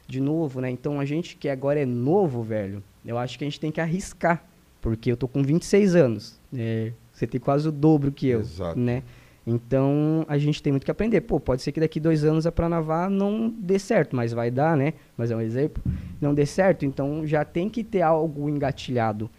de 0.08 0.22
novo, 0.22 0.62
né? 0.62 0.70
Então 0.70 1.00
a 1.00 1.06
gente 1.06 1.36
que 1.36 1.50
agora 1.50 1.82
é 1.82 1.86
novo, 1.86 2.44
velho, 2.44 2.82
eu 3.04 3.18
acho 3.18 3.38
que 3.38 3.44
a 3.44 3.48
gente 3.48 3.60
tem 3.60 3.72
que 3.72 3.82
arriscar. 3.82 4.46
Porque 4.82 5.12
eu 5.12 5.18
tô 5.18 5.28
com 5.28 5.42
26 5.44 5.96
anos. 5.96 6.40
é, 6.56 6.92
você 7.12 7.26
tem 7.26 7.40
quase 7.42 7.68
o 7.68 7.72
dobro 7.72 8.12
que 8.12 8.28
eu, 8.28 8.40
Exato. 8.42 8.80
né? 8.80 9.02
Então 9.46 10.26
a 10.28 10.38
gente 10.38 10.62
tem 10.62 10.72
muito 10.74 10.84
que 10.86 10.92
aprender. 10.92 11.22
Pô, 11.22 11.40
pode 11.40 11.62
ser 11.62 11.72
que 11.72 11.80
daqui 11.80 12.00
dois 12.00 12.24
anos 12.26 12.46
a 12.46 12.52
Pranavá 12.52 13.10
não 13.10 13.50
dê 13.50 13.80
certo, 13.80 14.16
mas 14.16 14.34
vai 14.34 14.52
dar, 14.52 14.76
né? 14.76 14.94
Mas 15.18 15.32
é 15.32 15.36
um 15.36 15.42
exemplo. 15.42 15.82
Não 16.22 16.34
dê 16.34 16.46
certo, 16.46 16.86
então 16.86 17.26
já 17.26 17.44
tem 17.46 17.70
que 17.70 17.84
ter 17.84 18.02
algo 18.02 18.50
engatilhado 18.50 19.30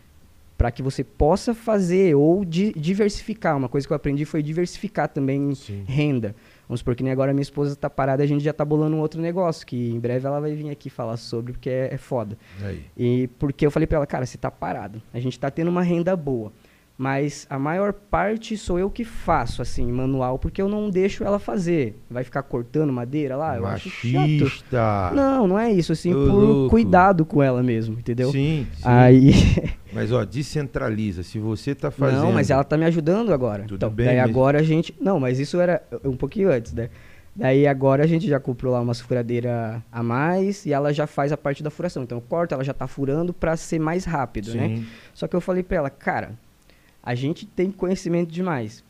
para 0.57 0.71
que 0.73 0.83
você 0.83 1.05
possa 1.05 1.55
fazer 1.55 2.17
ou 2.17 2.45
di- 2.45 2.73
diversificar. 2.75 3.57
Uma 3.57 3.69
coisa 3.69 3.87
que 3.87 3.93
eu 3.93 3.97
aprendi 3.97 4.25
foi 4.25 4.43
diversificar 4.43 5.09
também 5.09 5.55
Sim. 5.55 5.85
renda. 5.87 6.35
Vamos 6.69 6.81
supor 6.81 6.95
que 6.95 7.03
nem 7.03 7.13
agora 7.13 7.33
minha 7.33 7.43
esposa 7.43 7.75
tá 7.75 7.89
parada, 7.89 8.23
a 8.23 8.27
gente 8.27 8.45
já 8.45 8.53
tá 8.53 8.65
bolando 8.65 8.95
um 8.95 9.01
outro 9.01 9.23
negócio, 9.23 9.67
que 9.67 9.91
em 9.91 9.99
breve 9.99 10.27
ela 10.27 10.39
vai 10.39 10.53
vir 10.53 10.69
aqui 10.69 10.91
falar 10.91 11.17
sobre, 11.17 11.53
porque 11.53 11.71
é, 11.71 11.95
é 11.95 11.97
foda. 11.97 12.37
Aí. 12.63 12.85
E 12.97 13.29
porque 13.39 13.65
eu 13.65 13.71
falei 13.71 13.87
pra 13.87 13.97
ela, 13.97 14.07
cara, 14.07 14.27
você 14.27 14.37
tá 14.37 14.51
parado. 14.51 15.01
A 15.13 15.19
gente 15.19 15.41
tá 15.41 15.51
tendo 15.51 15.69
uma 15.69 15.83
renda 15.83 16.15
boa. 16.15 16.53
Mas 16.99 17.47
a 17.49 17.61
maior 17.61 17.93
parte 17.93 18.57
sou 18.57 18.77
eu 18.77 18.91
que 18.91 19.05
faço, 19.05 19.63
assim, 19.63 19.87
manual, 19.93 20.37
porque 20.37 20.61
eu 20.61 20.69
não 20.69 20.91
deixo 20.91 21.23
ela 21.23 21.39
fazer. 21.39 21.97
Vai 22.11 22.25
ficar 22.25 22.43
cortando 22.43 22.93
madeira 22.93 23.37
lá? 23.37 23.57
Eu 23.57 23.67
acho 23.67 23.89
chato. 23.89 24.15
Machista. 24.15 25.13
Não, 25.15 25.47
não 25.47 25.57
é 25.57 25.71
isso, 25.71 25.93
assim, 25.93 26.13
Ô, 26.13 26.27
por 26.27 26.33
louco. 26.33 26.71
cuidado 26.71 27.25
com 27.25 27.41
ela 27.41 27.63
mesmo, 27.63 27.97
entendeu? 28.01 28.33
Sim, 28.33 28.67
sim. 28.75 28.83
Aí. 28.83 29.31
Mas, 29.95 30.11
ó, 30.11 30.25
descentraliza. 30.25 31.23
Se 31.23 31.39
você 31.39 31.73
tá 31.73 31.89
fazendo... 31.93 32.25
Não, 32.25 32.33
mas 32.33 32.51
ela 32.51 32.65
tá 32.65 32.77
me 32.77 32.85
ajudando 32.85 33.33
agora. 33.33 33.63
Tudo 33.63 33.77
então, 33.77 33.91
bem, 33.91 34.07
daí 34.07 34.19
agora 34.19 34.59
a 34.59 34.63
gente. 34.63 34.95
Não, 35.01 35.19
mas 35.19 35.39
isso 35.39 35.59
era 35.59 35.83
um 36.05 36.15
pouquinho 36.15 36.51
antes, 36.51 36.75
né? 36.75 36.91
Daí 37.35 37.67
agora 37.67 38.05
a 38.05 38.07
gente 38.07 38.29
já 38.29 38.39
comprou 38.39 38.75
lá 38.75 38.81
umas 38.81 39.01
furadeiras 39.01 39.81
a 39.91 40.03
mais 40.03 40.67
e 40.67 40.75
ela 40.75 40.93
já 40.93 41.07
faz 41.07 41.33
a 41.33 41.39
parte 41.39 41.63
da 41.63 41.71
furação. 41.71 42.03
Então 42.03 42.19
eu 42.19 42.23
corto, 42.23 42.53
ela 42.53 42.63
já 42.63 42.75
tá 42.75 42.87
furando 42.87 43.33
pra 43.33 43.57
ser 43.57 43.79
mais 43.79 44.05
rápido, 44.05 44.55
né? 44.55 44.69
Sim. 44.69 44.87
Só 45.15 45.27
que 45.27 45.35
eu 45.35 45.41
falei 45.41 45.63
pra 45.63 45.79
ela, 45.79 45.89
cara, 45.89 46.33
a 47.03 47.15
gente 47.15 47.47
tem 47.47 47.71
conhecimento 47.71 48.31
demais. 48.31 48.85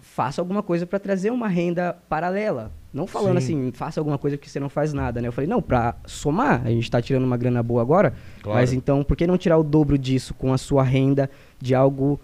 Faça 0.00 0.40
alguma 0.42 0.62
coisa 0.62 0.84
pra 0.86 0.98
trazer 0.98 1.30
uma 1.30 1.46
renda 1.46 1.96
paralela. 2.08 2.72
Não 2.92 3.06
falando 3.06 3.40
Sim. 3.40 3.62
assim, 3.68 3.72
faça 3.72 4.00
alguma 4.00 4.18
coisa 4.18 4.36
que 4.36 4.50
você 4.50 4.58
não 4.60 4.68
faz 4.68 4.92
nada, 4.92 5.20
né? 5.22 5.28
Eu 5.28 5.32
falei, 5.32 5.48
não, 5.48 5.62
pra 5.62 5.94
somar, 6.04 6.62
a 6.64 6.68
gente 6.70 6.90
tá 6.90 7.00
tirando 7.00 7.24
uma 7.24 7.36
grana 7.36 7.62
boa 7.62 7.80
agora, 7.80 8.12
Claro. 8.42 8.58
mas 8.58 8.72
então, 8.72 9.02
por 9.04 9.16
que 9.16 9.26
não 9.26 9.38
tirar 9.38 9.56
o 9.56 9.62
dobro 9.62 9.96
disso 9.96 10.34
com 10.34 10.52
a 10.52 10.58
sua 10.58 10.82
renda 10.82 11.30
de 11.60 11.74
algo 11.74 12.20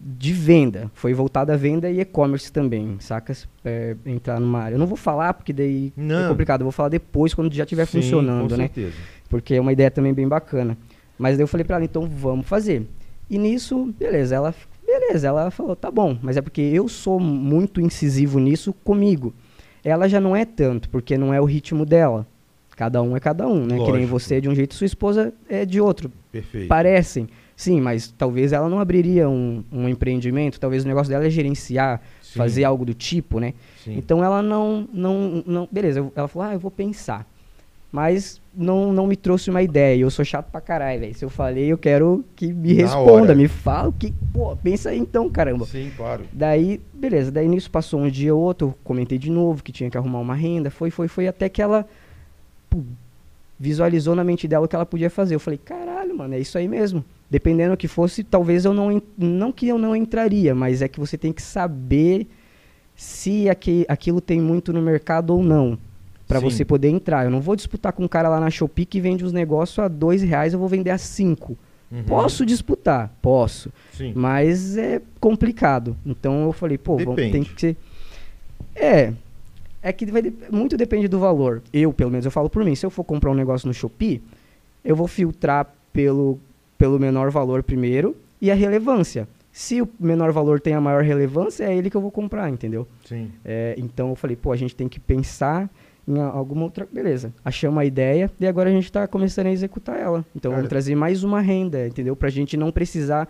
de 0.00 0.32
venda? 0.32 0.90
Foi 0.94 1.12
voltado 1.12 1.52
à 1.52 1.56
venda 1.56 1.90
e 1.90 2.00
e-commerce 2.00 2.50
também, 2.50 2.96
saca? 3.00 3.36
É, 3.64 3.94
entrar 4.06 4.40
numa 4.40 4.60
área. 4.60 4.76
Eu 4.76 4.78
não 4.78 4.86
vou 4.86 4.96
falar 4.96 5.34
porque 5.34 5.52
daí 5.52 5.92
é 5.96 6.00
Não. 6.00 6.28
complicado, 6.30 6.60
eu 6.62 6.64
vou 6.66 6.72
falar 6.72 6.88
depois 6.88 7.34
quando 7.34 7.52
já 7.52 7.64
estiver 7.64 7.84
funcionando, 7.84 8.48
com 8.50 8.56
né? 8.56 8.68
certeza. 8.68 8.96
Porque 9.28 9.54
é 9.56 9.60
uma 9.60 9.72
ideia 9.72 9.90
também 9.90 10.14
bem 10.14 10.26
bacana. 10.26 10.78
Mas 11.18 11.36
daí 11.36 11.42
eu 11.42 11.48
falei 11.48 11.64
pra 11.64 11.76
ela, 11.76 11.84
então 11.84 12.06
vamos 12.08 12.46
fazer. 12.46 12.86
E 13.30 13.38
nisso, 13.38 13.94
beleza, 13.98 14.34
ela, 14.34 14.52
beleza, 14.84 15.28
ela 15.28 15.50
falou, 15.52 15.76
tá 15.76 15.90
bom, 15.90 16.18
mas 16.20 16.36
é 16.36 16.42
porque 16.42 16.60
eu 16.60 16.88
sou 16.88 17.20
muito 17.20 17.80
incisivo 17.80 18.40
nisso 18.40 18.72
comigo. 18.84 19.32
Ela 19.84 20.08
já 20.08 20.20
não 20.20 20.34
é 20.34 20.44
tanto, 20.44 20.90
porque 20.90 21.16
não 21.16 21.32
é 21.32 21.40
o 21.40 21.44
ritmo 21.44 21.86
dela. 21.86 22.26
Cada 22.76 23.00
um 23.02 23.16
é 23.16 23.20
cada 23.20 23.46
um, 23.46 23.64
né? 23.66 23.76
Que 23.76 23.92
nem 23.92 24.02
Lógico. 24.06 24.08
você 24.08 24.36
é 24.36 24.40
de 24.40 24.48
um 24.48 24.54
jeito, 24.54 24.74
sua 24.74 24.86
esposa 24.86 25.32
é 25.48 25.64
de 25.64 25.80
outro. 25.80 26.10
Perfeito. 26.32 26.66
Parecem, 26.66 27.28
sim, 27.54 27.80
mas 27.80 28.08
talvez 28.16 28.52
ela 28.52 28.68
não 28.68 28.80
abriria 28.80 29.28
um, 29.28 29.62
um 29.70 29.88
empreendimento, 29.88 30.58
talvez 30.58 30.84
o 30.84 30.88
negócio 30.88 31.10
dela 31.10 31.26
é 31.26 31.30
gerenciar, 31.30 32.00
Sim, 32.22 32.38
fazer 32.38 32.64
algo 32.64 32.84
do 32.84 32.94
tipo, 32.94 33.38
né? 33.38 33.54
sim. 33.84 33.94
Então 33.96 34.24
ela 34.24 34.42
não, 34.42 34.88
não, 34.92 35.42
não 35.46 35.68
beleza, 35.70 36.00
eu- 36.00 36.12
ela 36.16 36.26
falou, 36.28 36.48
ah, 36.48 36.54
eu 36.54 36.58
vou 36.60 36.70
pensar. 36.70 37.26
Mas 37.92 38.39
não, 38.54 38.92
não 38.92 39.06
me 39.06 39.16
trouxe 39.16 39.50
uma 39.50 39.62
ideia. 39.62 40.00
Eu 40.00 40.10
sou 40.10 40.24
chato 40.24 40.50
pra 40.50 40.60
caralho, 40.60 41.00
velho. 41.00 41.14
Se 41.14 41.24
eu 41.24 41.30
falei, 41.30 41.66
eu 41.72 41.78
quero 41.78 42.24
que 42.34 42.52
me 42.52 42.74
Na 42.74 42.82
responda, 42.82 43.22
hora. 43.22 43.34
me 43.34 43.48
fala 43.48 43.88
o 43.88 43.92
que, 43.92 44.12
pô, 44.32 44.56
pensa 44.56 44.90
aí 44.90 44.98
então, 44.98 45.28
caramba. 45.30 45.66
Sim, 45.66 45.90
claro. 45.96 46.24
Daí, 46.32 46.80
beleza, 46.92 47.30
daí 47.30 47.48
nisso 47.48 47.70
passou 47.70 48.00
um 48.00 48.08
dia 48.10 48.34
ou 48.34 48.40
outro, 48.40 48.68
eu 48.68 48.74
comentei 48.82 49.18
de 49.18 49.30
novo 49.30 49.62
que 49.62 49.72
tinha 49.72 49.90
que 49.90 49.96
arrumar 49.96 50.18
uma 50.18 50.34
renda, 50.34 50.70
foi, 50.70 50.90
foi, 50.90 51.08
foi, 51.08 51.28
até 51.28 51.48
que 51.48 51.62
ela 51.62 51.86
pô, 52.68 52.78
visualizou 53.58 54.14
na 54.14 54.24
mente 54.24 54.48
dela 54.48 54.64
o 54.64 54.68
que 54.68 54.74
ela 54.74 54.86
podia 54.86 55.10
fazer. 55.10 55.34
Eu 55.34 55.40
falei, 55.40 55.58
caralho, 55.58 56.16
mano, 56.16 56.34
é 56.34 56.38
isso 56.38 56.58
aí 56.58 56.66
mesmo. 56.66 57.04
Dependendo 57.30 57.72
do 57.72 57.76
que 57.76 57.86
fosse, 57.86 58.24
talvez 58.24 58.64
eu 58.64 58.74
não, 58.74 59.00
não 59.16 59.52
que 59.52 59.68
eu 59.68 59.78
não 59.78 59.94
entraria, 59.94 60.54
mas 60.54 60.82
é 60.82 60.88
que 60.88 60.98
você 60.98 61.16
tem 61.16 61.32
que 61.32 61.42
saber 61.42 62.26
se 62.96 63.48
aqui, 63.48 63.86
aquilo 63.88 64.20
tem 64.20 64.40
muito 64.40 64.72
no 64.72 64.82
mercado 64.82 65.30
ou 65.30 65.42
não. 65.42 65.78
Pra 66.30 66.38
Sim. 66.38 66.48
você 66.48 66.64
poder 66.64 66.88
entrar. 66.88 67.24
Eu 67.24 67.30
não 67.30 67.40
vou 67.40 67.56
disputar 67.56 67.92
com 67.92 68.04
um 68.04 68.08
cara 68.08 68.28
lá 68.28 68.38
na 68.38 68.48
Shopee 68.50 68.86
que 68.86 69.00
vende 69.00 69.24
os 69.24 69.32
negócios 69.32 69.76
a 69.80 69.88
dois 69.88 70.22
reais, 70.22 70.52
eu 70.52 70.60
vou 70.60 70.68
vender 70.68 70.90
a 70.90 70.96
cinco. 70.96 71.58
Uhum. 71.90 72.04
Posso 72.04 72.46
disputar? 72.46 73.12
Posso. 73.20 73.72
Sim. 73.92 74.12
Mas 74.14 74.76
é 74.76 75.02
complicado. 75.18 75.96
Então 76.06 76.44
eu 76.44 76.52
falei, 76.52 76.78
pô, 76.78 76.96
vamos, 76.96 77.16
tem 77.16 77.42
que 77.42 77.60
ser. 77.60 77.76
É. 78.76 79.12
É 79.82 79.92
que 79.92 80.06
vai, 80.06 80.22
muito 80.52 80.76
depende 80.76 81.08
do 81.08 81.18
valor. 81.18 81.62
Eu, 81.72 81.92
pelo 81.92 82.12
menos, 82.12 82.24
eu 82.24 82.30
falo 82.30 82.48
por 82.48 82.64
mim. 82.64 82.76
Se 82.76 82.86
eu 82.86 82.90
for 82.90 83.02
comprar 83.02 83.32
um 83.32 83.34
negócio 83.34 83.66
no 83.66 83.74
Shopee, 83.74 84.22
eu 84.84 84.94
vou 84.94 85.08
filtrar 85.08 85.66
pelo, 85.92 86.38
pelo 86.78 86.96
menor 86.96 87.32
valor 87.32 87.64
primeiro 87.64 88.16
e 88.40 88.52
a 88.52 88.54
relevância. 88.54 89.26
Se 89.50 89.82
o 89.82 89.88
menor 89.98 90.30
valor 90.30 90.60
tem 90.60 90.74
a 90.74 90.80
maior 90.80 91.02
relevância, 91.02 91.64
é 91.64 91.76
ele 91.76 91.90
que 91.90 91.96
eu 91.96 92.00
vou 92.00 92.12
comprar, 92.12 92.48
entendeu? 92.48 92.86
Sim. 93.04 93.32
É, 93.44 93.74
então 93.76 94.10
eu 94.10 94.14
falei, 94.14 94.36
pô, 94.36 94.52
a 94.52 94.56
gente 94.56 94.76
tem 94.76 94.88
que 94.88 95.00
pensar 95.00 95.68
em 96.06 96.18
a- 96.18 96.26
alguma 96.26 96.64
outra. 96.64 96.86
Beleza, 96.90 97.32
achamos 97.44 97.78
a 97.78 97.84
ideia 97.84 98.30
e 98.40 98.46
agora 98.46 98.68
a 98.70 98.72
gente 98.72 98.84
está 98.84 99.06
começando 99.06 99.46
a 99.46 99.50
executar 99.52 99.98
ela. 99.98 100.24
Então 100.34 100.50
vamos 100.52 100.68
trazer 100.68 100.94
mais 100.94 101.22
uma 101.24 101.40
renda, 101.40 101.86
entendeu? 101.86 102.14
Pra 102.16 102.28
gente 102.28 102.56
não 102.56 102.70
precisar. 102.72 103.28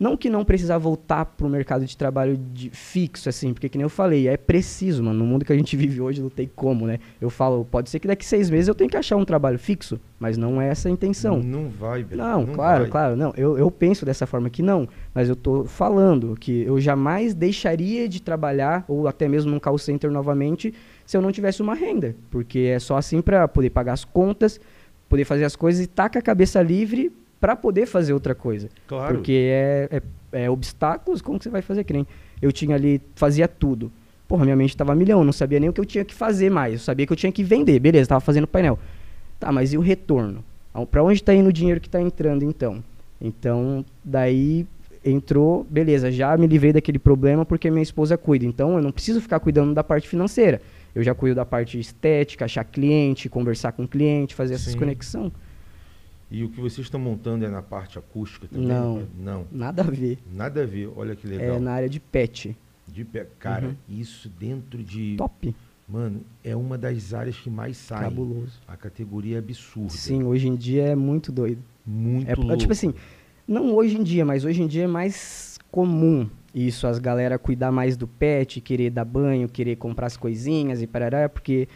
Não 0.00 0.16
que 0.16 0.30
não 0.30 0.46
precisar 0.46 0.78
voltar 0.78 1.26
pro 1.26 1.46
mercado 1.46 1.84
de 1.84 1.94
trabalho 1.94 2.34
de 2.34 2.70
fixo, 2.70 3.28
assim, 3.28 3.52
porque 3.52 3.68
que 3.68 3.76
nem 3.76 3.82
eu 3.82 3.90
falei, 3.90 4.28
é 4.28 4.36
preciso, 4.38 5.04
mano. 5.04 5.18
No 5.18 5.26
mundo 5.26 5.44
que 5.44 5.52
a 5.52 5.56
gente 5.56 5.76
vive 5.76 6.00
hoje 6.00 6.22
não 6.22 6.30
tem 6.30 6.50
como, 6.56 6.86
né? 6.86 6.98
Eu 7.20 7.28
falo, 7.28 7.66
pode 7.66 7.90
ser 7.90 7.98
que 7.98 8.08
daqui 8.08 8.24
seis 8.24 8.48
meses 8.48 8.66
eu 8.66 8.74
tenha 8.74 8.88
que 8.88 8.96
achar 8.96 9.16
um 9.16 9.26
trabalho 9.26 9.58
fixo, 9.58 10.00
mas 10.18 10.38
não 10.38 10.58
é 10.58 10.68
essa 10.68 10.88
a 10.88 10.90
intenção. 10.90 11.42
Não 11.42 11.68
vai, 11.68 12.02
velho. 12.02 12.16
Não, 12.16 12.46
claro, 12.46 12.84
vai. 12.84 12.90
claro, 12.90 13.14
não. 13.14 13.34
Eu, 13.36 13.58
eu 13.58 13.70
penso 13.70 14.06
dessa 14.06 14.26
forma 14.26 14.48
que 14.48 14.62
não, 14.62 14.88
mas 15.14 15.28
eu 15.28 15.36
tô 15.36 15.66
falando 15.66 16.34
que 16.34 16.62
eu 16.62 16.80
jamais 16.80 17.34
deixaria 17.34 18.08
de 18.08 18.22
trabalhar 18.22 18.86
ou 18.88 19.06
até 19.06 19.28
mesmo 19.28 19.50
num 19.50 19.60
call 19.60 19.76
center 19.76 20.10
novamente 20.10 20.72
se 21.04 21.14
eu 21.14 21.20
não 21.20 21.30
tivesse 21.30 21.60
uma 21.60 21.74
renda, 21.74 22.16
porque 22.30 22.60
é 22.60 22.78
só 22.78 22.96
assim 22.96 23.20
para 23.20 23.46
poder 23.46 23.68
pagar 23.68 23.92
as 23.92 24.04
contas, 24.04 24.58
poder 25.10 25.26
fazer 25.26 25.44
as 25.44 25.56
coisas 25.56 25.84
e 25.84 25.86
tá 25.86 26.08
com 26.08 26.18
a 26.18 26.22
cabeça 26.22 26.62
livre 26.62 27.12
para 27.40 27.56
poder 27.56 27.86
fazer 27.86 28.12
outra 28.12 28.34
coisa. 28.34 28.68
Claro. 28.86 29.14
Porque 29.14 29.48
é, 29.50 29.88
é, 30.32 30.42
é 30.44 30.50
obstáculos, 30.50 31.22
como 31.22 31.38
que 31.38 31.44
você 31.44 31.50
vai 31.50 31.62
fazer? 31.62 31.84
Que 31.84 31.92
nem 31.92 32.06
eu 32.40 32.52
tinha 32.52 32.76
ali, 32.76 33.00
fazia 33.14 33.48
tudo. 33.48 33.90
Porra, 34.28 34.44
minha 34.44 34.56
mente 34.56 34.76
tava 34.76 34.94
milhão, 34.94 35.24
não 35.24 35.32
sabia 35.32 35.58
nem 35.58 35.68
o 35.68 35.72
que 35.72 35.80
eu 35.80 35.84
tinha 35.84 36.04
que 36.04 36.14
fazer 36.14 36.50
mais. 36.50 36.74
Eu 36.74 36.78
sabia 36.80 37.06
que 37.06 37.12
eu 37.12 37.16
tinha 37.16 37.32
que 37.32 37.42
vender, 37.42 37.78
beleza, 37.80 38.10
tava 38.10 38.20
fazendo 38.20 38.46
painel. 38.46 38.78
Tá, 39.38 39.50
mas 39.50 39.72
e 39.72 39.78
o 39.78 39.80
retorno? 39.80 40.44
Pra 40.90 41.02
onde 41.02 41.22
tá 41.22 41.34
indo 41.34 41.48
o 41.48 41.52
dinheiro 41.52 41.80
que 41.80 41.88
tá 41.88 42.00
entrando, 42.00 42.44
então? 42.44 42.84
Então, 43.20 43.84
daí 44.04 44.66
entrou, 45.04 45.66
beleza, 45.68 46.12
já 46.12 46.36
me 46.36 46.46
livrei 46.46 46.72
daquele 46.72 46.98
problema 46.98 47.44
porque 47.44 47.70
minha 47.70 47.82
esposa 47.82 48.16
cuida. 48.16 48.44
Então, 48.44 48.76
eu 48.76 48.82
não 48.82 48.92
preciso 48.92 49.20
ficar 49.20 49.40
cuidando 49.40 49.74
da 49.74 49.82
parte 49.82 50.06
financeira. 50.06 50.60
Eu 50.94 51.02
já 51.02 51.14
cuido 51.14 51.36
da 51.36 51.44
parte 51.44 51.78
estética, 51.78 52.44
achar 52.44 52.64
cliente, 52.64 53.28
conversar 53.28 53.72
com 53.72 53.86
cliente, 53.86 54.34
fazer 54.34 54.54
essas 54.54 54.74
conexões. 54.74 55.32
E 56.30 56.44
o 56.44 56.48
que 56.48 56.60
vocês 56.60 56.86
estão 56.86 57.00
montando 57.00 57.44
é 57.44 57.48
na 57.48 57.60
parte 57.62 57.98
acústica 57.98 58.46
também? 58.46 58.68
Não. 58.68 59.02
Não. 59.18 59.46
Nada 59.50 59.82
a 59.82 59.86
ver. 59.90 60.18
Nada 60.32 60.62
a 60.62 60.66
ver. 60.66 60.88
Olha 60.96 61.16
que 61.16 61.26
legal. 61.26 61.56
É 61.56 61.58
na 61.58 61.72
área 61.72 61.88
de 61.88 61.98
pet. 61.98 62.56
De 62.86 63.04
pé. 63.04 63.26
Cara, 63.38 63.68
Uhum. 63.68 63.74
isso 63.88 64.28
dentro 64.38 64.82
de. 64.82 65.16
Top. 65.16 65.54
Mano, 65.88 66.20
é 66.44 66.54
uma 66.54 66.78
das 66.78 67.12
áreas 67.12 67.36
que 67.36 67.50
mais 67.50 67.76
sai. 67.76 68.04
Cabuloso. 68.04 68.60
A 68.68 68.76
categoria 68.76 69.36
é 69.36 69.38
absurda. 69.40 69.90
Sim, 69.90 70.22
hoje 70.22 70.46
em 70.46 70.54
dia 70.54 70.84
é 70.84 70.94
muito 70.94 71.32
doido. 71.32 71.60
Muito 71.84 72.30
É, 72.30 72.34
louco. 72.36 72.56
tipo 72.58 72.72
assim, 72.72 72.94
não 73.48 73.74
hoje 73.74 73.96
em 73.98 74.02
dia, 74.04 74.24
mas 74.24 74.44
hoje 74.44 74.62
em 74.62 74.68
dia 74.68 74.84
é 74.84 74.86
mais 74.86 75.58
comum 75.70 76.28
isso, 76.54 76.86
as 76.86 76.98
galera 77.00 77.38
cuidar 77.38 77.72
mais 77.72 77.96
do 77.96 78.06
pet, 78.06 78.60
querer 78.60 78.90
dar 78.90 79.04
banho, 79.04 79.48
querer 79.48 79.76
comprar 79.76 80.06
as 80.06 80.16
coisinhas 80.16 80.80
e 80.82 80.86
parará, 80.86 81.28
porque 81.28 81.68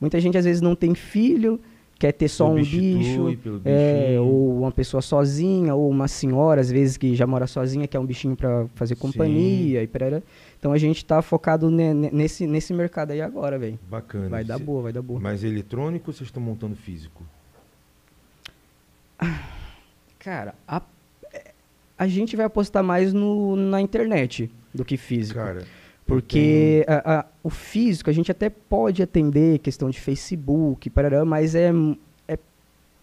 muita 0.00 0.18
gente 0.20 0.36
às 0.38 0.44
vezes 0.46 0.60
não 0.62 0.74
tem 0.74 0.94
filho, 0.94 1.60
quer 1.98 2.12
ter 2.12 2.28
só 2.28 2.48
um 2.48 2.54
bicho, 2.54 3.36
é, 3.64 4.16
ou 4.20 4.58
uma 4.60 4.70
pessoa 4.70 5.02
sozinha, 5.02 5.74
ou 5.74 5.90
uma 5.90 6.06
senhora, 6.06 6.60
às 6.60 6.70
vezes 6.70 6.96
que 6.96 7.14
já 7.16 7.26
mora 7.26 7.46
sozinha, 7.46 7.88
quer 7.88 7.98
um 7.98 8.06
bichinho 8.06 8.36
pra 8.36 8.66
fazer 8.76 8.94
companhia 8.94 9.82
e 9.82 9.86
parará. 9.88 10.22
Então 10.58 10.72
a 10.72 10.78
gente 10.78 11.04
tá 11.04 11.20
focado 11.22 11.70
ne- 11.70 11.92
ne- 11.94 12.10
nesse, 12.12 12.46
nesse 12.46 12.72
mercado 12.72 13.10
aí 13.10 13.20
agora, 13.20 13.58
velho. 13.58 13.78
Bacana. 13.90 14.28
Vai 14.28 14.44
dar 14.44 14.58
boa, 14.58 14.82
vai 14.82 14.92
dar 14.92 15.02
boa. 15.02 15.18
Mas 15.20 15.42
eletrônico 15.42 16.10
ou 16.10 16.14
vocês 16.14 16.28
estão 16.28 16.42
montando 16.42 16.76
físico? 16.76 17.22
Cara, 20.18 20.54
a, 20.66 20.82
é, 21.32 21.52
a 21.96 22.06
gente 22.06 22.36
vai 22.36 22.46
apostar 22.46 22.82
mais 22.84 23.12
no, 23.12 23.56
na 23.56 23.80
internet 23.80 24.50
do 24.74 24.84
que 24.84 24.96
físico. 24.96 25.38
Cara. 25.40 25.64
Porque 26.08 26.84
a- 26.88 27.18
a- 27.20 27.26
o 27.44 27.50
físico 27.50 28.08
a 28.08 28.12
gente 28.12 28.30
até 28.32 28.48
pode 28.48 29.02
atender 29.02 29.58
questão 29.58 29.90
de 29.90 30.00
Facebook, 30.00 30.88
parará, 30.90 31.24
mas 31.24 31.54
é, 31.54 31.70
é 32.26 32.38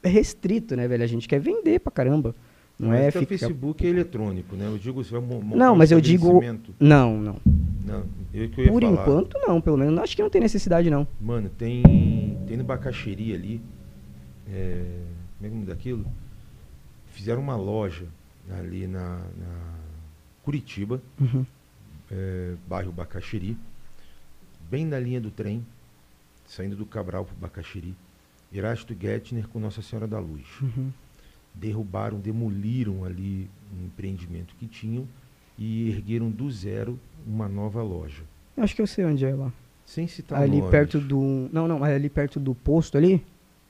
restrito, 0.04 0.76
né, 0.76 0.88
velho? 0.88 1.04
A 1.04 1.08
gente 1.08 1.28
quer 1.28 1.40
vender 1.40 1.80
pra 1.80 1.92
caramba. 1.92 2.34
Não 2.78 2.90
Mas 2.90 3.00
é 3.00 3.12
teu 3.12 3.22
ficar... 3.22 3.30
Facebook 3.38 3.86
é 3.88 3.90
eletrônico, 3.90 4.56
né? 4.58 4.68
Eu 4.68 4.78
digo, 4.78 5.02
você 5.02 5.12
vai 5.12 5.22
mo- 5.22 5.42
montar 5.42 5.56
Não, 5.56 5.74
um 5.74 5.78
mas 5.78 5.92
eu 5.92 6.02
digo-. 6.02 6.42
Não, 6.78 7.18
não. 7.18 7.38
Não, 7.86 8.04
eu 8.34 8.50
que 8.50 8.60
eu 8.60 8.66
ia 8.66 8.72
Por 8.72 8.82
falar. 8.82 8.94
enquanto, 9.02 9.38
não. 9.48 9.62
Pelo 9.62 9.78
menos 9.78 9.98
acho 10.00 10.14
que 10.16 10.22
não 10.22 10.30
tem 10.30 10.42
necessidade, 10.42 10.90
não. 10.90 11.08
Mano, 11.22 11.48
tem, 11.58 11.82
tem 12.48 12.58
no 12.58 12.64
Bacaxeri 12.66 13.34
ali. 13.34 13.62
é, 14.52 14.84
como 15.38 15.42
é 15.42 15.42
que 15.42 15.46
é 15.46 15.48
o 15.48 15.54
nome 15.56 15.66
daquilo? 15.68 16.06
Fizeram 17.12 17.42
uma 17.42 17.56
loja 17.56 18.06
ali 18.60 18.88
na, 18.88 19.20
na 19.20 19.76
Curitiba, 20.44 21.02
Uhum. 21.20 21.46
É, 22.12 22.56
bairro 22.68 22.92
Bacaxeri, 22.92 23.58
bem 24.70 24.86
na 24.86 25.00
linha 25.00 25.20
do 25.20 25.32
trem, 25.32 25.66
saindo 26.46 26.76
do 26.76 26.86
Cabral 26.86 27.26
para 27.26 27.36
Bacaxeri. 27.36 27.96
Erasto 28.54 28.96
Gettner 29.00 29.48
com 29.48 29.60
Nossa 29.60 29.82
Senhora 29.82 30.08
da 30.08 30.20
Luz. 30.20 30.46
Uhum. 30.62 30.92
Derrubaram, 31.54 32.20
demoliram 32.20 33.04
ali 33.04 33.50
um 33.74 33.86
empreendimento 33.86 34.56
que 34.56 34.68
tinham 34.68 35.08
e 35.58 35.90
ergueram 35.90 36.30
do 36.30 36.50
zero 36.52 37.00
uma 37.26 37.48
nova 37.48 37.82
loja. 37.82 38.24
Eu 38.56 38.64
acho 38.64 38.76
que 38.76 38.82
eu 38.82 38.88
sei 38.88 39.06
onde 39.06 39.26
é 39.26 39.34
lá. 39.34 39.52
Sem 39.86 40.08
citar 40.08 40.42
ali 40.42 40.58
nomes. 40.58 40.72
perto 40.72 41.00
do... 41.00 41.50
Não, 41.52 41.68
não, 41.68 41.84
ali 41.84 42.10
perto 42.10 42.40
do 42.40 42.56
posto 42.56 42.98
ali? 42.98 43.16
é 43.16 43.20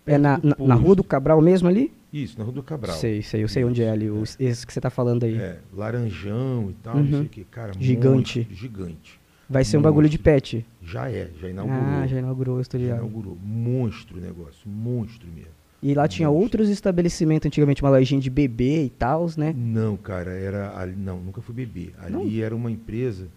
Perto 0.06 0.22
na, 0.22 0.38
do 0.38 0.48
na, 0.48 0.50
na 0.50 0.56
posto. 0.56 0.84
Rua 0.84 0.96
do 0.96 1.04
Cabral 1.04 1.42
mesmo 1.42 1.68
ali? 1.68 1.92
Isso, 2.24 2.38
na 2.38 2.43
Rua 2.45 2.53
do 2.53 2.63
Cabral. 2.63 2.95
Sei, 2.95 3.22
sei. 3.22 3.43
Eu 3.43 3.47
sei 3.47 3.63
onde 3.66 3.84
é 3.84 3.89
ali. 3.89 4.05
Isso, 4.05 4.16
Os, 4.16 4.38
esse 4.39 4.66
que 4.66 4.72
você 4.74 4.80
tá 4.80 4.89
falando 4.89 5.24
aí. 5.26 5.36
É, 5.38 5.59
laranjão 5.74 6.70
e 6.70 6.74
tal, 6.84 6.95
Uhum. 6.95 7.03
não 7.03 7.09
sei 7.18 7.22
o 7.26 7.30
que. 7.30 7.43
Cara, 7.45 7.74
Gigante. 7.80 8.39
monstro, 8.39 8.55
gigante. 8.55 9.20
Vai 9.49 9.63
ser 9.63 9.78
um 9.78 9.82
bagulho 9.82 10.09
de 10.09 10.18
pet. 10.18 10.66
Já 10.82 11.09
é, 11.11 11.30
já 11.39 11.49
inaugurou. 11.49 11.82
Ah, 11.84 12.07
já 12.07 12.18
inaugurou, 12.20 12.61
estou 12.61 12.80
Já 12.80 12.86
ligado. 12.86 12.99
inaugurou. 12.99 13.38
Monstro 13.43 14.18
o 14.18 14.22
negócio, 14.22 14.68
monstro 14.70 15.28
mesmo. 15.28 15.51
E 15.84 15.93
lá 15.93 16.07
tinha 16.07 16.28
Monstro. 16.30 16.41
outros 16.43 16.70
estabelecimentos, 16.70 17.45
antigamente 17.45 17.84
uma 17.84 17.91
lojinha 17.91 18.20
de 18.20 18.30
bebê 18.30 18.86
e 18.86 18.89
tal, 18.89 19.28
né? 19.38 19.53
Não, 19.55 19.95
cara, 19.97 20.32
era 20.32 20.76
ali, 20.80 20.95
não, 20.95 21.20
nunca 21.20 21.41
fui 21.41 21.53
beber. 21.53 21.93
Ali 21.99 22.41
era 22.41 22.55
uma 22.55 22.72
empresa, 22.72 23.28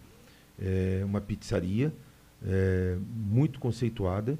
é, 0.59 1.03
uma 1.05 1.21
pizzaria, 1.21 1.93
é, 2.47 2.97
muito 3.15 3.59
conceituada, 3.61 4.39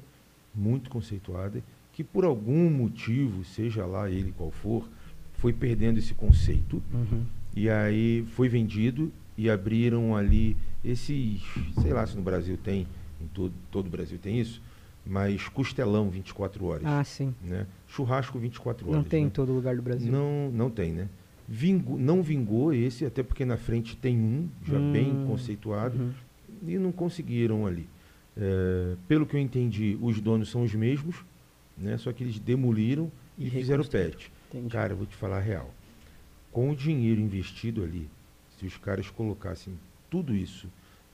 muito 0.55 0.89
conceituada, 0.89 1.61
que 1.99 2.03
por 2.05 2.23
algum 2.23 2.69
motivo, 2.69 3.43
seja 3.43 3.85
lá 3.85 4.09
ele 4.09 4.33
qual 4.37 4.49
for, 4.51 4.87
foi 5.33 5.51
perdendo 5.51 5.99
esse 5.99 6.13
conceito 6.13 6.81
Uhum. 6.93 7.25
e 7.53 7.69
aí 7.69 8.23
foi 8.37 8.47
vendido 8.47 9.11
e 9.37 9.49
abriram 9.49 10.15
ali 10.15 10.55
esses, 10.81 11.41
sei 11.81 11.91
lá 11.91 12.07
se 12.07 12.15
no 12.15 12.21
Brasil 12.21 12.55
tem, 12.55 12.87
em 13.21 13.27
todo, 13.33 13.51
todo 13.69 13.87
o 13.87 13.89
Brasil 13.89 14.17
tem 14.17 14.39
isso, 14.39 14.61
mas 15.05 15.49
costelão 15.49 16.09
24 16.09 16.63
horas, 16.67 16.85
Ah, 16.85 17.03
sim. 17.03 17.35
né? 17.43 17.67
Churrasco 17.85 18.39
24 18.39 18.87
horas. 18.87 18.95
Não 18.95 19.03
tem 19.03 19.23
em 19.23 19.25
né? 19.25 19.31
todo 19.33 19.51
lugar 19.51 19.75
do 19.75 19.81
Brasil. 19.81 20.09
Não, 20.09 20.49
não 20.53 20.69
tem, 20.69 20.93
né? 20.93 21.09
Vingo, 21.49 21.97
não 21.97 22.23
vingou 22.23 22.71
esse, 22.73 23.03
até 23.05 23.21
porque 23.23 23.43
na 23.43 23.57
frente 23.57 23.97
tem 23.97 24.17
um, 24.17 24.47
já 24.65 24.79
Hum, 24.79 24.89
bem 24.89 25.17
conceituado, 25.27 25.97
Uhum. 25.99 26.11
e 26.65 26.77
não 26.77 26.93
conseguiram 26.93 27.67
ali. 27.67 27.89
É, 28.37 28.95
pelo 29.05 29.25
que 29.25 29.35
eu 29.35 29.39
entendi, 29.41 29.97
os 30.01 30.21
donos 30.21 30.49
são 30.49 30.63
os 30.63 30.73
mesmos, 30.73 31.25
né? 31.79 31.97
Só 31.97 32.11
que 32.11 32.23
eles 32.23 32.39
demoliram 32.39 33.11
e, 33.37 33.47
E 33.47 33.49
fizeram 33.49 33.83
pet. 33.83 34.31
Entendi. 34.49 34.69
Cara, 34.69 34.93
eu 34.93 34.97
vou 34.97 35.05
te 35.05 35.15
falar 35.15 35.37
a 35.37 35.41
real. 35.41 35.73
Com 36.51 36.69
o 36.71 36.75
dinheiro 36.75 37.21
investido 37.21 37.83
ali, 37.83 38.09
se 38.57 38.65
os 38.65 38.77
caras 38.77 39.09
colocassem 39.09 39.73
tudo 40.09 40.35
isso 40.35 40.67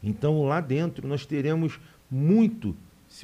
Então 0.06 0.44
lá 0.44 0.62
dentro 0.62 1.08
nós 1.08 1.26
teremos 1.26 1.80
muito, 2.10 2.76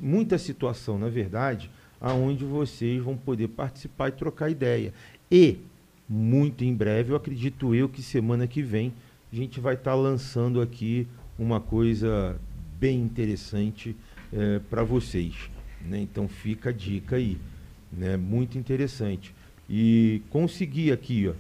muita 0.02 0.38
situação, 0.40 0.98
na 0.98 1.08
verdade, 1.08 1.70
aonde 2.02 2.44
vocês 2.44 3.02
vão 3.02 3.16
poder 3.16 3.50
participar 3.50 4.10
e 4.10 4.14
trocar 4.14 4.50
ideia. 4.50 4.92
E 5.32 5.60
muito 6.10 6.64
em 6.66 6.74
breve, 6.74 7.12
eu 7.12 7.16
acredito 7.16 7.76
eu 7.76 7.88
que 7.88 8.02
semana 8.02 8.48
que 8.48 8.64
vem 8.64 8.92
a 9.32 9.36
gente 9.36 9.62
vai 9.62 9.76
estar 9.76 9.96
lançando 9.96 10.60
aqui 10.60 11.08
uma 11.40 11.62
coisa 11.62 12.38
bem 12.78 13.00
interessante 13.00 13.96
para 14.70 14.84
vocês. 14.84 15.50
Né? 15.86 16.02
Então 16.02 16.28
fica 16.28 16.70
a 16.70 16.74
dica 16.74 17.16
aí, 17.16 17.38
né? 17.92 18.18
muito 18.18 18.58
interessante. 18.58 19.34
E 19.70 20.22
consegui 20.30 20.92
aqui, 20.92 21.30
ó, 21.30 21.34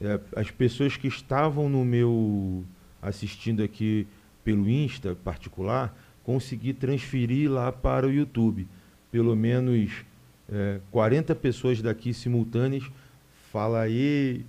é, 0.00 0.20
as 0.36 0.50
pessoas 0.50 0.96
que 0.96 1.08
estavam 1.08 1.68
no 1.68 1.84
meu 1.84 2.64
assistindo 3.02 3.62
aqui 3.62 4.06
pelo 4.44 4.68
Insta 4.68 5.14
particular, 5.14 5.96
consegui 6.22 6.72
transferir 6.72 7.50
lá 7.50 7.72
para 7.72 8.06
o 8.06 8.12
YouTube. 8.12 8.68
Pelo 9.10 9.34
menos 9.34 10.04
é, 10.48 10.80
40 10.90 11.34
pessoas 11.34 11.80
daqui 11.80 12.12
simultâneas, 12.12 12.84
fala 13.50 13.80
aí, 13.80 14.44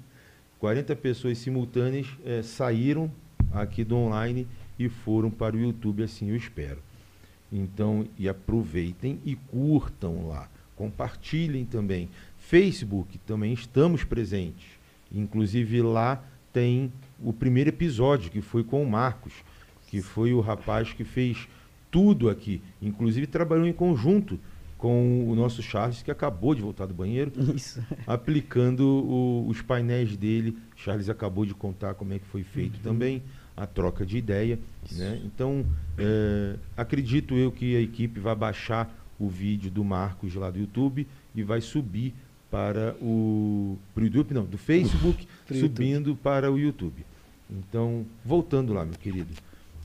40 0.60 0.96
pessoas 0.96 1.38
simultâneas 1.38 2.08
é, 2.26 2.42
saíram 2.42 3.12
aqui 3.54 3.84
do 3.84 3.96
online 3.96 4.48
e 4.78 4.90
foram 4.90 5.30
para 5.30 5.56
o 5.56 5.60
YouTube, 5.60 6.04
assim 6.04 6.30
eu 6.30 6.36
espero. 6.36 6.80
Então, 7.52 8.08
e 8.18 8.28
aproveitem 8.28 9.20
e 9.24 9.36
curtam 9.36 10.28
lá, 10.28 10.50
compartilhem 10.76 11.66
também. 11.66 12.10
Facebook 12.38 13.18
também 13.20 13.54
estamos 13.54 14.04
presentes. 14.04 14.66
Inclusive 15.12 15.82
lá 15.82 16.22
tem 16.52 16.92
o 17.24 17.32
primeiro 17.32 17.70
episódio, 17.70 18.32
que 18.32 18.42
foi 18.42 18.64
com 18.64 18.82
o 18.82 18.90
Marcos, 18.90 19.34
que 19.88 20.02
foi 20.02 20.34
o 20.34 20.40
rapaz 20.42 20.92
que 20.94 21.04
fez 21.04 21.48
tudo 21.92 22.30
aqui. 22.30 22.62
Inclusive 22.82 23.28
trabalhou 23.28 23.66
em 23.68 23.74
conjunto 23.74 24.40
com 24.78 25.30
o 25.30 25.36
nosso 25.36 25.62
Charles, 25.64 26.02
que 26.04 26.12
acabou 26.12 26.54
de 26.54 26.62
voltar 26.62 26.86
do 26.86 26.94
banheiro, 26.94 27.32
Isso. 27.56 27.82
aplicando 28.06 28.82
o- 28.86 29.48
os 29.48 29.62
painéis 29.62 30.16
dele. 30.18 30.58
Charles 30.76 31.10
acabou 31.10 31.46
de 31.46 31.54
contar 31.54 31.94
como 31.94 32.14
é 32.14 32.20
que 32.20 32.26
foi 32.26 32.44
feito 32.44 32.80
também, 32.82 33.24
a 33.56 33.66
troca 33.66 34.06
de 34.06 34.18
ideia. 34.18 34.60
Né? 34.92 35.22
Então, 35.24 35.66
é, 35.98 36.56
acredito 36.76 37.36
eu 37.36 37.52
que 37.52 37.76
a 37.76 37.80
equipe 37.82 38.20
vai 38.20 38.36
baixar 38.36 38.94
o 39.18 39.30
vídeo 39.30 39.72
do 39.72 39.84
Marcos 39.84 40.36
lá 40.36 40.50
do 40.52 40.60
YouTube 40.60 41.08
e 41.34 41.42
vai 41.42 41.62
subir 41.62 42.14
para 42.52 42.96
o 43.02 43.78
pro 43.94 44.04
YouTube, 44.04 44.34
não, 44.34 44.44
do 44.46 44.58
Facebook, 44.58 45.26
subindo 45.48 46.16
para 46.16 46.52
o 46.52 46.60
YouTube. 46.60 47.06
Então, 47.50 48.06
voltando 48.26 48.74
lá, 48.74 48.84
meu 48.86 48.96
querido. 48.96 49.34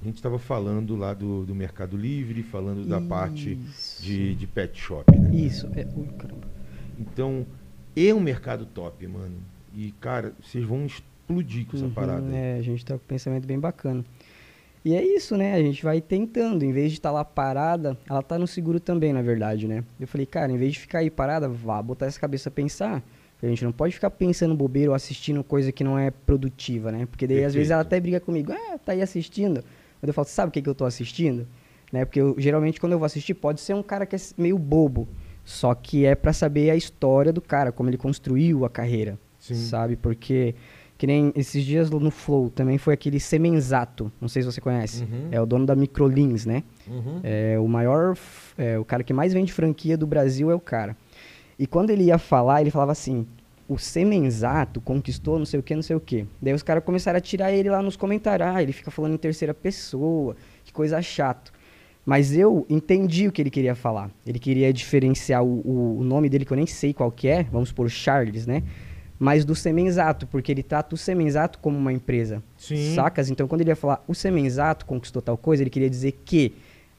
A 0.01 0.05
gente 0.05 0.16
estava 0.16 0.38
falando 0.38 0.96
lá 0.96 1.12
do, 1.12 1.44
do 1.44 1.55
Mercado 1.55 1.96
Livre, 1.96 2.42
falando 2.42 2.86
da 2.86 3.01
parte 3.01 3.59
Isso. 3.68 4.03
de, 4.03 4.34
de 4.34 4.46
pet 4.46 4.78
shop, 4.80 5.14
né? 5.18 5.30
Isso. 5.34 5.68
É... 5.76 5.86
Ui, 5.94 6.07
caramba. 6.18 6.48
Então, 6.98 7.47
é 7.94 8.12
um 8.14 8.20
mercado 8.20 8.64
top, 8.64 9.06
mano. 9.06 9.36
E, 9.74 9.93
cara, 10.01 10.32
vocês 10.43 10.64
vão 10.64 10.86
explodir 10.86 11.66
com 11.66 11.77
essa 11.77 11.85
Uhum, 11.86 11.93
parada. 11.93 12.27
É, 12.35 12.56
a 12.59 12.62
gente 12.62 12.85
tá 12.85 12.94
com 12.94 13.05
um 13.05 13.06
pensamento 13.06 13.47
bem 13.47 13.59
bacana. 13.59 14.05
E 14.82 14.94
é 14.94 15.05
isso, 15.05 15.36
né? 15.36 15.55
A 15.55 15.60
gente 15.62 15.82
vai 15.85 16.01
tentando. 16.01 16.64
Em 16.64 16.72
vez 16.72 16.90
de 16.93 16.98
estar 16.98 17.10
lá 17.10 17.22
parada, 17.22 17.97
ela 18.09 18.22
tá 18.22 18.39
no 18.39 18.47
seguro 18.47 18.81
também, 18.81 19.12
na 19.12 19.20
verdade, 19.20 19.68
né? 19.68 19.85
Eu 20.01 20.09
falei, 20.09 20.24
cara, 20.24 20.51
em 20.51 20.56
vez 20.56 20.72
de 20.72 20.78
ficar 20.81 21.01
aí 21.01 21.10
parada, 21.10 21.47
vá 21.47 21.82
botar 21.82 22.06
essa 22.06 22.18
cabeça 22.18 22.48
a 22.48 22.52
pensar. 22.52 23.02
A 23.43 23.47
gente 23.47 23.64
não 23.64 23.72
pode 23.72 23.94
ficar 23.94 24.10
pensando 24.10 24.55
bobeira 24.55 24.90
ou 24.90 24.94
assistindo 24.94 25.44
coisa 25.44 25.70
que 25.72 25.85
não 25.85 25.98
é 25.98 26.10
produtiva, 26.10 26.90
né? 26.90 27.06
Porque 27.06 27.27
daí 27.27 27.44
às 27.44 27.55
vezes 27.55 27.70
ela 27.70 27.82
Perfeito. 27.85 27.94
até 27.94 28.01
briga 28.01 28.20
comigo, 28.20 28.52
ah, 28.52 28.78
tá 28.78 28.93
aí 28.93 29.02
assistindo. 29.02 29.62
Mas 30.01 30.09
eu 30.09 30.14
falo, 30.14 30.27
sabe 30.27 30.48
o 30.48 30.52
que, 30.52 30.62
que 30.62 30.68
eu 30.68 30.74
tô 30.74 30.85
assistindo? 30.85 31.47
Né? 31.93 32.05
Porque 32.05 32.20
eu, 32.20 32.35
geralmente 32.39 32.81
quando 32.81 32.93
eu 32.93 32.98
vou 32.98 33.06
assistir, 33.06 33.35
pode 33.35 33.60
ser 33.60 33.74
um 33.74 33.82
cara 33.82 34.06
que 34.06 34.16
é 34.16 34.18
meio 34.36 34.59
bobo. 34.59 35.09
Só 35.44 35.74
que 35.74 36.05
é 36.05 36.14
pra 36.14 36.32
saber 36.32 36.70
a 36.70 36.77
história 36.77 37.32
do 37.32 37.40
cara, 37.40 37.72
como 37.72 37.90
ele 37.90 37.97
construiu 37.97 38.64
a 38.64 38.70
carreira. 38.70 39.18
Sim. 39.39 39.55
Sabe? 39.55 39.97
Porque, 39.97 40.55
que 40.97 41.06
nem 41.06 41.32
esses 41.35 41.64
dias 41.64 41.90
no 41.90 42.10
Flow, 42.10 42.51
também 42.51 42.78
foi 42.78 42.94
aquele 42.94 43.18
Semenzato. 43.18 44.12
Não 44.20 44.28
sei 44.28 44.43
se 44.43 44.52
você 44.52 44.60
conhece. 44.60 45.02
Uhum. 45.02 45.28
É 45.31 45.40
o 45.40 45.47
dono 45.47 45.66
da 45.66 45.74
Microlins, 45.74 46.44
né? 46.47 46.62
Uhum. 46.86 47.20
É 47.22 47.59
o 47.59 47.66
maior, 47.66 48.16
é, 48.56 48.78
o 48.78 48.85
cara 48.85 49.02
que 49.02 49.12
mais 49.12 49.32
vende 49.32 49.52
franquia 49.52 49.97
do 49.97 50.06
Brasil 50.06 50.51
é 50.51 50.55
o 50.55 50.60
cara. 50.60 50.97
E 51.59 51.66
quando 51.66 51.90
ele 51.90 52.05
ia 52.05 52.18
falar, 52.18 52.60
ele 52.60 52.70
falava 52.70 52.93
assim: 52.93 53.27
o 53.70 53.78
Semenzato 53.78 54.80
conquistou 54.80 55.38
não 55.38 55.47
sei 55.47 55.60
o 55.60 55.62
que, 55.62 55.76
não 55.76 55.82
sei 55.82 55.94
o 55.94 56.01
que. 56.01 56.26
Daí 56.42 56.52
os 56.52 56.62
caras 56.62 56.82
começaram 56.82 57.18
a 57.18 57.20
tirar 57.20 57.52
ele 57.52 57.70
lá 57.70 57.80
nos 57.80 57.94
comentários. 57.94 58.48
Ah, 58.48 58.60
ele 58.60 58.72
fica 58.72 58.90
falando 58.90 59.14
em 59.14 59.16
terceira 59.16 59.55
pessoa, 59.55 60.34
que 60.64 60.72
coisa 60.72 61.01
chato. 61.01 61.52
Mas 62.05 62.34
eu 62.34 62.66
entendi 62.68 63.28
o 63.28 63.32
que 63.32 63.40
ele 63.40 63.48
queria 63.48 63.76
falar. 63.76 64.10
Ele 64.26 64.40
queria 64.40 64.72
diferenciar 64.72 65.44
o, 65.44 65.60
o, 65.64 65.98
o 66.01 66.02
nome 66.02 66.28
dele, 66.28 66.44
que 66.44 66.52
eu 66.52 66.56
nem 66.56 66.66
sei 66.66 66.92
qual 66.92 67.12
que 67.12 67.28
é, 67.28 67.44
vamos 67.44 67.70
por 67.70 67.88
Charles, 67.88 68.44
né? 68.44 68.64
Mas 69.16 69.44
do 69.44 69.55
Semenzato, 69.55 70.26
porque 70.26 70.51
ele 70.51 70.64
trata 70.64 70.97
o 70.97 70.98
Semenzato 70.98 71.60
como 71.60 71.78
uma 71.78 71.92
empresa. 71.92 72.42
Sim. 72.59 72.92
Sacas? 72.97 73.30
Então, 73.30 73.47
quando 73.47 73.60
ele 73.60 73.70
ia 73.70 73.76
falar 73.76 74.02
o 74.09 74.16
Semenzato 74.16 74.84
conquistou 74.84 75.22
tal 75.22 75.36
coisa, 75.36 75.62
ele 75.62 75.70
queria 75.70 75.88
dizer 75.88 76.18
que 76.24 76.55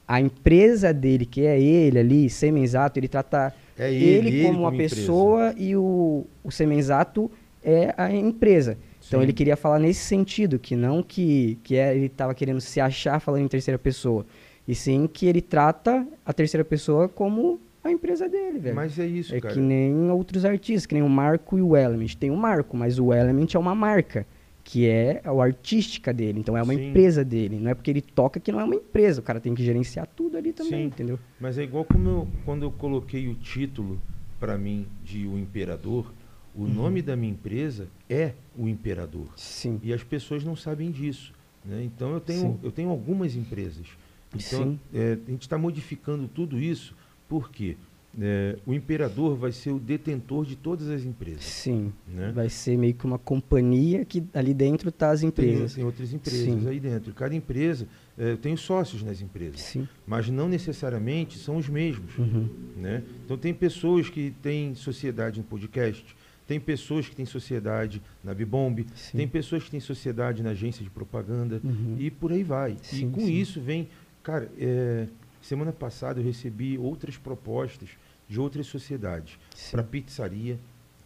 a 0.08 0.22
empresa 0.22 0.94
dele, 0.94 1.26
que 1.26 1.42
é 1.42 1.60
ele 1.60 2.00
ali, 2.00 2.30
Semenzato, 2.30 2.98
ele 2.98 3.10
trata 3.10 3.54
É 3.82 3.92
ele, 3.92 4.28
ele, 4.28 4.44
como 4.46 4.60
uma 4.60 4.74
empresa. 4.74 4.96
pessoa 4.96 5.56
e 5.58 5.76
o, 5.76 6.26
o 6.44 6.52
Semenzato 6.52 7.32
é 7.64 7.94
a 7.98 8.14
empresa. 8.14 8.78
Então 9.08 9.20
Sim. 9.20 9.24
ele 9.24 9.34
queria 9.34 9.58
falar 9.58 9.80
nesse 9.80 10.02
sentido, 10.02 10.60
que 10.60 10.76
não 10.76 11.02
que, 11.02 11.58
que 11.64 11.76
é, 11.76 11.96
ele 11.96 12.06
estava 12.06 12.36
querendo 12.36 12.62
se 12.62 12.80
achar 12.80 13.20
falando 13.20 13.44
em 13.44 13.48
terceira 13.48 13.80
pessoa. 13.80 14.24
E 14.68 14.76
sim 14.76 15.10
que 15.12 15.26
ele 15.26 15.42
trata 15.42 16.08
a 16.24 16.32
terceira 16.32 16.64
pessoa 16.64 17.10
como 17.10 17.60
a 17.84 17.92
empresa 17.92 18.30
dele, 18.30 18.60
velho. 18.60 18.76
Mas 18.76 19.00
é 19.00 19.06
isso, 19.08 19.34
é 19.34 19.42
cara. 19.42 19.54
que 19.54 19.60
nem 19.60 20.12
outros 20.12 20.46
artistas, 20.46 20.86
que 20.86 20.94
nem 20.94 21.04
o 21.04 21.10
Marco 21.10 21.58
e 21.58 21.62
o 21.62 21.76
Element. 21.76 22.16
Tem 22.16 22.30
o 22.30 22.38
Marco, 22.38 22.78
mas 22.78 23.00
o 23.00 23.12
Element 23.12 23.56
é 23.56 23.60
uma 23.60 23.74
marca, 23.74 24.28
que 24.72 24.88
é 24.88 25.22
a 25.26 25.32
artística 25.44 26.14
dele. 26.14 26.40
Então 26.40 26.56
é 26.56 26.64
uma 26.64 26.74
Sim. 26.74 26.88
empresa 26.92 27.26
dele. 27.26 27.60
Não 27.60 27.70
é 27.70 27.74
porque 27.76 27.92
ele 27.92 28.00
toca 28.00 28.40
que 28.40 28.54
não 28.54 28.60
é 28.62 28.64
uma 28.64 28.76
empresa. 28.76 29.20
O 29.20 29.24
cara 29.24 29.38
tem 29.42 29.54
que 29.54 29.62
gerenciar 29.62 30.08
tudo 30.16 30.38
ali 30.38 30.54
também, 30.54 30.84
Sim. 30.84 30.86
entendeu? 30.86 31.20
Mas 31.42 31.58
é 31.58 31.64
igual 31.64 31.84
como 31.84 32.08
eu- 32.08 32.28
quando 32.46 32.64
eu 32.64 32.72
coloquei 32.72 33.28
o 33.28 33.36
título 33.36 34.02
para 34.40 34.58
mim 34.58 34.88
de 35.04 35.28
O 35.28 35.38
Imperador, 35.38 36.14
o 36.56 36.62
Uhum. 36.62 36.70
nome 36.74 37.02
da 37.02 37.18
minha 37.18 37.34
empresa 37.34 37.90
é 38.10 38.32
O 38.58 38.66
Imperador. 38.66 39.28
Sim. 39.36 39.78
E 39.84 39.92
as 39.92 40.04
pessoas 40.06 40.42
não 40.42 40.56
sabem 40.56 40.90
disso. 40.90 41.34
né? 41.66 41.84
Então 41.84 42.14
eu 42.14 42.22
tenho, 42.22 42.40
Sim. 42.40 42.60
eu 42.64 42.72
tenho 42.72 42.90
algumas 42.90 43.36
empresas. 43.36 43.86
Então 44.34 44.64
Sim. 44.64 44.80
é, 44.94 45.18
a 45.28 45.32
gente 45.32 45.42
está 45.42 45.58
modificando 45.58 46.28
tudo 46.30 46.58
isso 46.58 46.96
porque 47.28 47.76
é, 48.20 48.58
o 48.66 48.74
imperador 48.74 49.36
vai 49.38 49.52
ser 49.52 49.72
o 49.72 49.80
detentor 49.80 50.46
de 50.46 50.56
todas 50.56 50.90
as 50.90 51.04
empresas. 51.04 51.44
Sim. 51.46 51.94
Né? 52.08 52.32
Vai 52.34 52.50
ser 52.50 52.78
meio 52.78 52.94
que 52.94 53.06
uma 53.06 53.18
companhia 53.18 54.04
que 54.04 54.24
ali 54.34 54.54
dentro 54.54 54.92
tá 54.92 55.12
as 55.12 55.22
Tem, 55.22 55.30
empresas. 55.30 55.76
tem 55.76 55.84
outras 55.84 56.12
empresas 56.14 56.40
Sim. 56.62 56.68
aí 56.68 56.80
dentro. 56.80 57.14
Cada 57.14 57.34
empresa, 57.36 57.88
é, 58.18 58.36
tenho 58.36 58.58
sócios 58.58 59.02
nas 59.04 59.22
empresas, 59.22 59.62
Sim. 59.62 59.88
mas 60.06 60.30
não 60.30 60.50
necessariamente 60.50 61.38
são 61.38 61.58
os 61.58 61.70
mesmos. 61.70 62.18
Uhum. 62.18 62.50
né? 62.78 63.04
Então 63.26 63.38
tem 63.38 63.54
pessoas 63.54 64.10
que 64.10 64.34
têm 64.42 64.76
sociedade 64.76 65.40
em 65.40 65.44
podcast, 65.44 66.16
tem 66.48 66.60
pessoas 66.60 67.08
que 67.08 67.16
têm 67.16 67.26
sociedade 67.26 68.02
na 68.22 68.34
Bibomb, 68.34 68.86
Sim. 68.94 69.18
tem 69.20 69.28
pessoas 69.28 69.64
que 69.64 69.72
têm 69.72 69.80
sociedade 69.80 70.44
na 70.44 70.50
agência 70.50 70.84
de 70.84 70.90
propaganda 70.90 71.62
Uhum. 71.64 71.96
e 71.98 72.12
por 72.12 72.32
aí 72.34 72.44
vai. 72.44 72.76
Sim, 72.82 73.08
e 73.08 73.12
com 73.12 73.22
sim. 73.22 73.32
isso 73.34 73.62
vem, 73.62 73.88
cara, 74.22 74.52
é, 74.60 75.08
semana 75.42 75.72
passada 75.72 76.20
eu 76.20 76.24
recebi 76.24 76.78
outras 76.78 77.18
propostas 77.18 77.90
de 78.28 78.40
outras 78.40 78.68
sociedades 78.68 79.38
para 79.72 79.84
pizzaria, 79.84 80.58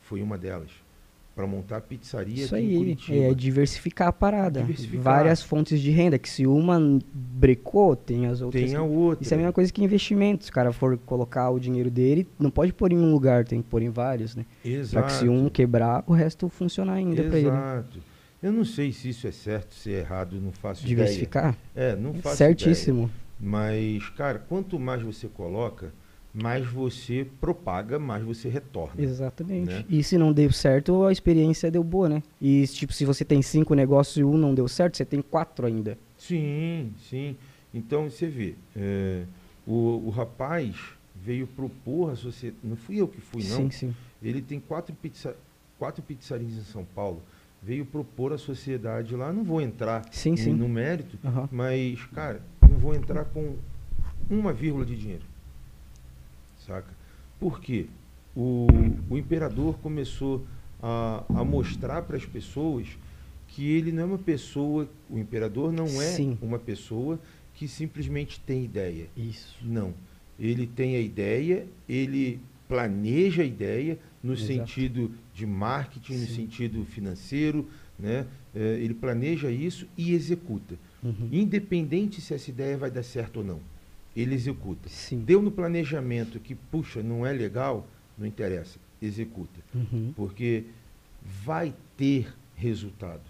foi 0.02 0.22
uma 0.22 0.38
delas, 0.38 0.70
para 1.36 1.46
montar 1.46 1.82
pizzaria 1.82 2.46
Isso 2.46 2.56
aí, 2.56 2.96
é 3.10 3.34
diversificar 3.34 4.08
a 4.08 4.14
parada. 4.14 4.62
Diversificar. 4.62 5.04
Várias 5.04 5.42
fontes 5.42 5.82
de 5.82 5.92
renda, 5.92 6.18
que 6.18 6.30
se 6.30 6.48
uma 6.48 6.80
brecou, 7.14 7.96
tem 7.96 8.28
as 8.28 8.42
outras. 8.42 8.64
Tem 8.64 8.76
a 8.76 8.84
outra. 8.84 9.24
Isso 9.24 9.34
é 9.34 9.36
a 9.36 9.38
mesma 9.38 9.52
coisa 9.52 9.74
que 9.74 9.84
investimento. 9.84 10.46
Se 10.46 10.52
o 10.52 10.54
cara 10.54 10.72
for 10.72 10.98
colocar 11.00 11.50
o 11.50 11.60
dinheiro 11.60 11.90
dele, 11.92 12.28
não 12.40 12.50
pode 12.50 12.72
pôr 12.72 12.94
em 12.94 12.98
um 12.98 13.12
lugar, 13.12 13.44
tem 13.44 13.62
que 13.62 13.68
pôr 13.68 13.82
em 13.82 13.90
vários, 13.90 14.36
né? 14.36 14.46
Exato. 14.64 15.08
que 15.08 15.14
se 15.14 15.28
um 15.28 15.50
quebrar, 15.50 16.04
o 16.08 16.14
resto 16.14 16.48
funcionar 16.48 16.94
ainda 16.94 17.24
pra 17.24 17.38
ele. 17.38 17.52
né? 17.52 17.58
Exato. 17.58 18.00
Eu 18.42 18.54
não 18.54 18.64
sei 18.64 18.92
se 18.94 19.10
isso 19.10 19.28
é 19.28 19.32
certo, 19.32 19.74
se 19.74 19.92
é 19.92 20.00
errado, 20.00 20.40
não 20.40 20.52
faço 20.52 20.82
ideia. 20.82 20.96
Diversificar? 20.96 21.58
É, 21.76 21.96
não 21.96 22.14
faço 22.14 22.38
Certíssimo. 22.38 23.06
ideia. 23.06 23.25
Mas, 23.40 24.10
cara, 24.10 24.40
quanto 24.40 24.80
mais 24.80 25.02
você 25.02 25.28
coloca, 25.28 25.94
mais 26.34 26.66
você 26.66 27.26
propaga, 27.40 27.98
mais 27.98 28.24
você 28.24 28.50
retorna. 28.50 29.02
Exatamente. 29.02 29.74
Né? 29.74 29.86
E 29.90 30.04
se 30.04 30.18
não 30.18 30.34
deu 30.34 30.52
certo, 30.52 31.04
a 31.06 31.12
experiência 31.12 31.72
deu 31.72 31.84
boa, 31.84 32.10
né? 32.10 32.24
E 32.42 32.66
tipo, 32.68 32.92
se 32.94 33.06
você 33.06 33.24
tem 33.24 33.42
cinco 33.42 33.74
negócios 33.74 34.18
e 34.18 34.24
um 34.24 34.38
não 34.38 34.54
deu 34.54 34.68
certo, 34.68 34.98
você 34.98 35.06
tem 35.06 35.22
quatro 35.22 35.66
ainda. 35.66 35.98
Sim, 36.18 36.94
sim. 37.10 37.36
Então, 37.74 38.10
você 38.10 38.28
vê, 38.28 38.56
é, 38.76 39.24
o, 39.68 40.04
o 40.06 40.10
rapaz 40.10 40.76
veio 41.16 41.48
propor 41.48 42.12
a 42.12 42.16
sociedade, 42.16 42.60
não 42.64 42.76
fui 42.76 42.98
eu 43.02 43.08
que 43.08 43.20
fui, 43.20 43.44
não. 43.44 43.58
Sim, 43.58 43.72
sim. 43.72 43.96
Ele 44.22 44.42
tem 44.42 44.60
quatro, 44.60 44.96
pizza, 44.96 45.36
quatro 45.78 46.02
pizzarias 46.02 46.54
em 46.54 46.64
São 46.64 46.86
Paulo, 46.86 47.22
veio 47.62 47.86
propor 47.86 48.32
a 48.32 48.38
sociedade 48.38 49.16
lá, 49.16 49.34
não 49.34 49.44
vou 49.44 49.60
entrar 49.62 50.06
Sim, 50.12 50.32
no, 50.32 50.38
sim. 50.38 50.54
no 50.54 50.70
mérito, 50.70 51.18
Aham. 51.24 51.50
Mas, 51.52 52.04
cara, 52.14 52.42
vou 52.86 52.94
entrar 52.94 53.26
com 53.26 53.56
uma 54.30 54.54
vírgula 54.54 54.86
de 54.86 54.96
dinheiro. 54.96 55.24
Saca? 56.68 56.94
Por 57.40 57.60
quê? 57.60 57.88
O, 58.36 58.68
o 59.10 59.18
imperador 59.18 59.80
começou 59.80 60.46
a, 60.82 61.24
a 61.30 61.44
mostrar 61.44 62.04
para 62.04 62.16
as 62.16 62.26
pessoas 62.26 62.88
que 63.48 63.68
ele 63.68 63.92
não 63.92 64.04
é 64.04 64.06
uma 64.06 64.18
pessoa, 64.20 64.88
o 65.10 65.18
imperador 65.18 65.72
não 65.74 65.86
é 66.00 66.12
Sim. 66.12 66.38
uma 66.40 66.60
pessoa 66.60 67.20
que 67.56 67.68
simplesmente 67.68 68.40
tem 68.40 68.64
ideia. 68.64 69.08
Isso. 69.18 69.58
Não. 69.64 69.92
Ele 70.40 70.68
tem 70.68 70.96
a 70.96 71.00
ideia, 71.00 71.66
ele 71.90 72.40
planeja 72.68 73.42
a 73.42 73.46
ideia 73.46 73.98
no 74.22 74.34
Exato. 74.34 74.48
sentido 74.48 75.12
de 75.34 75.46
marketing, 75.46 76.18
no 76.18 76.28
Sim. 76.28 76.36
sentido 76.36 76.86
financeiro, 76.86 77.68
né? 77.98 78.28
Eh, 78.54 78.80
ele 78.82 78.94
planeja 78.94 79.50
isso 79.50 79.88
e 79.98 80.14
executa. 80.14 80.76
Uhum. 81.06 81.30
Independente 81.32 82.20
se 82.20 82.34
essa 82.34 82.50
ideia 82.50 82.76
vai 82.76 82.90
dar 82.90 83.04
certo 83.04 83.38
ou 83.38 83.44
não. 83.44 83.60
Ele 84.16 84.34
executa. 84.34 84.90
Sim. 84.90 85.20
Deu 85.20 85.42
no 85.42 85.52
planejamento 85.52 86.40
que, 86.40 86.56
puxa, 86.56 87.04
não 87.04 87.26
é 87.26 87.32
legal, 87.32 87.88
não 88.18 88.26
interessa, 88.26 88.80
executa. 89.02 89.60
Uhum. 89.74 90.14
Porque 90.16 90.64
vai 91.22 91.74
ter 91.96 92.34
resultado. 92.56 93.22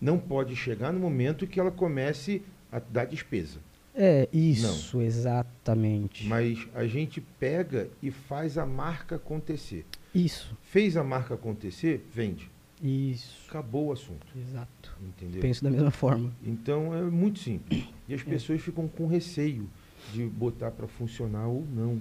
Não 0.00 0.18
pode 0.18 0.54
chegar 0.54 0.92
no 0.92 1.00
momento 1.00 1.46
que 1.46 1.58
ela 1.58 1.70
comece 1.70 2.42
a 2.70 2.78
dar 2.78 3.06
despesa. 3.06 3.58
É, 3.94 4.28
isso, 4.32 5.00
exatamente. 5.00 6.26
Mas 6.26 6.66
a 6.74 6.86
gente 6.86 7.20
pega 7.20 7.88
e 8.02 8.10
faz 8.10 8.56
a 8.56 8.64
marca 8.64 9.16
acontecer. 9.16 9.84
Isso, 10.14 10.56
Fez 10.62 10.96
a 10.96 11.04
marca 11.04 11.34
acontecer, 11.34 12.06
vende. 12.12 12.50
Isso. 12.82 13.46
Acabou 13.48 13.88
o 13.88 13.92
assunto. 13.92 14.26
Exato. 14.36 14.96
Entendeu? 15.00 15.40
Penso 15.40 15.62
da 15.62 15.70
mesma 15.70 15.90
forma. 15.90 16.32
Então 16.44 16.94
é 16.94 17.02
muito 17.02 17.38
simples. 17.38 17.84
E 18.08 18.14
as 18.14 18.22
pessoas 18.22 18.60
ficam 18.60 18.88
com 18.88 19.06
receio 19.06 19.68
de 20.12 20.24
botar 20.24 20.70
para 20.70 20.86
funcionar 20.86 21.46
ou 21.46 21.64
não, 21.66 22.00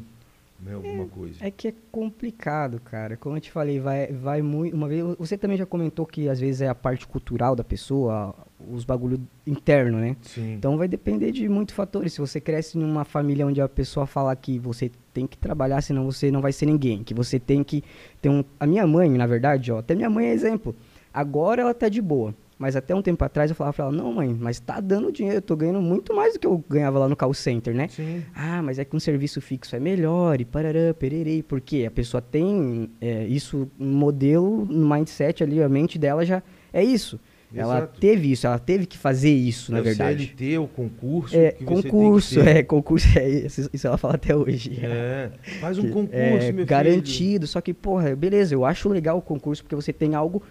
né, 0.62 0.74
alguma 0.74 1.08
coisa. 1.08 1.36
É 1.40 1.50
que 1.50 1.68
é 1.70 1.74
complicado, 1.92 2.80
cara. 2.80 3.16
Como 3.16 3.36
eu 3.36 3.42
te 3.42 3.52
falei, 3.52 3.80
vai, 3.80 4.08
vai 4.08 4.42
muito. 4.42 4.76
Uma 4.76 4.88
vez, 4.88 5.04
você 5.18 5.38
também 5.38 5.58
já 5.58 5.66
comentou 5.66 6.06
que 6.06 6.28
às 6.28 6.40
vezes 6.40 6.62
é 6.62 6.68
a 6.68 6.76
parte 6.76 7.08
cultural 7.08 7.56
da 7.56 7.64
pessoa, 7.64 8.36
os 8.70 8.84
bagulho 8.84 9.20
interno, 9.46 9.98
né? 10.00 10.16
Sim. 10.22 10.54
Então 10.54 10.78
vai 10.78 10.88
depender 10.88 11.32
de 11.32 11.48
muitos 11.48 11.76
fatores. 11.76 12.14
Se 12.14 12.20
você 12.20 12.42
cresce 12.42 12.78
numa 12.78 13.06
família 13.06 13.46
onde 13.46 13.62
a 13.62 13.70
pessoa 13.70 14.06
fala 14.06 14.36
que 14.36 14.60
você 14.60 14.92
tem 15.14 15.26
que 15.26 15.38
trabalhar, 15.38 15.82
senão 15.82 16.06
você 16.06 16.30
não 16.30 16.42
vai 16.42 16.52
ser 16.52 16.66
ninguém. 16.66 17.04
Que 17.04 17.14
você 17.14 17.40
tem 17.40 17.64
que 17.64 17.84
ter 18.22 18.30
um. 18.30 18.44
A 18.60 18.66
minha 18.66 18.86
mãe, 18.86 19.10
na 19.10 19.26
verdade, 19.26 19.72
ó, 19.72 19.80
até 19.80 19.96
minha 19.96 20.10
mãe 20.10 20.28
é 20.28 20.34
exemplo. 20.34 20.76
Agora 21.14 21.62
ela 21.62 21.74
tá 21.74 21.90
de 21.90 22.02
boa. 22.02 22.36
Mas 22.60 22.76
até 22.76 22.94
um 22.94 23.02
tempo 23.02 23.24
atrás 23.24 23.50
eu 23.50 23.56
falava 23.56 23.74
pra 23.74 23.86
ela, 23.86 23.94
não, 23.94 24.12
mãe, 24.12 24.36
mas 24.38 24.60
tá 24.60 24.82
dando 24.82 25.14
dinheiro, 25.14 25.38
eu 25.38 25.42
tô 25.42 25.56
ganhando 25.56 25.82
muito 25.82 26.14
mais 26.14 26.34
do 26.34 26.40
que 26.40 26.46
eu 26.46 26.62
ganhava 26.70 27.00
lá 27.00 27.08
no 27.08 27.16
call 27.16 27.34
center, 27.34 27.74
né? 27.74 27.88
Sim. 27.88 28.22
Ah, 28.36 28.62
mas 28.62 28.78
é 28.78 28.84
que 28.84 28.94
um 28.94 29.00
serviço 29.00 29.40
fixo 29.40 29.78
é 29.78 29.80
melhor, 29.80 30.42
e 30.42 30.46
parará, 30.46 30.94
pererei. 30.94 31.42
Por 31.42 31.62
quê? 31.62 31.86
A 31.88 31.92
pessoa 31.92 32.22
tem 32.22 32.92
é, 33.00 33.26
isso, 33.26 33.72
um 33.80 33.94
modelo, 33.94 34.66
no 34.66 34.94
mindset 34.94 35.42
ali, 35.42 35.64
a 35.64 35.70
mente 35.70 35.98
dela 35.98 36.26
já 36.26 36.44
é 36.74 36.84
isso. 36.84 37.18
Ela 37.56 37.78
Exato. 37.78 38.00
teve 38.00 38.32
isso, 38.32 38.46
ela 38.46 38.60
teve 38.60 38.86
que 38.86 38.98
fazer 38.98 39.32
isso, 39.32 39.72
na 39.72 39.80
É 39.80 39.82
o 39.82 39.84
verdade. 39.84 40.26
CLT, 40.26 40.58
o 40.60 40.68
concurso. 40.68 41.36
É, 41.36 41.52
concurso, 41.54 42.40
é, 42.42 42.62
concurso, 42.62 43.08
é 43.18 43.28
isso, 43.28 43.70
isso 43.74 43.88
ela 43.88 43.98
fala 43.98 44.16
até 44.16 44.36
hoje. 44.36 44.80
É, 44.84 45.32
faz 45.60 45.80
um 45.80 45.90
concurso, 45.90 46.46
é, 46.48 46.52
meu 46.52 46.66
garantido, 46.66 47.48
só 47.48 47.60
que, 47.60 47.74
porra, 47.74 48.16
beleza, 48.16 48.54
eu 48.54 48.66
acho 48.66 48.88
legal 48.90 49.18
o 49.18 49.22
concurso 49.22 49.64
porque 49.64 49.76
você 49.76 49.92
tem 49.92 50.14
algo 50.14 50.44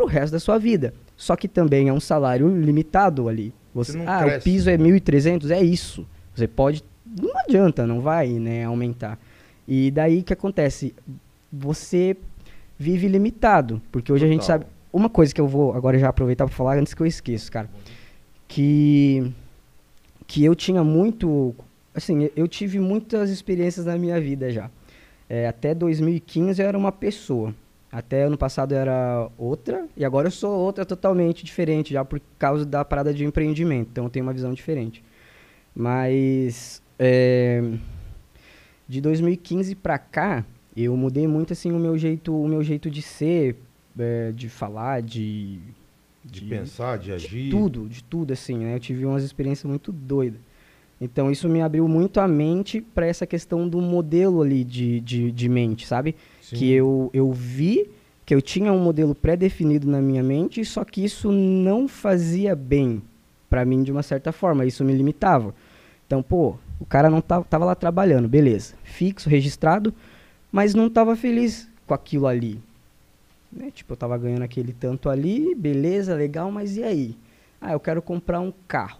pro 0.00 0.06
resto 0.06 0.32
da 0.32 0.40
sua 0.40 0.58
vida. 0.58 0.94
Só 1.16 1.36
que 1.36 1.46
também 1.46 1.88
é 1.88 1.92
um 1.92 2.00
salário 2.00 2.48
limitado 2.48 3.28
ali. 3.28 3.52
Você, 3.74 3.92
Você 3.92 4.04
ah, 4.06 4.20
o 4.20 4.24
cresce. 4.24 4.44
piso 4.44 4.70
é 4.70 4.78
1.300, 4.78 5.50
é 5.50 5.62
isso. 5.62 6.06
Você 6.34 6.48
pode, 6.48 6.82
não 7.04 7.38
adianta, 7.38 7.86
não 7.86 8.00
vai, 8.00 8.28
né, 8.28 8.64
aumentar. 8.64 9.18
E 9.68 9.90
daí 9.90 10.20
o 10.20 10.24
que 10.24 10.32
acontece? 10.32 10.94
Você 11.52 12.16
vive 12.78 13.06
limitado, 13.08 13.82
porque 13.92 14.10
hoje 14.10 14.24
a 14.24 14.28
gente 14.28 14.40
Total. 14.40 14.60
sabe, 14.60 14.66
uma 14.92 15.10
coisa 15.10 15.34
que 15.34 15.40
eu 15.40 15.46
vou 15.46 15.74
agora 15.74 15.98
já 15.98 16.08
aproveitar 16.08 16.46
para 16.46 16.54
falar 16.54 16.78
antes 16.78 16.94
que 16.94 17.02
eu 17.02 17.06
esqueça, 17.06 17.50
cara, 17.50 17.68
que 18.48 19.32
que 20.26 20.44
eu 20.44 20.54
tinha 20.54 20.84
muito, 20.84 21.54
assim, 21.92 22.30
eu 22.36 22.46
tive 22.46 22.78
muitas 22.78 23.30
experiências 23.30 23.84
na 23.84 23.98
minha 23.98 24.20
vida 24.20 24.48
já. 24.50 24.70
É, 25.28 25.48
até 25.48 25.74
2015 25.74 26.62
eu 26.62 26.68
era 26.68 26.78
uma 26.78 26.92
pessoa. 26.92 27.52
Até 27.92 28.22
ano 28.22 28.38
passado 28.38 28.72
era 28.72 29.28
outra. 29.36 29.86
E 29.96 30.04
agora 30.04 30.28
eu 30.28 30.32
sou 30.32 30.56
outra 30.56 30.84
totalmente 30.86 31.44
diferente, 31.44 31.92
já 31.92 32.04
por 32.04 32.20
causa 32.38 32.64
da 32.64 32.84
parada 32.84 33.12
de 33.12 33.24
empreendimento. 33.24 33.88
Então 33.90 34.04
eu 34.04 34.10
tenho 34.10 34.24
uma 34.24 34.32
visão 34.32 34.52
diferente. 34.54 35.02
Mas 35.74 36.82
é, 36.98 37.62
de 38.88 39.00
2015 39.00 39.74
pra 39.74 39.98
cá, 39.98 40.44
eu 40.76 40.96
mudei 40.96 41.26
muito 41.26 41.52
assim 41.52 41.72
o 41.72 41.78
meu 41.78 41.96
jeito, 41.98 42.34
o 42.34 42.48
meu 42.48 42.62
jeito 42.62 42.90
de 42.90 43.02
ser, 43.02 43.56
é, 43.98 44.32
de 44.32 44.48
falar, 44.48 45.02
de 45.02 45.58
De, 46.24 46.42
pensar, 46.42 46.98
de 46.98 47.12
agir. 47.12 47.44
de 47.44 47.50
tudo, 47.50 47.88
de 47.88 48.04
tudo 48.04 48.32
assim, 48.32 48.58
né? 48.58 48.76
Eu 48.76 48.80
tive 48.80 49.04
umas 49.04 49.24
experiências 49.24 49.68
muito 49.68 49.90
doidas. 49.90 50.40
Então 51.00 51.30
isso 51.30 51.48
me 51.48 51.62
abriu 51.62 51.88
muito 51.88 52.20
a 52.20 52.28
mente 52.28 52.80
para 52.80 53.06
essa 53.06 53.26
questão 53.26 53.66
do 53.66 53.80
modelo 53.80 54.42
ali 54.42 54.62
de, 54.62 55.00
de, 55.00 55.32
de 55.32 55.48
mente, 55.48 55.86
sabe? 55.86 56.14
Sim. 56.50 56.56
Que 56.56 56.72
eu, 56.72 57.10
eu 57.14 57.32
vi 57.32 57.90
que 58.26 58.34
eu 58.34 58.42
tinha 58.42 58.72
um 58.72 58.78
modelo 58.78 59.14
pré-definido 59.14 59.88
na 59.88 60.00
minha 60.00 60.22
mente, 60.22 60.64
só 60.64 60.84
que 60.84 61.04
isso 61.04 61.32
não 61.32 61.88
fazia 61.88 62.54
bem 62.54 63.02
para 63.48 63.64
mim 63.64 63.82
de 63.82 63.90
uma 63.90 64.02
certa 64.02 64.30
forma, 64.30 64.64
isso 64.64 64.84
me 64.84 64.92
limitava. 64.92 65.54
Então, 66.06 66.22
pô, 66.22 66.56
o 66.78 66.86
cara 66.86 67.10
não 67.10 67.20
tava, 67.20 67.44
tava 67.44 67.64
lá 67.64 67.74
trabalhando, 67.74 68.28
beleza, 68.28 68.74
fixo, 68.84 69.28
registrado, 69.28 69.92
mas 70.52 70.74
não 70.74 70.88
tava 70.88 71.16
feliz 71.16 71.68
com 71.86 71.94
aquilo 71.94 72.26
ali. 72.26 72.60
Né? 73.50 73.70
Tipo, 73.72 73.94
eu 73.94 73.96
tava 73.96 74.16
ganhando 74.16 74.42
aquele 74.42 74.72
tanto 74.72 75.08
ali, 75.08 75.54
beleza, 75.54 76.14
legal, 76.14 76.50
mas 76.52 76.76
e 76.76 76.84
aí? 76.84 77.16
Ah, 77.60 77.72
eu 77.72 77.80
quero 77.80 78.00
comprar 78.00 78.40
um 78.40 78.52
carro. 78.68 78.98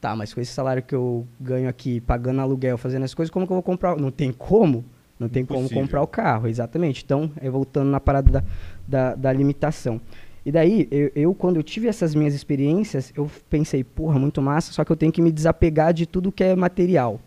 Tá, 0.00 0.16
mas 0.16 0.34
com 0.34 0.40
esse 0.40 0.52
salário 0.52 0.82
que 0.82 0.94
eu 0.94 1.26
ganho 1.40 1.68
aqui, 1.68 2.00
pagando 2.00 2.40
aluguel, 2.40 2.76
fazendo 2.76 3.04
as 3.04 3.14
coisas, 3.14 3.30
como 3.30 3.46
que 3.46 3.52
eu 3.52 3.56
vou 3.56 3.62
comprar? 3.62 3.96
Não 3.96 4.10
tem 4.10 4.32
como? 4.32 4.84
Não 5.22 5.28
tem 5.28 5.44
como 5.44 5.60
Impossível. 5.60 5.82
comprar 5.82 6.02
o 6.02 6.06
carro, 6.06 6.48
exatamente. 6.48 7.02
Então, 7.04 7.30
é 7.40 7.48
voltando 7.48 7.88
na 7.88 8.00
parada 8.00 8.30
da, 8.30 8.44
da, 8.86 9.14
da 9.14 9.32
limitação. 9.32 10.00
E 10.44 10.50
daí, 10.50 10.88
eu, 10.90 11.12
eu, 11.14 11.34
quando 11.34 11.56
eu 11.56 11.62
tive 11.62 11.86
essas 11.86 12.14
minhas 12.14 12.34
experiências, 12.34 13.12
eu 13.16 13.30
pensei, 13.48 13.84
porra, 13.84 14.18
muito 14.18 14.42
massa, 14.42 14.72
só 14.72 14.84
que 14.84 14.90
eu 14.90 14.96
tenho 14.96 15.12
que 15.12 15.22
me 15.22 15.30
desapegar 15.30 15.94
de 15.94 16.04
tudo 16.04 16.32
que 16.32 16.42
é 16.42 16.56
material. 16.56 17.20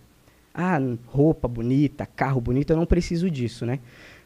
Ah, 0.54 0.80
roupa 1.08 1.48
bonita, 1.48 2.06
carro 2.06 2.42
bonito, 2.42 2.72
eu 2.72 2.78
não 2.78 2.86
preciso 2.86 3.30
disso, 3.32 3.66
né? 3.66 3.80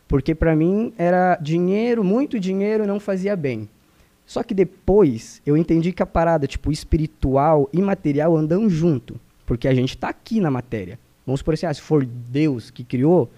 Porque 0.08 0.34
pra 0.34 0.56
mim 0.56 0.92
era 0.98 1.38
dinheiro, 1.40 2.04
muito 2.04 2.40
dinheiro 2.40 2.88
não 2.88 3.00
fazia 3.00 3.36
bem. 3.36 3.70
Só 4.26 4.42
que 4.42 4.54
depois 4.54 5.42
eu 5.46 5.56
entendi 5.56 5.92
que 5.92 6.02
a 6.02 6.06
parada, 6.06 6.48
tipo, 6.48 6.72
espiritual 6.72 7.70
e 7.72 7.82
material 7.82 8.36
andam 8.36 8.68
junto. 8.70 9.20
Porque 9.46 9.68
a 9.68 9.74
gente 9.74 9.98
tá 9.98 10.10
aqui 10.10 10.40
na 10.40 10.52
matéria. 10.52 11.00
Vamos 11.26 11.42
por 11.44 11.54
assim, 11.54 11.66
ah, 11.66 11.74
se 11.74 11.82
for 11.82 12.06
Deus 12.06 12.72
que 12.72 12.84
criou 12.84 13.30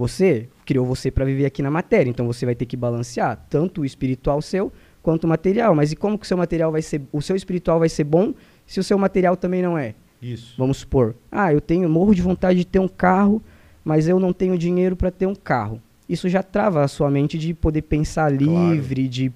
você, 0.00 0.48
criou 0.66 0.84
você 0.84 1.10
para 1.10 1.24
viver 1.24 1.46
aqui 1.46 1.62
na 1.62 1.70
matéria. 1.70 2.10
Então 2.10 2.26
você 2.26 2.44
vai 2.44 2.54
ter 2.54 2.66
que 2.66 2.76
balancear 2.76 3.46
tanto 3.48 3.82
o 3.82 3.84
espiritual 3.84 4.42
seu 4.42 4.72
quanto 5.02 5.24
o 5.24 5.28
material. 5.28 5.74
Mas 5.74 5.92
e 5.92 5.96
como 5.96 6.18
que 6.18 6.24
o 6.24 6.28
seu 6.28 6.36
material 6.36 6.72
vai 6.72 6.82
ser, 6.82 7.02
o 7.12 7.22
seu 7.22 7.36
espiritual 7.36 7.78
vai 7.78 7.88
ser 7.88 8.04
bom 8.04 8.34
se 8.66 8.80
o 8.80 8.84
seu 8.84 8.98
material 8.98 9.36
também 9.36 9.62
não 9.62 9.78
é? 9.78 9.94
Isso. 10.20 10.54
Vamos 10.58 10.78
supor, 10.78 11.14
ah, 11.30 11.52
eu 11.52 11.60
tenho 11.60 11.88
morro 11.88 12.14
de 12.14 12.20
vontade 12.20 12.58
de 12.58 12.66
ter 12.66 12.78
um 12.78 12.88
carro, 12.88 13.42
mas 13.84 14.06
eu 14.06 14.20
não 14.20 14.32
tenho 14.32 14.58
dinheiro 14.58 14.94
para 14.94 15.10
ter 15.10 15.26
um 15.26 15.34
carro. 15.34 15.80
Isso 16.08 16.28
já 16.28 16.42
trava 16.42 16.82
a 16.82 16.88
sua 16.88 17.10
mente 17.10 17.38
de 17.38 17.54
poder 17.54 17.82
pensar 17.82 18.36
Claro. 18.36 18.74
livre, 18.74 19.08
de 19.08 19.32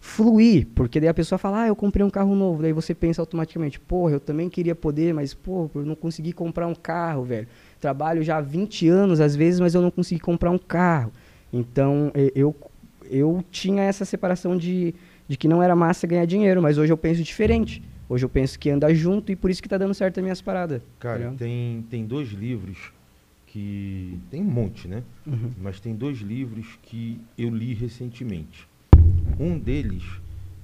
fluir, 0.00 0.66
porque 0.74 1.00
daí 1.00 1.08
a 1.08 1.14
pessoa 1.14 1.38
fala, 1.38 1.62
ah, 1.62 1.66
eu 1.68 1.76
comprei 1.76 2.04
um 2.04 2.10
carro 2.10 2.34
novo, 2.34 2.62
daí 2.62 2.72
você 2.72 2.94
pensa 2.94 3.20
automaticamente, 3.22 3.78
porra, 3.80 4.12
eu 4.12 4.20
também 4.20 4.48
queria 4.48 4.74
poder, 4.74 5.12
mas 5.12 5.34
porra, 5.34 5.70
eu 5.74 5.84
não 5.84 5.94
consegui 5.94 6.32
comprar 6.32 6.66
um 6.66 6.74
carro, 6.74 7.24
velho. 7.24 7.48
Trabalho 7.80 8.22
já 8.22 8.38
há 8.38 8.40
20 8.40 8.88
anos 8.88 9.20
às 9.20 9.36
vezes, 9.36 9.60
mas 9.60 9.74
eu 9.74 9.82
não 9.82 9.90
consegui 9.90 10.20
comprar 10.20 10.50
um 10.50 10.58
carro. 10.58 11.12
Então, 11.52 12.10
eu 12.34 12.54
eu 13.08 13.44
tinha 13.52 13.84
essa 13.84 14.04
separação 14.04 14.56
de, 14.56 14.92
de 15.28 15.36
que 15.36 15.46
não 15.46 15.62
era 15.62 15.76
massa 15.76 16.06
ganhar 16.08 16.24
dinheiro, 16.24 16.60
mas 16.60 16.76
hoje 16.76 16.92
eu 16.92 16.96
penso 16.96 17.22
diferente. 17.22 17.80
Hoje 18.08 18.24
eu 18.24 18.28
penso 18.28 18.58
que 18.58 18.68
anda 18.70 18.92
junto 18.94 19.30
e 19.30 19.36
por 19.36 19.48
isso 19.50 19.62
que 19.62 19.68
tá 19.68 19.78
dando 19.78 19.94
certo 19.94 20.18
as 20.18 20.22
minhas 20.24 20.40
paradas. 20.40 20.80
tá 20.80 20.86
Cara, 20.98 21.18
ligado? 21.18 21.36
tem, 21.36 21.84
tem 21.88 22.04
dois 22.04 22.30
livros 22.30 22.92
que. 23.46 24.18
Tem 24.30 24.40
um 24.42 24.44
monte, 24.44 24.88
né? 24.88 25.02
Uhum. 25.26 25.50
Mas 25.60 25.80
tem 25.80 25.94
dois 25.94 26.18
livros 26.18 26.78
que 26.82 27.20
eu 27.38 27.48
li 27.50 27.74
recentemente. 27.74 28.68
Um 29.38 29.58
deles 29.58 30.02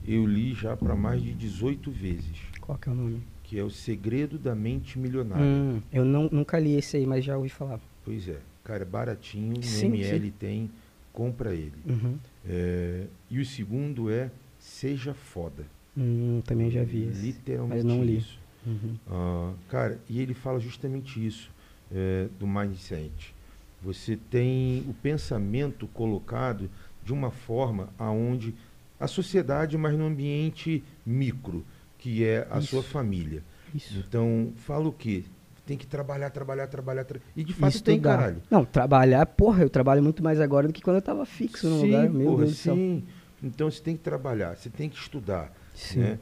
eu 0.06 0.26
li 0.26 0.52
já 0.54 0.76
para 0.76 0.96
mais 0.96 1.22
de 1.22 1.32
18 1.32 1.90
vezes, 1.90 2.36
Qual 2.60 2.76
que 2.78 2.88
é 2.88 2.92
o 2.92 2.94
nome? 2.94 3.22
Que 3.52 3.58
é 3.58 3.62
O 3.62 3.68
Segredo 3.68 4.38
da 4.38 4.54
Mente 4.54 4.98
Milionária. 4.98 5.44
Hum, 5.44 5.82
eu 5.92 6.06
não, 6.06 6.26
nunca 6.32 6.58
li 6.58 6.74
esse 6.74 6.96
aí, 6.96 7.04
mas 7.04 7.22
já 7.22 7.36
ouvi 7.36 7.50
falar. 7.50 7.78
Pois 8.02 8.26
é, 8.26 8.38
cara, 8.64 8.80
é 8.80 8.86
baratinho, 8.86 9.58
no 9.58 9.62
Sim, 9.62 9.88
ML 9.88 10.30
tem, 10.30 10.70
compra 11.12 11.54
ele. 11.54 11.74
Uhum. 11.86 12.16
É, 12.48 13.04
e 13.30 13.38
o 13.40 13.44
segundo 13.44 14.10
é 14.10 14.30
Seja 14.58 15.12
Foda. 15.12 15.66
Hum, 15.94 16.40
também 16.46 16.70
já 16.70 16.82
vi 16.82 17.02
esse. 17.08 17.26
Literalmente 17.26 17.74
mas 17.74 17.84
não 17.84 18.02
li. 18.02 18.16
isso. 18.16 18.38
Uhum. 18.66 18.96
Ah, 19.06 19.52
cara, 19.68 20.00
e 20.08 20.18
ele 20.18 20.32
fala 20.32 20.58
justamente 20.58 21.22
isso 21.22 21.50
é, 21.94 22.28
do 22.40 22.46
mindset. 22.46 23.34
Você 23.82 24.16
tem 24.30 24.82
o 24.88 24.94
pensamento 24.94 25.86
colocado 25.88 26.70
de 27.04 27.12
uma 27.12 27.30
forma 27.30 27.90
aonde 27.98 28.54
a 28.98 29.06
sociedade, 29.06 29.76
mas 29.76 29.94
no 29.98 30.06
ambiente 30.06 30.82
micro, 31.04 31.62
que 32.02 32.24
é 32.24 32.46
a 32.50 32.60
sua 32.60 32.80
Isso. 32.80 32.88
família. 32.90 33.44
Isso. 33.72 33.96
Então, 34.06 34.52
fala 34.56 34.88
o 34.88 34.92
quê? 34.92 35.22
Tem 35.64 35.76
que 35.76 35.86
trabalhar, 35.86 36.30
trabalhar, 36.30 36.66
trabalhar. 36.66 37.04
tra- 37.04 37.20
E 37.36 37.44
de 37.44 37.52
fato 37.52 37.80
tem, 37.80 37.94
Estudar. 37.94 38.16
caralho. 38.18 38.42
Não, 38.50 38.64
trabalhar, 38.64 39.24
porra, 39.26 39.62
eu 39.62 39.70
trabalho 39.70 40.02
muito 40.02 40.20
mais 40.20 40.40
agora 40.40 40.66
do 40.66 40.72
que 40.72 40.82
quando 40.82 40.96
eu 40.96 41.02
tava 41.02 41.24
fixo 41.24 41.68
no 41.68 41.78
sim, 41.80 41.86
lugar. 41.86 42.10
Meu 42.10 42.26
porra, 42.26 42.38
Deus 42.38 42.50
do 42.50 42.56
céu. 42.56 42.74
sim. 42.74 43.04
Então 43.40 43.70
você 43.70 43.80
tem 43.80 43.96
que 43.96 44.02
trabalhar, 44.02 44.56
você 44.56 44.68
tem 44.68 44.88
que 44.88 44.96
estudar. 44.98 45.52
Sim. 45.74 46.00
Né? 46.00 46.18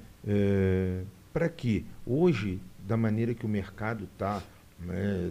Para 1.33 1.49
quê? 1.49 1.85
Hoje, 2.07 2.61
da 2.87 2.97
maneira 2.97 3.33
que 3.35 3.47
o 3.47 3.49
mercado 3.49 4.05
está, 4.05 4.43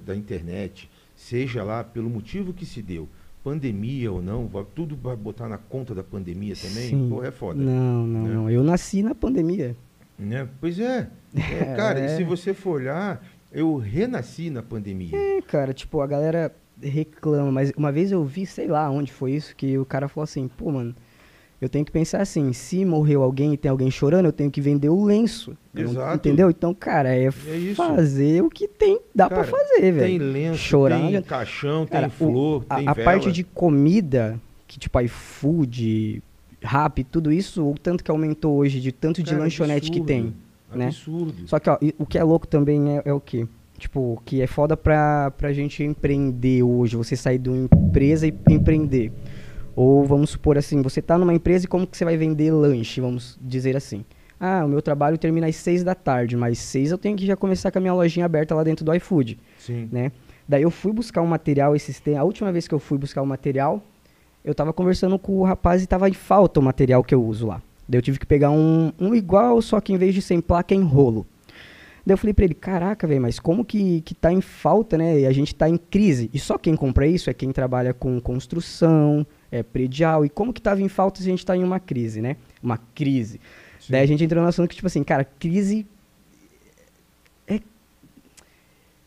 da 0.06 0.16
internet, 0.16 0.90
seja 1.16 1.64
lá 1.64 1.84
pelo 1.84 2.10
motivo 2.10 2.54
que 2.54 2.66
se 2.66 2.82
deu, 2.82 3.08
pandemia 3.44 4.12
ou 4.12 4.22
não, 4.22 4.50
tudo 4.76 4.96
vai 4.96 5.16
botar 5.16 5.48
na 5.48 5.58
conta 5.58 5.94
da 5.94 6.04
pandemia 6.04 6.56
também, 6.56 6.90
Sim. 6.90 7.10
porra, 7.10 7.28
é 7.28 7.32
foda. 7.32 7.60
Não, 7.62 8.06
não, 8.08 8.24
né? 8.28 8.34
não. 8.34 8.50
Eu 8.50 8.64
nasci 8.64 9.02
na 9.04 9.14
pandemia. 9.14 9.76
Né? 10.20 10.48
Pois 10.60 10.80
é. 10.80 11.08
É, 11.36 11.76
cara, 11.76 12.00
e 12.00 12.04
É. 12.04 12.18
se 12.18 12.24
você 12.24 12.54
for 12.54 12.82
olhar, 12.82 13.24
eu 13.52 13.78
renasci 13.78 14.50
na 14.50 14.62
pandemia. 14.64 15.12
É, 15.16 15.42
cara, 15.42 15.74
tipo, 15.74 16.02
a 16.02 16.08
galera 16.08 16.52
reclama, 16.82 17.52
mas 17.52 17.72
uma 17.78 17.92
vez 17.92 18.12
eu 18.12 18.24
vi, 18.24 18.46
sei 18.46 18.68
lá 18.68 18.90
onde 18.90 19.12
foi 19.12 19.34
isso, 19.34 19.56
que 19.56 19.78
o 19.78 19.86
cara 19.86 20.08
falou 20.08 20.24
assim, 20.24 20.48
pô, 20.48 20.72
mano, 20.72 20.96
eu 21.62 21.68
tenho 21.70 21.84
que 21.86 21.92
pensar 21.92 22.22
assim, 22.22 22.52
se 22.54 22.84
morreu 22.86 23.22
alguém 23.22 23.54
e 23.54 23.58
tem 23.58 23.70
alguém 23.70 23.92
chorando, 23.92 24.26
eu 24.26 24.32
tenho 24.32 24.50
que 24.50 24.62
vender 24.62 24.90
o 24.90 25.04
lenço. 25.04 25.56
Exato. 25.76 26.16
Entendeu? 26.16 26.50
Então, 26.50 26.74
cara, 26.74 27.10
é, 27.14 27.26
É 27.26 27.56
isso. 27.58 27.76
fazer 27.76 28.42
o 28.42 28.50
que 28.50 28.68
tem, 28.68 29.00
dá 29.14 29.28
Cara, 29.30 29.44
pra 29.44 29.52
fazer, 29.52 29.82
Tem 29.82 29.92
velho. 29.92 30.32
lenço, 30.32 30.58
Chorar, 30.58 31.00
tem 31.00 31.12
já- 31.12 31.22
caixão, 31.22 31.86
Cara, 31.86 32.10
tem 32.10 32.28
o- 32.28 32.32
flor, 32.32 32.66
a, 32.70 32.76
tem 32.78 32.88
a 32.88 32.94
vela. 32.94 33.06
parte 33.12 33.32
de 33.32 33.44
comida, 33.44 34.40
que 34.66 34.80
tipo 34.80 35.00
iFood, 35.02 36.24
Rap, 36.62 37.04
tudo 37.06 37.32
isso, 37.32 37.66
o 37.66 37.76
tanto 37.78 38.04
que 38.04 38.12
aumentou 38.12 38.58
hoje, 38.58 38.80
de 38.80 38.92
tanto 38.92 39.24
de 39.24 39.32
Cara, 39.32 39.44
lanchonete 39.44 39.92
que 39.92 40.00
absurdo, 40.00 40.08
tem. 40.08 40.34
né? 40.76 40.88
Absurdo. 40.88 41.34
Só 41.48 41.60
que, 41.60 41.70
ó, 41.70 41.78
o 41.98 42.06
que 42.06 42.18
é 42.18 42.24
louco 42.24 42.48
também 42.48 42.98
é, 42.98 43.02
é 43.06 43.14
o 43.14 43.20
quê? 43.20 43.48
Tipo, 43.78 44.22
que 44.26 44.42
é 44.42 44.48
foda 44.48 44.76
pra, 44.76 45.32
pra 45.32 45.54
gente 45.54 45.82
empreender 45.84 46.64
hoje, 46.64 46.98
você 46.98 47.16
sair 47.16 47.38
de 47.38 47.50
uma 47.50 47.70
empresa 47.74 48.28
e 48.28 48.34
empreender. 48.50 49.12
Ou 49.76 50.04
vamos 50.06 50.32
supor 50.32 50.58
assim, 50.58 50.82
você 50.82 51.02
tá 51.02 51.18
numa 51.18 51.34
empresa 51.34 51.64
e 51.64 51.68
como 51.68 51.88
que 51.88 51.96
você 51.96 52.04
vai 52.04 52.18
vender 52.18 52.52
lanche, 52.52 53.00
vamos 53.00 53.40
dizer 53.42 53.78
assim. 53.78 54.04
Ah, 54.38 54.64
o 54.66 54.68
meu 54.68 54.82
trabalho 54.82 55.18
termina 55.18 55.48
às 55.48 55.56
seis 55.56 55.84
da 55.84 55.96
tarde, 55.96 56.36
mas 56.36 56.60
seis 56.60 56.92
eu 56.92 56.98
tenho 56.98 57.16
que 57.16 57.26
já 57.26 57.36
começar 57.38 57.72
com 57.72 57.78
a 57.78 57.82
minha 57.82 57.94
lojinha 57.94 58.26
aberta 58.26 58.54
lá 58.54 58.64
dentro 58.64 58.84
do 58.84 58.94
iFood, 58.96 59.38
Sim. 59.58 59.88
né? 59.92 60.12
Daí 60.48 60.64
eu 60.64 60.72
fui 60.72 60.92
buscar 60.92 61.22
um 61.22 61.28
material 61.28 61.76
esses 61.76 62.00
tempos, 62.00 62.20
a 62.20 62.24
última 62.24 62.52
vez 62.52 62.68
que 62.68 62.74
eu 62.74 62.80
fui 62.80 62.98
buscar 62.98 63.22
o 63.22 63.26
material, 63.26 63.82
eu 64.44 64.56
tava 64.56 64.74
conversando 64.74 65.18
com 65.20 65.38
o 65.38 65.44
rapaz 65.44 65.84
e 65.84 65.88
tava 65.88 66.10
em 66.10 66.14
falta 66.14 66.60
o 66.60 66.64
material 66.64 67.04
que 67.04 67.14
eu 67.14 67.24
uso 67.24 67.48
lá. 67.48 67.62
Daí 67.88 67.98
eu 67.98 68.04
tive 68.04 68.20
que 68.20 68.26
pegar 68.26 68.52
um, 68.52 68.92
um 69.00 69.16
igual, 69.16 69.62
só 69.62 69.82
que 69.82 69.92
em 69.92 69.98
vez 69.98 70.14
de 70.14 70.22
sem 70.22 70.40
placa 70.40 70.74
é 70.74 70.78
em 70.78 70.84
rolo. 70.84 71.26
Daí 72.06 72.14
eu 72.14 72.18
falei 72.18 72.34
pra 72.34 72.46
ele, 72.46 72.54
caraca, 72.54 73.06
velho, 73.06 73.22
mas 73.22 73.40
como 73.40 73.66
que, 73.66 74.02
que 74.02 74.16
tá 74.16 74.32
em 74.32 74.42
falta, 74.42 74.98
né? 74.98 75.22
E 75.22 75.26
a 75.26 75.32
gente 75.32 75.54
tá 75.54 75.68
em 75.68 75.78
crise. 75.78 76.30
E 76.34 76.40
só 76.40 76.58
quem 76.58 76.76
compra 76.76 77.06
isso 77.06 77.30
é 77.30 77.34
quem 77.34 77.52
trabalha 77.52 77.94
com 77.94 78.20
construção, 78.20 79.26
é 79.52 79.64
predial. 79.64 80.26
E 80.26 80.30
como 80.30 80.54
que 80.54 80.62
tava 80.62 80.82
em 80.82 80.88
falta 80.88 81.20
se 81.20 81.28
a 81.28 81.32
gente 81.32 81.46
tá 81.46 81.56
em 81.56 81.64
uma 81.64 81.80
crise, 81.80 82.22
né? 82.22 82.38
Uma 82.62 82.78
crise. 82.78 83.40
Sim. 83.80 83.92
Daí 83.92 84.04
a 84.04 84.08
gente 84.08 84.24
entrou 84.24 84.42
no 84.42 84.50
assunto 84.50 84.70
que, 84.70 84.76
tipo 84.76 84.88
assim, 84.88 85.04
cara, 85.04 85.24
crise. 85.24 85.86
É. 87.48 87.60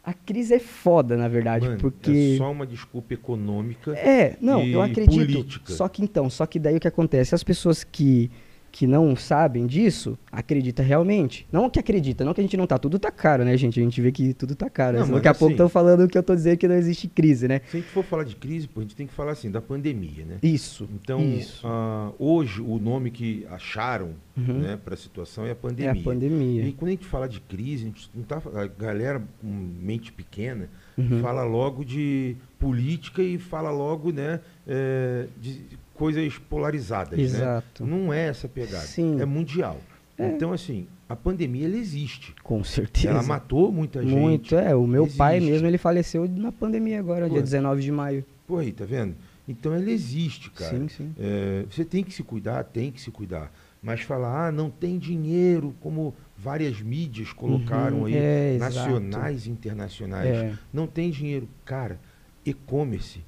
A 0.04 0.12
crise 0.12 0.54
é 0.54 0.58
foda, 0.58 1.16
na 1.16 1.28
verdade, 1.28 1.66
Mano, 1.66 1.78
porque. 1.78 2.32
é 2.34 2.36
só 2.36 2.50
uma 2.50 2.66
desculpa 2.66 3.14
econômica. 3.14 3.92
É, 3.96 4.36
não, 4.40 4.62
e 4.62 4.72
eu 4.72 4.82
acredito. 4.82 5.14
política. 5.14 5.72
Só 5.72 5.88
que 5.88 6.02
então, 6.02 6.28
só 6.28 6.44
que 6.44 6.58
daí 6.58 6.76
o 6.76 6.80
que 6.80 6.88
acontece? 6.88 7.34
As 7.34 7.44
pessoas 7.44 7.84
que 7.84 8.28
que 8.72 8.86
não 8.86 9.14
sabem 9.14 9.66
disso, 9.66 10.18
acredita 10.32 10.82
realmente. 10.82 11.46
Não 11.52 11.68
que 11.68 11.78
acredita, 11.78 12.24
não 12.24 12.32
que 12.32 12.40
a 12.40 12.44
gente 12.44 12.56
não 12.56 12.66
tá. 12.66 12.78
Tudo 12.78 12.98
tá 12.98 13.10
caro, 13.10 13.44
né, 13.44 13.54
gente? 13.58 13.78
A 13.78 13.82
gente 13.82 14.00
vê 14.00 14.10
que 14.10 14.32
tudo 14.32 14.54
tá 14.56 14.70
caro. 14.70 14.94
Não, 14.98 15.06
mas 15.06 15.16
Daqui 15.16 15.28
a 15.28 15.34
pouco 15.34 15.44
assim- 15.44 15.52
estão 15.52 15.68
falando 15.68 16.08
que 16.08 16.16
eu 16.16 16.22
tô 16.22 16.34
dizendo 16.34 16.56
que 16.56 16.66
não 16.66 16.74
existe 16.74 17.06
crise, 17.06 17.46
né? 17.46 17.60
Se 17.68 17.76
a 17.76 17.80
gente 17.80 17.90
for 17.92 18.02
falar 18.02 18.24
de 18.24 18.34
crise, 18.34 18.66
pô, 18.66 18.80
a 18.80 18.82
gente 18.82 18.96
tem 18.96 19.06
que 19.06 19.12
falar 19.12 19.32
assim, 19.32 19.50
da 19.50 19.60
pandemia, 19.60 20.24
né? 20.24 20.38
Isso. 20.42 20.88
Então, 20.94 21.20
isso. 21.22 21.60
ah, 21.66 22.10
hoje, 22.18 22.62
o 22.62 22.78
nome 22.78 23.10
que 23.10 23.46
acharam 23.50 24.14
Uhum. 24.34 24.60
né, 24.60 24.78
para 24.82 24.94
a 24.94 24.96
situação 24.96 25.44
é 25.44 25.48
a 25.48 25.50
é 25.50 25.54
pandemia. 25.54 25.92
a 25.92 26.04
pandemia. 26.04 26.62
E 26.64 26.72
quando 26.72 26.88
a 26.88 26.92
gente 26.92 27.04
fala 27.04 27.28
de 27.28 27.38
crise, 27.40 27.82
a, 27.84 27.86
gente 27.88 28.10
não 28.14 28.22
tá, 28.22 28.40
a 28.54 28.66
galera 28.66 29.22
com 29.42 29.46
mente 29.46 30.10
pequena 30.10 30.70
Uhum. 30.96 31.20
fala 31.20 31.44
logo 31.44 31.84
de 31.84 32.34
política 32.58 33.22
e 33.22 33.36
fala 33.38 33.70
logo 33.70 34.10
né, 34.10 34.40
é, 34.66 35.26
de 35.38 35.60
coisas 36.02 36.36
polarizadas. 36.36 37.16
né? 37.16 37.24
Exato. 37.24 37.86
Não 37.86 38.12
é 38.12 38.26
essa 38.26 38.48
pegada. 38.48 38.84
Sim. 38.84 39.20
É 39.20 39.24
mundial. 39.24 39.78
É. 40.18 40.26
Então, 40.28 40.52
assim, 40.52 40.88
a 41.08 41.14
pandemia 41.14 41.66
ela 41.66 41.76
existe. 41.76 42.34
Com 42.42 42.64
certeza. 42.64 43.10
Ela 43.10 43.22
matou 43.22 43.70
muita 43.70 44.02
gente. 44.02 44.12
Muito, 44.12 44.56
é. 44.56 44.74
O 44.74 44.84
meu 44.84 45.06
pai 45.06 45.36
Existe. 45.36 45.52
mesmo, 45.52 45.66
ele 45.68 45.78
faleceu 45.78 46.28
na 46.28 46.50
pandemia 46.50 46.98
agora, 46.98 47.28
Pô. 47.28 47.34
dia 47.34 47.42
19 47.42 47.82
de 47.82 47.92
maio. 47.92 48.24
Pô, 48.48 48.58
aí, 48.58 48.72
tá 48.72 48.84
vendo? 48.84 49.14
Então 49.46 49.72
ela 49.72 49.88
existe, 49.90 50.50
cara. 50.50 50.76
Sim, 50.76 50.88
sim. 50.88 51.14
É, 51.16 51.64
você 51.70 51.84
tem 51.84 52.02
que 52.02 52.12
se 52.12 52.24
cuidar, 52.24 52.64
tem 52.64 52.90
que 52.90 53.00
se 53.00 53.10
cuidar. 53.12 53.52
Mas 53.80 54.00
falar, 54.00 54.48
ah, 54.48 54.52
não 54.52 54.70
tem 54.70 54.98
dinheiro, 54.98 55.72
como 55.80 56.12
várias 56.36 56.80
mídias 56.80 57.32
colocaram 57.32 58.00
Uhum, 58.00 58.04
aí, 58.06 58.14
é, 58.16 58.56
nacionais 58.58 59.46
e 59.46 59.50
internacionais. 59.50 60.28
É. 60.28 60.52
Não 60.72 60.88
tem 60.88 61.10
dinheiro. 61.10 61.48
Cara, 61.64 62.00
e-commerce 62.44 63.20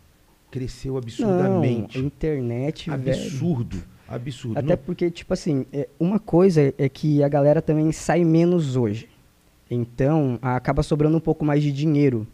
cresceu 0.54 0.92
Não, 0.92 0.98
absurdamente. 0.98 1.98
a 1.98 2.00
internet, 2.00 2.88
velho. 2.88 3.10
absurdo. 3.18 3.82
Absurdo. 4.06 4.56
Até 4.58 4.68
Não- 4.68 4.76
porque, 4.76 5.10
tipo 5.10 5.32
assim, 5.34 5.66
é, 5.72 5.88
uma 5.98 6.20
coisa 6.20 6.72
é 6.78 6.88
que 6.88 7.24
a 7.24 7.28
galera 7.28 7.60
também 7.60 7.90
sai 7.90 8.22
menos 8.24 8.76
hoje. 8.76 9.08
Então, 9.68 10.38
acaba 10.40 10.84
sobrando 10.84 11.16
um 11.16 11.20
pouco 11.20 11.44
mais 11.44 11.60
de 11.60 11.72
dinheiro 11.72 12.24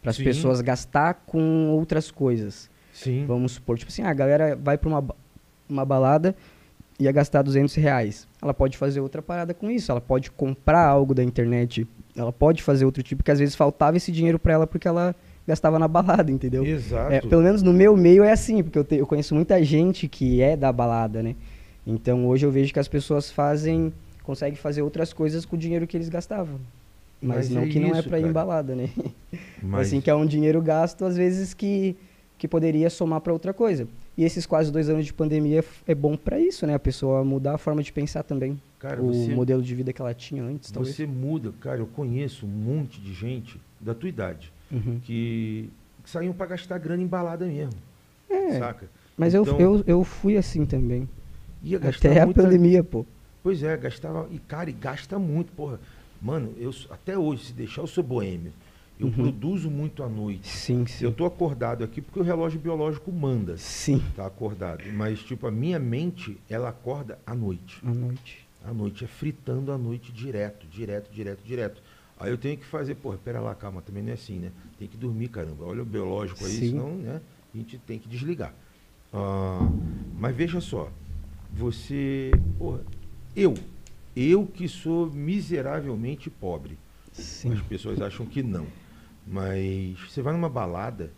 para 0.00 0.10
as 0.10 0.16
pessoas 0.16 0.62
gastar 0.62 1.14
com 1.26 1.68
outras 1.70 2.10
coisas. 2.10 2.70
Sim. 2.94 3.26
Vamos 3.26 3.52
supor, 3.52 3.76
tipo 3.76 3.90
assim, 3.90 4.02
a 4.02 4.14
galera 4.14 4.56
vai 4.56 4.78
para 4.78 4.88
uma, 4.88 5.04
uma 5.68 5.84
balada 5.84 6.34
e 6.98 7.04
ia 7.04 7.12
gastar 7.12 7.42
200 7.42 7.74
reais. 7.74 8.26
Ela 8.40 8.54
pode 8.54 8.78
fazer 8.78 9.00
outra 9.00 9.20
parada 9.20 9.52
com 9.52 9.70
isso. 9.70 9.90
Ela 9.92 10.00
pode 10.00 10.30
comprar 10.30 10.86
algo 10.86 11.12
da 11.12 11.22
internet. 11.22 11.86
Ela 12.16 12.32
pode 12.32 12.62
fazer 12.62 12.86
outro 12.86 13.02
tipo, 13.02 13.22
que 13.22 13.30
às 13.30 13.38
vezes 13.40 13.54
faltava 13.54 13.98
esse 13.98 14.10
dinheiro 14.10 14.38
para 14.38 14.54
ela 14.54 14.66
porque 14.66 14.88
ela 14.88 15.14
gastava 15.46 15.78
na 15.78 15.86
balada, 15.88 16.30
entendeu? 16.30 16.64
Exato. 16.64 17.12
É, 17.12 17.20
pelo 17.20 17.42
menos 17.42 17.62
no 17.62 17.72
meu 17.72 17.96
meio 17.96 18.22
é 18.24 18.32
assim, 18.32 18.62
porque 18.62 18.78
eu, 18.78 18.84
te- 18.84 18.96
eu 18.96 19.06
conheço 19.06 19.34
muita 19.34 19.62
gente 19.62 20.08
que 20.08 20.40
é 20.40 20.56
da 20.56 20.72
balada, 20.72 21.22
né? 21.22 21.34
Então 21.86 22.26
hoje 22.26 22.46
eu 22.46 22.50
vejo 22.50 22.72
que 22.72 22.78
as 22.78 22.88
pessoas 22.88 23.30
fazem, 23.30 23.92
conseguem 24.22 24.56
fazer 24.56 24.82
outras 24.82 25.12
coisas 25.12 25.44
com 25.44 25.54
o 25.56 25.58
dinheiro 25.58 25.86
que 25.86 25.96
eles 25.96 26.08
gastavam. 26.08 26.58
Mas, 27.20 27.48
Mas 27.48 27.50
não 27.50 27.62
é 27.62 27.66
que 27.66 27.78
não 27.80 27.94
é 27.94 28.00
isso, 28.00 28.08
pra 28.08 28.18
ir 28.20 28.26
em 28.26 28.32
balada, 28.32 28.74
né? 28.74 28.88
Mas, 29.62 29.86
Assim, 29.88 30.00
que 30.00 30.10
é 30.10 30.14
um 30.14 30.26
dinheiro 30.26 30.60
gasto, 30.60 31.04
às 31.04 31.16
vezes, 31.16 31.54
que, 31.54 31.96
que 32.38 32.46
poderia 32.46 32.90
somar 32.90 33.20
pra 33.20 33.32
outra 33.32 33.52
coisa. 33.54 33.86
E 34.16 34.24
esses 34.24 34.46
quase 34.46 34.70
dois 34.70 34.88
anos 34.88 35.04
de 35.06 35.12
pandemia 35.12 35.64
é 35.86 35.94
bom 35.94 36.16
pra 36.16 36.38
isso, 36.38 36.66
né? 36.66 36.74
A 36.74 36.78
pessoa 36.78 37.24
mudar 37.24 37.54
a 37.54 37.58
forma 37.58 37.82
de 37.82 37.92
pensar 37.92 38.22
também. 38.22 38.60
cara, 38.78 39.02
o 39.02 39.12
você, 39.12 39.34
modelo 39.34 39.62
de 39.62 39.74
vida 39.74 39.92
que 39.92 40.00
ela 40.00 40.14
tinha 40.14 40.42
antes, 40.42 40.70
talvez. 40.70 40.94
você 40.94 41.06
muda. 41.06 41.52
Cara, 41.60 41.80
eu 41.80 41.86
conheço 41.86 42.46
um 42.46 42.48
monte 42.48 43.00
de 43.00 43.12
gente 43.12 43.58
da 43.80 43.94
tua 43.94 44.08
idade 44.08 44.52
Uhum. 44.70 45.00
que, 45.04 45.68
que 46.02 46.10
saíam 46.10 46.32
para 46.32 46.46
gastar 46.46 46.78
grana 46.78 47.02
em 47.02 47.06
balada 47.06 47.46
mesmo. 47.46 47.72
É, 48.28 48.58
Saca? 48.58 48.88
mas 49.16 49.34
Então, 49.34 49.58
eu, 49.60 49.76
eu, 49.78 49.84
eu 49.86 50.04
fui 50.04 50.36
assim 50.36 50.64
também. 50.64 51.08
ia 51.62 51.78
gastar 51.78 52.10
Até 52.10 52.20
a 52.20 52.24
muita- 52.24 52.42
pandemia, 52.42 52.82
pô. 52.82 53.04
Pois 53.42 53.62
é, 53.62 53.76
gastava. 53.76 54.26
E, 54.30 54.38
cara, 54.38 54.70
e 54.70 54.72
gasta 54.72 55.18
muito, 55.18 55.52
porra. 55.52 55.78
Mano, 56.20 56.52
eu, 56.58 56.70
até 56.90 57.16
hoje, 57.18 57.44
se 57.46 57.52
deixar, 57.52 57.82
eu 57.82 57.86
sou 57.86 58.02
boêmio. 58.02 58.52
Eu 58.98 59.08
Uhum. 59.08 59.12
produzo 59.12 59.68
muito 59.70 60.02
à 60.02 60.08
noite. 60.08 60.48
Sim, 60.48 60.86
sim. 60.86 61.04
Eu 61.04 61.12
tô 61.12 61.26
acordado 61.26 61.82
aqui 61.84 62.00
porque 62.00 62.20
o 62.20 62.22
relógio 62.22 62.58
biológico 62.60 63.10
manda 63.12 63.56
Sim, 63.58 64.02
tá 64.16 64.24
acordado. 64.24 64.84
Mas, 64.94 65.18
tipo, 65.20 65.46
a 65.46 65.50
minha 65.50 65.78
mente, 65.80 66.38
ela 66.48 66.68
acorda 66.70 67.18
à 67.26 67.34
noite. 67.34 67.80
à 67.84 67.92
noite. 67.92 68.46
À 68.64 68.72
noite, 68.72 69.04
é 69.04 69.06
fritando 69.08 69.70
à 69.72 69.76
noite 69.76 70.10
direto, 70.12 70.66
direto, 70.66 71.12
direto, 71.12 71.40
direto. 71.44 71.82
Aí 72.16 72.30
eu 72.30 72.38
tenho 72.38 72.56
que 72.56 72.64
fazer, 72.64 72.94
porra, 72.96 73.18
pera 73.18 73.40
lá, 73.40 73.54
calma, 73.54 73.82
também 73.82 74.02
não 74.02 74.10
é 74.10 74.14
assim, 74.14 74.38
né? 74.38 74.52
Tem 74.78 74.86
que 74.88 74.96
dormir, 74.96 75.28
caramba. 75.28 75.64
Olha 75.64 75.82
o 75.82 75.84
biológico 75.86 76.44
aí, 76.44 76.52
Sim. 76.52 76.70
senão, 76.70 76.96
né? 76.96 77.20
A 77.52 77.56
gente 77.56 77.78
tem 77.78 77.98
que 77.98 78.08
desligar. 78.08 78.54
Ah, 79.12 79.68
mas 80.16 80.34
veja 80.34 80.60
só, 80.60 80.92
você, 81.52 82.40
porra, 82.58 82.84
eu, 83.34 83.54
eu 84.14 84.46
que 84.46 84.68
sou 84.68 85.10
miseravelmente 85.10 86.30
pobre. 86.30 86.78
Sim. 87.12 87.52
As 87.52 87.60
pessoas 87.62 88.00
acham 88.00 88.26
que 88.26 88.42
não. 88.42 88.66
Mas 89.26 89.98
você 90.08 90.22
vai 90.22 90.32
numa 90.32 90.48
balada, 90.48 91.12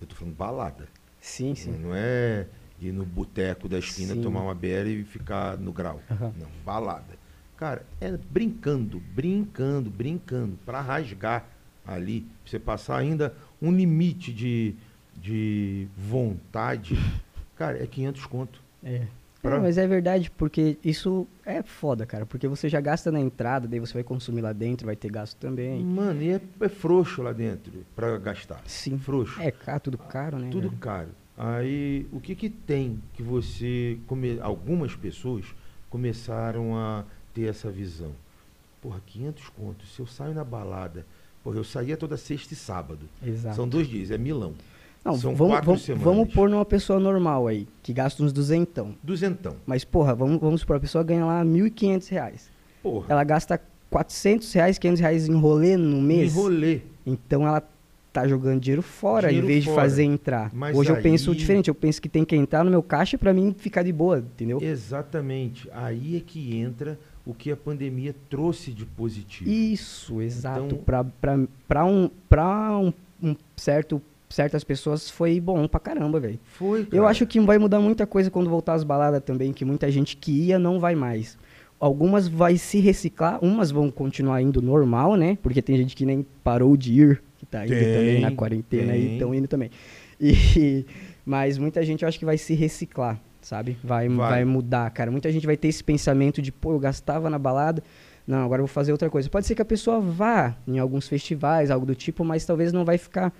eu 0.00 0.06
tô 0.06 0.14
falando 0.14 0.34
balada, 0.34 0.88
Sim, 1.20 1.54
sim. 1.54 1.72
não 1.78 1.94
é 1.94 2.46
ir 2.78 2.92
no 2.92 3.04
boteco 3.04 3.68
da 3.68 3.78
esquina 3.78 4.14
Sim. 4.14 4.22
tomar 4.22 4.42
uma 4.42 4.54
beira 4.54 4.88
e 4.88 5.02
ficar 5.04 5.56
no 5.58 5.72
grau. 5.72 6.00
Aham. 6.10 6.32
Não, 6.38 6.50
balada. 6.64 7.18
Cara, 7.56 7.84
é 8.00 8.16
brincando, 8.30 9.00
brincando, 9.14 9.88
brincando, 9.90 10.58
para 10.66 10.80
rasgar 10.80 11.46
ali, 11.86 12.20
pra 12.42 12.50
você 12.50 12.58
passar 12.58 12.98
ainda 12.98 13.34
um 13.62 13.72
limite 13.72 14.32
de, 14.32 14.74
de 15.16 15.88
vontade. 15.96 16.98
Cara, 17.56 17.82
é 17.82 17.86
500 17.86 18.26
conto. 18.26 18.60
É. 18.84 19.02
Pra- 19.40 19.56
É, 19.56 19.60
mas 19.60 19.78
é 19.78 19.86
verdade, 19.86 20.30
porque 20.30 20.76
isso 20.84 21.26
é 21.44 21.62
foda, 21.62 22.04
cara. 22.04 22.26
Porque 22.26 22.48
você 22.48 22.68
já 22.68 22.80
gasta 22.80 23.10
na 23.12 23.20
entrada, 23.20 23.66
daí 23.68 23.78
você 23.80 23.94
vai 23.94 24.02
consumir 24.02 24.40
lá 24.42 24.52
dentro, 24.52 24.84
vai 24.86 24.96
ter 24.96 25.10
gasto 25.10 25.38
também. 25.38 25.82
Mano, 25.84 26.20
e 26.22 26.30
é, 26.32 26.40
é 26.60 26.68
frouxo 26.68 27.22
lá 27.22 27.32
dentro 27.32 27.72
para 27.94 28.18
gastar. 28.18 28.60
Sim. 28.66 28.98
Frouxo. 28.98 29.40
É 29.40 29.50
caro, 29.50 29.80
tudo 29.80 29.98
caro, 29.98 30.38
né? 30.38 30.48
Tudo 30.50 30.68
velho? 30.68 30.80
caro. 30.80 31.08
Aí, 31.38 32.06
o 32.12 32.18
que 32.20 32.34
que 32.34 32.48
tem 32.50 33.00
que 33.14 33.22
você... 33.22 33.98
Come... 34.06 34.38
Algumas 34.40 34.94
pessoas 34.96 35.44
começaram 35.90 36.76
a 36.76 37.04
ter 37.36 37.48
essa 37.50 37.70
visão. 37.70 38.10
Porra, 38.80 39.00
500 39.06 39.48
contos. 39.50 39.94
Se 39.94 40.00
eu 40.00 40.06
saio 40.06 40.34
na 40.34 40.42
balada... 40.44 41.04
Porra, 41.44 41.58
eu 41.58 41.64
saía 41.64 41.96
toda 41.96 42.16
sexta 42.16 42.54
e 42.54 42.56
sábado. 42.56 43.00
Exato. 43.24 43.54
São 43.54 43.68
dois 43.68 43.86
dias, 43.86 44.10
é 44.10 44.18
Milão. 44.18 44.52
Não, 45.04 45.16
São 45.16 45.32
vamos, 45.36 45.52
quatro 45.52 45.66
vamos, 45.66 45.82
semanas. 45.82 46.04
vamos 46.04 46.34
pôr 46.34 46.50
numa 46.50 46.64
pessoa 46.64 46.98
normal 46.98 47.46
aí, 47.46 47.68
que 47.84 47.92
gasta 47.92 48.20
uns 48.20 48.32
duzentão. 48.32 48.96
Duzentão. 49.00 49.54
Mas, 49.64 49.84
porra, 49.84 50.12
vamos, 50.12 50.40
vamos 50.40 50.62
supor, 50.62 50.74
a 50.76 50.80
pessoa 50.80 51.04
ganha 51.04 51.24
lá 51.24 51.44
1.500 51.44 52.08
reais. 52.10 52.50
Porra, 52.82 53.06
Ela 53.10 53.22
gasta 53.22 53.60
400 53.90 54.52
reais, 54.54 54.76
500 54.76 55.00
reais 55.00 55.28
em 55.28 55.34
rolê 55.36 55.76
no 55.76 56.02
mês. 56.02 56.32
enrolê. 56.34 56.80
Então 57.06 57.46
ela 57.46 57.62
tá 58.12 58.26
jogando 58.26 58.60
dinheiro 58.60 58.82
fora 58.82 59.28
Dinheiro 59.28 59.46
em 59.46 59.48
vez 59.48 59.64
fora. 59.66 59.76
de 59.76 59.80
fazer 59.82 60.02
entrar. 60.02 60.50
Mas 60.52 60.76
Hoje 60.76 60.90
eu 60.90 60.96
aí- 60.96 61.02
penso 61.02 61.32
diferente, 61.32 61.68
eu 61.68 61.74
penso 61.76 62.02
que 62.02 62.08
tem 62.08 62.24
que 62.24 62.34
entrar 62.34 62.64
no 62.64 62.70
meu 62.72 62.82
caixa 62.82 63.16
pra 63.16 63.32
mim 63.32 63.54
ficar 63.56 63.84
de 63.84 63.92
boa, 63.92 64.18
entendeu? 64.18 64.58
Exatamente. 64.60 65.68
Aí 65.72 66.16
é 66.16 66.20
que 66.20 66.56
entra 66.56 66.98
o 67.26 67.34
que 67.34 67.50
a 67.50 67.56
pandemia 67.56 68.14
trouxe 68.30 68.70
de 68.70 68.84
positivo. 68.86 69.50
Isso, 69.50 70.22
exato. 70.22 70.64
Então- 70.66 70.78
Pra, 70.78 71.02
pra, 71.04 71.38
pra, 71.66 71.84
um, 71.84 72.08
pra 72.28 72.78
um, 72.78 72.92
um 73.22 73.34
certo, 73.56 74.00
certas 74.30 74.62
pessoas 74.62 75.10
foi 75.10 75.40
bom 75.40 75.66
pra 75.66 75.80
caramba, 75.80 76.20
velho. 76.20 76.38
Foi, 76.44 76.84
cara. 76.84 76.96
Eu 76.96 77.06
acho 77.06 77.26
que 77.26 77.40
vai 77.40 77.58
mudar 77.58 77.80
muita 77.80 78.06
coisa 78.06 78.30
quando 78.30 78.48
voltar 78.48 78.74
às 78.74 78.84
baladas 78.84 79.22
também, 79.24 79.52
que 79.52 79.64
muita 79.64 79.90
gente 79.90 80.16
que 80.16 80.30
ia 80.30 80.58
não 80.58 80.78
vai 80.78 80.94
mais. 80.94 81.36
Algumas 81.78 82.26
vai 82.28 82.56
se 82.56 82.78
reciclar, 82.80 83.38
umas 83.44 83.70
vão 83.70 83.90
continuar 83.90 84.40
indo 84.40 84.62
normal, 84.62 85.14
né? 85.16 85.36
Porque 85.42 85.60
tem 85.60 85.76
gente 85.76 85.94
que 85.94 86.06
nem 86.06 86.24
parou 86.42 86.74
de 86.76 86.92
ir, 87.02 87.22
que 87.36 87.44
tá 87.44 87.66
indo 87.66 87.74
Tem, 87.74 87.92
também 87.94 88.20
na 88.20 88.30
quarentena 88.32 88.92
tem. 88.92 89.02
e 89.02 89.12
estão 89.14 89.34
indo 89.34 89.46
também. 89.48 89.70
E, 90.18 90.86
mas 91.26 91.58
muita 91.58 91.84
gente 91.84 92.02
eu 92.02 92.08
acho 92.08 92.18
que 92.18 92.24
vai 92.24 92.38
se 92.38 92.54
reciclar, 92.54 93.20
sabe? 93.46 93.78
Vai, 93.82 94.08
Vai. 94.08 94.30
vai. 94.30 94.44
mudar, 94.44 94.90
cara. 94.90 95.10
Muita 95.10 95.30
gente 95.30 95.46
vai 95.46 95.56
ter 95.56 95.68
esse 95.68 95.82
pensamento 95.82 96.42
de, 96.42 96.50
pô, 96.50 96.72
eu 96.72 96.80
gastava 96.80 97.30
na 97.30 97.38
balada, 97.38 97.82
não, 98.26 98.44
agora 98.44 98.60
eu 98.60 98.66
vou 98.66 98.72
fazer 98.72 98.90
outra 98.90 99.08
coisa. 99.08 99.30
Pode 99.30 99.46
ser 99.46 99.54
que 99.54 99.62
a 99.62 99.64
pessoa 99.64 100.00
vá 100.00 100.56
em 100.66 100.80
alguns 100.80 101.06
festivais, 101.06 101.70
algo 101.70 101.86
do 101.86 101.94
tipo, 101.94 102.24
mas 102.24 102.44
talvez 102.44 102.72
não 102.72 102.84
vai 102.84 102.98
ficar 102.98 103.32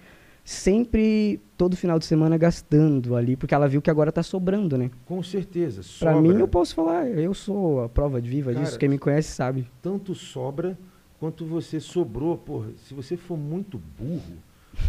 sempre, 0.44 1.40
todo 1.56 1.76
final 1.76 1.98
de 1.98 2.04
semana, 2.04 2.38
gastando 2.38 3.16
ali, 3.16 3.36
porque 3.36 3.52
ela 3.52 3.66
viu 3.66 3.82
que 3.82 3.90
agora 3.90 4.12
tá 4.12 4.22
sobrando, 4.22 4.78
né? 4.78 4.92
Com 5.04 5.20
certeza. 5.24 5.82
Pra 5.98 6.12
sobra. 6.14 6.20
mim, 6.20 6.38
eu 6.38 6.46
posso 6.46 6.72
falar, 6.72 7.08
eu 7.08 7.34
sou 7.34 7.82
a 7.82 7.88
prova 7.88 8.22
de 8.22 8.30
viva 8.30 8.52
Cara, 8.52 8.64
disso. 8.64 8.78
Quem 8.78 8.88
me 8.88 8.98
conhece 8.98 9.32
sabe. 9.32 9.66
Tanto 9.82 10.14
sobra 10.14 10.78
quanto 11.18 11.44
você 11.44 11.80
sobrou. 11.80 12.36
Porra, 12.38 12.68
se 12.76 12.94
você 12.94 13.16
for 13.16 13.36
muito 13.36 13.76
burro, 13.98 14.38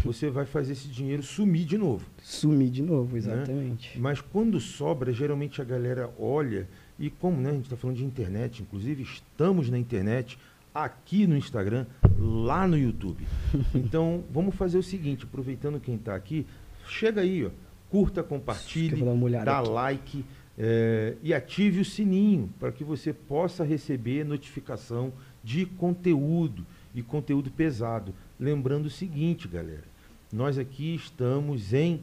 você 0.04 0.30
vai 0.30 0.46
fazer 0.46 0.72
esse 0.72 0.88
dinheiro 0.88 1.22
sumir 1.22 1.64
de 1.66 1.76
novo. 1.78 2.06
Sumir 2.22 2.70
de 2.70 2.82
Né? 2.82 2.88
novo, 2.88 3.16
exatamente. 3.16 3.98
Mas 3.98 4.20
quando 4.20 4.60
sobra, 4.60 5.12
geralmente 5.12 5.60
a 5.60 5.64
galera 5.64 6.10
olha, 6.18 6.68
e 6.98 7.10
como 7.10 7.40
né, 7.40 7.50
a 7.50 7.54
gente 7.54 7.64
está 7.64 7.76
falando 7.76 7.96
de 7.96 8.04
internet, 8.04 8.62
inclusive 8.62 9.02
estamos 9.02 9.68
na 9.70 9.78
internet, 9.78 10.38
aqui 10.74 11.26
no 11.26 11.36
Instagram, 11.36 11.86
lá 12.18 12.66
no 12.66 12.76
YouTube. 12.78 13.24
Então, 13.74 14.24
vamos 14.30 14.54
fazer 14.54 14.78
o 14.78 14.82
seguinte, 14.82 15.24
aproveitando 15.24 15.80
quem 15.80 15.94
está 15.96 16.14
aqui, 16.14 16.46
chega 16.88 17.20
aí, 17.22 17.44
ó, 17.46 17.50
curta, 17.90 18.22
compartilhe, 18.22 19.02
dá 19.44 19.58
aqui. 19.60 19.68
like, 19.70 20.24
É, 20.60 21.14
e 21.22 21.32
ative 21.32 21.78
o 21.80 21.84
sininho 21.84 22.50
para 22.58 22.72
que 22.72 22.82
você 22.82 23.12
possa 23.12 23.62
receber 23.62 24.24
notificação 24.24 25.12
de 25.44 25.64
conteúdo 25.64 26.66
e 26.92 27.00
conteúdo 27.00 27.48
pesado. 27.48 28.12
Lembrando 28.38 28.86
o 28.86 28.90
seguinte, 28.90 29.48
galera, 29.48 29.84
nós 30.32 30.58
aqui 30.58 30.94
estamos 30.94 31.72
em 31.72 32.02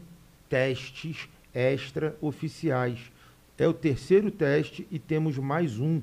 testes 0.49 1.30
extra-oficiais. 1.53 2.99
É 3.57 3.66
o 3.68 3.74
terceiro 3.74 4.30
teste 4.30 4.86
e 4.91 4.99
temos 4.99 5.38
mais 5.38 5.80
um 5.80 6.02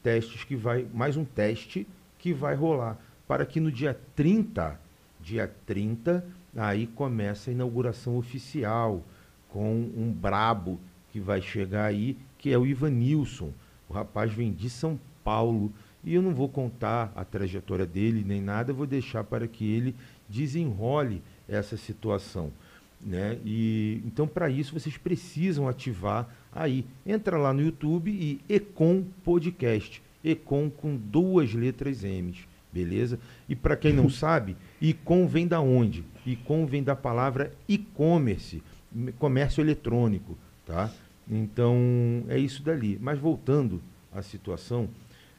testes 0.00 0.44
que 0.44 0.54
vai, 0.54 0.86
mais 0.94 1.16
um 1.16 1.24
teste 1.24 1.86
que 2.18 2.32
vai 2.32 2.54
rolar 2.54 2.98
para 3.26 3.44
que 3.44 3.58
no 3.58 3.72
dia 3.72 3.98
30, 4.14 4.78
dia 5.20 5.52
30, 5.66 6.24
aí 6.56 6.86
começa 6.86 7.50
a 7.50 7.52
inauguração 7.52 8.16
oficial 8.16 9.02
com 9.48 9.90
um 9.96 10.12
brabo 10.12 10.78
que 11.10 11.18
vai 11.18 11.40
chegar 11.40 11.86
aí, 11.86 12.16
que 12.38 12.52
é 12.52 12.58
o 12.58 12.66
Ivanilson. 12.66 13.52
O 13.88 13.92
rapaz 13.92 14.32
vem 14.32 14.52
de 14.52 14.70
São 14.70 15.00
Paulo 15.24 15.72
e 16.04 16.14
eu 16.14 16.22
não 16.22 16.34
vou 16.34 16.48
contar 16.48 17.12
a 17.16 17.24
trajetória 17.24 17.86
dele 17.86 18.24
nem 18.26 18.40
nada, 18.40 18.72
vou 18.72 18.86
deixar 18.86 19.24
para 19.24 19.46
que 19.46 19.64
ele 19.70 19.94
desenrole 20.28 21.22
essa 21.48 21.76
situação. 21.76 22.52
Né? 23.00 23.38
E, 23.44 24.00
então, 24.04 24.26
para 24.26 24.48
isso, 24.48 24.78
vocês 24.78 24.96
precisam 24.96 25.68
ativar 25.68 26.28
aí. 26.52 26.86
Entra 27.04 27.36
lá 27.36 27.52
no 27.52 27.62
YouTube 27.62 28.10
e 28.10 28.40
Econ 28.48 29.04
Podcast. 29.22 30.02
Econ 30.24 30.70
com 30.70 30.96
duas 30.96 31.52
letras 31.52 32.02
M, 32.02 32.34
beleza? 32.72 33.18
E 33.46 33.54
para 33.54 33.76
quem 33.76 33.92
não 33.92 34.08
sabe, 34.10 34.56
Econ 34.80 35.26
vem 35.26 35.46
da 35.46 35.60
onde? 35.60 36.04
Econ 36.26 36.64
vem 36.64 36.82
da 36.82 36.96
palavra 36.96 37.52
e-commerce, 37.68 38.62
comércio 39.18 39.60
eletrônico, 39.60 40.38
tá? 40.66 40.90
Então, 41.30 41.76
é 42.28 42.38
isso 42.38 42.62
dali. 42.62 42.98
Mas 43.00 43.18
voltando 43.18 43.82
à 44.12 44.22
situação, 44.22 44.88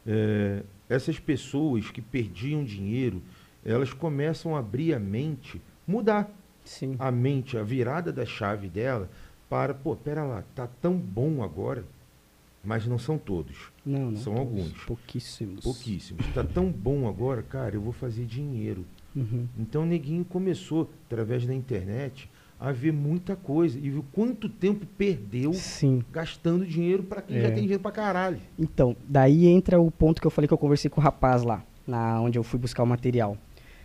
é, 0.06 0.64
essas 0.88 1.20
pessoas 1.20 1.90
que 1.90 2.02
perdiam 2.02 2.64
dinheiro, 2.64 3.22
elas 3.64 3.92
começam 3.92 4.56
a 4.56 4.60
abrir 4.60 4.94
a 4.94 5.00
mente, 5.00 5.62
mudar 5.88 6.32
Sim. 6.64 6.96
a 7.00 7.12
mente, 7.12 7.58
a 7.58 7.64
virada 7.64 8.12
da 8.12 8.26
chave 8.26 8.68
dela 8.68 9.10
para, 9.50 9.74
pô, 9.74 9.96
pera 9.96 10.24
lá, 10.24 10.44
tá 10.54 10.68
tão 10.82 10.98
bom 10.98 11.44
agora, 11.44 11.84
mas 12.64 12.86
não 12.88 12.98
são 12.98 13.18
todos. 13.18 13.72
Não, 13.86 14.12
não. 14.12 14.18
São 14.18 14.36
todos, 14.36 14.48
alguns. 14.48 14.84
Pouquíssimos. 14.86 15.64
Pouquíssimos. 15.64 16.26
Tá 16.34 16.44
tão 16.44 16.72
bom 16.72 17.08
agora, 17.08 17.44
cara, 17.44 17.76
eu 17.76 17.82
vou 17.82 17.94
fazer 17.94 18.26
dinheiro. 18.26 18.86
Uhum. 19.16 19.48
Então 19.58 19.84
o 19.84 19.86
neguinho 19.86 20.26
começou, 20.26 20.90
através 21.06 21.46
da 21.46 21.54
internet, 21.54 22.30
a 22.60 22.72
ver 22.72 22.92
muita 22.94 23.36
coisa. 23.36 23.78
E 23.78 23.90
viu 23.90 24.06
quanto 24.12 24.48
tempo 24.50 24.86
perdeu 24.98 25.54
Sim. 25.54 26.04
gastando 26.12 26.66
dinheiro 26.66 27.04
para 27.04 27.22
quem 27.22 27.40
já 27.40 27.48
É. 27.48 27.52
tem 27.52 27.62
dinheiro 27.64 27.82
pra 27.82 27.92
caralho. 27.92 28.40
Então, 28.58 28.96
daí 29.08 29.48
entra 29.48 29.80
o 29.80 29.90
ponto 29.92 30.22
que 30.22 30.28
eu 30.28 30.32
falei 30.32 30.48
que 30.48 30.54
eu 30.54 30.58
conversei 30.58 30.90
com 30.90 31.00
o 31.00 31.04
rapaz 31.04 31.44
lá, 31.44 31.64
na 31.86 32.20
onde 32.22 32.38
eu 32.40 32.44
fui 32.44 32.60
buscar 32.60 32.84
o 32.84 32.88
material. 32.88 33.38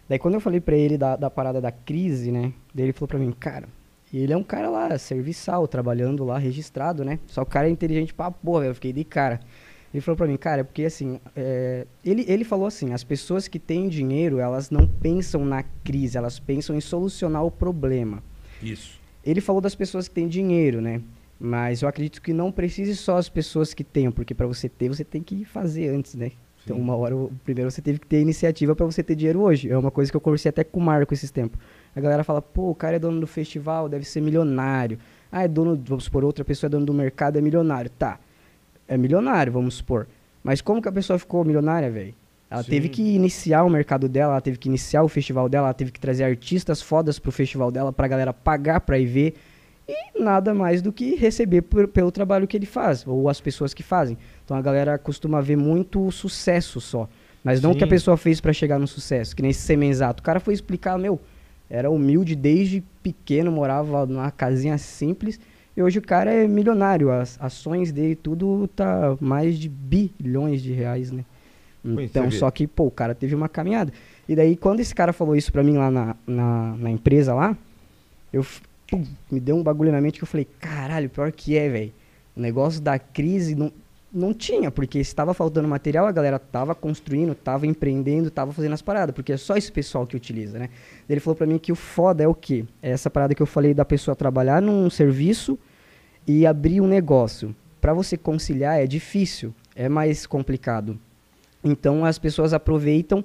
Daí 0.08 0.18
quando 0.18 0.34
eu 0.34 0.40
falei 0.40 0.60
pra 0.60 0.76
ele 0.76 0.98
da, 0.98 1.14
da 1.16 1.30
parada 1.30 1.60
da 1.60 1.70
crise, 1.70 2.32
né? 2.32 2.52
Daí 2.74 2.86
ele 2.86 2.92
falou 2.92 3.08
pra 3.08 3.18
mim, 3.18 3.30
cara, 3.32 3.68
ele 4.12 4.32
é 4.32 4.36
um 4.36 4.42
cara 4.42 4.68
lá, 4.68 4.98
serviçal, 4.98 5.68
trabalhando 5.68 6.24
lá, 6.24 6.36
registrado, 6.38 7.04
né? 7.04 7.20
Só 7.28 7.42
o 7.42 7.46
cara 7.46 7.68
é 7.68 7.70
inteligente 7.70 8.12
pra 8.12 8.30
porra, 8.30 8.64
eu 8.66 8.74
fiquei 8.74 8.92
de 8.92 9.04
cara. 9.04 9.40
Ele 9.92 10.00
falou 10.00 10.16
pra 10.16 10.26
mim, 10.26 10.36
cara, 10.36 10.60
é 10.60 10.64
porque 10.64 10.84
assim, 10.84 11.20
é, 11.34 11.84
ele, 12.04 12.24
ele 12.28 12.44
falou 12.44 12.66
assim, 12.66 12.92
as 12.92 13.02
pessoas 13.04 13.48
que 13.48 13.58
têm 13.58 13.88
dinheiro, 13.88 14.38
elas 14.38 14.70
não 14.70 14.86
pensam 14.86 15.44
na 15.44 15.62
crise, 15.84 16.16
elas 16.16 16.38
pensam 16.38 16.76
em 16.76 16.80
solucionar 16.80 17.44
o 17.44 17.50
problema. 17.50 18.22
Isso. 18.62 18.98
Ele 19.24 19.40
falou 19.40 19.60
das 19.60 19.74
pessoas 19.74 20.08
que 20.08 20.14
têm 20.14 20.28
dinheiro, 20.28 20.80
né? 20.80 21.00
Mas 21.38 21.82
eu 21.82 21.88
acredito 21.88 22.20
que 22.20 22.32
não 22.32 22.52
precise 22.52 22.94
só 22.96 23.16
as 23.16 23.28
pessoas 23.28 23.72
que 23.72 23.82
tenham, 23.82 24.12
porque 24.12 24.34
para 24.34 24.46
você 24.46 24.68
ter, 24.68 24.88
você 24.88 25.04
tem 25.04 25.22
que 25.22 25.44
fazer 25.44 25.88
antes, 25.88 26.14
né? 26.14 26.32
Então, 26.62 26.76
Sim. 26.76 26.82
uma 26.82 26.94
hora, 26.94 27.14
primeiro 27.44 27.70
você 27.70 27.80
teve 27.80 27.98
que 27.98 28.06
ter 28.06 28.20
iniciativa 28.20 28.76
para 28.76 28.84
você 28.84 29.02
ter 29.02 29.14
dinheiro 29.14 29.40
hoje. 29.40 29.70
É 29.70 29.76
uma 29.76 29.90
coisa 29.90 30.10
que 30.10 30.16
eu 30.16 30.20
conversei 30.20 30.50
até 30.50 30.62
com 30.62 30.78
o 30.78 30.82
Marco 30.82 31.14
esses 31.14 31.30
tempos. 31.30 31.58
A 31.96 32.00
galera 32.00 32.22
fala, 32.22 32.42
pô, 32.42 32.70
o 32.70 32.74
cara 32.74 32.96
é 32.96 32.98
dono 32.98 33.20
do 33.20 33.26
festival, 33.26 33.88
deve 33.88 34.04
ser 34.04 34.20
milionário. 34.20 34.98
Ah, 35.32 35.44
é 35.44 35.48
dono, 35.48 35.80
vamos 35.82 36.04
supor, 36.04 36.24
outra 36.24 36.44
pessoa 36.44 36.68
é 36.68 36.70
dono 36.70 36.84
do 36.84 36.92
mercado, 36.92 37.38
é 37.38 37.40
milionário. 37.40 37.90
Tá, 37.90 38.20
é 38.86 38.96
milionário, 38.96 39.52
vamos 39.52 39.74
supor. 39.74 40.06
Mas 40.42 40.60
como 40.60 40.82
que 40.82 40.88
a 40.88 40.92
pessoa 40.92 41.18
ficou 41.18 41.44
milionária, 41.44 41.90
velho? 41.90 42.14
Ela 42.50 42.62
Sim. 42.64 42.70
teve 42.70 42.88
que 42.88 43.00
iniciar 43.14 43.62
o 43.62 43.70
mercado 43.70 44.08
dela, 44.08 44.32
ela 44.32 44.40
teve 44.40 44.58
que 44.58 44.68
iniciar 44.68 45.02
o 45.04 45.08
festival 45.08 45.48
dela, 45.48 45.68
ela 45.68 45.74
teve 45.74 45.92
que 45.92 46.00
trazer 46.00 46.24
artistas 46.24 46.82
fodas 46.82 47.18
pro 47.18 47.30
festival 47.30 47.70
dela 47.70 47.92
pra 47.92 48.08
galera 48.08 48.32
pagar 48.32 48.80
pra 48.80 48.98
ir 48.98 49.06
ver. 49.06 49.34
E 49.88 50.20
nada 50.20 50.52
mais 50.52 50.82
do 50.82 50.92
que 50.92 51.14
receber 51.14 51.62
por- 51.62 51.86
pelo 51.88 52.10
trabalho 52.10 52.46
que 52.46 52.56
ele 52.56 52.66
faz, 52.66 53.04
ou 53.06 53.28
as 53.28 53.40
pessoas 53.40 53.72
que 53.72 53.82
fazem. 53.82 54.18
Então 54.44 54.56
a 54.56 54.62
galera 54.62 54.98
costuma 54.98 55.40
ver 55.40 55.56
muito 55.56 56.10
sucesso 56.10 56.80
só. 56.80 57.08
Mas 57.42 57.60
não 57.60 57.70
o 57.70 57.74
que 57.76 57.84
a 57.84 57.86
pessoa 57.86 58.16
fez 58.16 58.40
pra 58.40 58.52
chegar 58.52 58.78
no 58.78 58.86
sucesso, 58.86 59.34
que 59.34 59.42
nem 59.42 59.50
esse 59.52 59.62
semenzato. 59.62 60.20
O 60.20 60.22
cara 60.24 60.38
foi 60.40 60.52
explicar, 60.52 60.98
meu, 60.98 61.18
era 61.70 61.88
humilde 61.90 62.34
desde 62.36 62.82
pequeno, 63.02 63.50
morava 63.50 64.04
numa 64.06 64.30
casinha 64.30 64.76
simples. 64.76 65.40
E 65.76 65.82
hoje 65.82 65.98
o 65.98 66.02
cara 66.02 66.30
é 66.32 66.46
milionário. 66.46 67.10
As 67.10 67.38
ações 67.40 67.90
dele, 67.92 68.14
tudo 68.14 68.68
tá 68.74 69.16
mais 69.20 69.58
de 69.58 69.68
bilhões 69.68 70.60
de 70.62 70.72
reais, 70.72 71.10
né? 71.10 71.24
Então, 71.84 72.30
só 72.30 72.50
que, 72.50 72.66
pô, 72.66 72.86
o 72.86 72.90
cara 72.90 73.14
teve 73.14 73.34
uma 73.34 73.48
caminhada. 73.48 73.92
E 74.28 74.36
daí, 74.36 74.56
quando 74.56 74.80
esse 74.80 74.94
cara 74.94 75.12
falou 75.12 75.34
isso 75.34 75.52
pra 75.52 75.62
mim 75.62 75.76
lá 75.76 75.90
na, 75.90 76.16
na, 76.26 76.76
na 76.76 76.90
empresa 76.90 77.34
lá, 77.34 77.56
eu 78.32 78.44
pum, 78.88 79.04
me 79.30 79.40
deu 79.40 79.56
um 79.56 79.62
bagulho 79.62 79.90
na 79.92 80.00
mente 80.00 80.18
que 80.18 80.24
eu 80.24 80.28
falei, 80.28 80.46
caralho, 80.58 81.08
pior 81.08 81.32
que 81.32 81.56
é, 81.56 81.68
velho. 81.68 81.92
O 82.36 82.40
negócio 82.40 82.80
da 82.80 82.98
crise 82.98 83.54
não, 83.54 83.72
não 84.12 84.34
tinha, 84.34 84.70
porque 84.70 84.98
estava 84.98 85.32
faltando 85.32 85.66
material, 85.68 86.06
a 86.06 86.12
galera 86.12 86.38
tava 86.38 86.74
construindo, 86.74 87.34
tava 87.34 87.66
empreendendo, 87.66 88.30
tava 88.30 88.52
fazendo 88.52 88.72
as 88.72 88.82
paradas, 88.82 89.14
porque 89.14 89.32
é 89.32 89.36
só 89.36 89.56
esse 89.56 89.70
pessoal 89.70 90.06
que 90.06 90.16
utiliza, 90.16 90.58
né? 90.58 90.68
Ele 91.08 91.20
falou 91.20 91.36
pra 91.36 91.46
mim 91.46 91.58
que 91.58 91.72
o 91.72 91.76
foda 91.76 92.22
é 92.22 92.28
o 92.28 92.34
quê? 92.34 92.64
É 92.82 92.90
essa 92.90 93.10
parada 93.10 93.34
que 93.34 93.42
eu 93.42 93.46
falei 93.46 93.74
da 93.74 93.84
pessoa 93.84 94.14
trabalhar 94.14 94.60
num 94.60 94.88
serviço 94.90 95.58
e 96.26 96.46
abrir 96.46 96.80
um 96.80 96.86
negócio. 96.86 97.54
Pra 97.80 97.94
você 97.94 98.16
conciliar 98.16 98.80
é 98.80 98.86
difícil, 98.86 99.54
é 99.74 99.88
mais 99.88 100.26
complicado. 100.26 100.98
Então 101.62 102.04
as 102.04 102.18
pessoas 102.18 102.52
aproveitam, 102.52 103.24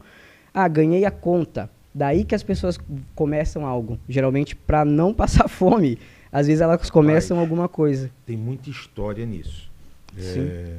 ah, 0.54 0.68
ganhei 0.68 1.06
a 1.06 1.12
conta. 1.12 1.70
Daí 1.94 2.26
que 2.26 2.36
as 2.36 2.44
pessoas 2.44 2.78
começam 3.16 3.66
algo, 3.66 3.98
geralmente 4.08 4.56
pra 4.56 4.84
não 4.84 5.14
passar 5.16 5.48
fome. 5.48 5.98
Às 6.32 6.48
vezes 6.48 6.62
elas 6.62 6.90
começam 6.90 7.40
alguma 7.40 7.70
coisa. 7.70 8.12
Tem 8.26 8.36
muita 8.36 8.70
história 8.70 9.26
nisso. 9.26 9.72
Sim. 10.18 10.48
É, 10.50 10.78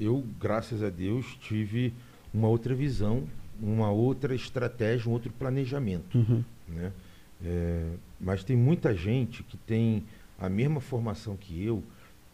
eu, 0.00 0.24
graças 0.40 0.82
a 0.82 0.90
Deus, 0.90 1.36
tive 1.40 1.92
uma 2.32 2.48
outra 2.48 2.74
visão, 2.74 3.22
uma 3.62 3.90
outra 3.92 4.34
estratégia, 4.34 5.08
um 5.08 5.12
outro 5.12 5.32
planejamento. 5.38 6.18
né? 6.68 6.92
É, 7.44 7.82
mas 8.20 8.42
tem 8.42 8.56
muita 8.56 8.94
gente 8.94 9.42
que 9.44 9.56
tem 9.56 10.02
a 10.40 10.48
mesma 10.48 10.80
formação 10.80 11.36
que 11.36 11.64
eu, 11.64 11.82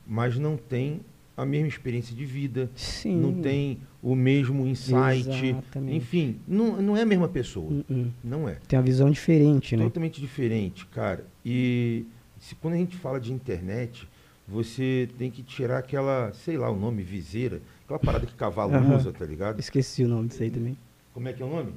mas 0.07 0.39
não 0.39 0.57
tem 0.57 1.01
a 1.41 1.47
mesma 1.47 1.69
experiência 1.69 2.15
de 2.15 2.25
vida, 2.25 2.71
Sim. 2.75 3.17
não 3.17 3.33
tem 3.41 3.79
o 4.03 4.15
mesmo 4.15 4.67
insight, 4.67 5.29
Exatamente. 5.47 5.97
enfim, 5.97 6.39
não, 6.47 6.81
não 6.81 6.97
é 6.97 7.03
a 7.03 7.07
mesma 7.07 7.29
pessoa, 7.29 7.71
Hum, 7.71 7.85
hum. 7.91 8.11
não 8.23 8.49
é. 8.49 8.57
Tem 8.69 8.79
uma 8.79 8.85
visão 8.85 9.11
diferente, 9.11 9.77
né? 9.77 9.85
Totalmente 9.85 10.21
diferente, 10.21 10.87
cara. 10.87 11.25
E 11.45 12.05
se, 12.39 12.55
quando 12.55 12.75
a 12.75 12.77
gente 12.79 12.97
fala 12.97 13.19
de 13.21 13.33
internet, 13.33 14.09
você 14.49 15.09
tem 15.19 15.31
que 15.31 15.43
tirar 15.43 15.79
aquela, 15.79 16.33
sei 16.33 16.57
lá 16.57 16.71
o 16.71 16.77
nome, 16.77 17.03
viseira, 17.03 17.61
aquela 17.85 17.99
parada 17.99 18.27
que 18.27 18.35
cavalo 18.35 18.73
usa, 18.97 19.13
tá 19.13 19.25
ligado? 19.25 19.61
Esqueci 19.61 20.05
o 20.05 20.09
nome 20.09 20.29
disso 20.29 20.43
aí 20.43 20.51
também. 20.51 20.77
Como 21.15 21.29
é 21.29 21.33
que 21.33 21.43
é 21.43 21.47
o 21.47 21.51
nome? 21.51 21.73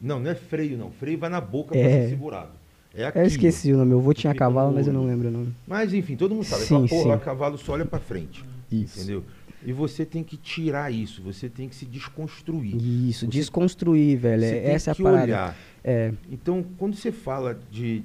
Não, 0.00 0.20
não 0.20 0.30
é 0.30 0.34
freio, 0.34 0.76
não. 0.76 0.90
Freio 0.90 1.18
vai 1.18 1.30
na 1.30 1.40
boca 1.40 1.76
É. 1.76 1.80
pra 1.82 1.90
ser 1.90 2.08
segurado. 2.10 2.50
É 2.96 3.06
aqui. 3.06 3.18
Eu 3.18 3.26
esqueci 3.26 3.72
o 3.72 3.76
nome. 3.76 3.92
Eu 3.92 4.00
vou 4.00 4.14
tinha 4.14 4.34
cavalo, 4.34 4.72
mas 4.74 4.86
eu 4.86 4.92
não 4.92 5.06
lembro 5.06 5.28
o 5.28 5.30
nome. 5.30 5.54
Mas 5.66 5.92
enfim, 5.92 6.16
todo 6.16 6.34
mundo 6.34 6.44
sabe. 6.44 6.62
Sim, 6.62 6.74
Aquela 6.76 6.88
porra 6.88 7.02
sim. 7.02 7.08
lá, 7.08 7.18
cavalo 7.18 7.58
só 7.58 7.72
olha 7.72 7.84
pra 7.84 7.98
frente. 8.00 8.44
Isso. 8.72 8.98
Entendeu? 8.98 9.24
E 9.64 9.72
você 9.72 10.04
tem 10.06 10.22
que 10.22 10.36
tirar 10.36 10.92
isso, 10.92 11.20
você 11.22 11.48
tem 11.48 11.68
que 11.68 11.74
se 11.74 11.84
desconstruir. 11.84 12.76
Isso, 12.76 13.26
Você- 13.26 13.30
desconstruir, 13.32 14.16
velho. 14.16 14.40
Você 14.42 14.54
é- 14.56 14.70
Essa 14.72 14.90
é 14.90 14.92
a 14.92 14.94
que 14.94 15.02
parada. 15.02 15.22
olhar. 15.24 15.56
É, 15.82 16.12
Então, 16.30 16.64
quando 16.78 16.94
você 16.96 17.10
fala 17.12 17.58
de, 17.70 18.02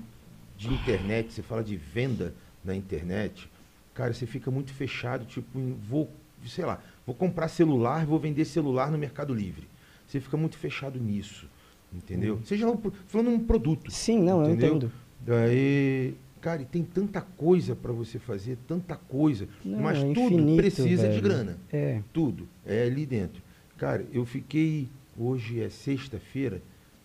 de 0.57 0.67
internet, 0.73 1.31
você 1.33 1.41
fala 1.43 1.63
de 1.63 1.75
venda 1.75 2.33
na 2.65 2.75
internet, 2.75 3.47
cara, 3.93 4.11
você 4.13 4.25
fica 4.25 4.49
muito 4.51 4.73
fechado, 4.73 5.25
tipo, 5.25 5.59
em, 5.59 5.75
vou, 5.87 6.09
sei 6.47 6.65
lá, 6.65 6.79
vou 7.05 7.15
comprar 7.15 7.47
celular, 7.47 8.05
vou 8.05 8.19
vender 8.19 8.45
celular 8.45 8.89
no 8.91 8.97
Mercado 8.97 9.33
Livre. 9.33 9.67
Você 10.07 10.19
fica 10.19 10.35
muito 10.37 10.57
fechado 10.57 10.99
nisso, 10.99 11.47
entendeu? 11.93 12.39
Seja 12.43 12.69
um 12.69 12.77
pro- 12.77 12.93
falando 13.07 13.29
um 13.31 13.39
produto. 13.39 13.89
sim, 13.91 14.19
não, 14.21 14.43
Entendeu? 14.43 14.69
eu 14.69 14.75
entendo. 14.75 14.91
Daí, 15.25 16.15
cara, 16.41 16.61
e 16.61 16.65
tem 16.65 16.83
tanta 16.83 17.21
coisa 17.21 17.75
para 17.75 17.91
você 17.91 18.17
fazer, 18.19 18.57
tanta 18.67 18.95
coisa, 18.95 19.47
Não, 19.63 19.79
mas 19.79 19.97
é 19.99 20.01
tudo 20.13 20.19
infinito, 20.33 20.57
precisa 20.57 21.03
de 21.07 21.19
velho. 21.19 21.21
grana. 21.21 21.57
É. 21.71 22.01
Tudo. 22.11 22.47
É 22.65 22.83
ali 22.83 23.05
dentro. 23.05 23.41
Cara, 23.77 24.05
eu 24.11 24.25
fiquei. 24.25 24.89
Hoje 25.17 25.61
é 25.61 25.69
sexta-feira, 25.69 26.61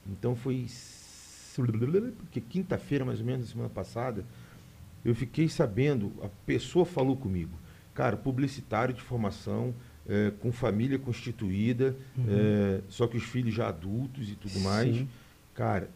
então 0.07 0.35
foi. 0.37 0.67
Porque 2.19 2.41
quinta-feira, 2.41 3.05
mais 3.05 3.19
ou 3.21 3.27
menos, 3.27 3.49
semana 3.49 3.69
passada, 3.71 4.25
Eu 5.05 5.15
fiquei 5.15 5.49
sabendo, 5.49 6.13
a 6.21 6.29
pessoa 6.45 6.85
falou 6.85 7.17
comigo, 7.17 7.53
cara, 7.95 8.17
publicitário 8.17 8.93
de 8.93 9.01
formação, 9.01 9.73
é, 10.09 10.33
com 10.41 10.53
família 10.53 10.99
constituída, 10.99 11.95
é, 12.29 12.81
só 12.89 13.07
que 13.07 13.17
os 13.17 13.25
filhos 13.25 13.55
já 13.55 13.69
adultos 13.69 14.31
e 14.31 14.35
tudo 14.35 14.61
mais. 14.61 14.95
Sim. 14.97 15.09
Cara, 15.55 15.89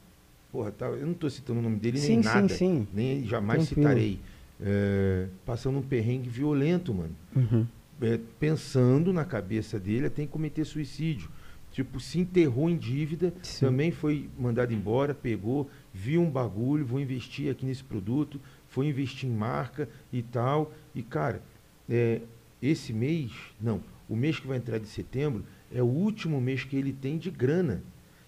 porra, 0.50 0.70
tá, 0.72 0.86
eu 0.86 1.04
não 1.06 1.12
estou 1.12 1.28
citando 1.30 1.60
o 1.60 1.62
nome 1.62 1.76
dele 1.76 1.98
Sim, 1.98 2.16
nem 2.16 2.20
nada, 2.24 2.48
sim. 2.48 2.86
nem 2.92 3.24
jamais 3.26 3.66
Tranquilo. 3.66 3.88
citarei. 3.88 4.20
É, 4.62 5.26
passando 5.46 5.78
um 5.78 5.82
perrengue 5.82 6.28
violento, 6.28 6.92
mano 6.92 7.14
Uhum. 7.34 7.66
é, 8.02 8.18
pensando 8.38 9.12
na 9.12 9.24
cabeça 9.24 9.78
dele 9.78 10.06
até 10.06 10.22
em 10.22 10.26
cometer 10.26 10.64
suicídio. 10.64 11.30
Tipo, 11.72 12.00
se 12.00 12.18
enterrou 12.18 12.68
em 12.68 12.76
dívida, 12.76 13.32
também 13.60 13.92
foi 13.92 14.28
mandado 14.36 14.74
embora, 14.74 15.14
pegou, 15.14 15.70
viu 15.94 16.20
um 16.20 16.28
bagulho, 16.28 16.84
vou 16.84 16.98
investir 17.00 17.48
aqui 17.48 17.64
nesse 17.64 17.84
produto, 17.84 18.40
foi 18.68 18.88
investir 18.88 19.28
em 19.30 19.32
marca 19.32 19.88
e 20.12 20.20
tal. 20.20 20.72
E, 20.94 21.00
cara, 21.02 21.40
é, 21.88 22.20
esse 22.60 22.92
mês, 22.92 23.30
não, 23.60 23.80
o 24.10 24.16
mês 24.16 24.38
que 24.38 24.46
vai 24.46 24.58
entrar 24.58 24.78
de 24.78 24.88
setembro 24.88 25.44
é 25.72 25.80
o 25.82 25.86
último 25.86 26.40
mês 26.40 26.64
que 26.64 26.76
ele 26.76 26.92
tem 26.92 27.16
de 27.16 27.30
grana. 27.30 27.82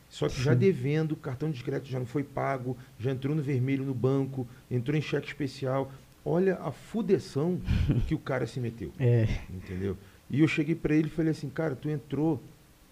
Só 0.08 0.28
que 0.28 0.40
já 0.40 0.52
Sim. 0.52 0.58
devendo, 0.58 1.12
o 1.12 1.16
cartão 1.16 1.50
de 1.50 1.62
crédito 1.64 1.90
já 1.90 1.98
não 1.98 2.06
foi 2.06 2.22
pago, 2.22 2.76
já 3.00 3.10
entrou 3.10 3.34
no 3.34 3.42
vermelho 3.42 3.84
no 3.84 3.94
banco, 3.94 4.46
entrou 4.70 4.96
em 4.96 5.00
cheque 5.00 5.26
especial. 5.26 5.90
Olha 6.24 6.56
a 6.58 6.70
fudeção 6.70 7.60
que 8.06 8.14
o 8.14 8.18
cara 8.18 8.46
se 8.46 8.60
meteu 8.60 8.92
É. 8.98 9.26
entendeu? 9.50 9.96
E 10.30 10.40
eu 10.40 10.46
cheguei 10.48 10.74
para 10.74 10.94
ele 10.94 11.08
e 11.08 11.10
falei 11.10 11.32
assim, 11.32 11.48
cara, 11.50 11.74
tu 11.74 11.88
entrou 11.90 12.40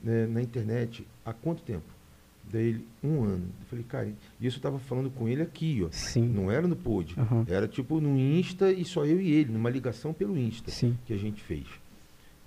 né, 0.02 0.26
na 0.26 0.42
internet 0.42 1.06
há 1.24 1.32
quanto 1.32 1.62
tempo? 1.62 1.84
Daí 2.52 2.66
ele, 2.68 2.86
um 3.04 3.22
ano. 3.22 3.44
Eu 3.60 3.66
falei, 3.68 3.84
cara, 3.88 4.12
e 4.40 4.46
isso 4.46 4.56
eu 4.58 4.62
tava 4.62 4.78
falando 4.80 5.08
com 5.10 5.28
ele 5.28 5.40
aqui, 5.42 5.80
ó. 5.86 5.88
Sim. 5.92 6.26
Não 6.26 6.50
era 6.50 6.66
no 6.66 6.74
pod. 6.74 7.14
Aham. 7.16 7.44
Era 7.48 7.68
tipo 7.68 8.00
no 8.00 8.18
Insta 8.18 8.72
e 8.72 8.84
só 8.84 9.04
eu 9.04 9.20
e 9.20 9.30
ele, 9.30 9.52
numa 9.52 9.70
ligação 9.70 10.12
pelo 10.12 10.36
Insta 10.36 10.70
Sim. 10.70 10.98
que 11.06 11.12
a 11.12 11.16
gente 11.16 11.40
fez. 11.42 11.66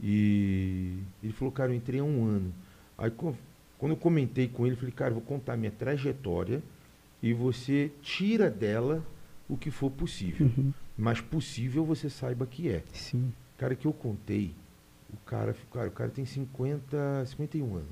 E 0.06 0.98
ele 1.24 1.32
falou, 1.32 1.52
cara, 1.52 1.72
eu 1.72 1.76
entrei 1.76 2.02
há 2.02 2.04
um 2.04 2.26
ano. 2.26 2.54
Aí 2.98 3.10
quando 3.10 3.92
eu 3.92 3.96
comentei 3.96 4.50
com 4.50 4.66
ele, 4.66 4.76
eu 4.76 4.80
falei, 4.80 4.92
cara, 4.92 5.14
vou 5.14 5.22
contar 5.22 5.56
minha 5.56 5.72
trajetória 5.72 6.62
e 7.22 7.34
você 7.34 7.90
tira 8.02 8.50
dela 8.50 9.02
o 9.48 9.56
que 9.56 9.72
for 9.72 9.90
possível. 9.90 10.48
Uhum. 10.58 10.74
Mas 10.98 11.22
possível 11.22 11.86
você 11.86 12.10
saiba 12.10 12.46
que 12.46 12.70
é. 12.70 12.84
Sim. 12.92 13.32
Cara, 13.58 13.76
que 13.76 13.88
eu 13.88 13.94
contei, 13.94 14.54
o 15.12 15.18
cara, 15.26 15.56
cara, 15.72 15.88
o 15.88 15.92
cara 15.92 16.10
tem 16.10 16.26
50, 16.26 17.26
51 17.26 17.76
anos. 17.76 17.88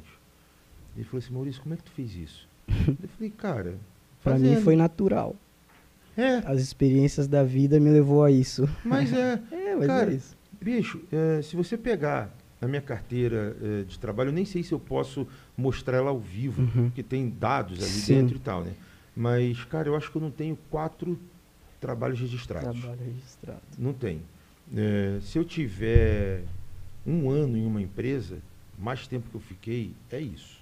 Ele 0.95 1.05
falou 1.05 1.19
assim, 1.19 1.33
Maurício, 1.33 1.61
como 1.61 1.73
é 1.73 1.77
que 1.77 1.83
tu 1.83 1.91
fez 1.91 2.13
isso? 2.13 2.47
eu 2.67 3.07
falei, 3.15 3.29
cara, 3.31 3.75
Pra 4.21 4.37
mim 4.37 4.55
foi 4.61 4.75
natural. 4.75 5.35
É, 6.17 6.37
As 6.45 6.61
experiências 6.61 7.27
da 7.27 7.41
vida 7.41 7.79
me 7.79 7.89
levou 7.89 8.23
a 8.23 8.29
isso. 8.29 8.67
mas 8.83 9.11
é, 9.13 9.41
É, 9.51 9.75
mas 9.75 9.87
Cara, 9.87 10.11
é 10.11 10.15
isso. 10.15 10.37
Bicho, 10.61 11.01
é, 11.11 11.41
se 11.41 11.55
você 11.55 11.77
pegar 11.77 12.35
a 12.61 12.67
minha 12.67 12.81
carteira 12.81 13.55
é, 13.61 13.83
de 13.83 13.97
trabalho, 13.97 14.29
eu 14.29 14.33
nem 14.33 14.45
sei 14.45 14.63
se 14.63 14.71
eu 14.71 14.79
posso 14.79 15.27
mostrar 15.57 15.97
ela 15.97 16.09
ao 16.11 16.19
vivo, 16.19 16.61
Uhum. 16.61 16.85
porque 16.89 17.01
tem 17.03 17.29
dados 17.29 17.79
ali 17.79 17.89
Sim. 17.89 18.13
dentro 18.21 18.35
e 18.37 18.39
tal, 18.39 18.63
né? 18.63 18.73
Mas, 19.15 19.63
cara, 19.65 19.89
eu 19.89 19.95
acho 19.95 20.11
que 20.11 20.17
eu 20.17 20.21
não 20.21 20.31
tenho 20.31 20.57
quatro 20.69 21.19
trabalhos 21.79 22.19
registrados. 22.19 22.79
Trabalho 22.79 23.01
registrado. 23.03 23.61
Não 23.77 23.93
tem. 23.93 24.21
É, 24.75 25.19
se 25.21 25.37
eu 25.37 25.43
tiver 25.43 26.43
um 27.05 27.29
ano 27.29 27.57
em 27.57 27.65
uma 27.65 27.81
empresa, 27.81 28.37
mais 28.77 29.07
tempo 29.07 29.29
que 29.29 29.35
eu 29.35 29.41
fiquei, 29.41 29.93
é 30.11 30.19
isso. 30.21 30.61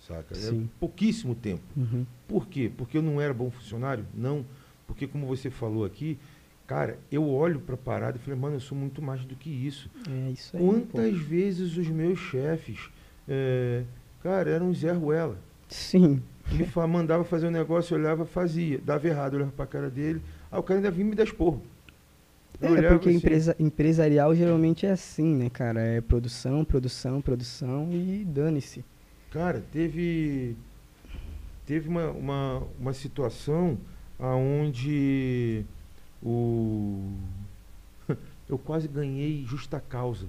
Saca? 0.00 0.34
É 0.34 0.38
Sim. 0.40 0.68
pouquíssimo 0.80 1.34
tempo. 1.34 1.62
Uhum. 1.76 2.06
Por 2.26 2.46
quê? 2.46 2.70
Porque 2.76 2.96
eu 2.96 3.02
não 3.02 3.20
era 3.20 3.34
bom 3.34 3.50
funcionário? 3.50 4.04
Não. 4.14 4.44
Porque, 4.86 5.06
como 5.06 5.26
você 5.26 5.50
falou 5.50 5.84
aqui, 5.84 6.16
cara, 6.66 6.98
eu 7.10 7.28
olho 7.28 7.60
para 7.60 7.74
a 7.74 7.78
parada 7.78 8.16
e 8.16 8.20
falei, 8.20 8.38
mano, 8.38 8.56
eu 8.56 8.60
sou 8.60 8.76
muito 8.76 9.00
mais 9.00 9.24
do 9.24 9.34
que 9.36 9.50
isso. 9.50 9.88
É 10.10 10.30
isso 10.30 10.56
aí. 10.56 10.62
Quantas 10.62 11.12
pô. 11.18 11.24
vezes 11.24 11.76
os 11.76 11.88
meus 11.88 12.18
chefes, 12.18 12.90
é, 13.28 13.82
cara, 14.22 14.50
eram 14.50 14.72
Zé 14.74 14.92
Ruela. 14.92 15.36
Sim. 15.68 16.22
Me 16.52 16.64
fa- 16.64 16.86
mandava 16.86 17.24
fazer 17.24 17.48
um 17.48 17.50
negócio, 17.50 17.96
olhava, 17.96 18.24
fazia. 18.24 18.78
Dava 18.78 19.06
errado, 19.08 19.34
olhava 19.34 19.52
para 19.52 19.64
a 19.64 19.68
cara 19.68 19.90
dele. 19.90 20.20
Ah, 20.50 20.58
o 20.58 20.62
cara 20.62 20.78
ainda 20.78 20.90
vinha 20.90 21.06
me 21.06 21.14
dar 21.16 21.24
esporro. 21.24 21.62
Eu 22.60 22.74
É, 22.76 22.88
porque 22.88 23.08
assim, 23.08 23.18
empresa, 23.18 23.56
empresarial 23.58 24.34
geralmente 24.34 24.86
é 24.86 24.90
assim, 24.90 25.34
né, 25.34 25.50
cara? 25.50 25.80
É 25.80 26.00
produção, 26.00 26.64
produção, 26.64 27.20
produção 27.20 27.90
e 27.92 28.24
dane-se. 28.24 28.84
Cara, 29.30 29.62
teve 29.72 30.56
teve 31.66 31.88
uma, 31.88 32.10
uma, 32.12 32.62
uma 32.80 32.92
situação 32.92 33.76
aonde 34.18 35.64
o 36.28 37.12
eu 38.48 38.58
quase 38.58 38.88
ganhei 38.88 39.44
justa 39.46 39.80
causa 39.80 40.26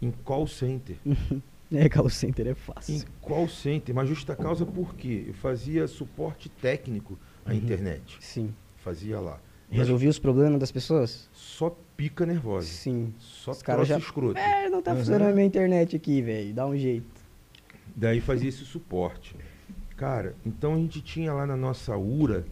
em 0.00 0.10
call 0.10 0.46
center. 0.46 0.96
É, 1.72 1.88
call 1.88 2.08
center 2.10 2.46
é 2.46 2.50
Em 2.50 2.54
fácil. 2.54 3.04
call 3.20 3.48
center, 3.48 3.92
mas 3.92 4.08
justa 4.08 4.36
causa 4.36 4.64
por 4.64 4.94
quê? 4.94 5.24
Eu 5.28 5.34
fazia 5.34 5.88
suporte 5.88 6.48
técnico 6.48 7.18
à 7.44 7.50
Uhum. 7.50 7.56
internet. 7.56 8.16
Sim. 8.20 8.54
Fazia 8.76 9.18
lá. 9.18 9.40
Mas 9.68 9.78
Resolvi 9.78 10.06
os 10.06 10.18
problemas 10.18 10.60
das 10.60 10.70
pessoas? 10.70 11.28
Só 11.32 11.76
pica 11.96 12.24
nervosa. 12.26 12.68
Sim. 12.68 13.12
Só 13.18 13.50
Os 13.50 13.62
caras 13.62 13.88
já- 13.88 13.98
escroto. 13.98 14.38
É, 14.38 14.68
não 14.68 14.80
tá 14.82 14.92
Aham. 14.92 15.00
funcionando 15.00 15.30
a 15.30 15.32
minha 15.32 15.46
internet 15.46 15.96
aqui, 15.96 16.22
velho. 16.22 16.54
Dá 16.54 16.64
um 16.66 16.76
jeito. 16.76 17.06
Daí 17.96 18.20
fazia 18.20 18.50
esse 18.50 18.64
suporte. 18.64 19.34
Cara, 19.96 20.36
então 20.46 20.74
a 20.74 20.76
gente 20.76 21.00
tinha 21.00 21.32
lá 21.32 21.44
na 21.44 21.56
nossa 21.56 21.96
URA, 21.96 22.44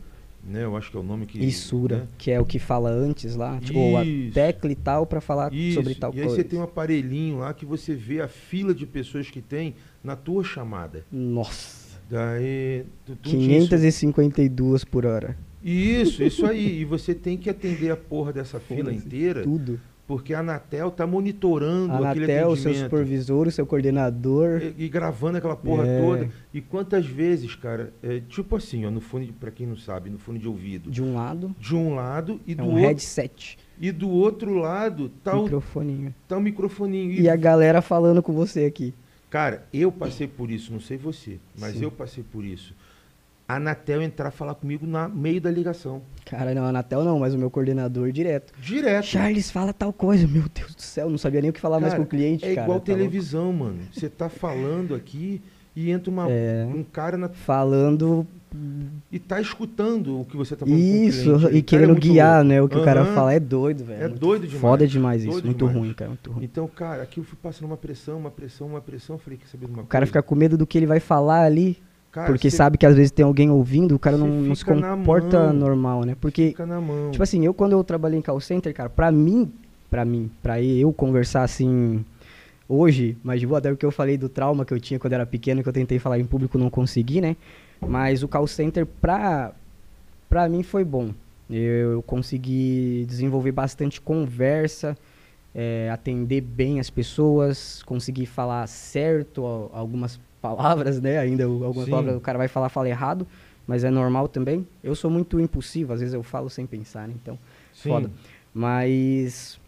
né? 0.44 0.64
Eu 0.64 0.76
acho 0.76 0.90
que 0.90 0.96
é 0.96 1.00
o 1.00 1.02
nome 1.02 1.26
que. 1.26 1.38
Isura, 1.38 1.98
né? 1.98 2.06
que 2.18 2.30
é 2.30 2.40
o 2.40 2.44
que 2.44 2.58
fala 2.58 2.90
antes 2.90 3.36
lá. 3.36 3.58
Tipo, 3.60 3.96
a 3.96 4.02
tecla 4.32 4.72
e 4.72 4.74
tal 4.76 5.06
pra 5.06 5.20
falar 5.20 5.52
Isso. 5.54 5.74
sobre 5.76 5.94
tal 5.94 6.12
e 6.12 6.18
aí 6.20 6.26
coisa. 6.26 6.36
você 6.36 6.44
tem 6.44 6.58
um 6.58 6.62
aparelhinho 6.62 7.38
lá 7.38 7.52
que 7.54 7.64
você 7.64 7.94
vê 7.94 8.20
a 8.20 8.28
fila 8.28 8.74
de 8.74 8.86
pessoas 8.86 9.30
que 9.30 9.40
tem 9.40 9.74
na 10.02 10.16
tua 10.16 10.42
chamada. 10.44 11.04
Nossa. 11.10 12.00
Daí. 12.10 12.84
Tu, 13.06 13.16
tu 13.16 13.30
não 13.32 13.38
tinha 13.40 13.58
isso- 13.58 13.68
552 13.68 14.84
por 14.84 15.06
hora. 15.06 15.36
Isso, 15.64 16.22
isso 16.24 16.44
aí. 16.44 16.80
E 16.80 16.84
você 16.84 17.14
tem 17.14 17.38
que 17.38 17.48
atender 17.48 17.90
a 17.90 17.96
porra 17.96 18.32
dessa 18.32 18.58
fila 18.58 18.92
inteira, 18.92 19.42
Tudo. 19.42 19.80
Porque 20.12 20.34
a 20.34 20.40
Anatel 20.40 20.90
tá 20.90 21.06
monitorando 21.06 21.94
A 22.04 22.10
aquele 22.10 22.26
Anatel, 22.26 22.54
seu 22.54 22.70
atendimento. 22.70 22.90
supervisor, 22.90 23.46
o 23.46 23.50
seu 23.50 23.64
coordenador. 23.64 24.60
E, 24.76 24.84
e 24.84 24.88
gravando 24.90 25.38
aquela 25.38 25.56
porra 25.56 25.86
É. 25.86 26.00
toda. 26.02 26.28
E 26.52 26.60
quantas 26.60 27.06
vezes, 27.06 27.54
cara, 27.54 27.94
é, 28.02 28.20
tipo 28.28 28.54
assim, 28.56 28.84
ó, 28.84 28.90
no 28.90 29.00
fone, 29.00 29.32
pra 29.32 29.50
quem 29.50 29.66
não 29.66 29.74
sabe, 29.74 30.10
no 30.10 30.18
fone 30.18 30.38
de 30.38 30.46
ouvido. 30.46 30.90
De 30.90 31.02
um 31.02 31.14
lado, 31.14 31.56
De 31.58 31.74
um 31.74 31.94
lado 31.94 32.38
e 32.46 32.52
é 32.52 32.54
do 32.56 32.62
um 32.62 32.66
outro. 32.66 32.80
headset. 32.82 33.56
E 33.80 33.90
do 33.90 34.10
outro 34.10 34.54
lado 34.58 35.08
tá 35.24 35.34
o, 35.34 35.44
microfoninho. 35.44 36.14
tá 36.28 36.36
o 36.36 36.40
microfoninho. 36.42 37.12
E 37.12 37.26
a 37.30 37.34
galera 37.36 37.80
falando 37.80 38.22
com 38.22 38.34
você 38.34 38.66
aqui. 38.66 38.92
Cara, 39.30 39.66
eu 39.72 39.90
passei 39.90 40.26
por 40.28 40.50
isso, 40.50 40.70
não 40.74 40.80
sei 40.80 40.98
você, 40.98 41.38
mas 41.58 41.72
Sim. 41.76 41.84
eu 41.84 41.90
passei 41.90 42.22
por 42.22 42.44
isso. 42.44 42.74
A 43.48 43.56
Anatel 43.56 44.00
entrar 44.00 44.30
falar 44.30 44.54
comigo 44.54 44.86
no 44.86 45.08
meio 45.08 45.40
da 45.40 45.50
ligação. 45.50 46.00
Cara, 46.24 46.54
não, 46.54 46.64
Anatel 46.64 47.04
não, 47.04 47.18
mas 47.18 47.34
o 47.34 47.38
meu 47.38 47.50
coordenador 47.50 48.10
direto. 48.12 48.52
Direto. 48.60 49.04
Charles, 49.04 49.50
fala 49.50 49.72
tal 49.72 49.92
coisa. 49.92 50.26
Meu 50.26 50.44
Deus 50.54 50.74
do 50.74 50.80
céu, 50.82 51.10
não 51.10 51.18
sabia 51.18 51.40
nem 51.42 51.50
o 51.50 51.52
que 51.52 51.60
falar 51.60 51.78
mais 51.80 51.92
Cara, 51.92 52.02
com 52.02 52.06
o 52.06 52.08
cliente, 52.08 52.44
é 52.44 52.54
cara. 52.54 52.66
igual 52.66 52.80
tá 52.80 52.92
louco. 52.92 53.02
televisão, 53.02 53.52
mano. 53.52 53.78
Você 53.92 54.08
tá 54.08 54.28
falando 54.28 54.94
aqui 54.94 55.42
e 55.76 55.90
entra 55.90 56.10
uma, 56.10 56.30
É. 56.30 56.64
um 56.72 56.82
cara 56.82 57.16
na- 57.18 57.28
Falando 57.28 58.26
e 59.10 59.18
tá 59.18 59.40
escutando 59.40 60.20
o 60.20 60.24
que 60.24 60.36
você 60.36 60.54
tá 60.54 60.64
falando 60.64 60.78
com 60.80 60.86
o 60.86 61.04
isso. 61.08 61.34
O 61.34 61.40
cara 61.40 61.54
e 61.54 61.58
é 61.58 61.62
querendo 61.62 61.88
muito 61.90 62.02
guiar, 62.02 62.36
louco. 62.36 62.48
né? 62.48 62.62
O 62.62 62.68
que 62.68 62.76
o 62.78 62.84
cara 62.84 63.04
fala 63.06 63.34
é 63.34 63.40
doido, 63.40 63.84
velho. 63.84 64.04
É 64.04 64.08
doido 64.08 64.42
demais. 64.46 64.60
Foda 64.60 64.86
demais 64.86 65.22
isso, 65.22 65.30
Doido 65.32 65.46
muito 65.46 65.58
demais. 65.66 65.76
ruim, 65.78 65.92
cara, 65.94 66.08
muito 66.10 66.30
ruim. 66.32 66.44
Então, 66.44 66.68
cara, 66.68 67.02
aqui 67.02 67.18
eu 67.18 67.24
fui 67.24 67.36
passando 67.42 67.66
uma 67.66 67.76
pressão, 67.76 68.18
uma 68.18 68.30
pressão, 68.30 68.66
uma 68.68 68.80
pressão. 68.80 69.18
Falei, 69.18 69.38
quer 69.38 69.48
saber 69.48 69.66
de 69.66 69.72
uma 69.72 69.82
O 69.82 69.86
cara 69.86 70.02
coisa? 70.02 70.06
fica 70.10 70.22
com 70.22 70.34
medo 70.34 70.56
do 70.56 70.66
que 70.66 70.78
ele 70.78 70.86
vai 70.86 71.00
falar 71.00 71.44
ali, 71.44 71.76
Cara, 72.12 72.26
porque 72.26 72.50
cê 72.50 72.56
sabe 72.58 72.76
que 72.76 72.84
às 72.86 72.94
vezes 72.94 73.10
tem 73.10 73.24
alguém 73.24 73.50
ouvindo, 73.50 73.94
o 73.94 73.98
cara 73.98 74.18
não, 74.18 74.28
não 74.28 74.54
se 74.54 74.64
comporta 74.64 75.38
mão. 75.44 75.52
normal, 75.54 76.04
né? 76.04 76.14
Porque, 76.20 76.52
tipo 77.10 77.22
assim, 77.22 77.44
eu 77.44 77.54
quando 77.54 77.72
eu 77.72 77.82
trabalhei 77.82 78.18
em 78.18 78.22
call 78.22 78.38
center, 78.38 78.72
cara, 78.74 78.90
pra 78.90 79.10
mim, 79.10 79.50
pra 79.90 80.04
mim, 80.04 80.30
pra 80.42 80.60
eu 80.60 80.92
conversar 80.92 81.42
assim 81.42 82.04
hoje, 82.68 83.16
mas 83.24 83.42
boa, 83.42 83.58
até 83.58 83.70
porque 83.70 83.84
eu 83.86 83.90
falei 83.90 84.18
do 84.18 84.28
trauma 84.28 84.64
que 84.64 84.72
eu 84.74 84.78
tinha 84.78 85.00
quando 85.00 85.14
era 85.14 85.24
pequeno, 85.26 85.62
que 85.62 85.68
eu 85.68 85.72
tentei 85.72 85.98
falar 85.98 86.18
em 86.18 86.24
público 86.24 86.58
não 86.58 86.68
consegui, 86.70 87.20
né? 87.20 87.34
Mas 87.80 88.22
o 88.22 88.28
call 88.28 88.46
center 88.46 88.86
pra, 88.86 89.52
pra 90.28 90.48
mim 90.48 90.62
foi 90.62 90.84
bom. 90.84 91.10
Eu 91.50 92.02
consegui 92.02 93.04
desenvolver 93.08 93.52
bastante 93.52 94.00
conversa, 94.00 94.96
é, 95.54 95.90
atender 95.90 96.40
bem 96.42 96.78
as 96.78 96.88
pessoas, 96.88 97.82
conseguir 97.84 98.26
falar 98.26 98.66
certo 98.66 99.44
al- 99.44 99.70
algumas 99.74 100.18
palavras, 100.42 101.00
né? 101.00 101.18
Ainda 101.18 101.44
algumas 101.44 101.84
Sim. 101.84 101.90
palavras 101.90 102.16
o 102.16 102.20
cara 102.20 102.36
vai 102.36 102.48
falar, 102.48 102.68
fala 102.68 102.88
errado, 102.88 103.26
mas 103.66 103.84
é 103.84 103.90
normal 103.90 104.26
também. 104.26 104.66
Eu 104.82 104.94
sou 104.94 105.10
muito 105.10 105.40
impulsivo, 105.40 105.92
às 105.92 106.00
vezes 106.00 106.12
eu 106.12 106.22
falo 106.22 106.50
sem 106.50 106.66
pensar, 106.66 107.06
né? 107.06 107.14
Então, 107.22 107.38
Sim. 107.72 107.88
foda. 107.88 108.10
Mas 108.52 109.58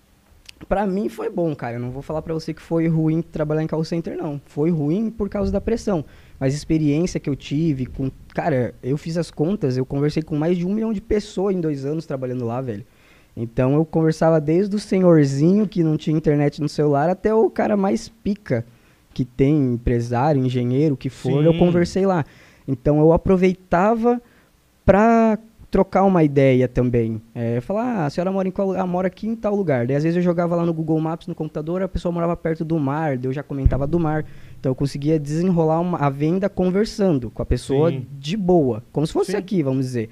pra 0.69 0.87
mim 0.87 1.09
foi 1.09 1.31
bom, 1.31 1.55
cara. 1.55 1.77
Eu 1.77 1.81
não 1.81 1.91
vou 1.91 2.03
falar 2.03 2.21
pra 2.21 2.35
você 2.35 2.53
que 2.53 2.61
foi 2.61 2.89
ruim 2.89 3.23
trabalhar 3.23 3.63
em 3.63 3.67
call 3.67 3.85
center, 3.85 4.17
não. 4.17 4.41
Foi 4.47 4.71
ruim 4.71 5.11
por 5.11 5.29
causa 5.29 5.53
da 5.53 5.61
pressão. 5.61 6.05
Mas 6.39 6.55
experiência 6.55 7.21
que 7.21 7.31
eu 7.31 7.37
tive 7.37 7.87
com. 7.87 8.11
Cara, 8.35 8.75
eu 8.83 8.99
fiz 8.99 9.17
as 9.17 9.31
contas, 9.31 9.77
eu 9.77 9.87
conversei 9.87 10.23
com 10.23 10.37
mais 10.37 10.59
de 10.59 10.67
um 10.67 10.75
milhão 10.75 10.93
de 10.93 11.01
pessoas 11.01 11.55
em 11.55 11.61
dois 11.61 11.85
anos 11.85 12.05
trabalhando 12.05 12.45
lá, 12.45 12.61
velho. 12.61 12.85
Então 13.37 13.75
eu 13.75 13.85
conversava 13.85 14.41
desde 14.41 14.75
o 14.77 14.79
senhorzinho 14.79 15.67
que 15.67 15.83
não 15.83 15.97
tinha 15.97 16.17
internet 16.17 16.61
no 16.61 16.69
celular 16.69 17.09
até 17.09 17.35
o 17.35 17.49
cara 17.51 17.77
mais 17.77 18.09
pica 18.09 18.65
que 19.15 19.25
tem, 19.25 19.75
empresário, 19.75 20.45
engenheiro, 20.45 20.95
o 20.95 20.99
que 20.99 21.09
for, 21.09 21.45
eu 21.45 21.53
Sim. 21.53 21.59
conversei 21.59 22.05
lá. 22.05 22.25
Então 22.67 22.99
eu 22.99 23.13
aproveitava 23.13 24.21
pra 24.85 25.39
trocar 25.71 26.05
uma 26.05 26.23
ideia 26.23 26.69
também. 26.69 27.21
É, 27.35 27.61
falar, 27.61 27.83
ah, 27.85 28.07
a 28.07 28.11
senhora 28.11 28.31
mora 28.31 28.47
em 28.47 28.51
qual? 28.51 28.73
Ah, 28.75 28.87
mora 28.87 29.09
aqui 29.09 29.27
em 29.27 29.35
tal 29.35 29.57
lugar. 29.57 29.87
Daí 29.87 29.97
às 29.97 30.03
vezes 30.05 30.17
eu 30.17 30.23
jogava 30.23 30.55
lá 30.55 30.65
no 30.65 30.73
Google 30.73 31.01
Maps 31.01 31.27
no 31.27 31.35
computador, 31.35 31.83
a 31.83 31.89
pessoa 31.89 32.13
morava 32.13 32.37
perto 32.37 32.65
do 32.65 32.79
mar, 32.79 33.17
daí 33.19 33.27
eu 33.29 33.33
já 33.33 33.43
comentava 33.43 33.87
do 33.87 33.99
mar. 33.99 34.25
Então 34.61 34.71
eu 34.71 34.75
conseguia 34.77 35.19
desenrolar 35.19 35.81
uma- 35.81 35.99
a 35.99 36.09
venda 36.11 36.49
conversando 36.49 37.29
com 37.31 37.43
a 37.43 37.47
pessoa 37.47 37.91
Sim. 37.91 38.07
de 38.19 38.37
boa, 38.37 38.85
como 38.93 39.07
se 39.07 39.13
fosse 39.13 39.33
Sim. 39.33 39.39
aqui, 39.39 39.63
vamos 39.63 39.85
dizer. 39.87 40.11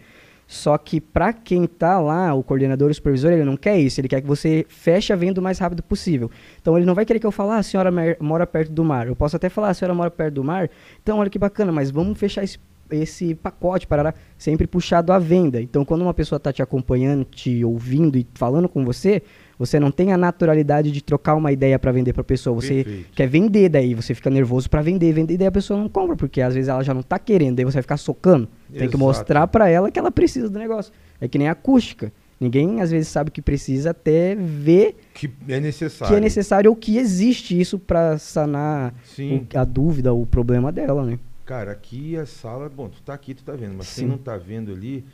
Só 0.53 0.77
que 0.77 1.01
pra 1.01 1.33
quem 1.33 1.66
tá 1.66 1.99
lá, 1.99 2.35
o 2.35 2.43
coordenador, 2.43 2.91
o 2.91 2.95
supervisor, 2.95 3.33
ele 3.33 3.43
não 3.43 3.57
quer 3.57 3.79
isso, 3.79 3.99
ele 3.99 4.07
quer 4.07 4.20
que 4.20 4.27
você 4.27 4.66
feche 4.69 5.11
a 5.11 5.16
venda 5.16 5.41
o 5.41 5.43
mais 5.43 5.59
rápido 5.59 5.83
possível. 5.83 6.31
Então 6.61 6.77
ele 6.77 6.85
não 6.85 6.95
vai 6.95 7.07
querer 7.07 7.19
que 7.19 7.27
eu 7.27 7.33
fale, 7.33 7.53
ah, 7.53 7.57
a 7.57 7.62
senhora 7.62 7.91
mora 8.20 8.47
perto 8.47 8.70
do 8.70 8.85
mar. 8.85 9.07
Eu 9.07 9.16
posso 9.16 9.35
até 9.35 9.49
falar, 9.49 9.69
"Ah, 9.69 9.70
a 9.70 9.74
senhora 9.74 9.95
mora 9.95 10.11
perto 10.11 10.35
do 10.35 10.45
mar, 10.45 10.69
então 11.03 11.16
olha 11.19 11.31
que 11.31 11.39
bacana, 11.39 11.73
mas 11.73 11.91
vamos 11.91 12.19
fechar 12.19 12.45
esse, 12.45 12.59
esse 12.91 13.35
pacote, 13.35 13.87
parará, 13.87 14.12
sempre 14.37 14.66
puxado 14.66 15.11
à 15.11 15.19
venda. 15.19 15.59
Então 15.59 15.87
quando 15.87 16.03
uma 16.03 16.12
pessoa 16.12 16.39
tá 16.39 16.53
te 16.53 16.61
acompanhando, 16.61 17.24
te 17.24 17.65
ouvindo 17.65 18.19
e 18.19 18.27
falando 18.35 18.69
com 18.69 18.85
você, 18.85 19.23
você 19.65 19.79
não 19.79 19.91
tem 19.91 20.13
a 20.13 20.17
naturalidade 20.19 20.91
de 20.91 21.03
trocar 21.03 21.35
uma 21.35 21.53
ideia 21.53 21.79
para 21.79 21.93
vender 21.93 22.13
pra 22.13 22.25
pessoa. 22.25 22.61
Você 22.61 22.83
Perfeito. 22.83 23.09
quer 23.15 23.29
vender, 23.29 23.69
daí 23.69 23.95
você 23.95 24.15
fica 24.15 24.29
nervoso 24.29 24.69
para 24.69 24.83
vender, 24.83 25.13
vender, 25.13 25.37
daí 25.39 25.47
a 25.47 25.53
pessoa 25.53 25.79
não 25.81 25.89
compra, 25.89 26.17
porque 26.17 26.41
às 26.41 26.55
vezes 26.55 26.69
ela 26.69 26.83
já 26.83 26.93
não 26.93 27.03
tá 27.03 27.19
querendo, 27.19 27.57
daí 27.57 27.65
você 27.65 27.75
vai 27.75 27.83
ficar 27.83 27.97
socando. 27.97 28.49
Tem 28.69 28.79
que 28.81 28.85
Exato. 28.85 28.99
mostrar 28.99 29.47
para 29.47 29.69
ela 29.69 29.91
que 29.91 29.99
ela 29.99 30.11
precisa 30.11 30.49
do 30.51 30.59
negócio. 30.59 30.93
É 31.21 31.29
que 31.29 31.39
nem 31.39 31.49
acústica. 31.49 32.13
Ninguém 32.41 32.81
às 32.81 32.91
vezes 32.91 33.07
sabe 33.07 33.31
que 33.31 33.41
precisa 33.41 33.91
até 33.91 34.35
ver 34.35 34.97
Que 35.15 35.31
é 35.49 35.61
necessário. 35.61 36.13
que 36.13 36.17
é 36.19 36.21
necessário 36.21 36.71
ou 36.71 36.77
que 36.77 36.99
existe 36.99 37.59
isso 37.61 37.79
para 37.79 38.19
sanar 38.19 38.93
Sim. 39.05 39.47
o- 39.55 39.59
a 39.59 39.65
dúvida, 39.65 40.13
o 40.13 40.27
problema 40.27 40.73
dela, 40.73 41.05
né? 41.07 41.19
Cara, 41.45 41.71
aqui 41.71 42.17
a 42.17 42.27
sala, 42.27 42.69
bom, 42.69 42.89
tu 42.89 43.01
tá 43.03 43.15
aqui, 43.15 43.35
tu 43.35 43.45
tá 43.45 43.53
vendo, 43.53 43.75
mas 43.77 43.87
Sim. 43.87 44.03
quem 44.03 44.11
não 44.11 44.19
tá 44.19 44.37
vendo 44.37 44.73
ali, 44.73 45.05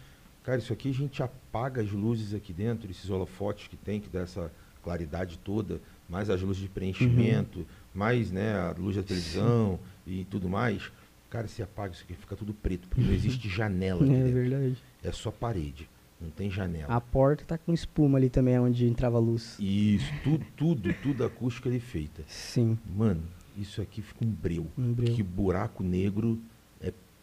cara, 0.49 0.59
isso 0.61 0.73
aqui 0.73 0.89
a 0.89 0.95
gente 0.95 1.23
apaga 1.23 1.83
as 1.83 1.91
luzes 1.93 2.33
aqui 2.33 2.55
dentro, 2.55 2.91
esses 2.91 3.11
holofotes 3.11 3.69
que 3.69 3.77
tem, 3.77 4.01
que 4.01 4.09
dá 4.09 4.21
essa 4.21 4.51
claridade 4.83 5.39
toda, 5.45 5.79
mais 6.09 6.31
as 6.31 6.41
luzes 6.41 6.63
de 6.63 6.69
preenchimento, 6.71 7.67
mais, 7.95 8.31
né, 8.31 8.55
a 8.55 8.75
luz 8.79 8.97
da 8.97 9.03
televisão 9.03 9.79
e 10.07 10.25
tudo 10.25 10.49
mais. 10.49 10.91
Cara, 11.29 11.47
se 11.47 11.63
apaga 11.63 11.93
isso 11.93 12.03
aqui, 12.03 12.15
fica 12.15 12.35
tudo 12.35 12.55
preto, 12.55 12.89
porque 12.89 13.03
não 13.03 13.13
existe 13.13 13.47
janela 13.51 14.03
aqui 14.03 14.11
É 14.11 14.17
dentro. 14.17 14.33
verdade. 14.33 14.77
É 15.05 15.13
só 15.13 15.31
parede, 15.31 15.87
não 16.19 16.31
tem 16.31 16.51
janela. 16.51 16.95
A 16.95 16.99
porta 16.99 17.45
tá 17.45 17.59
com 17.59 17.75
espuma 17.75 18.17
ali 18.17 18.31
também, 18.31 18.59
onde 18.59 18.87
entrava 18.87 19.19
a 19.19 19.21
luz. 19.21 19.55
Isso, 19.61 20.11
tudo, 20.25 20.47
tudo, 20.57 20.95
tudo 21.03 21.25
acústica 21.27 21.69
ali 21.69 21.79
feita. 21.79 22.23
Sim. 22.27 22.79
Mano, 22.97 23.23
isso 23.55 23.83
aqui 23.83 24.01
fica 24.01 24.25
um 24.25 24.31
breu. 24.31 24.67
Um 24.79 24.95
breu. 24.95 25.15
Que 25.15 25.23
buraco 25.23 25.83
negro 25.83 26.39
é 26.41 26.58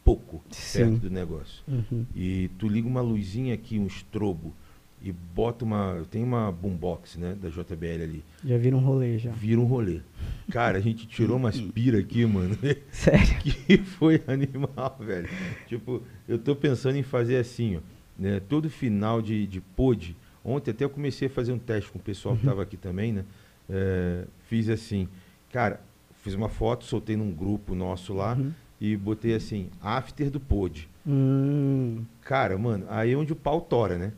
pouco 0.06 0.44
Sim. 0.52 0.78
perto 0.78 0.98
do 1.00 1.10
negócio. 1.10 1.64
Uhum. 1.68 2.06
E 2.16 2.50
tu 2.60 2.68
liga 2.68 2.88
uma 2.88 3.02
luzinha 3.02 3.56
aqui, 3.56 3.80
um 3.80 3.88
estrobo, 3.88 4.54
e 5.02 5.12
bota 5.12 5.66
uma. 5.66 6.06
Tem 6.10 6.24
uma 6.24 6.52
boombox, 6.52 7.18
né? 7.18 7.36
Da 7.40 7.50
JBL 7.50 8.04
ali. 8.04 8.24
Já 8.44 8.58
vira 8.58 8.76
um 8.76 8.80
rolê 8.80 9.18
já. 9.18 9.32
Vira 9.32 9.60
um 9.60 9.66
rolê. 9.66 10.02
Cara, 10.50 10.78
a 10.78 10.82
gente 10.82 11.08
tirou 11.08 11.38
umas 11.38 11.60
pira 11.74 12.00
aqui, 12.00 12.26
mano. 12.26 12.58
Sério. 12.92 13.38
que 13.42 13.78
foi 13.78 14.24
animal, 14.28 14.98
velho. 15.00 15.30
Tipo, 15.68 16.02
eu 16.28 16.40
tô 16.40 16.56
pensando 16.56 16.98
em 16.98 17.04
fazer 17.04 17.38
assim, 17.38 17.78
ó. 17.78 17.80
Né? 18.18 18.40
Todo 18.40 18.70
final 18.70 19.22
de, 19.22 19.46
de 19.46 19.60
pod. 19.60 20.16
Ontem 20.44 20.72
até 20.72 20.86
eu 20.86 20.90
comecei 20.90 21.28
a 21.28 21.32
fazer 21.32 21.52
um 21.52 21.60
teste 21.60 21.92
com 21.92 22.00
o 22.00 22.02
pessoal 22.02 22.38
que 22.38 22.46
tava 22.46 22.62
aqui 22.62 22.78
também, 22.78 23.12
né? 23.12 23.26
É, 23.70 24.26
fiz 24.48 24.70
assim. 24.70 25.08
Cara, 25.52 25.82
fiz 26.24 26.34
uma 26.34 26.50
foto, 26.50 26.86
soltei 26.86 27.16
num 27.16 27.32
grupo 27.32 27.76
nosso 27.76 28.14
lá 28.14 28.34
Uhum. 28.34 28.52
E 28.80 28.96
botei 28.98 29.34
assim, 29.34 29.70
after 29.82 30.30
do 30.30 30.40
pod. 30.40 30.90
Hum, 31.08 32.04
Cara, 32.22 32.58
mano, 32.58 32.86
aí 32.90 33.12
é 33.14 33.16
onde 33.16 33.32
o 33.32 33.36
pau 33.36 33.62
tora, 33.62 33.98
né? 33.98 34.12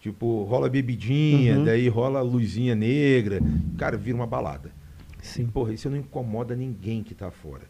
Tipo, 0.00 0.44
rola 0.44 0.68
bebidinha, 0.68 1.58
Uhum. 1.58 1.64
daí 1.64 1.88
rola 1.88 2.20
luzinha 2.20 2.74
negra. 2.74 3.40
Cara, 3.78 3.96
vira 3.96 4.16
uma 4.16 4.26
balada. 4.26 4.70
sim. 5.20 5.46
Porra, 5.46 5.72
isso 5.72 5.90
não 5.90 5.96
incomoda 5.96 6.54
ninguém 6.54 7.02
que 7.02 7.14
tá 7.14 7.30
fora. 7.30 7.64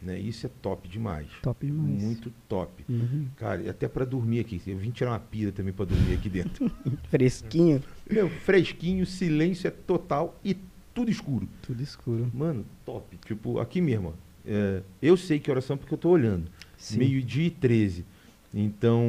Né? 0.00 0.18
Isso 0.18 0.46
é 0.46 0.50
top 0.62 0.88
demais. 0.88 1.28
Top 1.42 1.64
demais. 1.64 2.02
Muito 2.02 2.32
top. 2.48 2.84
Uhum. 2.88 3.26
Cara, 3.36 3.62
e 3.62 3.68
até 3.68 3.86
pra 3.86 4.04
dormir 4.04 4.40
aqui. 4.40 4.60
Eu 4.66 4.76
vim 4.78 4.90
tirar 4.90 5.10
uma 5.10 5.20
pira 5.20 5.52
também 5.52 5.72
pra 5.72 5.84
dormir 5.84 6.14
aqui 6.14 6.28
dentro. 6.28 6.68
Fresquinho. 7.10 7.80
Meu, 8.10 8.28
fresquinho, 8.30 9.04
silêncio 9.06 9.68
é 9.68 9.70
total 9.70 10.36
e 10.44 10.56
tudo 10.94 11.10
escuro. 11.10 11.46
Tudo 11.62 11.82
escuro. 11.82 12.28
Mano, 12.34 12.64
top. 12.84 13.16
Tipo, 13.26 13.58
aqui 13.60 13.80
mesmo. 13.80 14.08
ó. 14.08 14.12
É, 14.46 14.82
eu 15.00 15.16
sei 15.16 15.38
que 15.38 15.50
horas 15.50 15.64
são 15.64 15.76
porque 15.76 15.94
eu 15.94 15.98
tô 15.98 16.10
olhando. 16.10 16.50
Meio-dia 16.92 17.46
e 17.46 17.50
13. 17.50 18.04
Então. 18.52 19.02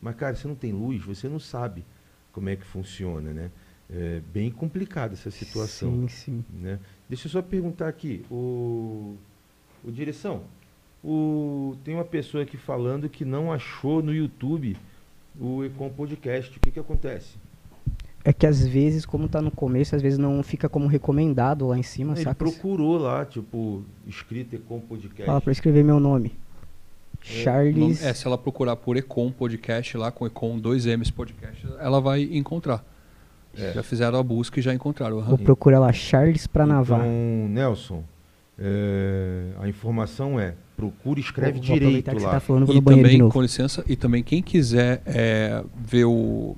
Mas, 0.00 0.16
cara, 0.16 0.34
você 0.34 0.48
não 0.48 0.54
tem 0.54 0.72
luz, 0.72 1.02
você 1.02 1.28
não 1.28 1.38
sabe 1.38 1.84
como 2.32 2.48
é 2.48 2.56
que 2.56 2.64
funciona, 2.64 3.32
né? 3.32 3.50
É 3.88 4.20
bem 4.32 4.50
complicada 4.50 5.14
essa 5.14 5.30
situação. 5.30 6.08
Sim, 6.08 6.08
sim. 6.08 6.44
né? 6.52 6.78
Deixa 7.08 7.26
eu 7.26 7.30
só 7.30 7.42
perguntar 7.42 7.88
aqui, 7.88 8.24
o, 8.30 9.16
o 9.84 9.90
direção, 9.90 10.44
o, 11.02 11.76
tem 11.82 11.94
uma 11.94 12.04
pessoa 12.04 12.44
aqui 12.44 12.56
falando 12.56 13.08
que 13.08 13.24
não 13.24 13.52
achou 13.52 14.00
no 14.02 14.14
YouTube 14.14 14.76
o 15.40 15.64
Econ 15.64 15.90
Podcast. 15.90 16.56
O 16.56 16.60
que 16.60 16.70
que 16.70 16.78
acontece? 16.78 17.36
É 18.24 18.32
que 18.32 18.46
às 18.46 18.66
vezes, 18.66 19.06
como 19.06 19.28
tá 19.28 19.40
no 19.40 19.50
começo, 19.50 19.96
às 19.96 20.02
vezes 20.02 20.18
não 20.18 20.42
fica 20.42 20.68
como 20.68 20.86
recomendado 20.86 21.66
lá 21.66 21.78
em 21.78 21.82
cima, 21.82 22.12
Ele 22.14 22.22
saca? 22.24 22.34
procurou 22.34 22.98
lá, 22.98 23.24
tipo, 23.24 23.82
escrito 24.06 24.54
Econ 24.56 24.80
Podcast. 24.80 25.24
Fala 25.24 25.40
pra 25.40 25.52
escrever 25.52 25.82
meu 25.82 25.98
nome. 25.98 26.32
É, 27.22 27.24
Charles. 27.42 28.02
É, 28.04 28.12
se 28.12 28.26
ela 28.26 28.36
procurar 28.36 28.76
por 28.76 28.96
Econ 28.96 29.30
Podcast 29.30 29.96
lá, 29.96 30.10
com 30.10 30.26
Econ 30.26 30.58
2Ms 30.60 31.10
Podcast, 31.12 31.66
ela 31.78 32.00
vai 32.00 32.22
encontrar. 32.24 32.84
É. 33.56 33.72
Já 33.72 33.82
fizeram 33.82 34.18
a 34.18 34.22
busca 34.22 34.60
e 34.60 34.62
já 34.62 34.72
encontraram. 34.74 35.20
Vou 35.22 35.38
procurar 35.38 35.80
lá, 35.80 35.92
Charles 35.92 36.46
Pranavar. 36.46 37.00
Então, 37.00 37.48
Nelson, 37.48 38.04
é, 38.58 39.44
a 39.60 39.68
informação 39.68 40.38
é, 40.38 40.54
procura 40.76 41.18
e 41.18 41.22
escreve 41.22 41.52
Vou- 41.58 41.62
direito 41.62 42.14
lá. 42.20 42.32
tá 42.32 42.40
falando, 42.40 42.72
E 42.72 42.80
também, 42.80 43.28
com 43.28 43.42
licença, 43.42 43.82
e 43.88 43.96
também 43.96 44.22
quem 44.22 44.42
quiser 44.42 45.02
é, 45.06 45.64
ver 45.76 46.04
o 46.04 46.56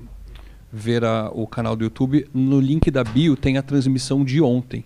ver 0.73 1.05
a- 1.05 1.31
o 1.33 1.47
canal 1.47 1.77
do 1.77 1.85
YouTube, 1.85 2.27
no 2.33 2.59
link 2.59 2.91
da 2.91 3.05
bio 3.05 3.37
tem 3.37 3.59
a 3.59 3.63
transmissão 3.63 4.25
de 4.25 4.41
ontem. 4.41 4.85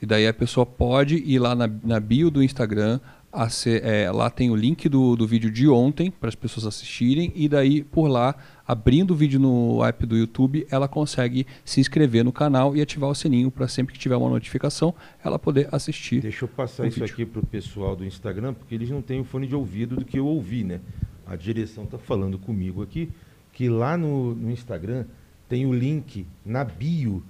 E 0.00 0.06
daí 0.06 0.26
a 0.26 0.34
pessoa 0.34 0.64
pode 0.66 1.16
ir 1.16 1.38
lá 1.38 1.54
na, 1.54 1.68
na 1.82 1.98
bio 1.98 2.30
do 2.30 2.42
Instagram, 2.42 3.00
ace- 3.32 3.80
é, 3.82 4.10
lá 4.12 4.28
tem 4.30 4.50
o 4.50 4.56
link 4.56 4.88
do, 4.88 5.16
do 5.16 5.26
vídeo 5.26 5.50
de 5.50 5.66
ontem 5.68 6.10
para 6.10 6.28
as 6.28 6.34
pessoas 6.34 6.66
assistirem, 6.66 7.32
e 7.34 7.48
daí 7.48 7.82
por 7.82 8.06
lá, 8.06 8.34
abrindo 8.66 9.12
o 9.12 9.14
vídeo 9.16 9.40
no 9.40 9.82
app 9.82 10.04
do 10.06 10.16
YouTube, 10.16 10.66
ela 10.70 10.86
consegue 10.86 11.46
se 11.64 11.80
inscrever 11.80 12.22
no 12.24 12.32
canal 12.32 12.76
e 12.76 12.82
ativar 12.82 13.08
o 13.10 13.14
sininho 13.14 13.50
para 13.50 13.66
sempre 13.66 13.94
que 13.94 13.98
tiver 13.98 14.16
uma 14.16 14.28
notificação, 14.28 14.94
ela 15.24 15.38
poder 15.38 15.68
assistir. 15.72 16.20
Deixa 16.20 16.44
eu 16.44 16.48
passar 16.48 16.84
o 16.84 16.86
isso 16.86 17.00
vídeo. 17.00 17.12
aqui 17.12 17.24
pro 17.26 17.44
pessoal 17.44 17.96
do 17.96 18.04
Instagram, 18.04 18.52
porque 18.54 18.74
eles 18.74 18.90
não 18.90 19.00
têm 19.02 19.20
o 19.20 19.24
fone 19.24 19.46
de 19.46 19.54
ouvido 19.56 19.96
do 19.96 20.04
que 20.04 20.18
eu 20.18 20.26
ouvi, 20.26 20.62
né? 20.64 20.80
A 21.26 21.34
direção 21.34 21.86
tá 21.86 21.96
falando 21.98 22.38
comigo 22.38 22.82
aqui 22.82 23.08
que 23.54 23.68
lá 23.68 23.96
no, 23.96 24.34
no 24.34 24.50
Instagram 24.50 25.04
tem 25.48 25.64
o 25.64 25.72
link 25.72 26.26
na 26.44 26.64
bio 26.64 27.22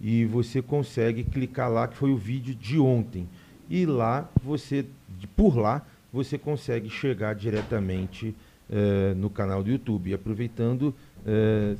e 0.00 0.24
você 0.24 0.62
consegue 0.62 1.24
clicar 1.24 1.70
lá 1.70 1.86
que 1.86 1.96
foi 1.96 2.10
o 2.10 2.16
vídeo 2.16 2.54
de 2.54 2.78
ontem. 2.78 3.28
E 3.68 3.84
lá 3.84 4.28
você, 4.42 4.84
por 5.36 5.56
lá, 5.56 5.84
você 6.12 6.38
consegue 6.38 6.88
chegar 6.88 7.34
diretamente 7.34 8.34
eh, 8.70 9.14
no 9.14 9.30
canal 9.30 9.62
do 9.62 9.70
YouTube. 9.70 10.10
E 10.10 10.14
aproveitando, 10.14 10.94
eh, 11.26 11.76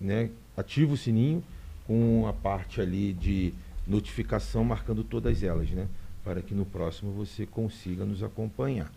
né, 0.00 0.30
ativa 0.56 0.92
o 0.92 0.96
sininho 0.96 1.42
com 1.86 2.26
a 2.26 2.32
parte 2.32 2.80
ali 2.80 3.12
de 3.12 3.54
notificação 3.86 4.64
marcando 4.64 5.02
todas 5.02 5.42
elas, 5.42 5.70
né? 5.70 5.86
Para 6.24 6.42
que 6.42 6.54
no 6.54 6.64
próximo 6.64 7.12
você 7.12 7.46
consiga 7.46 8.04
nos 8.04 8.22
acompanhar. 8.22 8.92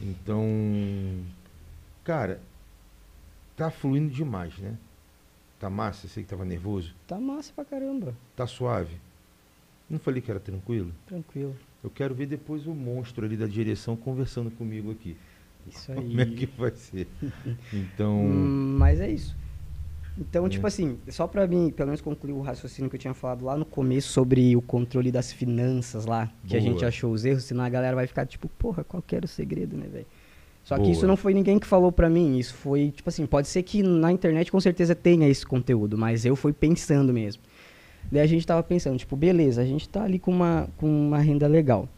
Então, 0.00 0.44
cara, 2.02 2.40
tá 3.60 3.70
fluindo 3.70 4.10
demais, 4.10 4.56
né? 4.58 4.74
Tá 5.58 5.68
massa, 5.68 6.08
sei 6.08 6.22
que 6.22 6.30
tava 6.30 6.46
nervoso. 6.46 6.94
Tá 7.06 7.20
massa 7.20 7.52
pra 7.54 7.62
caramba. 7.64 8.14
Tá 8.34 8.46
suave. 8.46 8.96
Não 9.88 9.98
falei 9.98 10.22
que 10.22 10.30
era 10.30 10.40
tranquilo? 10.40 10.92
Tranquilo. 11.06 11.54
Eu 11.84 11.90
quero 11.90 12.14
ver 12.14 12.24
depois 12.26 12.66
o 12.66 12.72
monstro 12.74 13.26
ali 13.26 13.36
da 13.36 13.46
direção 13.46 13.96
conversando 13.96 14.50
comigo 14.50 14.90
aqui. 14.90 15.14
Isso 15.70 15.92
aí. 15.92 15.96
Como 15.98 16.20
é 16.20 16.24
que 16.24 16.46
vai 16.46 16.70
ser? 16.70 17.06
Então, 17.70 18.18
Hum, 18.24 18.76
mas 18.78 18.98
é 18.98 19.10
isso. 19.10 19.36
Então, 20.16 20.46
É. 20.46 20.48
tipo 20.48 20.66
assim, 20.66 20.98
só 21.08 21.26
pra 21.26 21.46
mim, 21.46 21.70
pelo 21.70 21.88
menos 21.88 22.00
concluir 22.00 22.32
o 22.32 22.40
raciocínio 22.40 22.88
que 22.88 22.96
eu 22.96 23.00
tinha 23.00 23.14
falado 23.14 23.44
lá 23.44 23.56
no 23.58 23.66
começo 23.66 24.08
sobre 24.08 24.56
o 24.56 24.62
controle 24.62 25.12
das 25.12 25.30
finanças 25.32 26.06
lá, 26.06 26.32
que 26.46 26.56
a 26.56 26.60
gente 26.60 26.82
achou 26.84 27.12
os 27.12 27.24
erros, 27.26 27.44
senão 27.44 27.62
a 27.64 27.68
galera 27.68 27.94
vai 27.94 28.06
ficar 28.06 28.24
tipo, 28.26 28.48
porra, 28.48 28.82
qual 28.84 29.02
que 29.02 29.14
era 29.14 29.26
o 29.26 29.28
segredo, 29.28 29.76
né, 29.76 29.86
velho? 29.86 30.06
Só 30.70 30.76
que 30.76 30.82
Boa. 30.82 30.92
isso 30.92 31.04
não 31.04 31.16
foi 31.16 31.34
ninguém 31.34 31.58
que 31.58 31.66
falou 31.66 31.90
pra 31.90 32.08
mim, 32.08 32.38
isso 32.38 32.54
foi, 32.54 32.92
tipo 32.92 33.08
assim, 33.08 33.26
pode 33.26 33.48
ser 33.48 33.60
que 33.64 33.82
na 33.82 34.12
internet 34.12 34.52
com 34.52 34.60
certeza 34.60 34.94
tenha 34.94 35.28
esse 35.28 35.44
conteúdo, 35.44 35.98
mas 35.98 36.24
eu 36.24 36.36
fui 36.36 36.52
pensando 36.52 37.12
mesmo. 37.12 37.42
Daí 38.08 38.22
a 38.22 38.26
gente 38.28 38.46
tava 38.46 38.62
pensando, 38.62 38.96
tipo, 38.96 39.16
beleza, 39.16 39.60
a 39.62 39.64
gente 39.64 39.88
tá 39.88 40.04
ali 40.04 40.16
com 40.16 40.30
uma, 40.30 40.68
com 40.76 40.86
uma 40.86 41.18
renda 41.18 41.48
legal. 41.48 41.88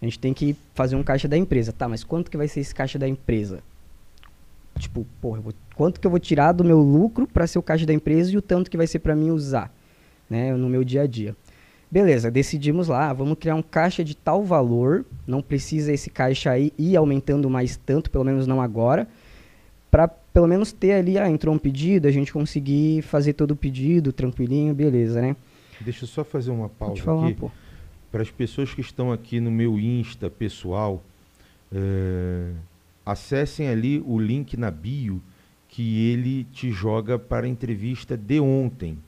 A 0.00 0.04
gente 0.04 0.16
tem 0.16 0.32
que 0.32 0.54
fazer 0.74 0.94
um 0.94 1.02
caixa 1.02 1.26
da 1.26 1.36
empresa. 1.36 1.72
Tá, 1.72 1.88
mas 1.88 2.04
quanto 2.04 2.30
que 2.30 2.36
vai 2.36 2.46
ser 2.46 2.60
esse 2.60 2.72
caixa 2.72 3.00
da 3.00 3.08
empresa? 3.08 3.64
Tipo, 4.78 5.04
porra, 5.20 5.40
vou- 5.40 5.52
quanto 5.74 5.98
que 6.00 6.06
eu 6.06 6.10
vou 6.12 6.20
tirar 6.20 6.52
do 6.52 6.62
meu 6.62 6.78
lucro 6.78 7.26
para 7.26 7.48
ser 7.48 7.58
o 7.58 7.62
caixa 7.62 7.84
da 7.84 7.92
empresa 7.92 8.32
e 8.32 8.36
o 8.36 8.42
tanto 8.42 8.70
que 8.70 8.76
vai 8.76 8.86
ser 8.86 9.00
para 9.00 9.16
mim 9.16 9.30
usar, 9.30 9.74
né, 10.30 10.54
no 10.54 10.68
meu 10.68 10.84
dia 10.84 11.02
a 11.02 11.06
dia. 11.08 11.34
Beleza, 11.90 12.30
decidimos 12.30 12.86
lá, 12.86 13.12
vamos 13.12 13.36
criar 13.36 13.56
um 13.56 13.62
caixa 13.62 14.04
de 14.04 14.14
tal 14.14 14.44
valor, 14.44 15.04
não 15.26 15.42
precisa 15.42 15.92
esse 15.92 16.08
caixa 16.08 16.52
aí 16.52 16.72
ir 16.78 16.96
aumentando 16.96 17.50
mais 17.50 17.76
tanto, 17.76 18.10
pelo 18.10 18.24
menos 18.24 18.46
não 18.46 18.62
agora, 18.62 19.08
para 19.90 20.06
pelo 20.06 20.46
menos 20.46 20.70
ter 20.70 20.92
ali, 20.92 21.18
ah, 21.18 21.28
entrou 21.28 21.52
um 21.52 21.58
pedido, 21.58 22.06
a 22.06 22.10
gente 22.12 22.32
conseguir 22.32 23.02
fazer 23.02 23.32
todo 23.32 23.50
o 23.50 23.56
pedido 23.56 24.12
tranquilinho, 24.12 24.72
beleza, 24.72 25.20
né? 25.20 25.34
Deixa 25.80 26.04
eu 26.04 26.08
só 26.08 26.22
fazer 26.22 26.52
uma 26.52 26.68
pausa 26.68 27.02
falar, 27.02 27.28
aqui. 27.28 27.44
Para 28.12 28.22
as 28.22 28.30
pessoas 28.30 28.72
que 28.72 28.80
estão 28.80 29.10
aqui 29.10 29.40
no 29.40 29.50
meu 29.50 29.78
Insta 29.78 30.30
pessoal, 30.30 31.02
é, 31.72 32.52
acessem 33.04 33.68
ali 33.68 34.00
o 34.06 34.18
link 34.18 34.56
na 34.56 34.70
bio 34.70 35.20
que 35.68 36.10
ele 36.10 36.44
te 36.52 36.70
joga 36.70 37.18
para 37.18 37.46
a 37.46 37.48
entrevista 37.48 38.16
de 38.16 38.38
ontem. 38.40 38.98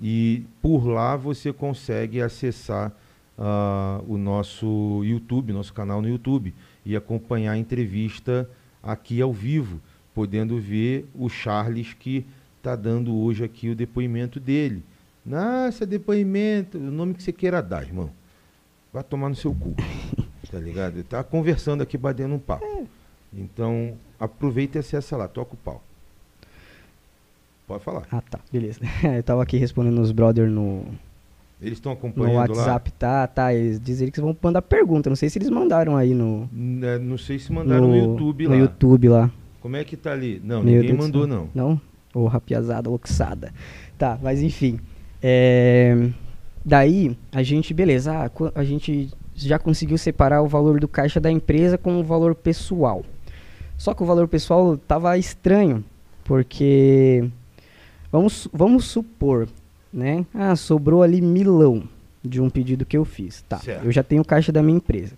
E 0.00 0.44
por 0.62 0.86
lá 0.86 1.16
você 1.16 1.52
consegue 1.52 2.20
acessar 2.20 2.92
ah, 3.36 4.00
o 4.06 4.16
nosso 4.16 5.02
YouTube, 5.04 5.52
nosso 5.52 5.72
canal 5.72 6.00
no 6.00 6.08
YouTube, 6.08 6.54
e 6.84 6.96
acompanhar 6.96 7.52
a 7.52 7.58
entrevista 7.58 8.48
aqui 8.82 9.20
ao 9.20 9.32
vivo, 9.32 9.80
podendo 10.14 10.58
ver 10.58 11.08
o 11.14 11.28
Charles 11.28 11.94
que 11.94 12.26
está 12.56 12.74
dando 12.76 13.16
hoje 13.16 13.44
aqui 13.44 13.68
o 13.70 13.74
depoimento 13.74 14.38
dele. 14.38 14.82
Nossa, 15.24 15.84
depoimento, 15.84 16.78
o 16.78 16.90
nome 16.90 17.14
que 17.14 17.22
você 17.22 17.32
queira 17.32 17.62
dar, 17.62 17.82
irmão. 17.82 18.10
Vai 18.92 19.02
tomar 19.02 19.28
no 19.28 19.34
seu 19.34 19.54
cu. 19.54 19.74
Tá 20.50 20.58
ligado? 20.58 20.94
Ele 20.94 21.02
tá 21.02 21.22
conversando 21.22 21.82
aqui, 21.82 21.98
batendo 21.98 22.34
um 22.34 22.38
papo. 22.38 22.88
Então, 23.30 23.98
aproveita 24.18 24.78
e 24.78 24.80
acessa 24.80 25.14
lá, 25.14 25.28
toca 25.28 25.52
o 25.52 25.58
pau. 25.58 25.82
Pode 27.68 27.84
falar. 27.84 28.02
Ah, 28.10 28.20
tá, 28.22 28.40
beleza. 28.52 28.80
eu 29.16 29.22
tava 29.22 29.42
aqui 29.42 29.56
respondendo 29.58 30.00
os 30.00 30.10
brother 30.10 30.48
no, 30.50 30.82
Eles 31.60 31.74
estão 31.74 31.92
no 31.92 31.98
acompanhando 31.98 32.34
WhatsApp, 32.36 32.90
tá, 32.92 33.26
tá, 33.26 33.54
eles 33.54 33.78
dizem 33.78 34.10
que 34.10 34.20
vão 34.20 34.36
mandar 34.42 34.62
pergunta, 34.62 35.08
não 35.10 35.16
sei 35.16 35.28
se 35.28 35.38
eles 35.38 35.50
mandaram 35.50 35.96
aí 35.96 36.14
no... 36.14 36.40
lá? 36.40 36.48
N- 36.52 36.98
Não 36.98 37.18
sei 37.18 37.38
se 37.38 37.52
mandaram 37.52 37.86
no, 37.88 37.96
YouTube 37.96 38.44
no 38.44 38.50
lá. 38.50 38.56
YouTube 38.56 39.08
lá. 39.08 39.30
Como 39.60 39.76
é 39.76 39.84
que 39.84 39.96
tá 39.96 40.12
ali? 40.12 40.40
Não, 40.42 40.62
Meu 40.62 40.80
ninguém 40.80 40.96
Deus 40.96 40.98
do 40.98 41.02
mandou, 41.04 41.26
não. 41.26 41.48
Não? 41.54 41.80
Ô, 42.14 42.26
rapiazada, 42.26 42.88
luxada. 42.88 43.52
Tá, 43.98 44.18
mas 44.22 44.42
enfim. 44.42 44.80
É, 45.22 46.08
Daí, 46.64 47.16
a 47.32 47.42
gente, 47.42 47.72
beleza, 47.72 48.12
ah, 48.12 48.30
a 48.54 48.64
gente 48.64 49.10
já 49.34 49.58
conseguiu 49.58 49.96
separar 49.96 50.42
o 50.42 50.46
valor 50.48 50.80
do 50.80 50.88
caixa 50.88 51.18
da 51.20 51.30
empresa 51.30 51.78
com 51.78 51.98
o 51.98 52.04
valor 52.04 52.34
pessoal. 52.34 53.04
Só 53.76 53.94
que 53.94 54.02
o 54.02 54.06
valor 54.06 54.26
pessoal 54.28 54.76
tava 54.76 55.16
estranho, 55.16 55.84
porque 56.24 57.28
vamos, 58.10 58.48
vamos 58.52 58.84
supor, 58.86 59.48
né? 59.92 60.24
Ah, 60.34 60.54
sobrou 60.56 61.02
ali 61.02 61.20
milão 61.20 61.84
de 62.24 62.40
um 62.40 62.50
pedido 62.50 62.84
que 62.84 62.96
eu 62.96 63.04
fiz. 63.04 63.42
Tá, 63.48 63.58
Certo. 63.58 63.84
eu 63.84 63.92
já 63.92 64.02
tenho 64.02 64.24
caixa 64.24 64.50
da 64.52 64.62
minha 64.62 64.76
empresa. 64.78 65.14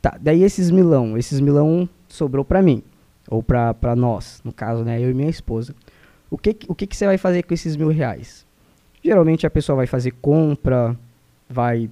Tá, 0.00 0.16
daí 0.20 0.42
esses 0.42 0.70
milão, 0.70 1.18
esses 1.18 1.40
milão 1.40 1.88
sobrou 2.08 2.44
pra 2.44 2.62
mim, 2.62 2.82
ou 3.28 3.42
pra, 3.42 3.74
pra 3.74 3.94
nós, 3.94 4.40
no 4.44 4.52
caso, 4.52 4.82
né, 4.84 5.00
eu 5.00 5.10
e 5.10 5.14
minha 5.14 5.28
esposa. 5.28 5.74
O 6.30 6.38
que 6.38 6.54
que- 6.54 6.66
o 6.70 6.74
que 6.74 6.86
que 6.86 6.96
você 6.96 7.04
vai 7.06 7.18
fazer 7.18 7.42
com 7.42 7.52
esses 7.52 7.76
mil 7.76 7.88
reais? 7.88 8.46
Geralmente 9.02 9.46
a 9.46 9.50
pessoa 9.50 9.76
vai 9.76 9.86
fazer 9.86 10.12
compra, 10.22 10.96
vai 11.48 11.90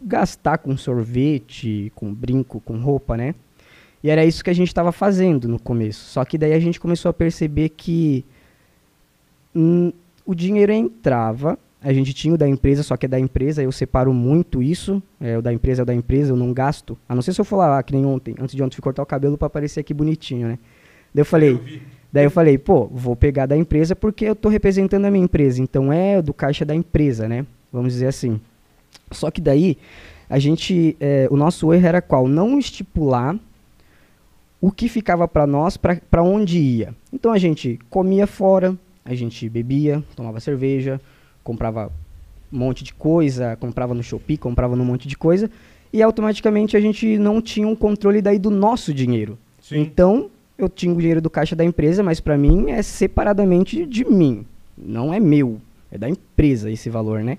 gastar 0.00 0.58
com 0.58 0.76
sorvete, 0.76 1.90
com 1.94 2.12
brinco, 2.12 2.60
com 2.60 2.78
roupa, 2.78 3.16
né? 3.16 3.34
E 4.02 4.10
era 4.10 4.24
isso 4.24 4.44
que 4.44 4.50
a 4.50 4.54
gente 4.54 4.68
estava 4.68 4.92
fazendo 4.92 5.48
no 5.48 5.58
começo. 5.58 6.04
Só 6.10 6.24
que 6.24 6.36
daí 6.36 6.52
a 6.52 6.60
gente 6.60 6.78
começou 6.78 7.08
a 7.08 7.14
perceber 7.14 7.70
que 7.70 8.24
hum, 9.56 9.92
o 10.24 10.34
dinheiro 10.34 10.72
entrava, 10.72 11.58
a 11.82 11.92
gente 11.92 12.12
tinha 12.12 12.34
o 12.34 12.36
da 12.36 12.48
empresa, 12.48 12.82
só 12.82 12.96
que 12.96 13.06
é 13.06 13.08
da 13.08 13.20
empresa, 13.20 13.62
eu 13.62 13.70
separo 13.70 14.12
muito 14.12 14.62
isso. 14.62 15.00
É, 15.20 15.38
o 15.38 15.42
da 15.42 15.52
empresa 15.52 15.82
é 15.82 15.84
o 15.84 15.86
da 15.86 15.94
empresa, 15.94 16.32
eu 16.32 16.36
não 16.36 16.52
gasto. 16.52 16.98
A 17.08 17.14
não 17.14 17.22
ser 17.22 17.32
se 17.32 17.40
eu 17.40 17.44
for 17.44 17.58
lá, 17.58 17.80
que 17.82 17.92
nem 17.92 18.04
ontem. 18.04 18.34
Antes 18.40 18.56
de 18.56 18.62
ontem 18.62 18.74
fui 18.74 18.82
cortar 18.82 19.02
o 19.02 19.06
cabelo 19.06 19.38
para 19.38 19.46
aparecer 19.46 19.80
aqui 19.80 19.94
bonitinho, 19.94 20.48
né? 20.48 20.58
Daí 21.14 21.20
eu 21.20 21.24
falei, 21.24 21.60
daí 22.12 22.24
eu 22.24 22.30
falei, 22.30 22.58
pô, 22.58 22.86
vou 22.88 23.14
pegar 23.14 23.46
da 23.46 23.56
empresa 23.56 23.94
porque 23.94 24.24
eu 24.24 24.34
tô 24.34 24.48
representando 24.48 25.04
a 25.04 25.10
minha 25.10 25.24
empresa. 25.24 25.62
Então 25.62 25.92
é 25.92 26.20
do 26.20 26.34
caixa 26.34 26.64
da 26.64 26.74
empresa, 26.74 27.28
né? 27.28 27.46
Vamos 27.72 27.92
dizer 27.92 28.08
assim. 28.08 28.40
Só 29.12 29.30
que 29.30 29.40
daí, 29.40 29.78
a 30.28 30.40
gente, 30.40 30.96
é, 30.98 31.28
o 31.30 31.36
nosso 31.36 31.72
erro 31.72 31.86
era 31.86 32.02
qual? 32.02 32.26
Não 32.26 32.58
estipular 32.58 33.38
o 34.60 34.72
que 34.72 34.88
ficava 34.88 35.28
para 35.28 35.46
nós, 35.46 35.76
para 35.76 36.22
onde 36.22 36.58
ia. 36.58 36.94
Então 37.12 37.30
a 37.30 37.38
gente 37.38 37.78
comia 37.88 38.26
fora, 38.26 38.76
a 39.06 39.14
gente 39.14 39.48
bebia, 39.48 40.02
tomava 40.14 40.40
cerveja, 40.40 41.00
comprava 41.42 41.90
um 42.52 42.58
monte 42.58 42.84
de 42.84 42.92
coisa, 42.92 43.56
comprava 43.56 43.94
no 43.94 44.02
Shopee, 44.02 44.36
comprava 44.36 44.76
num 44.76 44.84
monte 44.84 45.08
de 45.08 45.16
coisa, 45.16 45.50
e 45.92 46.02
automaticamente 46.02 46.76
a 46.76 46.80
gente 46.80 47.16
não 47.18 47.40
tinha 47.40 47.66
um 47.66 47.76
controle 47.76 48.20
daí 48.20 48.38
do 48.38 48.50
nosso 48.50 48.92
dinheiro. 48.92 49.38
Sim. 49.60 49.80
Então, 49.80 50.30
eu 50.58 50.68
tinha 50.68 50.92
o 50.92 50.96
dinheiro 50.96 51.20
do 51.20 51.30
caixa 51.30 51.54
da 51.54 51.64
empresa, 51.64 52.02
mas 52.02 52.20
para 52.20 52.36
mim 52.36 52.70
é 52.70 52.82
separadamente 52.82 53.86
de 53.86 54.04
mim. 54.04 54.44
Não 54.76 55.12
é 55.12 55.20
meu, 55.20 55.60
é 55.90 55.96
da 55.98 56.08
empresa 56.08 56.70
esse 56.70 56.90
valor, 56.90 57.22
né? 57.22 57.38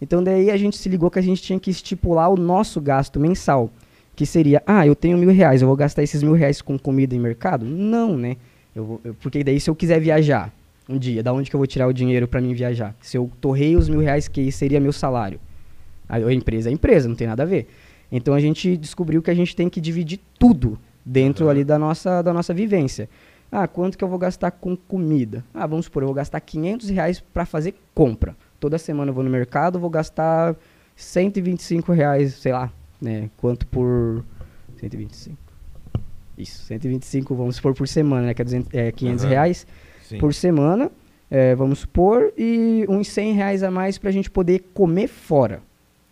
Então 0.00 0.22
daí 0.22 0.50
a 0.50 0.56
gente 0.56 0.76
se 0.76 0.88
ligou 0.88 1.10
que 1.10 1.18
a 1.18 1.22
gente 1.22 1.42
tinha 1.42 1.58
que 1.58 1.70
estipular 1.70 2.30
o 2.30 2.36
nosso 2.36 2.80
gasto 2.80 3.18
mensal. 3.18 3.70
Que 4.14 4.24
seria, 4.26 4.62
ah, 4.66 4.86
eu 4.86 4.94
tenho 4.94 5.18
mil 5.18 5.30
reais, 5.30 5.62
eu 5.62 5.68
vou 5.68 5.76
gastar 5.76 6.02
esses 6.02 6.22
mil 6.22 6.32
reais 6.32 6.62
com 6.62 6.78
comida 6.78 7.14
e 7.14 7.18
mercado? 7.18 7.64
Não, 7.64 8.16
né? 8.16 8.36
Eu 8.74 8.84
vou- 8.84 9.00
eu- 9.04 9.14
porque 9.14 9.42
daí 9.44 9.58
se 9.60 9.68
eu 9.68 9.74
quiser 9.74 10.00
viajar 10.00 10.52
um 10.88 10.98
dia, 10.98 11.22
da 11.22 11.32
onde 11.32 11.50
que 11.50 11.56
eu 11.56 11.58
vou 11.58 11.66
tirar 11.66 11.86
o 11.86 11.92
dinheiro 11.92 12.28
para 12.28 12.40
mim 12.40 12.54
viajar? 12.54 12.94
Se 13.00 13.16
eu 13.16 13.30
torrei 13.40 13.76
os 13.76 13.88
mil 13.88 14.00
reais, 14.00 14.28
que 14.28 14.50
seria 14.52 14.80
meu 14.80 14.92
salário. 14.92 15.40
A 16.08 16.32
empresa 16.32 16.70
é 16.70 16.72
empresa, 16.72 17.08
não 17.08 17.16
tem 17.16 17.26
nada 17.26 17.42
a 17.42 17.46
ver. 17.46 17.68
Então 18.10 18.34
a 18.34 18.40
gente 18.40 18.76
descobriu 18.76 19.20
que 19.20 19.30
a 19.30 19.34
gente 19.34 19.56
tem 19.56 19.68
que 19.68 19.80
dividir 19.80 20.20
tudo 20.38 20.78
dentro 21.04 21.46
Aham. 21.46 21.50
ali 21.52 21.64
da 21.64 21.78
nossa, 21.78 22.22
da 22.22 22.32
nossa 22.32 22.54
vivência. 22.54 23.08
Ah, 23.50 23.66
quanto 23.66 23.98
que 23.98 24.04
eu 24.04 24.08
vou 24.08 24.18
gastar 24.18 24.52
com 24.52 24.76
comida? 24.76 25.44
Ah, 25.52 25.66
vamos 25.66 25.86
supor, 25.86 26.02
eu 26.02 26.06
vou 26.06 26.14
gastar 26.14 26.40
500 26.40 26.88
reais 26.90 27.20
para 27.20 27.44
fazer 27.44 27.74
compra. 27.94 28.36
Toda 28.60 28.78
semana 28.78 29.10
eu 29.10 29.14
vou 29.14 29.24
no 29.24 29.30
mercado, 29.30 29.78
vou 29.78 29.90
gastar 29.90 30.54
125 30.94 31.92
reais, 31.92 32.34
sei 32.34 32.52
lá, 32.52 32.72
né? 33.00 33.30
Quanto 33.36 33.66
por 33.66 34.24
125? 34.78 35.36
Isso, 36.38 36.62
125, 36.64 37.34
vamos 37.34 37.56
supor, 37.56 37.74
por 37.74 37.88
semana, 37.88 38.26
né? 38.28 38.34
Que 38.34 38.42
é, 38.42 38.44
200, 38.44 38.74
é 38.74 38.92
500 38.92 39.24
Aham. 39.24 39.30
reais 39.30 39.66
Sim. 40.08 40.18
por 40.18 40.32
semana, 40.34 40.90
é, 41.30 41.54
vamos 41.54 41.80
supor, 41.80 42.32
e 42.38 42.84
uns 42.88 43.08
100 43.08 43.32
reais 43.34 43.62
a 43.62 43.70
mais 43.70 43.98
pra 43.98 44.10
gente 44.10 44.30
poder 44.30 44.60
comer 44.74 45.08
fora. 45.08 45.60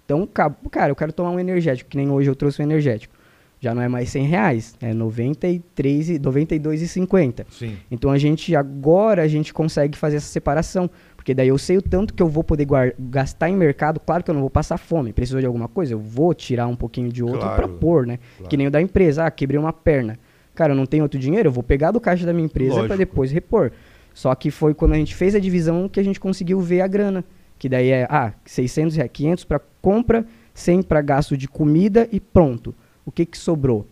Então, 0.04 0.26
ca- 0.26 0.54
cara, 0.70 0.90
eu 0.90 0.96
quero 0.96 1.12
tomar 1.12 1.30
um 1.30 1.38
energético, 1.40 1.88
que 1.90 1.96
nem 1.96 2.10
hoje 2.10 2.28
eu 2.28 2.34
trouxe 2.36 2.60
um 2.60 2.64
energético. 2.64 3.14
Já 3.60 3.74
não 3.74 3.80
é 3.80 3.88
mais 3.88 4.10
100 4.10 4.26
reais, 4.26 4.74
é 4.82 4.92
93, 4.92 6.10
e- 6.10 6.18
92,50. 6.18 7.46
Sim. 7.50 7.76
Então 7.90 8.10
a 8.10 8.18
gente 8.18 8.54
agora 8.54 9.22
a 9.22 9.28
gente 9.28 9.54
consegue 9.54 9.96
fazer 9.96 10.16
essa 10.16 10.26
separação, 10.26 10.90
porque 11.16 11.32
daí 11.32 11.48
eu 11.48 11.56
sei 11.56 11.78
o 11.78 11.82
tanto 11.82 12.12
que 12.12 12.22
eu 12.22 12.28
vou 12.28 12.44
poder 12.44 12.66
gastar 12.98 13.48
em 13.48 13.56
mercado, 13.56 13.98
claro 14.00 14.22
que 14.22 14.30
eu 14.30 14.34
não 14.34 14.42
vou 14.42 14.50
passar 14.50 14.76
fome, 14.76 15.12
precisou 15.12 15.40
de 15.40 15.46
alguma 15.46 15.68
coisa, 15.68 15.94
eu 15.94 15.98
vou 15.98 16.34
tirar 16.34 16.66
um 16.66 16.76
pouquinho 16.76 17.10
de 17.10 17.22
outro 17.22 17.38
Claro, 17.40 17.68
pra 17.68 17.68
pôr, 17.78 18.06
né? 18.06 18.18
claro. 18.36 18.50
Que 18.50 18.56
nem 18.56 18.66
o 18.66 18.70
da 18.70 18.82
empresa, 18.82 19.24
ah, 19.24 19.30
quebrei 19.30 19.58
uma 19.58 19.72
perna. 19.72 20.18
Cara, 20.54 20.72
eu 20.72 20.76
não 20.76 20.86
tenho 20.86 21.02
outro 21.02 21.18
dinheiro, 21.18 21.48
eu 21.48 21.52
vou 21.52 21.62
pegar 21.62 21.90
do 21.90 22.00
caixa 22.00 22.24
da 22.24 22.32
minha 22.32 22.46
empresa 22.46 22.74
pra 22.86 22.96
depois 22.96 23.30
repor. 23.32 23.72
Só 24.12 24.32
que 24.34 24.50
foi 24.50 24.72
quando 24.74 24.92
a 24.92 24.96
gente 24.96 25.14
fez 25.14 25.34
a 25.34 25.40
divisão 25.40 25.88
que 25.88 25.98
a 25.98 26.02
gente 26.02 26.20
conseguiu 26.20 26.60
ver 26.60 26.80
a 26.80 26.86
grana, 26.86 27.24
que 27.58 27.68
daí 27.68 27.90
é, 27.90 28.06
ah, 28.08 28.32
600 28.44 28.94
reais, 28.94 29.10
500 29.12 29.44
para 29.44 29.60
compra, 29.82 30.24
100 30.54 30.82
para 30.82 31.02
gasto 31.02 31.36
de 31.36 31.48
comida 31.48 32.08
e 32.12 32.20
pronto. 32.20 32.74
O 33.04 33.10
que 33.10 33.26
que 33.26 33.36
sobrou? 33.36 33.86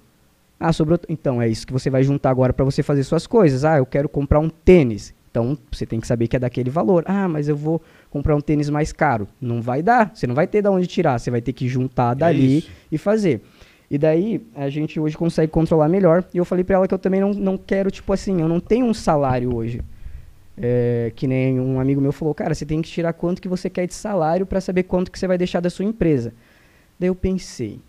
Ah, 0.58 0.72
sobrou. 0.72 0.98
Então, 1.08 1.42
é 1.42 1.48
isso 1.48 1.66
que 1.66 1.72
você 1.72 1.90
vai 1.90 2.04
juntar 2.04 2.30
agora 2.30 2.52
para 2.52 2.64
você 2.64 2.84
fazer 2.84 3.02
suas 3.02 3.26
coisas. 3.26 3.64
Ah, 3.64 3.78
eu 3.78 3.84
quero 3.84 4.08
comprar 4.08 4.38
um 4.38 4.48
tênis. 4.48 5.12
Então, 5.28 5.58
você 5.72 5.84
tem 5.84 5.98
que 5.98 6.06
saber 6.06 6.28
que 6.28 6.36
é 6.36 6.38
daquele 6.38 6.70
valor. 6.70 7.02
Ah, 7.06 7.26
mas 7.26 7.48
eu 7.48 7.56
vou 7.56 7.82
comprar 8.10 8.36
um 8.36 8.40
tênis 8.40 8.70
mais 8.70 8.92
caro. 8.92 9.26
Não 9.40 9.60
vai 9.60 9.82
dar. 9.82 10.12
Você 10.14 10.26
não 10.26 10.34
vai 10.34 10.46
ter 10.46 10.62
de 10.62 10.68
onde 10.68 10.86
tirar. 10.86 11.18
Você 11.18 11.30
vai 11.32 11.40
ter 11.40 11.52
que 11.52 11.66
juntar 11.66 12.14
dali 12.14 12.58
isso. 12.58 12.70
e 12.92 12.98
fazer. 12.98 13.42
E 13.92 13.98
daí, 13.98 14.40
a 14.54 14.70
gente 14.70 14.98
hoje 14.98 15.18
consegue 15.18 15.52
controlar 15.52 15.86
melhor. 15.86 16.24
E 16.32 16.38
eu 16.38 16.46
falei 16.46 16.64
pra 16.64 16.76
ela 16.76 16.88
que 16.88 16.94
eu 16.94 16.98
também 16.98 17.20
não, 17.20 17.34
não 17.34 17.58
quero, 17.58 17.90
tipo 17.90 18.10
assim, 18.10 18.40
eu 18.40 18.48
não 18.48 18.58
tenho 18.58 18.86
um 18.86 18.94
salário 18.94 19.54
hoje. 19.54 19.82
É, 20.56 21.12
que 21.14 21.26
nem 21.26 21.60
um 21.60 21.78
amigo 21.78 22.00
meu 22.00 22.10
falou, 22.10 22.34
cara, 22.34 22.54
você 22.54 22.64
tem 22.64 22.80
que 22.80 22.88
tirar 22.88 23.12
quanto 23.12 23.42
que 23.42 23.48
você 23.48 23.68
quer 23.68 23.86
de 23.86 23.92
salário 23.92 24.46
para 24.46 24.62
saber 24.62 24.84
quanto 24.84 25.12
que 25.12 25.18
você 25.18 25.26
vai 25.26 25.36
deixar 25.36 25.60
da 25.60 25.68
sua 25.68 25.84
empresa. 25.84 26.32
Daí 26.98 27.08
eu 27.08 27.14
pensei, 27.14 27.80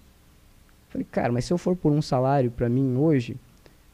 falei, 0.90 1.08
cara, 1.10 1.32
mas 1.32 1.46
se 1.46 1.54
eu 1.54 1.58
for 1.58 1.74
por 1.74 1.94
um 1.94 2.02
salário 2.02 2.52
para 2.52 2.68
mim 2.68 2.98
hoje, 2.98 3.38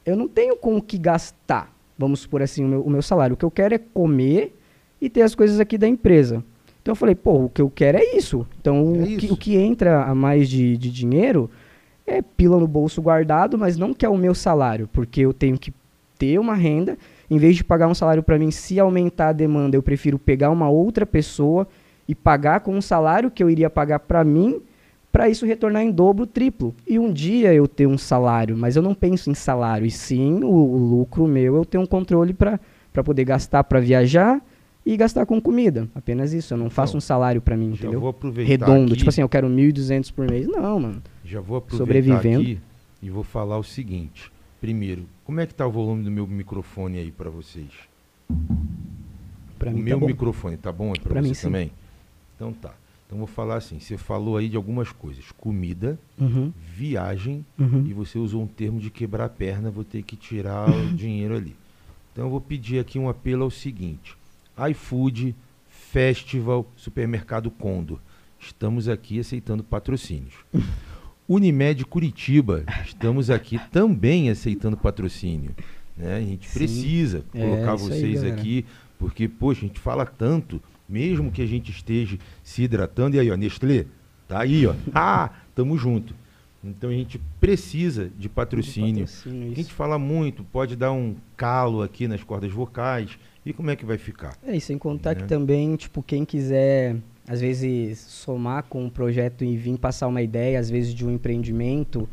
eu 0.03 0.15
não 0.15 0.27
tenho 0.27 0.56
com 0.56 0.77
o 0.77 0.81
que 0.81 0.98
gastar, 0.98 1.72
vamos 1.95 2.22
supor 2.22 2.41
assim, 2.41 2.65
o 2.65 2.68
meu, 2.68 2.81
o 2.81 2.90
meu 2.90 3.03
salário. 3.03 3.36
O 3.36 3.38
que 3.38 3.45
eu 3.45 3.52
quero 3.52 3.76
é 3.76 3.77
comer 3.77 4.57
e 4.99 5.11
ter 5.11 5.22
as 5.22 5.36
coisas 5.36 5.60
aqui 5.60 5.77
da 5.77 5.88
empresa. 5.88 6.44
Então 6.81 6.94
eu 6.94 6.95
falei, 6.95 7.14
pô, 7.14 7.45
o 7.45 7.49
que 7.49 7.61
eu 7.61 7.69
quero 7.69 7.99
é 7.99 8.15
isso. 8.15 8.48
Então 8.60 8.95
É 8.95 9.03
o, 9.03 9.06
que, 9.06 9.26
isso. 9.26 9.34
o 9.36 9.38
que 9.38 9.56
entra 9.57 10.06
a 10.06 10.15
mais 10.15 10.49
de, 10.49 10.76
de 10.76 10.90
dinheiro 10.90 11.52
é 12.10 12.22
pila 12.22 12.60
no 12.60 12.68
bolso 12.68 13.02
guardado, 13.02 13.57
mas 13.57 13.77
não 13.77 13.94
que 13.94 14.06
é 14.06 14.10
o 14.10 14.18
meu 14.18 14.34
salário, 14.34 14.90
porque 14.91 15.22
eu 15.22 15.34
tenho 15.34 15.57
que 15.57 15.73
ter 16.18 16.40
uma 16.40 16.53
renda. 16.53 16.98
Em 17.30 17.38
vez 17.38 17.56
de 17.56 17.64
pagar 17.64 17.88
um 17.88 17.94
salário 17.94 18.23
para 18.23 18.38
mim, 18.38 18.52
se 18.52 18.80
aumentar 18.80 19.30
a 19.30 19.34
demanda, 19.34 19.76
eu 19.76 19.84
prefiro 19.84 20.18
pegar 20.18 20.49
uma 20.49 20.69
outra 20.69 21.06
pessoa 21.06 21.68
e 22.07 22.15
pagar 22.15 22.61
com 22.61 22.76
um 22.76 22.81
salário 22.81 23.30
que 23.30 23.44
eu 23.44 23.49
iria 23.49 23.69
pagar 23.69 23.99
para 23.99 24.23
mim, 24.23 24.61
para 25.11 25.30
isso 25.30 25.45
retornar 25.45 25.84
em 25.84 25.91
dobro, 25.91 26.26
triplo. 26.26 26.73
E 26.88 26.98
um 26.99 27.11
dia 27.11 27.53
eu 27.53 27.68
ter 27.68 27.88
um 27.88 27.98
salário, 27.98 28.57
mas 28.57 28.76
eu 28.76 28.81
não 28.81 28.94
penso 28.94 29.30
em 29.30 29.36
salário, 29.36 29.86
e 29.86 29.91
sim 29.91 30.44
o, 30.44 30.48
o 30.48 30.77
lucro 30.77 31.27
meu, 31.27 31.56
eu 31.56 31.65
tenho 31.65 31.84
um 31.84 31.88
controle 31.88 32.34
para 32.34 32.60
poder 33.03 33.23
gastar 33.23 33.64
para 33.64 33.80
viajar 33.80 34.41
e 34.85 34.95
gastar 34.97 35.26
com 35.26 35.39
comida. 35.41 35.88
Apenas 35.93 36.34
isso, 36.34 36.53
eu 36.53 36.57
não 36.57 36.69
faço 36.69 36.97
um 36.97 37.01
salário 37.01 37.41
para 37.41 37.56
mim, 37.56 37.73
entendeu? 37.73 37.99
vou 37.99 38.10
aproveitar 38.10 38.49
Redondo, 38.49 38.91
aqui, 38.91 38.97
tipo 38.97 39.10
assim, 39.10 39.22
eu 39.22 39.30
quero 39.30 39.47
1.200 39.47 40.11
por 40.14 40.30
mês. 40.30 40.47
Não, 40.47 40.80
mano. 40.80 41.03
já 41.23 41.39
vou 41.41 41.57
aproveitar 41.57 41.85
sobrevivendo. 41.85 42.41
aqui 42.41 42.60
e 43.01 43.10
vou 43.10 43.23
falar 43.23 43.57
o 43.57 43.64
seguinte. 43.64 44.31
Primeiro, 44.60 45.06
como 45.23 45.39
é 45.39 45.45
que 45.45 45.53
tá 45.53 45.65
o 45.65 45.72
volume 45.72 46.03
do 46.03 46.11
meu 46.11 46.27
microfone 46.27 46.97
aí 46.97 47.11
para 47.11 47.30
vocês? 47.30 47.69
Pra 49.57 49.72
o 49.72 49.73
mim 49.73 49.81
meu 49.81 49.99
tá 49.99 50.06
microfone 50.06 50.57
tá 50.57 50.72
bom 50.72 50.89
aí 50.93 50.99
para 50.99 51.22
você 51.22 51.27
mim, 51.27 51.34
sim. 51.34 51.41
também? 51.47 51.72
Então 52.35 52.53
tá. 52.53 52.73
Então 53.06 53.18
vou 53.18 53.27
falar 53.27 53.56
assim, 53.56 53.80
você 53.80 53.97
falou 53.97 54.38
aí 54.38 54.47
de 54.47 54.56
algumas 54.56 54.91
coisas, 54.91 55.31
comida, 55.31 55.97
Uhum, 56.19 56.53
viagem 56.76 57.43
uhum. 57.57 57.84
e 57.88 57.91
você 57.93 58.19
usou 58.19 58.43
um 58.43 58.47
termo 58.47 58.80
de 58.80 58.91
quebrar 58.91 59.26
a 59.26 59.30
perna, 59.30 59.72
vou 59.72 59.84
ter 59.84 60.03
que 60.03 60.15
tirar 60.15 60.69
o 60.69 60.88
dinheiro 60.93 61.35
ali. 61.35 61.56
Então 62.14 62.26
eu 62.26 62.30
vou 62.30 62.39
pedir 62.39 62.80
aqui 62.80 62.99
um 62.99 63.10
apelo 63.10 63.43
ao 63.43 63.49
seguinte: 63.49 64.15
iFood, 64.68 65.36
Festival, 65.68 66.72
Supermercado 66.76 67.49
Condor. 67.49 67.99
Estamos 68.40 68.88
aqui 68.88 69.19
aceitando 69.19 69.64
patrocínios. 69.64 70.34
Unimed 71.27 71.86
Curitiba, 71.86 72.64
estamos 72.86 73.30
aqui 73.30 73.60
também 73.72 74.30
aceitando 74.30 74.76
patrocínio. 74.76 75.56
né? 75.95 76.15
A 76.15 76.22
gente 76.22 76.48
Sim. 76.48 76.57
precisa 76.57 77.23
É, 77.34 77.40
colocar 77.41 77.72
aí, 77.73 77.77
vocês 77.77 78.22
galera. 78.22 78.36
aqui, 78.41 78.65
porque, 78.98 79.27
poxa, 79.27 79.64
a 79.64 79.68
gente 79.68 79.80
fala 79.80 80.06
tanto, 80.06 80.61
mesmo 80.88 81.31
que 81.31 81.41
a 81.41 81.45
gente 81.45 81.72
esteja 81.72 82.18
se 82.44 82.64
hidratando, 82.64 83.15
e 83.15 83.19
aí, 83.19 83.30
ó, 83.30 83.36
Nestlé, 83.36 83.86
tá 84.27 84.41
aí, 84.41 84.65
ó. 84.65 84.73
Ah, 84.94 85.30
tamo 85.53 85.77
junto. 85.77 86.15
Então 86.64 86.90
a 86.90 86.94
gente 86.94 87.22
precisa 87.40 88.10
de 88.18 88.27
patrocínio. 88.27 89.06
Patrocínio, 89.06 89.52
A 89.52 89.56
gente 89.56 89.72
fala 89.72 89.99
muito, 89.99 90.44
pode 90.44 90.76
dar 90.76 90.91
um 90.91 91.15
calo 91.38 91.81
aqui 91.84 92.07
nas 92.07 92.23
cordas 92.23 92.52
vocais. 92.52 93.18
E 93.45 93.53
como 93.53 93.70
é 93.72 93.76
que 93.76 93.86
vai 93.86 93.98
ficar? 93.98 94.38
É, 94.45 94.56
e 94.56 94.61
sem 94.61 94.78
contar 94.78 95.16
né? 95.16 95.22
que 95.22 95.28
também, 95.28 95.76
tipo, 95.76 96.03
quem 96.03 96.26
quiser, 96.26 96.95
às 97.28 97.41
vezes, 97.41 97.99
somar 97.99 98.64
com 98.64 98.84
um 98.86 98.90
projeto 98.90 99.44
e 99.44 99.56
vir 99.57 99.78
passar 99.78 100.07
uma 100.07 100.22
ideia, 100.22 100.60
às 100.60 100.70
vezes, 100.70 100.94
de 100.94 101.06
um 101.06 101.11
empreendimento, 101.11 102.07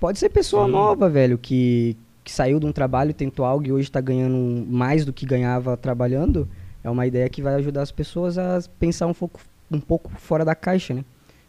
pode 0.00 0.18
ser 0.18 0.28
pessoa 0.28 0.66
Sim. 0.66 0.72
nova, 0.72 1.08
velho, 1.08 1.38
que, 1.38 1.96
que 2.24 2.32
saiu 2.32 2.58
de 2.58 2.66
um 2.66 2.72
trabalho, 2.72 3.14
tentou 3.14 3.44
algo 3.44 3.66
e 3.66 3.72
hoje 3.72 3.88
está 3.88 4.00
ganhando 4.00 4.66
mais 4.66 5.04
do 5.04 5.12
que 5.12 5.24
ganhava 5.24 5.76
trabalhando. 5.76 6.48
É 6.82 6.90
uma 6.90 7.06
ideia 7.06 7.28
que 7.28 7.40
vai 7.40 7.54
ajudar 7.54 7.82
as 7.82 7.92
pessoas 7.92 8.36
a 8.36 8.60
pensar 8.78 9.06
um 9.06 9.14
pouco, 9.14 9.40
um 9.70 9.80
pouco 9.80 10.10
fora 10.16 10.44
da 10.44 10.54
caixa, 10.54 10.92
né? 10.94 11.04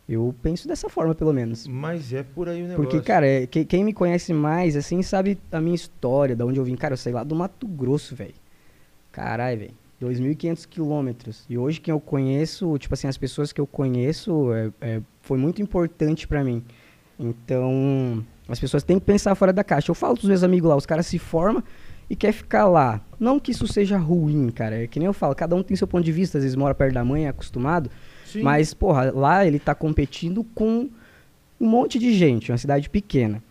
Eu 0.08 0.36
penso 0.44 0.68
dessa 0.68 0.90
forma, 0.90 1.16
pelo 1.16 1.32
menos. 1.34 1.66
Mas 1.66 2.12
é 2.14 2.24
por 2.24 2.50
aí 2.50 2.62
o 2.62 2.68
negócio. 2.68 2.84
Porque, 2.84 3.02
cara, 3.02 3.26
é, 3.26 3.48
que- 3.48 3.64
quem 3.66 3.84
me 3.86 3.94
conhece 3.94 4.34
mais, 4.34 4.76
assim, 4.76 5.02
sabe 5.02 5.38
a 5.52 5.62
minha 5.62 5.76
história, 5.76 6.36
da 6.36 6.46
onde 6.46 6.60
eu 6.60 6.64
vim. 6.66 6.76
Cara, 6.76 6.94
eu 6.94 6.98
saí 6.98 7.14
lá 7.14 7.24
do 7.24 7.34
Mato 7.34 7.66
Grosso, 7.66 8.14
velho. 8.16 8.34
Caralho, 9.14 9.60
velho. 9.60 9.73
2.500 10.02 10.68
quilômetros. 10.68 11.45
E 11.49 11.57
hoje 11.57 11.80
quem 11.80 11.94
eu 11.94 11.99
conheço, 11.99 12.77
tipo 12.77 12.94
assim, 12.94 13.07
as 13.07 13.18
pessoas 13.18 13.53
que 13.53 13.61
eu 13.61 13.65
conheço, 13.65 14.52
é, 14.52 14.72
é, 14.81 15.02
foi 15.22 15.38
muito 15.38 15.61
importante 15.61 16.27
pra 16.27 16.44
mim. 16.44 16.61
Então, 17.18 18.26
as 18.49 18.60
pessoas 18.60 18.84
têm 18.84 18.99
que 18.99 19.06
pensar 19.06 19.34
fora 19.35 19.53
da 19.53 19.64
caixa. 19.64 19.90
Eu 19.91 19.95
falo 19.95 20.15
pros 20.15 20.27
meus 20.27 20.44
amigos 20.44 20.69
lá, 20.69 20.76
os 20.76 20.85
caras 20.85 21.06
se 21.06 21.18
formam 21.18 21.64
e 22.10 22.15
quer 22.15 22.34
ficar 22.34 22.68
lá. 22.68 22.99
Não 23.18 23.40
que 23.40 23.52
isso 23.52 23.68
seja 23.68 23.98
ruim, 23.98 24.49
cara. 24.49 24.84
É 24.84 24.88
que 24.88 24.99
nem 24.99 25.06
eu 25.06 25.14
falo, 25.14 25.34
cada 25.35 25.56
um 25.56 25.64
tem 25.64 25.77
seu 25.77 25.88
ponto 25.88 26.03
de 26.03 26.11
vista. 26.11 26.38
Às 26.38 26.44
vezes 26.44 26.56
mora 26.57 26.76
perto 26.76 26.95
da 26.95 27.06
mãe, 27.06 27.26
é 27.26 27.30
acostumado. 27.30 27.90
Sim. 28.26 28.41
Mas, 28.41 28.73
porra, 28.73 29.11
lá 29.11 29.45
ele 29.45 29.60
tá 29.60 29.73
competindo 29.73 30.44
com 30.44 30.90
um 31.61 31.68
monte 31.68 31.98
de 31.98 32.14
gente, 32.14 32.52
uma 32.52 32.57
cidade 32.57 32.90
pequena. 32.90 33.41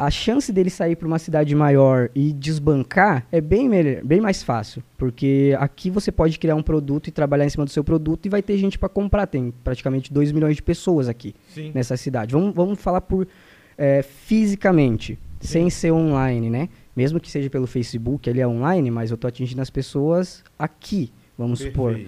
A 0.00 0.10
chance 0.10 0.50
dele 0.50 0.70
sair 0.70 0.96
para 0.96 1.06
uma 1.06 1.18
cidade 1.18 1.54
maior 1.54 2.08
e 2.14 2.32
desbancar 2.32 3.26
é 3.30 3.38
bem, 3.38 3.68
melhor, 3.68 4.02
bem 4.02 4.18
mais 4.18 4.42
fácil. 4.42 4.82
Porque 4.96 5.54
aqui 5.58 5.90
você 5.90 6.10
pode 6.10 6.38
criar 6.38 6.54
um 6.54 6.62
produto 6.62 7.08
e 7.08 7.10
trabalhar 7.10 7.44
em 7.44 7.50
cima 7.50 7.66
do 7.66 7.70
seu 7.70 7.84
produto 7.84 8.24
e 8.24 8.30
vai 8.30 8.40
ter 8.40 8.56
gente 8.56 8.78
para 8.78 8.88
comprar. 8.88 9.26
Tem 9.26 9.52
praticamente 9.62 10.10
2 10.10 10.32
milhões 10.32 10.56
de 10.56 10.62
pessoas 10.62 11.06
aqui 11.06 11.34
Sim. 11.48 11.70
nessa 11.74 11.98
cidade. 11.98 12.32
Vamos, 12.32 12.54
vamos 12.54 12.80
falar 12.80 13.02
por 13.02 13.28
é, 13.76 14.00
fisicamente, 14.00 15.18
Sim. 15.38 15.48
sem 15.48 15.70
ser 15.70 15.92
online, 15.92 16.48
né? 16.48 16.70
Mesmo 16.96 17.20
que 17.20 17.30
seja 17.30 17.50
pelo 17.50 17.66
Facebook, 17.66 18.28
ele 18.30 18.40
é 18.40 18.48
online, 18.48 18.90
mas 18.90 19.10
eu 19.10 19.18
tô 19.18 19.26
atingindo 19.26 19.60
as 19.60 19.68
pessoas 19.68 20.42
aqui, 20.58 21.12
vamos 21.36 21.58
supor. 21.58 22.00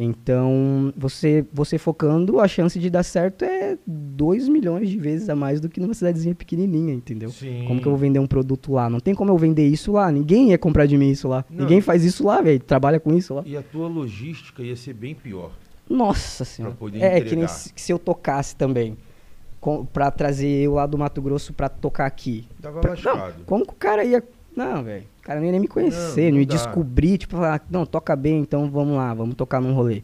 Então, 0.00 0.92
você, 0.96 1.44
você 1.52 1.76
focando, 1.76 2.38
a 2.38 2.46
chance 2.46 2.78
de 2.78 2.88
dar 2.88 3.02
certo 3.02 3.44
é 3.44 3.76
2 3.84 4.48
milhões 4.48 4.88
de 4.88 4.96
vezes 4.96 5.28
a 5.28 5.34
mais 5.34 5.60
do 5.60 5.68
que 5.68 5.80
numa 5.80 5.92
cidadezinha 5.92 6.36
pequenininha, 6.36 6.94
entendeu? 6.94 7.30
Sim. 7.30 7.64
Como 7.66 7.80
que 7.80 7.88
eu 7.88 7.90
vou 7.90 7.98
vender 7.98 8.20
um 8.20 8.26
produto 8.26 8.72
lá? 8.72 8.88
Não 8.88 9.00
tem 9.00 9.12
como 9.12 9.32
eu 9.32 9.36
vender 9.36 9.66
isso 9.66 9.90
lá. 9.90 10.12
Ninguém 10.12 10.50
ia 10.50 10.58
comprar 10.58 10.86
de 10.86 10.96
mim 10.96 11.10
isso 11.10 11.26
lá. 11.26 11.44
Não. 11.50 11.62
Ninguém 11.62 11.80
faz 11.80 12.04
isso 12.04 12.24
lá, 12.24 12.40
velho. 12.40 12.60
Trabalha 12.60 13.00
com 13.00 13.12
isso 13.12 13.34
lá. 13.34 13.42
E 13.44 13.56
a 13.56 13.62
tua 13.62 13.88
logística 13.88 14.62
ia 14.62 14.76
ser 14.76 14.94
bem 14.94 15.16
pior. 15.16 15.50
Nossa 15.90 16.44
senhora. 16.44 16.76
poder 16.76 16.98
É, 16.98 17.14
que 17.14 17.34
nem 17.34 17.44
entregar. 17.44 17.48
se, 17.48 17.72
se 17.74 17.92
eu 17.92 17.98
tocasse 17.98 18.54
também. 18.54 18.96
Com, 19.60 19.84
pra 19.84 20.12
trazer 20.12 20.46
eu 20.46 20.74
lá 20.74 20.86
do 20.86 20.96
Mato 20.96 21.20
Grosso 21.20 21.52
pra 21.52 21.68
tocar 21.68 22.06
aqui. 22.06 22.46
Tava 22.62 22.80
Pra-. 22.80 22.94
Não, 23.02 23.32
como 23.44 23.66
que 23.66 23.72
o 23.72 23.76
cara 23.76 24.04
ia. 24.04 24.22
Não, 24.54 24.84
velho. 24.84 25.04
Cara 25.28 25.40
não 25.40 25.44
ia 25.46 25.52
nem 25.52 25.60
me 25.60 25.68
conhecer, 25.68 26.30
Não, 26.30 26.30
não, 26.30 26.40
ia 26.40 26.46
dá. 26.46 26.54
descobrir, 26.54 27.18
tipo, 27.18 27.36
falar, 27.36 27.62
não, 27.70 27.84
toca 27.84 28.16
bem, 28.16 28.40
então 28.40 28.70
vamos 28.70 28.96
lá, 28.96 29.12
vamos 29.12 29.34
tocar 29.34 29.60
num 29.60 29.74
rolê. 29.74 30.02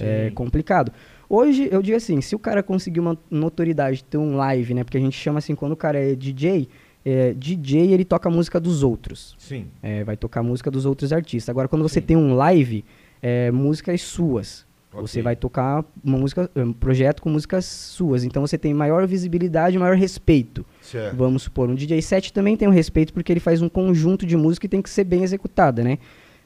É 0.00 0.26
Sim. 0.28 0.34
complicado. 0.34 0.90
Hoje, 1.28 1.68
eu 1.70 1.80
digo 1.80 1.96
assim, 1.96 2.20
se 2.20 2.34
o 2.34 2.40
cara 2.40 2.60
conseguir 2.60 2.98
uma 2.98 3.16
notoriedade, 3.30 4.02
ter 4.02 4.18
um 4.18 4.34
live, 4.34 4.74
né? 4.74 4.82
Porque 4.82 4.96
a 4.96 5.00
gente 5.00 5.16
chama 5.16 5.38
assim, 5.38 5.54
quando 5.54 5.70
o 5.72 5.76
cara 5.76 5.96
é 6.00 6.16
DJ, 6.16 6.68
é, 7.04 7.32
DJ 7.34 7.92
ele 7.92 8.04
toca 8.04 8.28
a 8.28 8.32
música 8.32 8.58
dos 8.58 8.82
outros. 8.82 9.36
Sim. 9.38 9.66
É, 9.80 10.02
vai 10.02 10.16
tocar 10.16 10.40
a 10.40 10.42
música 10.42 10.72
dos 10.72 10.84
outros 10.84 11.12
artistas. 11.12 11.48
Agora, 11.50 11.68
quando 11.68 11.82
você 11.82 12.00
Sim. 12.00 12.06
tem 12.06 12.16
um 12.16 12.34
live, 12.34 12.84
é, 13.22 13.52
músicas 13.52 14.02
suas. 14.02 14.66
Você 14.96 15.18
Ok. 15.18 15.22
vai 15.22 15.36
tocar 15.36 15.84
uma 16.04 16.16
música, 16.18 16.48
um 16.54 16.72
projeto 16.72 17.20
com 17.20 17.28
músicas 17.28 17.64
suas. 17.64 18.24
Então 18.24 18.46
você 18.46 18.56
tem 18.56 18.72
maior 18.72 19.06
visibilidade, 19.06 19.78
maior 19.78 19.96
respeito. 19.96 20.64
Certo. 20.80 21.16
Vamos 21.16 21.42
supor, 21.42 21.68
um 21.68 21.74
DJ 21.74 22.00
set 22.00 22.32
também 22.32 22.56
tem 22.56 22.68
um 22.68 22.70
respeito 22.72 23.12
porque 23.12 23.32
ele 23.32 23.40
faz 23.40 23.60
um 23.60 23.68
conjunto 23.68 24.24
de 24.24 24.36
música 24.36 24.66
e 24.66 24.68
tem 24.68 24.80
que 24.80 24.88
ser 24.90 25.04
bem 25.04 25.22
executada, 25.22 25.82
né? 25.82 25.98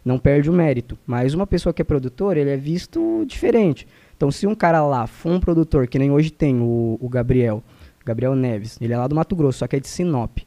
Não 0.05 0.19
perde 0.19 0.49
o 0.49 0.53
mérito. 0.53 0.97
Mas 1.07 1.35
uma 1.35 1.47
pessoa 1.47 1.73
que 1.73 1.83
é 1.83 1.85
produtor, 1.85 2.37
ele 2.37 2.51
é 2.51 2.57
visto 2.57 3.25
diferente. 3.27 3.87
Então, 4.17 4.31
se 4.31 4.47
um 4.47 4.55
cara 4.55 4.85
lá 4.87 5.07
for 5.07 5.31
um 5.31 5.39
produtor, 5.41 5.87
que 5.87 5.99
nem 5.99 6.11
hoje 6.11 6.31
tem 6.31 6.61
o, 6.61 6.97
o 7.01 7.09
Gabriel, 7.09 7.63
Gabriel 8.05 8.35
Neves, 8.35 8.79
ele 8.81 8.93
é 8.93 8.97
lá 8.99 9.07
do 9.07 9.15
Mato 9.15 9.37
Grosso, 9.37 9.59
só 9.59 9.67
que 9.67 9.77
é 9.77 9.81
de 9.81 9.87
Sinop. 9.89 10.39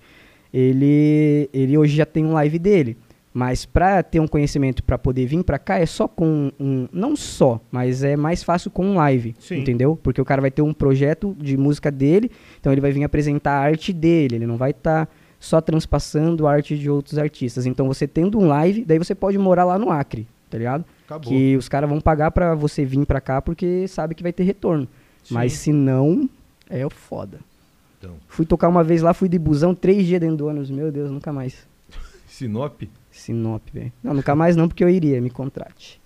Ele, 0.54 1.50
ele 1.54 1.78
hoje 1.78 1.96
já 1.96 2.06
tem 2.06 2.26
um 2.26 2.34
live 2.34 2.58
dele. 2.60 2.98
Mas 3.34 3.66
para 3.66 4.04
ter 4.04 4.20
um 4.20 4.28
conhecimento 4.28 4.84
para 4.84 4.98
poder 4.98 5.26
vir 5.26 5.44
para 5.44 5.58
cá 5.58 5.80
é 5.80 5.86
só 5.86 6.06
com 6.08 6.52
um, 6.60 6.88
não 6.92 7.16
só, 7.16 7.62
mas 7.72 8.04
é 8.04 8.18
mais 8.18 8.44
fácil 8.44 8.70
com 8.70 8.86
um 8.86 8.96
live, 8.96 9.34
Sim. 9.40 9.60
entendeu? 9.60 9.98
Porque 10.02 10.20
o 10.20 10.26
cara 10.26 10.42
vai 10.42 10.52
ter 10.52 10.62
um 10.62 10.74
projeto 10.74 11.36
de 11.40 11.56
música 11.56 11.90
dele, 11.90 12.30
então 12.60 12.74
ele 12.74 12.82
vai 12.82 12.92
vir 12.92 13.06
apresentar 13.06 13.54
a 13.54 13.62
arte 13.62 13.94
dele, 13.94 14.36
ele 14.36 14.46
não 14.46 14.58
vai 14.58 14.72
estar 14.72 15.08
só 15.40 15.62
transpassando 15.62 16.46
a 16.46 16.52
arte 16.52 16.78
de 16.78 16.90
outros 16.90 17.18
artistas. 17.18 17.66
Então 17.66 17.88
você 17.88 18.06
tendo 18.06 18.38
um 18.38 18.48
live, 18.48 18.84
daí 18.84 18.98
você 18.98 19.16
pode 19.16 19.38
morar 19.38 19.64
lá 19.64 19.80
no 19.80 19.90
Acre, 19.90 20.28
tá 20.50 20.58
ligado? 20.58 20.84
Acabou. 21.06 21.32
Que 21.32 21.56
os 21.56 21.70
caras 21.70 21.90
vão 21.90 22.02
pagar 22.02 22.32
para 22.32 22.54
você 22.54 22.84
vir 22.84 23.06
para 23.06 23.22
cá 23.22 23.42
porque 23.42 23.88
sabe 23.88 24.14
que 24.14 24.24
vai 24.24 24.34
ter 24.34 24.44
retorno. 24.44 24.88
Sim. 25.24 25.34
Mas 25.34 25.54
se 25.54 25.72
não, 25.72 26.30
é 26.70 26.86
o 26.86 26.90
foda. 26.90 27.40
Então, 27.98 28.16
Fui 28.28 28.46
tocar 28.46 28.68
uma 28.68 28.84
vez 28.84 29.02
lá, 29.02 29.14
fui 29.14 29.30
de 29.30 29.40
busão, 29.40 29.74
três 29.74 30.06
dias 30.06 30.20
dentro 30.20 30.38
do 30.38 30.48
ônibus, 30.48 30.70
meu 30.70 30.92
Deus, 30.92 31.10
nunca 31.10 31.32
mais. 31.32 31.66
Sinop? 32.28 32.82
Sinop, 33.22 33.62
velho. 33.74 33.92
Não, 34.04 34.14
nunca 34.14 34.36
mais 34.36 34.56
não, 34.56 34.68
porque 34.68 34.84
eu 34.84 34.90
iria, 34.90 35.22
me 35.22 35.30
contrate. 35.30 36.02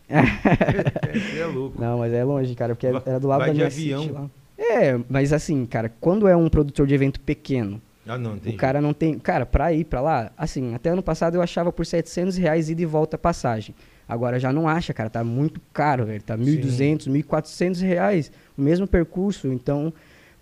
Você 1.13 1.39
é 1.39 1.45
louco. 1.45 1.79
Não, 1.81 1.99
mas 1.99 2.13
é 2.13 2.23
longe, 2.23 2.53
cara, 2.55 2.75
porque 2.75 2.91
Vai- 2.91 3.01
era 3.05 3.19
do 3.19 3.27
lado 3.27 3.39
vai 3.39 3.47
da 3.49 3.53
de 3.53 3.57
minha 3.57 3.67
avião. 3.67 4.01
city 4.01 4.13
lá. 4.13 4.29
É, 4.57 4.99
mas 5.09 5.33
assim, 5.33 5.65
cara, 5.65 5.91
quando 5.99 6.27
é 6.27 6.35
um 6.35 6.47
produtor 6.49 6.87
de 6.87 6.93
evento 6.93 7.19
pequeno, 7.19 7.81
Ah, 8.07 8.17
não, 8.17 8.35
o 8.35 8.53
cara 8.55 8.79
não 8.81 8.93
tem... 8.93 9.17
Cara, 9.19 9.45
pra 9.45 9.73
ir 9.73 9.83
pra 9.85 9.99
lá, 9.99 10.31
assim, 10.37 10.73
até 10.75 10.89
ano 10.91 11.01
passado 11.03 11.35
eu 11.35 11.41
achava 11.41 11.71
por 11.71 11.85
700 11.85 12.37
reais 12.37 12.69
ida 12.69 12.81
e 12.81 12.85
volta 12.85 13.15
a 13.15 13.19
passagem. 13.19 13.73
Agora 14.07 14.39
já 14.39 14.53
não 14.53 14.67
acha, 14.69 14.93
cara, 14.93 15.09
tá 15.09 15.23
muito 15.23 15.59
caro, 15.73 16.05
velho. 16.05 16.21
Tá 16.21 16.37
1.200, 16.37 17.07
1.400 17.09 17.81
reais, 17.81 18.31
o 18.55 18.61
mesmo 18.61 18.85
percurso. 18.85 19.47
Então, 19.47 19.91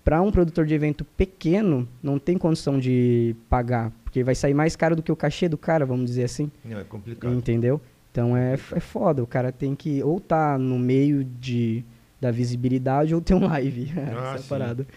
para 0.03 0.21
um 0.21 0.31
produtor 0.31 0.65
de 0.65 0.73
evento 0.73 1.05
pequeno, 1.05 1.87
não 2.01 2.19
tem 2.19 2.37
condição 2.37 2.77
de 2.79 3.35
pagar, 3.49 3.91
porque 4.03 4.23
vai 4.23 4.35
sair 4.35 4.53
mais 4.53 4.75
caro 4.75 4.95
do 4.95 5.01
que 5.03 5.11
o 5.11 5.15
cachê 5.15 5.47
do 5.47 5.57
cara, 5.57 5.85
vamos 5.85 6.05
dizer 6.05 6.23
assim. 6.23 6.51
Não, 6.63 6.79
é 6.79 6.83
complicado. 6.83 7.33
Entendeu? 7.33 7.79
Então 8.11 8.35
é, 8.37 8.53
é 8.53 8.79
foda, 8.79 9.23
o 9.23 9.27
cara 9.27 9.51
tem 9.51 9.73
que 9.75 10.03
ou 10.03 10.19
tá 10.19 10.57
no 10.57 10.77
meio 10.77 11.23
de, 11.23 11.83
da 12.21 12.29
visibilidade 12.31 13.15
ou 13.15 13.21
ter 13.21 13.33
um 13.33 13.47
live. 13.47 13.91
Ah, 13.95 14.01
Essa 14.11 14.11
é 14.11 14.35
a 14.35 14.37
sim. 14.37 14.47
parada. 14.49 14.87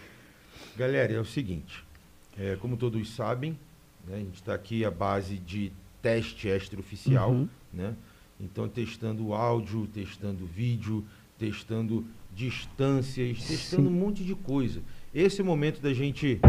Galera, 0.77 1.13
é 1.13 1.19
o 1.19 1.25
seguinte, 1.25 1.83
é, 2.37 2.55
como 2.57 2.77
todos 2.77 3.09
sabem, 3.15 3.57
né, 4.07 4.15
a 4.15 4.19
gente 4.19 4.35
está 4.35 4.53
aqui 4.53 4.85
à 4.85 4.91
base 4.91 5.37
de 5.37 5.71
teste 6.01 6.47
extraoficial, 6.47 7.31
Uhum. 7.31 7.49
né? 7.73 7.95
Então 8.39 8.67
testando 8.69 9.33
áudio, 9.33 9.87
testando 9.87 10.45
vídeo, 10.45 11.03
testando 11.39 12.05
distâncias, 12.35 13.43
testando 13.43 13.89
Sim. 13.89 13.95
um 13.95 13.99
monte 13.99 14.23
de 14.23 14.35
coisa. 14.35 14.81
Esse 15.17 15.41
é 15.41 15.43
o 15.43 15.47
momento 15.47 15.81
da 15.81 15.91
gente 15.95 16.39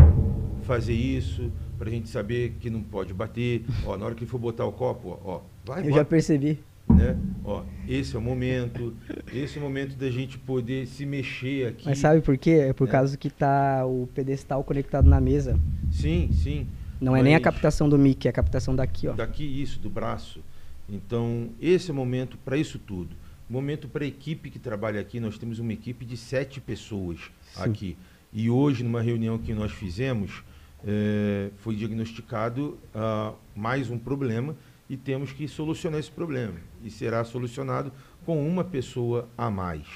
fazer 0.65 0.93
isso, 0.93 1.51
para 1.79 1.89
a 1.89 1.91
gente 1.91 2.07
saber 2.11 2.53
que 2.61 2.69
não 2.69 2.83
pode 2.83 3.15
bater. 3.15 3.65
Ó, 3.87 3.97
na 3.97 4.05
hora 4.05 4.15
que 4.15 4.27
for 4.27 4.37
botar 4.39 4.67
o 4.67 4.73
copo, 4.73 5.19
ó, 5.25 5.37
ó, 5.37 5.41
vai, 5.65 5.79
Eu 5.81 5.85
bota 5.85 5.97
já 5.97 6.05
percebi. 6.05 6.59
né? 6.87 7.17
Ó, 7.43 7.65
esse 7.89 8.15
é 8.15 8.19
o 8.19 8.21
momento, 8.21 8.95
esse 9.33 9.57
é 9.57 9.59
o 9.63 9.65
momento 9.65 9.97
da 9.97 10.11
gente 10.11 10.37
poder 10.37 10.87
se 10.87 11.07
mexer 11.07 11.69
aqui. 11.69 11.87
Mas 11.87 11.97
sabe 11.99 12.21
por 12.21 12.37
quê? 12.37 12.51
É 12.69 12.75
por 12.75 12.87
É. 12.89 12.91
causa 12.91 13.17
que 13.17 13.31
tá 13.31 13.87
o 13.87 14.07
pedestal 14.15 14.63
conectado 14.63 15.09
na 15.09 15.19
mesa. 15.19 15.59
Sim, 15.91 16.29
sim. 16.31 16.67
Não 17.01 17.17
é 17.17 17.23
nem 17.23 17.35
a 17.35 17.39
Mas 17.39 17.45
captação 17.45 17.89
do 17.89 17.97
mic, 17.99 18.27
é 18.27 18.29
a 18.29 18.33
captação 18.35 18.77
daqui, 18.77 19.09
ó. 19.09 19.15
Daqui 19.15 19.45
isso, 19.45 19.81
do 19.81 19.89
braço. 19.89 20.41
Então, 20.87 21.49
esse 21.59 21.89
é 21.91 21.93
o 21.95 21.97
momento 21.97 22.37
para 22.45 22.59
isso 22.59 22.79
tudo. 22.79 23.17
Momento 23.49 23.89
para 23.89 24.05
a 24.05 24.07
equipe 24.07 24.51
que 24.51 24.59
trabalha 24.59 25.01
aqui. 25.01 25.19
Nós 25.21 25.39
temos 25.39 25.59
uma 25.59 25.73
equipe 25.73 26.05
de 26.05 26.19
sete 26.19 26.61
pessoas 26.61 27.31
Sim. 27.55 27.63
aqui. 27.63 27.97
E 28.33 28.51
hoje, 28.51 28.83
numa 28.83 29.01
reunião 29.01 29.39
que 29.39 29.55
nós 29.55 29.73
fizemos, 29.73 30.43
eh, 30.87 31.51
foi 31.59 31.75
diagnosticado 31.75 32.79
ah, 32.95 33.33
mais 33.57 33.91
um 33.91 33.99
problema 33.99 34.55
e 34.89 34.97
temos 34.97 35.33
que 35.33 35.49
solucionar 35.49 35.99
esse 35.99 36.11
problema. 36.11 36.55
E 36.85 36.91
será 36.91 37.25
solucionado 37.25 37.93
com 38.25 38.47
uma 38.47 38.65
pessoa 38.65 39.29
a 39.37 39.51
mais. 39.51 39.87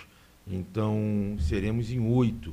Então, 0.46 1.36
seremos 1.38 1.90
em 1.90 2.00
oito 2.00 2.52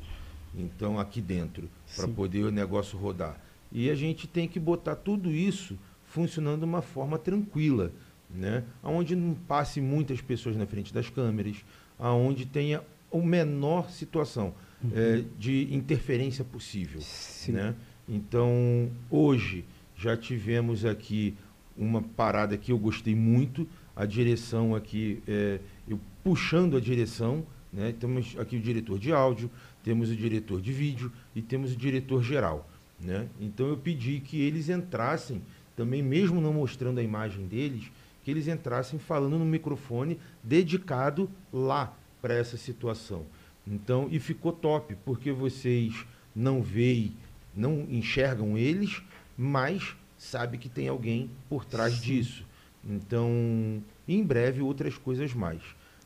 então 0.55 0.99
aqui 0.99 1.21
dentro 1.21 1.69
para 1.95 2.07
poder 2.07 2.43
o 2.43 2.51
negócio 2.51 2.97
rodar. 2.97 3.39
E 3.71 3.89
a 3.89 3.95
gente 3.95 4.27
tem 4.27 4.47
que 4.47 4.59
botar 4.59 4.95
tudo 4.95 5.31
isso 5.31 5.77
funcionando 6.05 6.59
de 6.59 6.65
uma 6.65 6.81
forma 6.81 7.17
tranquila, 7.17 7.91
né? 8.29 8.63
Onde 8.83 9.15
não 9.15 9.33
passe 9.33 9.79
muitas 9.79 10.21
pessoas 10.21 10.55
na 10.55 10.65
frente 10.65 10.93
das 10.93 11.09
câmeras, 11.09 11.63
aonde 11.99 12.45
tenha 12.45 12.81
o 13.11 13.21
menor 13.21 13.89
situação 13.89 14.53
eh, 14.93 15.23
de 15.37 15.73
interferência 15.73 16.43
possível, 16.43 17.01
Sim. 17.01 17.53
né? 17.53 17.75
Então, 18.07 18.89
hoje 19.09 19.65
já 19.95 20.15
tivemos 20.15 20.85
aqui 20.85 21.35
uma 21.77 22.01
parada 22.01 22.57
que 22.57 22.71
eu 22.71 22.77
gostei 22.77 23.15
muito, 23.15 23.67
a 23.95 24.05
direção 24.05 24.73
aqui, 24.75 25.21
eh, 25.27 25.59
eu 25.87 25.99
puxando 26.23 26.77
a 26.77 26.79
direção, 26.79 27.45
né? 27.71 27.93
Temos 27.99 28.35
aqui 28.39 28.57
o 28.57 28.61
diretor 28.61 28.97
de 28.97 29.11
áudio, 29.11 29.49
temos 29.83 30.09
o 30.09 30.15
diretor 30.15 30.61
de 30.61 30.71
vídeo 30.71 31.11
e 31.35 31.41
temos 31.41 31.73
o 31.73 31.75
diretor 31.75 32.23
geral, 32.23 32.69
né? 32.99 33.27
Então 33.39 33.67
eu 33.67 33.77
pedi 33.77 34.19
que 34.19 34.41
eles 34.41 34.69
entrassem 34.69 35.41
também, 35.75 36.01
mesmo 36.01 36.41
não 36.41 36.53
mostrando 36.53 36.99
a 36.99 37.03
imagem 37.03 37.45
deles, 37.47 37.91
que 38.23 38.31
eles 38.31 38.47
entrassem 38.47 38.99
falando 38.99 39.37
no 39.37 39.45
microfone 39.45 40.19
dedicado 40.43 41.29
lá 41.51 41.93
para 42.21 42.33
essa 42.33 42.57
situação. 42.57 43.25
Então, 43.69 44.07
e 44.11 44.19
ficou 44.19 44.51
top, 44.51 44.95
porque 45.05 45.31
vocês 45.31 46.05
não 46.35 46.61
veem, 46.61 47.13
não 47.55 47.85
enxergam 47.89 48.57
eles, 48.57 49.01
mas 49.37 49.95
sabe 50.17 50.57
que 50.57 50.67
tem 50.67 50.87
alguém 50.87 51.29
por 51.47 51.63
trás 51.65 52.01
disso. 52.01 52.43
Então, 52.83 53.81
em 54.07 54.23
breve 54.23 54.61
outras 54.61 54.97
coisas 54.97 55.33
mais. 55.33 55.61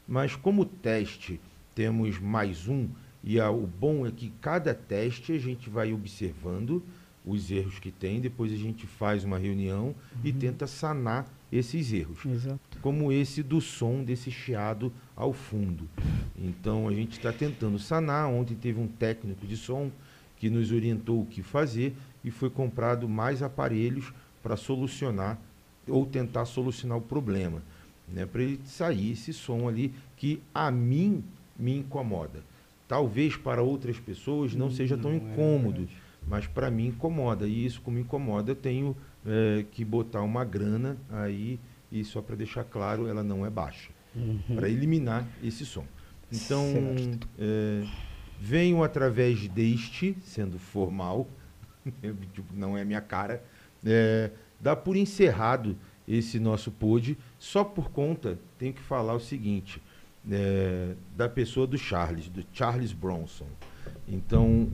Mas 0.07 0.35
como 0.35 0.65
teste 0.65 1.40
temos 1.73 2.19
mais 2.19 2.68
um 2.68 2.88
e 3.23 3.40
a- 3.40 3.49
o 3.49 3.65
bom 3.65 4.06
é 4.06 4.11
que 4.11 4.31
cada 4.41 4.73
teste 4.73 5.31
a 5.31 5.40
gente 5.40 5.69
vai 5.69 5.94
observando 5.94 6.84
os 7.26 7.49
erros 7.49 7.80
que 7.80 7.90
tem, 7.91 8.19
depois 8.19 8.52
a 8.52 8.57
gente 8.57 8.85
faz 8.85 9.23
uma 9.23 9.38
reunião 9.38 9.95
e 10.23 10.34
tenta 10.34 10.68
sanar 10.68 11.26
esses 11.56 11.92
erros 11.94 12.26
Exato. 12.26 12.60
como 12.82 13.12
esse 13.12 13.44
do 13.44 13.62
som 13.62 14.04
desse 14.04 14.32
chiado 14.32 14.92
ao 15.16 15.32
fundo. 15.34 15.88
Então 16.38 16.88
a 16.88 16.94
gente 16.94 17.14
está 17.18 17.32
tentando 17.32 17.78
sanar. 17.78 18.28
Ontem 18.30 18.56
teve 18.56 18.80
um 18.80 18.88
técnico 18.88 19.46
de 19.46 19.56
som 19.56 19.92
que 20.38 20.50
nos 20.50 20.72
orientou 20.72 21.22
o 21.22 21.26
que 21.26 21.42
fazer 21.44 21.94
e 22.24 22.32
foi 22.32 22.50
comprado 22.50 23.08
mais 23.08 23.42
aparelhos 23.44 24.12
para 24.42 24.58
solucionar 24.58 25.40
ou 25.88 26.06
tentar 26.06 26.46
solucionar 26.46 26.98
o 26.98 27.02
problema, 27.02 27.62
né? 28.08 28.26
Para 28.26 28.42
ele 28.44 28.60
sair 28.66 29.12
esse 29.12 29.32
som 29.34 29.68
ali 29.68 29.94
que 30.18 30.42
a 30.54 30.72
mim 30.72 31.24
me 31.58 31.78
incomoda. 31.78 32.42
Talvez 32.88 33.36
para 33.36 33.62
outras 33.62 34.00
pessoas 34.00 34.54
não 34.54 34.70
seja 34.70 34.98
tão 34.98 35.12
Não 35.12 35.18
é 35.18 35.22
incômodo, 35.32 35.78
verdade. 35.80 35.98
mas 36.28 36.48
para 36.48 36.70
mim 36.72 36.88
incomoda. 36.88 37.48
E 37.48 37.66
isso 37.66 37.82
como 37.82 38.00
incomoda, 38.00 38.52
eu 38.52 38.56
tenho 38.56 38.96
eh, 39.26 39.66
que 39.72 39.86
botar 39.86 40.22
uma 40.22 40.44
grana 40.44 40.98
aí 41.10 41.60
e 41.91 42.04
só 42.04 42.22
para 42.22 42.36
deixar 42.36 42.64
claro, 42.64 43.08
ela 43.08 43.24
não 43.24 43.45
é 43.45 43.50
baixa 43.50 43.91
para 44.56 44.70
eliminar 44.70 45.28
esse 45.44 45.66
som. 45.66 45.86
Então, 46.32 46.66
é, 47.38 47.84
venho 48.40 48.84
através 48.84 49.48
deste, 49.48 50.18
sendo 50.24 50.58
formal, 50.58 51.28
tipo, 52.34 52.54
não 52.54 52.78
é 52.78 52.82
a 52.82 52.86
minha 52.86 53.02
cara, 53.02 53.44
é, 53.86 54.32
dá 54.60 54.76
por 54.76 54.95
encerrado 54.95 55.78
esse 56.08 56.40
nosso 56.40 56.72
pod, 56.72 57.18
só 57.38 57.64
por 57.64 57.91
conta, 57.91 58.40
tenho 58.58 58.74
que 58.74 58.82
falar 58.82 59.14
o 59.14 59.20
seguinte, 59.20 59.82
é, 60.30 60.95
da 61.16 61.30
pessoa 61.30 61.68
do 61.68 61.78
Charles, 61.78 62.30
do 62.30 62.44
Charles 62.52 62.91
Bronson. 62.91 63.48
Então, 64.08 64.70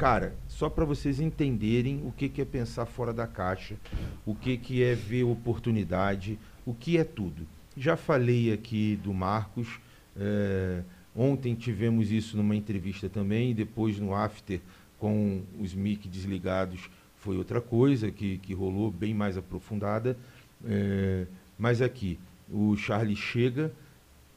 cara, 0.00 0.34
só 0.48 0.70
para 0.70 0.86
vocês 0.86 1.20
entenderem 1.20 2.00
o 2.06 2.10
que, 2.10 2.26
que 2.30 2.40
é 2.40 2.44
pensar 2.46 2.86
fora 2.86 3.12
da 3.12 3.26
caixa, 3.26 3.76
o 4.24 4.34
que, 4.34 4.56
que 4.56 4.82
é 4.82 4.94
ver 4.94 5.24
oportunidade, 5.24 6.38
o 6.64 6.72
que 6.72 6.96
é 6.96 7.04
tudo. 7.04 7.46
Já 7.76 7.98
falei 7.98 8.50
aqui 8.50 8.98
do 9.04 9.12
Marcos, 9.12 9.78
é, 10.16 10.82
ontem 11.14 11.54
tivemos 11.54 12.10
isso 12.10 12.34
numa 12.34 12.56
entrevista 12.56 13.10
também, 13.10 13.54
depois 13.54 13.98
no 13.98 14.14
after 14.14 14.58
com 14.98 15.42
os 15.60 15.74
mic 15.74 16.08
desligados 16.08 16.88
foi 17.16 17.36
outra 17.36 17.60
coisa 17.60 18.10
que, 18.10 18.38
que 18.38 18.54
rolou 18.54 18.90
bem 18.90 19.12
mais 19.12 19.36
aprofundada. 19.36 20.16
É, 20.64 21.26
mas 21.58 21.82
aqui, 21.82 22.18
o 22.50 22.74
Charlie 22.74 23.16
chega 23.16 23.70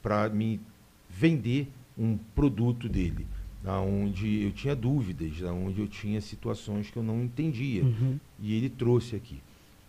para 0.01 0.27
me 0.27 0.59
vender 1.09 1.69
um 1.97 2.17
produto 2.35 2.89
dele, 2.89 3.25
onde 3.65 4.43
eu 4.43 4.51
tinha 4.51 4.75
dúvidas, 4.75 5.41
onde 5.41 5.79
eu 5.79 5.87
tinha 5.87 6.19
situações 6.19 6.89
que 6.89 6.97
eu 6.97 7.03
não 7.03 7.23
entendia. 7.23 7.83
Uhum. 7.83 8.19
E 8.39 8.55
ele 8.55 8.69
trouxe 8.69 9.15
aqui. 9.15 9.41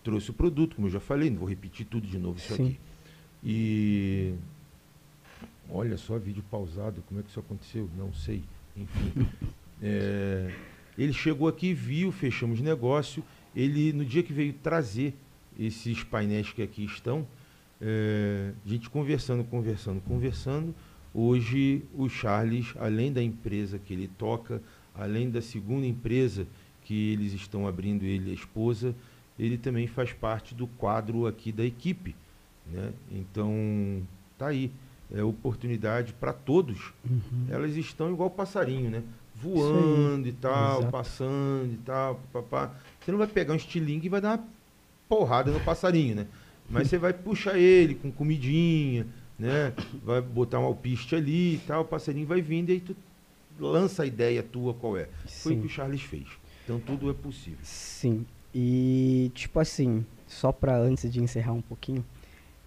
Trouxe 0.03 0.31
o 0.31 0.35
produto, 0.35 0.77
como 0.77 0.87
eu 0.87 0.93
já 0.93 1.01
falei, 1.01 1.31
não 1.31 1.39
vou 1.39 1.49
repetir 1.49 1.87
tudo 1.87 2.07
de 2.07 2.19
novo 2.19 2.39
isso 2.39 2.55
Sim. 2.55 2.67
aqui. 2.67 2.81
E 3.43 4.35
olha 5.69 5.97
só, 5.97 6.19
vídeo 6.19 6.45
pausado, 6.51 7.03
como 7.09 7.21
é 7.21 7.23
que 7.23 7.31
isso 7.31 7.41
aconteceu? 7.41 7.89
Não 7.97 8.13
sei. 8.13 8.43
Enfim. 8.77 9.27
É, 9.83 10.51
ele 10.97 11.13
chegou 11.13 11.47
aqui, 11.47 11.75
viu, 11.75 12.11
fechamos 12.11 12.61
negócio. 12.61 13.23
Ele, 13.55 13.93
no 13.93 14.03
dia 14.03 14.23
que 14.23 14.33
veio 14.33 14.53
trazer 14.55 15.13
esses 15.59 16.03
painéis 16.03 16.53
que 16.53 16.63
aqui 16.63 16.85
estão, 16.85 17.27
é, 17.81 18.53
a 18.65 18.69
gente 18.69 18.89
conversando, 18.89 19.45
conversando, 19.45 20.01
conversando. 20.01 20.75
Hoje 21.15 21.83
o 21.95 22.09
Charles, 22.09 22.75
além 22.77 23.13
da 23.13 23.23
empresa 23.23 23.79
que 23.79 23.95
ele 23.95 24.11
toca, 24.19 24.61
além 24.93 25.31
da 25.31 25.41
segunda 25.41 25.87
empresa 25.87 26.45
que 26.83 27.13
eles 27.13 27.33
estão 27.33 27.69
abrindo, 27.69 28.03
ele 28.05 28.31
e 28.31 28.33
a 28.33 28.35
esposa, 28.35 28.95
ele 29.39 29.57
também 29.57 29.87
faz 29.87 30.13
parte 30.13 30.55
do 30.55 30.67
quadro 30.67 31.27
aqui 31.27 31.53
da 31.53 31.65
equipe. 31.65 32.17
Né? 32.67 32.93
Então, 33.13 34.03
tá 34.37 34.49
aí. 34.49 34.71
É 35.15 35.23
oportunidade 35.23 36.13
para 36.15 36.33
todos. 36.33 36.93
Uhum. 37.09 37.47
Elas 37.49 37.77
estão 37.77 38.11
igual 38.11 38.31
passarinho, 38.31 38.91
né? 38.91 39.03
Voando 39.35 40.27
e 40.27 40.33
tal, 40.33 40.79
Exato. 40.79 40.91
passando 40.91 41.73
e 41.73 41.79
tal, 41.85 42.21
papá. 42.33 42.75
Você 42.99 43.13
não 43.13 43.19
vai 43.19 43.27
pegar 43.29 43.53
um 43.53 43.57
estilingue 43.57 44.07
e 44.07 44.09
vai 44.09 44.21
dar 44.21 44.39
uma 44.39 44.45
porrada 45.09 45.53
no 45.53 45.61
passarinho, 45.61 46.17
né? 46.17 46.27
Mas 46.69 46.89
você 46.89 46.97
vai 46.97 47.13
puxar 47.13 47.59
ele 47.59 47.95
com 47.95 48.11
comidinha, 48.11 49.07
né? 49.39 49.73
Vai 50.03 50.21
botar 50.21 50.59
um 50.61 50.65
alpiste 50.65 51.15
ali 51.15 51.55
e 51.55 51.59
tal, 51.67 51.83
o 51.83 51.85
passarinho 51.85 52.27
vai 52.27 52.41
vindo 52.41 52.71
e 52.71 52.75
aí 52.75 52.81
tu 52.81 52.97
lança 53.59 54.03
a 54.03 54.07
ideia 54.07 54.43
tua 54.43 54.75
qual 54.75 54.97
é. 54.97 55.09
Foi 55.27 55.55
o 55.55 55.61
que 55.61 55.67
o 55.67 55.71
Charles 55.71 56.03
fez. 56.03 56.27
Então 56.65 56.81
tudo 56.81 57.11
é 57.11 57.15
possível. 57.15 57.59
Sim. 57.63 58.25
E, 58.55 59.31
tipo 59.35 59.59
assim, 59.59 60.05
só 60.27 60.53
pra 60.53 60.79
antes 60.79 61.11
de 61.11 61.21
encerrar 61.21 61.53
um 61.53 61.61
pouquinho, 61.61 62.05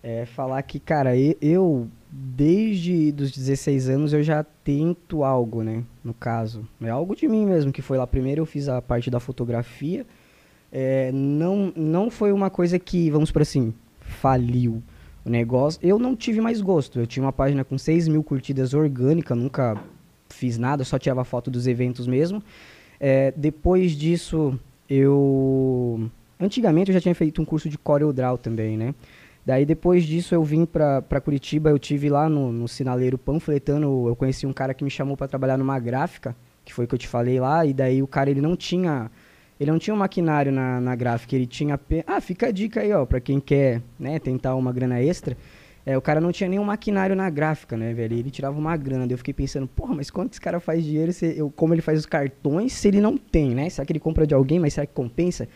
é 0.03 0.25
falar 0.25 0.61
que, 0.63 0.79
cara, 0.79 1.13
eu, 1.41 1.87
desde 2.11 3.11
dos 3.11 3.31
16 3.31 3.89
anos, 3.89 4.13
eu 4.13 4.21
já 4.21 4.43
tento 4.43 5.23
algo, 5.23 5.63
né? 5.63 5.83
No 6.03 6.13
caso. 6.13 6.67
É 6.81 6.89
algo 6.89 7.15
de 7.15 7.27
mim 7.27 7.45
mesmo, 7.45 7.71
que 7.71 7.81
foi 7.81 7.97
lá 7.97 8.05
primeiro, 8.05 8.41
eu 8.41 8.45
fiz 8.45 8.67
a 8.67 8.81
parte 8.81 9.09
da 9.09 9.19
fotografia. 9.19 10.05
É, 10.71 11.11
não, 11.13 11.71
não 11.75 12.09
foi 12.09 12.31
uma 12.31 12.49
coisa 12.49 12.77
que, 12.77 13.09
vamos 13.09 13.31
por 13.31 13.41
assim, 13.41 13.73
faliu 14.01 14.83
o 15.27 15.29
negócio. 15.29 15.79
Eu 15.83 15.99
não 15.99 16.15
tive 16.15 16.41
mais 16.41 16.61
gosto. 16.61 16.99
Eu 16.99 17.05
tinha 17.05 17.23
uma 17.23 17.33
página 17.33 17.63
com 17.63 17.77
6 17.77 18.07
mil 18.07 18.23
curtidas 18.23 18.73
orgânica, 18.73 19.35
nunca 19.35 19.77
fiz 20.29 20.57
nada, 20.57 20.83
só 20.83 20.97
tirava 20.97 21.23
foto 21.23 21.51
dos 21.51 21.67
eventos 21.67 22.07
mesmo. 22.07 22.41
É, 22.99 23.31
depois 23.35 23.91
disso, 23.91 24.57
eu. 24.89 26.09
Antigamente 26.39 26.89
eu 26.89 26.93
já 26.93 27.01
tinha 27.01 27.15
feito 27.15 27.41
um 27.41 27.45
curso 27.45 27.69
de 27.69 27.77
CorelDRAW 27.77 28.37
também, 28.37 28.77
né? 28.77 28.93
Daí 29.45 29.65
depois 29.65 30.03
disso 30.03 30.35
eu 30.35 30.43
vim 30.43 30.65
pra, 30.65 31.01
pra 31.01 31.21
Curitiba, 31.21 31.69
eu 31.69 31.79
tive 31.79 32.09
lá 32.09 32.27
no, 32.27 32.51
no 32.51 32.67
sinaleiro 32.67 33.17
panfletando, 33.17 34.07
eu 34.07 34.15
conheci 34.15 34.45
um 34.45 34.51
cara 34.51 34.73
que 34.73 34.83
me 34.83 34.89
chamou 34.89 35.15
pra 35.15 35.25
trabalhar 35.25 35.57
numa 35.57 35.79
gráfica, 35.79 36.35
que 36.65 36.73
foi 36.73 36.83
o 36.83 36.87
que 36.87 36.95
eu 36.95 36.99
te 36.99 37.07
falei 37.07 37.39
lá, 37.39 37.65
e 37.65 37.73
daí 37.73 38.03
o 38.03 38.07
cara 38.07 38.29
ele 38.29 38.41
não 38.41 38.57
tinha 38.57 39.09
ele 39.59 39.71
não 39.71 39.79
tinha 39.79 39.93
um 39.93 39.97
maquinário 39.97 40.51
na, 40.51 40.79
na 40.79 40.95
gráfica, 40.95 41.35
ele 41.35 41.47
tinha 41.47 41.79
Ah, 42.05 42.21
fica 42.21 42.47
a 42.47 42.51
dica 42.51 42.81
aí, 42.81 42.91
ó, 42.93 43.05
pra 43.05 43.19
quem 43.19 43.39
quer, 43.39 43.81
né, 43.99 44.19
tentar 44.19 44.55
uma 44.55 44.71
grana 44.71 45.01
extra. 45.01 45.35
É, 45.85 45.97
o 45.97 46.01
cara 46.01 46.19
não 46.19 46.33
tinha 46.33 46.49
nenhum 46.49 46.65
maquinário 46.65 47.15
na 47.15 47.29
gráfica, 47.29 47.77
né, 47.77 47.93
velho? 47.93 48.17
Ele 48.17 48.29
tirava 48.29 48.59
uma 48.59 48.75
grana. 48.75 49.07
Daí 49.07 49.13
eu 49.13 49.17
fiquei 49.17 49.33
pensando, 49.33 49.65
porra, 49.67 49.95
mas 49.95 50.09
quanto 50.09 50.33
esse 50.33 50.41
cara 50.41 50.59
faz 50.59 50.83
dinheiro? 50.83 51.13
Se 51.13 51.37
eu, 51.37 51.49
como 51.49 51.73
ele 51.73 51.81
faz 51.81 51.99
os 51.99 52.05
cartões 52.05 52.73
se 52.73 52.89
ele 52.89 52.99
não 52.99 53.17
tem, 53.17 53.55
né? 53.55 53.69
Será 53.69 53.85
que 53.85 53.93
ele 53.93 53.99
compra 53.99 54.27
de 54.27 54.33
alguém, 54.33 54.59
mas 54.59 54.73
será 54.73 54.85
que 54.85 54.93
compensa? 54.93 55.47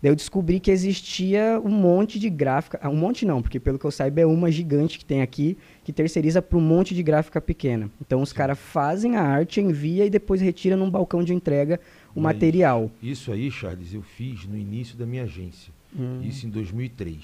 Daí 0.00 0.10
eu 0.10 0.14
descobri 0.16 0.60
que 0.60 0.70
existia 0.70 1.60
um 1.64 1.70
monte 1.70 2.20
de 2.20 2.30
gráfica. 2.30 2.78
Ah, 2.80 2.90
um 2.90 2.96
monte 2.96 3.26
não, 3.26 3.42
porque 3.42 3.58
pelo 3.58 3.76
que 3.76 3.84
eu 3.84 3.90
saiba 3.90 4.20
é 4.20 4.26
uma 4.26 4.52
gigante 4.52 5.00
que 5.00 5.04
tem 5.04 5.20
aqui, 5.20 5.58
que 5.82 5.92
terceiriza 5.92 6.40
para 6.40 6.58
um 6.58 6.60
monte 6.60 6.94
de 6.94 7.02
gráfica 7.02 7.40
pequena. 7.40 7.90
Então 8.00 8.22
os 8.22 8.32
caras 8.32 8.58
fazem 8.60 9.16
a 9.16 9.22
arte, 9.22 9.60
envia 9.60 10.06
e 10.06 10.10
depois 10.10 10.40
retira 10.40 10.76
num 10.76 10.90
balcão 10.90 11.24
de 11.24 11.34
entrega 11.34 11.80
o 12.14 12.20
Mas 12.20 12.34
material. 12.34 12.90
Isso 13.02 13.32
aí, 13.32 13.50
Charles, 13.50 13.92
eu 13.94 14.02
fiz 14.02 14.44
no 14.46 14.56
início 14.56 14.96
da 14.96 15.06
minha 15.06 15.24
agência. 15.24 15.72
Hum. 15.98 16.20
Isso 16.22 16.46
em 16.46 16.50
2003. 16.50 17.18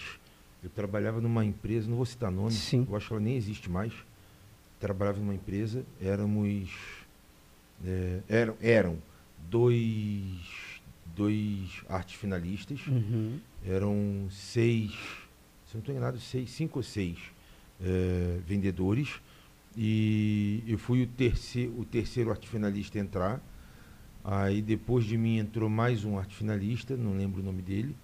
Eu 0.63 0.71
trabalhava 0.71 1.21
numa 1.21 1.45
empresa, 1.45 1.89
não 1.89 1.97
vou 1.97 2.07
citar 2.07 2.31
nome, 2.31 2.53
Sim. 2.53 2.87
eu 2.89 2.97
acho 2.97 3.07
que 3.09 3.13
ela 3.13 3.23
nem 3.23 3.37
existe 3.37 3.71
mais. 3.71 3.93
Trabalhava 4.81 5.19
numa 5.19 5.35
empresa, 5.35 5.85
éramos. 6.01 6.71
é, 7.87 8.21
eram, 8.29 8.57
eram 8.61 8.99
dois, 9.49 10.81
dois 11.17 11.83
artes 11.89 12.15
finalistas, 12.17 12.81
Uhum. 12.87 13.39
eram 13.67 14.27
seis, 14.31 14.91
se 15.67 15.75
não 15.75 15.81
estou 15.81 15.95
enganado, 15.95 16.19
seis, 16.21 16.51
cinco 16.51 16.79
ou 16.79 16.83
seis 16.83 17.17
é, 17.81 18.39
vendedores. 18.47 19.21
E 19.77 20.65
eu 20.67 20.77
fui 20.79 21.03
o 21.03 21.07
terceiro, 21.07 21.79
o 21.79 21.85
terceiro 21.85 22.31
arte 22.31 22.49
finalista 22.49 22.99
a 22.99 23.01
entrar. 23.01 23.41
Aí 24.25 24.61
depois 24.61 25.05
de 25.05 25.17
mim 25.17 25.39
entrou 25.39 25.69
mais 25.71 26.05
um 26.05 26.19
arte 26.19 26.35
finalista, 26.35 26.97
não 26.97 27.13
lembro 27.17 27.41
o 27.41 27.45
nome 27.45 27.63
dele. 27.63 27.95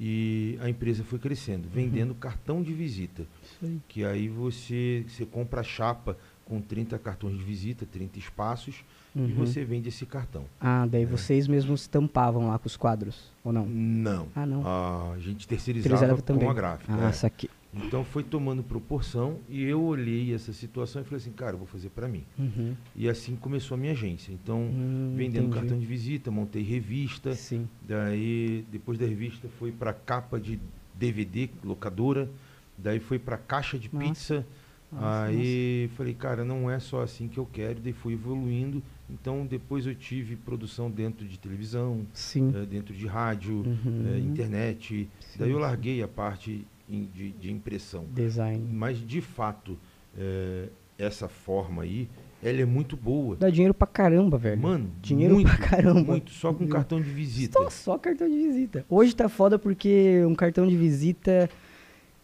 E 0.00 0.58
a 0.62 0.70
empresa 0.70 1.04
foi 1.04 1.18
crescendo, 1.18 1.68
vendendo 1.68 2.14
cartão 2.14 2.62
de 2.62 2.72
visita. 2.72 3.24
Aí. 3.62 3.78
Que 3.88 4.04
aí 4.04 4.26
você, 4.28 5.04
você 5.06 5.26
compra 5.26 5.60
a 5.60 5.64
chapa 5.64 6.16
com 6.46 6.60
30 6.60 6.98
cartões 6.98 7.36
de 7.36 7.44
visita, 7.44 7.86
30 7.90 8.18
espaços, 8.18 8.82
e 9.14 9.20
Uhum. 9.20 9.28
você 9.34 9.62
vende 9.64 9.90
esse 9.90 10.06
cartão. 10.06 10.44
Ah, 10.58 10.86
daí 10.90 11.04
vocês 11.04 11.46
mesmos 11.46 11.86
tampavam 11.86 12.48
lá 12.48 12.58
com 12.58 12.66
os 12.66 12.76
quadros, 12.76 13.30
ou 13.44 13.52
não? 13.52 13.66
Não. 13.66 14.28
Ah, 14.34 14.46
não. 14.46 14.66
A 14.66 15.18
gente 15.18 15.46
terceirizava 15.46 15.90
Terceirizava 15.90 16.22
também. 16.22 16.44
com 16.46 16.50
a 16.50 16.54
gráfica. 16.54 16.94
Ah, 16.94 17.08
é. 17.08 17.12
saquei. 17.12 17.50
Então 17.74 18.04
foi 18.04 18.22
tomando 18.22 18.62
proporção 18.62 19.38
e 19.48 19.62
eu 19.62 19.82
olhei 19.82 20.34
essa 20.34 20.52
situação 20.52 21.00
e 21.00 21.04
falei 21.04 21.16
assim, 21.18 21.32
cara, 21.32 21.52
eu 21.54 21.58
vou 21.58 21.66
fazer 21.66 21.88
para 21.88 22.06
mim. 22.06 22.22
Uhum. 22.38 22.74
E 22.94 23.08
assim 23.08 23.34
começou 23.34 23.76
a 23.76 23.78
minha 23.78 23.92
agência. 23.92 24.30
Então, 24.32 24.60
Hum, 24.60 25.14
vendendo 25.16 25.46
entendi. 25.46 25.54
cartão 25.60 25.78
de 25.78 25.86
visita, 25.86 26.30
montei 26.30 26.62
revista. 26.62 27.34
Sim. 27.34 27.66
Daí, 27.80 28.64
depois 28.70 28.98
da 28.98 29.06
revista, 29.06 29.48
foi 29.58 29.72
para 29.72 29.92
capa 29.94 30.38
de 30.38 30.58
DVD, 30.94 31.48
locadora. 31.64 32.28
Daí 32.76 33.00
foi 33.00 33.18
para 33.18 33.38
caixa 33.38 33.78
de 33.78 33.88
Nossa. 33.92 34.06
pizza. 34.06 34.46
Nossa, 34.92 35.24
Aí 35.24 35.88
falei, 35.96 36.12
cara, 36.12 36.44
não 36.44 36.70
é 36.70 36.78
só 36.78 37.00
assim 37.00 37.26
que 37.26 37.38
eu 37.38 37.46
quero. 37.50 37.80
Daí 37.80 37.94
fui 37.94 38.12
evoluindo. 38.12 38.82
Então, 39.08 39.46
depois 39.46 39.86
eu 39.86 39.94
tive 39.94 40.36
produção 40.36 40.90
dentro 40.90 41.26
de 41.26 41.38
televisão, 41.38 42.06
eh, 42.54 42.66
dentro 42.66 42.94
de 42.94 43.06
rádio, 43.06 43.62
Uhum. 43.66 44.12
eh, 44.14 44.18
internet. 44.18 45.08
Sim, 45.20 45.38
Daí 45.38 45.50
eu 45.50 45.58
larguei 45.58 46.02
a 46.02 46.08
parte 46.08 46.66
de, 46.88 47.30
de 47.32 47.50
impressão. 47.50 48.04
Design. 48.12 48.68
Mas, 48.72 48.98
de 48.98 49.20
fato, 49.20 49.78
eh, 50.16 50.68
essa 50.98 51.28
forma 51.28 51.82
aí, 51.82 52.08
ela 52.42 52.60
é 52.60 52.64
muito 52.64 52.96
boa. 52.96 53.36
Dá 53.36 53.48
dinheiro 53.48 53.72
pra 53.72 53.86
caramba, 53.86 54.36
velho. 54.36 54.60
Mano, 54.60 54.90
dinheiro 55.00 55.34
muito, 55.34 55.48
pra 55.48 55.58
caramba. 55.58 56.12
muito. 56.12 56.30
Só 56.32 56.52
com 56.52 56.66
cartão 56.66 57.00
de 57.00 57.08
visita. 57.08 57.58
Só, 57.58 57.70
só 57.70 57.98
cartão 57.98 58.28
de 58.28 58.34
visita. 58.34 58.84
Hoje 58.88 59.14
tá 59.14 59.28
foda 59.28 59.58
porque 59.58 60.24
um 60.26 60.34
cartão 60.34 60.66
de 60.66 60.76
visita. 60.76 61.48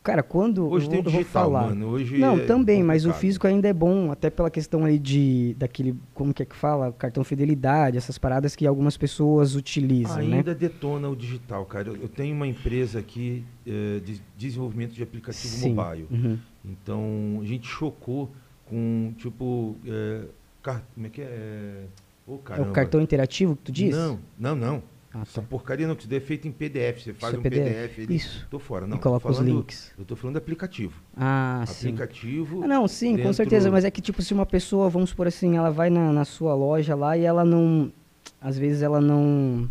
Cara, 0.09 0.23
quando. 0.23 0.67
Hoje 0.71 0.87
eu 0.87 0.91
tem 0.91 1.01
o 1.01 1.03
vou- 1.03 1.11
eu 1.11 1.13
vou 1.13 1.21
digital, 1.23 1.45
falar. 1.45 1.67
mano. 1.69 1.89
Hoje 1.89 2.17
Não, 2.17 2.39
é 2.39 2.45
também, 2.47 2.83
mas 2.83 3.03
o 3.05 3.09
complicado. 3.09 3.21
físico 3.21 3.47
ainda 3.47 3.69
é 3.69 3.73
bom, 3.75 4.11
até 4.11 4.31
pela 4.31 4.49
questão 4.51 4.85
aí 4.87 4.99
de. 4.99 5.55
daquele. 5.59 5.95
Como 6.15 6.33
que 6.33 6.43
é 6.43 6.47
que 6.47 6.57
fala? 6.57 6.91
Cartão 6.93 7.23
fidelidade, 7.23 7.99
essas 7.99 8.17
paradas 8.17 8.57
que 8.57 8.67
algumas 8.67 8.97
pessoas 8.97 9.55
utilizam, 9.55 10.17
né? 10.27 10.39
Ainda 10.39 10.55
detona 10.55 11.11
o 11.11 11.15
digital, 11.15 11.67
cara. 11.67 11.89
Eu, 11.89 11.97
eu 11.97 12.09
tenho 12.09 12.35
uma 12.35 12.47
empresa 12.47 12.99
aqui 13.01 13.45
eh, 13.67 14.01
de 14.03 14.19
desenvolvimento 14.37 14.93
de 14.95 15.03
aplicativo 15.03 15.53
Sim. 15.55 15.75
mobile. 15.75 16.07
Uhum. 16.11 16.39
Então, 16.65 17.41
a 17.43 17.45
gente 17.45 17.67
chocou 17.69 18.31
com, 18.65 19.13
tipo, 19.19 19.77
eh, 19.87 20.23
car- 20.63 20.83
como 20.95 21.07
é 21.07 21.11
que 21.11 21.21
é? 21.21 21.83
Ô, 22.27 22.39
É 22.57 22.61
o 22.63 22.73
cartão 22.73 23.01
interativo 23.03 23.57
que 23.57 23.63
tu 23.65 23.73
diz? 23.73 23.95
Não, 23.95 24.19
não, 24.39 24.55
não. 24.57 24.83
Ah, 25.19 25.23
Essa 25.23 25.41
tá. 25.43 25.47
porcaria 25.49 25.87
não, 25.87 25.95
que 25.95 26.03
isso 26.03 26.09
daí 26.11 26.19
é 26.19 26.21
feito 26.21 26.47
em 26.47 26.53
PDF. 26.53 27.03
Você 27.03 27.13
faz 27.15 27.35
é 27.35 27.39
um 27.39 27.43
PDF? 27.43 27.95
PDF. 27.97 28.11
Isso. 28.11 28.47
Tô 28.51 28.59
fora, 28.59 28.87
não. 28.87 28.97
e 28.97 29.01
coloca 29.01 29.25
tô 29.27 29.31
os 29.31 29.37
falando, 29.39 29.55
links. 29.57 29.93
Eu 29.99 30.05
tô 30.05 30.15
falando 30.17 30.35
de 30.35 30.39
aplicativo. 30.39 31.01
Ah, 31.17 31.65
sim. 31.67 31.89
aplicativo. 31.89 32.63
Ah, 32.63 32.69
não, 32.69 32.87
sim, 32.89 33.11
com 33.13 33.17
dentro- 33.19 33.35
certeza, 33.35 33.71
mas 33.71 33.85
é 33.85 33.91
que, 33.91 34.01
tipo, 34.01 34.23
se 34.23 34.33
uma 34.33 34.47
pessoa, 34.47 34.89
vamos 34.89 35.13
por 35.13 35.27
assim, 35.27 35.57
ela 35.57 35.71
vai 35.71 35.91
na, 35.91 36.13
na 36.13 36.25
sua 36.25 36.55
loja 36.55 36.95
lá 36.95 37.17
e 37.17 37.25
ela 37.25 37.45
não. 37.45 37.93
Às 38.41 38.57
vezes 38.59 38.83
ela 38.83 39.01
não. 39.01 39.67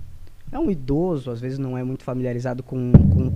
É 0.52 0.58
um 0.60 0.72
idoso, 0.72 1.30
às 1.30 1.42
vezes 1.42 1.58
não 1.60 1.78
é 1.78 1.84
muito 1.84 2.04
familiarizado 2.04 2.64
com, 2.64 2.92
com, 2.92 3.32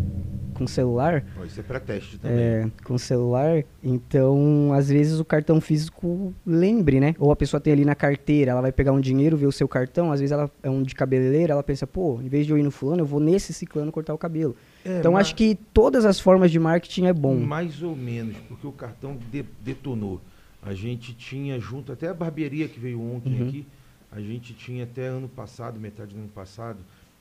com 0.61 0.67
celular. 0.67 1.23
Ó, 1.39 1.43
isso 1.43 1.59
é 1.59 1.63
pré-teste 1.63 2.17
também. 2.19 2.37
É, 2.37 2.71
com 2.83 2.97
celular, 2.97 3.63
então 3.83 4.71
às 4.73 4.89
vezes 4.89 5.19
o 5.19 5.25
cartão 5.25 5.59
físico 5.59 6.33
lembre, 6.45 6.99
né? 6.99 7.15
Ou 7.19 7.31
a 7.31 7.35
pessoa 7.35 7.59
tem 7.59 7.73
ali 7.73 7.83
na 7.85 7.95
carteira, 7.95 8.51
ela 8.51 8.61
vai 8.61 8.71
pegar 8.71 8.91
um 8.91 8.99
dinheiro, 9.01 9.35
ver 9.35 9.47
o 9.47 9.51
seu 9.51 9.67
cartão, 9.67 10.11
às 10.11 10.19
vezes 10.19 10.31
ela 10.31 10.49
é 10.61 10.69
um 10.69 10.83
de 10.83 10.93
cabeleireira, 10.95 11.53
ela 11.53 11.63
pensa, 11.63 11.87
pô, 11.87 12.19
em 12.21 12.27
vez 12.27 12.45
de 12.45 12.51
eu 12.51 12.57
ir 12.57 12.63
no 12.63 12.71
fulano, 12.71 13.01
eu 13.01 13.05
vou 13.05 13.19
nesse 13.19 13.53
ciclano 13.53 13.91
cortar 13.91 14.13
o 14.13 14.17
cabelo. 14.17 14.55
É, 14.85 14.99
então 14.99 15.13
mas- 15.13 15.21
acho 15.27 15.35
que 15.35 15.55
todas 15.73 16.05
as 16.05 16.19
formas 16.19 16.51
de 16.51 16.59
marketing 16.59 17.05
é 17.05 17.13
bom. 17.13 17.35
Mais 17.35 17.81
ou 17.81 17.95
menos, 17.95 18.37
porque 18.47 18.65
o 18.67 18.71
cartão 18.71 19.17
de- 19.31 19.45
detonou. 19.63 20.21
A 20.61 20.73
gente 20.73 21.13
tinha 21.13 21.59
junto, 21.59 21.91
até 21.91 22.07
a 22.07 22.13
barbearia 22.13 22.67
que 22.67 22.79
veio 22.79 23.01
ontem 23.01 23.41
Uhum. 23.41 23.47
aqui, 23.47 23.65
a 24.11 24.19
gente 24.21 24.53
tinha 24.53 24.83
até 24.83 25.07
ano 25.07 25.27
passado, 25.27 25.79
metade 25.79 26.13
do 26.13 26.19
ano 26.19 26.29
passado, 26.29 26.77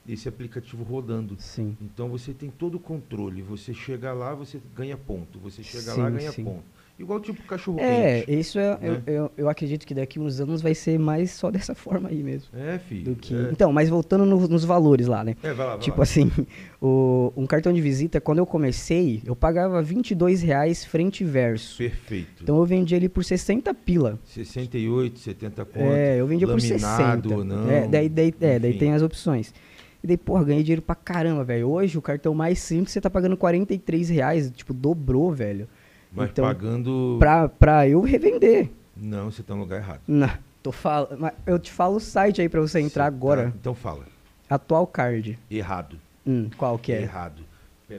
esse 0.09 0.29
aplicativo 0.29 0.83
rodando. 0.83 1.37
Sim. 1.39 1.77
Então 1.81 2.09
você 2.09 2.33
tem 2.33 2.51
todo 2.51 2.77
o 2.77 2.81
controle. 2.81 3.43
Você 3.43 3.73
chega 3.75 4.13
lá, 4.13 4.35
você 4.35 4.61
ganha 4.75 4.97
ponto. 4.97 5.39
Você 5.41 5.63
chega 5.63 5.93
Sim, 5.93 6.01
lá, 6.01 6.11
ganha 6.11 6.33
sim. 6.33 6.45
ponto. 6.45 6.65
Igual 6.99 7.19
tipo 7.19 7.43
cachorro 7.45 7.81
É, 7.81 8.21
quente. 8.21 8.39
isso 8.41 8.59
é, 8.59 8.79
eu, 8.83 8.93
né? 8.93 9.03
eu, 9.07 9.33
eu 9.35 9.49
acredito 9.49 9.87
que 9.87 9.95
daqui 9.95 10.21
uns 10.21 10.39
anos 10.39 10.61
vai 10.61 10.75
ser 10.75 10.99
mais 10.99 11.31
só 11.31 11.49
dessa 11.51 11.75
forma 11.75 12.11
aí 12.11 12.23
mesmo. 12.23 12.49
É, 12.55 12.79
filho. 12.79 13.17
Que... 13.17 13.35
É, 13.35 13.49
Então, 13.51 13.73
mas 13.73 13.89
voltando 13.89 14.27
no- 14.27 14.47
nos 14.47 14.65
valores 14.67 15.07
lá, 15.07 15.25
né? 15.25 15.35
É, 15.43 15.55
vai 15.55 15.65
lá, 15.67 15.73
vai 15.77 15.81
Tipo 15.81 15.97
lá. 15.97 16.03
assim, 16.03 16.31
o, 16.79 17.33
um 17.35 17.47
cartão 17.47 17.73
de 17.73 17.81
visita, 17.81 18.21
quando 18.21 18.39
eu 18.39 18.45
comecei, 18.47 19.23
eu 19.25 19.35
pagava 19.35 19.81
22 19.81 20.43
reais 20.43 20.85
frente 20.85 21.23
e 21.23 21.27
verso. 21.27 21.79
Perfeito. 21.79 22.43
Então 22.43 22.59
eu 22.59 22.67
vendi 22.67 22.95
ele 22.95 23.09
por 23.09 23.25
60 23.25 23.73
pila. 23.73 24.19
68, 24.27 25.19
70 25.21 25.65
conto. 25.65 25.79
É, 25.95 26.21
eu 26.21 26.27
vendia 26.27 26.47
por 26.47 26.61
laminado 26.61 27.29
60. 27.31 27.35
ou 27.35 27.45
não. 27.45 27.71
É, 27.71 27.89
daí, 27.89 28.09
daí, 28.11 28.35
é, 28.43 28.59
daí 28.59 28.75
tem 28.79 28.93
as 28.93 29.01
opções. 29.01 29.55
E 30.03 30.07
daí, 30.07 30.17
porra, 30.17 30.45
ganhei 30.45 30.63
dinheiro 30.63 30.83
pra 30.83 30.95
caramba, 30.95 31.45
velho. 31.45 31.69
Hoje 31.69 31.99
o 31.99 32.03
cartão 32.03 32.35
mais 32.35 32.59
simples 32.59 32.93
você 32.93 33.01
tá 33.01 33.11
pagando 33.11 33.37
43 33.37 34.09
reais. 34.09 34.51
Tipo, 34.51 34.73
dobrou, 34.73 35.31
velho. 35.33 35.69
Mas 36.13 36.31
então, 36.31 36.45
pagando. 36.45 37.17
Pra, 37.19 37.49
pra 37.49 37.87
eu 37.89 38.01
revender. 38.01 38.71
Não, 38.97 39.31
você 39.31 39.43
tá 39.43 39.55
no 39.55 39.61
lugar 39.61 39.79
errado. 39.81 40.01
Não, 40.09 40.31
tô 40.63 40.73
falando. 40.73 41.31
Eu 41.47 41.59
te 41.59 41.71
falo 41.71 41.97
o 41.97 42.01
site 42.01 42.41
aí 42.41 42.49
pra 42.49 42.61
você 42.61 42.81
entrar 42.81 43.05
Você 43.05 43.17
agora. 43.17 43.43
tá- 43.45 43.53
Então 43.61 43.75
fala. 43.75 44.05
Atual 44.49 44.87
card. 44.87 45.39
Errado. 45.51 45.97
Hum, 46.27 46.49
qual 46.57 46.79
que 46.79 46.93
é? 46.93 47.03
Errado. 47.03 47.43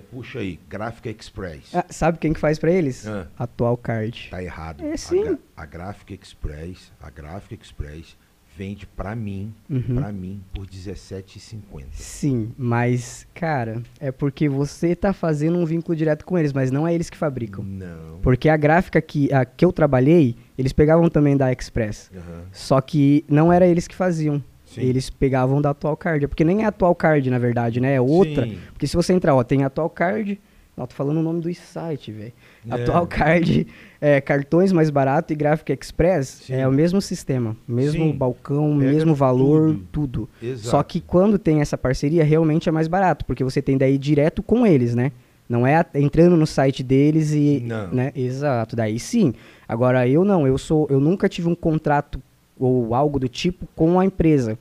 Puxa 0.10 0.40
aí, 0.40 0.58
Gráfica 0.70 1.10
Express. 1.10 1.76
Ah, 1.76 1.86
sabe 1.90 2.18
quem 2.18 2.32
que 2.32 2.40
faz 2.40 2.58
pra 2.58 2.72
eles? 2.72 3.06
Ah. 3.06 3.28
Atual 3.38 3.76
card. 3.76 4.30
Tá 4.32 4.42
errado. 4.42 4.82
É, 4.86 4.94
A 4.94 4.98
sim. 4.98 5.22
gra- 5.24 5.38
A, 5.58 5.66
Gráfica 5.66 6.14
Express, 6.14 6.92
a 7.02 7.10
Gráfica 7.10 7.56
Express 7.62 8.16
vende 8.62 8.86
pra 8.86 9.16
mim, 9.16 9.52
Uhum. 9.68 9.96
pra 9.96 10.12
mim, 10.12 10.40
por 10.54 10.66
R$17,50. 10.68 11.86
Sim, 11.94 12.52
mas, 12.56 13.26
cara, 13.34 13.82
é 14.00 14.12
porque 14.12 14.48
você 14.48 14.96
tá 14.96 15.14
fazendo 15.14 15.58
um 15.58 15.66
vínculo 15.66 15.96
direto 15.96 16.24
com 16.24 16.38
eles, 16.38 16.54
mas 16.54 16.70
não 16.70 16.88
é 16.88 16.94
eles 16.94 17.10
que 17.10 17.18
fabricam. 17.18 17.64
Não. 17.64 18.20
Porque 18.22 18.48
a 18.50 18.56
gráfica 18.58 19.02
que, 19.02 19.34
a, 19.34 19.44
que 19.46 19.66
eu 19.66 19.72
trabalhei, 19.74 20.36
eles 20.56 20.72
pegavam 20.74 21.10
também 21.10 21.36
da 21.36 21.52
Express. 21.52 22.12
Aham. 22.16 22.44
Só 22.52 22.80
que 22.82 23.26
não 23.28 23.52
era 23.52 23.66
eles 23.66 23.88
que 23.88 23.96
faziam. 23.96 24.44
Sim. 24.64 24.82
Eles 24.84 25.10
pegavam 25.10 25.60
da 25.60 25.72
Atual 25.72 25.98
Card. 25.98 26.28
Porque 26.28 26.44
nem 26.44 26.62
é 26.62 26.66
Atual 26.66 26.94
Card, 26.94 27.30
na 27.32 27.40
verdade, 27.40 27.82
né? 27.82 27.96
É 27.96 28.00
outra. 28.02 28.46
Sim. 28.46 28.58
Porque 28.72 28.86
se 28.86 28.96
você 28.96 29.12
entrar, 29.12 29.34
ó, 29.36 29.44
tem 29.44 29.64
Atual 29.64 29.90
Card. 29.90 30.40
Ó, 30.78 30.86
tô 30.86 30.94
falando 30.96 31.18
o 31.18 31.24
nome 31.24 31.42
do 31.42 31.54
site, 31.54 32.12
velho. 32.12 32.32
É. 32.70 32.74
Atual 32.76 33.08
Card, 33.08 33.66
é, 34.00 34.22
cartões 34.22 34.72
mais 34.72 34.90
barato 34.92 35.34
e 35.34 35.36
Gráfica 35.36 35.74
Express 35.74 36.44
Sim. 36.46 36.54
é 36.54 36.68
o 36.68 36.72
mesmo 36.72 37.02
sistema. 37.02 37.56
Mesmo 37.68 38.04
Sim. 38.06 38.12
balcão, 38.16 38.78
Pega 38.78 38.92
mesmo 38.92 39.16
valor, 39.16 39.76
tudo. 39.92 40.30
tudo. 40.40 40.58
Só 40.58 40.84
que 40.84 41.02
quando 41.02 41.40
tem 41.40 41.60
essa 41.62 41.78
parceria, 41.78 42.24
realmente 42.24 42.70
é 42.70 42.72
mais 42.72 42.88
barato. 42.88 43.26
Porque 43.26 43.44
você 43.44 43.62
tem 43.62 43.78
daí 43.78 43.98
direto 43.98 44.44
com 44.44 44.66
eles, 44.66 44.94
né? 44.94 45.12
Não 45.50 45.66
é 45.68 45.84
entrando 45.96 46.38
no 46.38 46.46
site 46.48 46.82
deles 46.84 47.32
e. 47.34 47.62
Não. 47.66 47.88
Né? 47.92 48.12
Exato, 48.16 48.76
daí 48.76 49.00
sim. 49.00 49.34
Agora 49.68 50.08
eu 50.08 50.24
não, 50.24 50.46
eu 50.48 50.58
sou. 50.58 50.88
Eu 50.90 51.00
nunca 51.00 51.28
tive 51.28 51.50
um 51.50 51.56
contrato 51.56 52.22
ou 52.60 52.94
algo 52.94 53.20
do 53.20 53.28
tipo 53.28 53.68
com 53.76 54.00
a 54.00 54.06
empresa. 54.06 54.58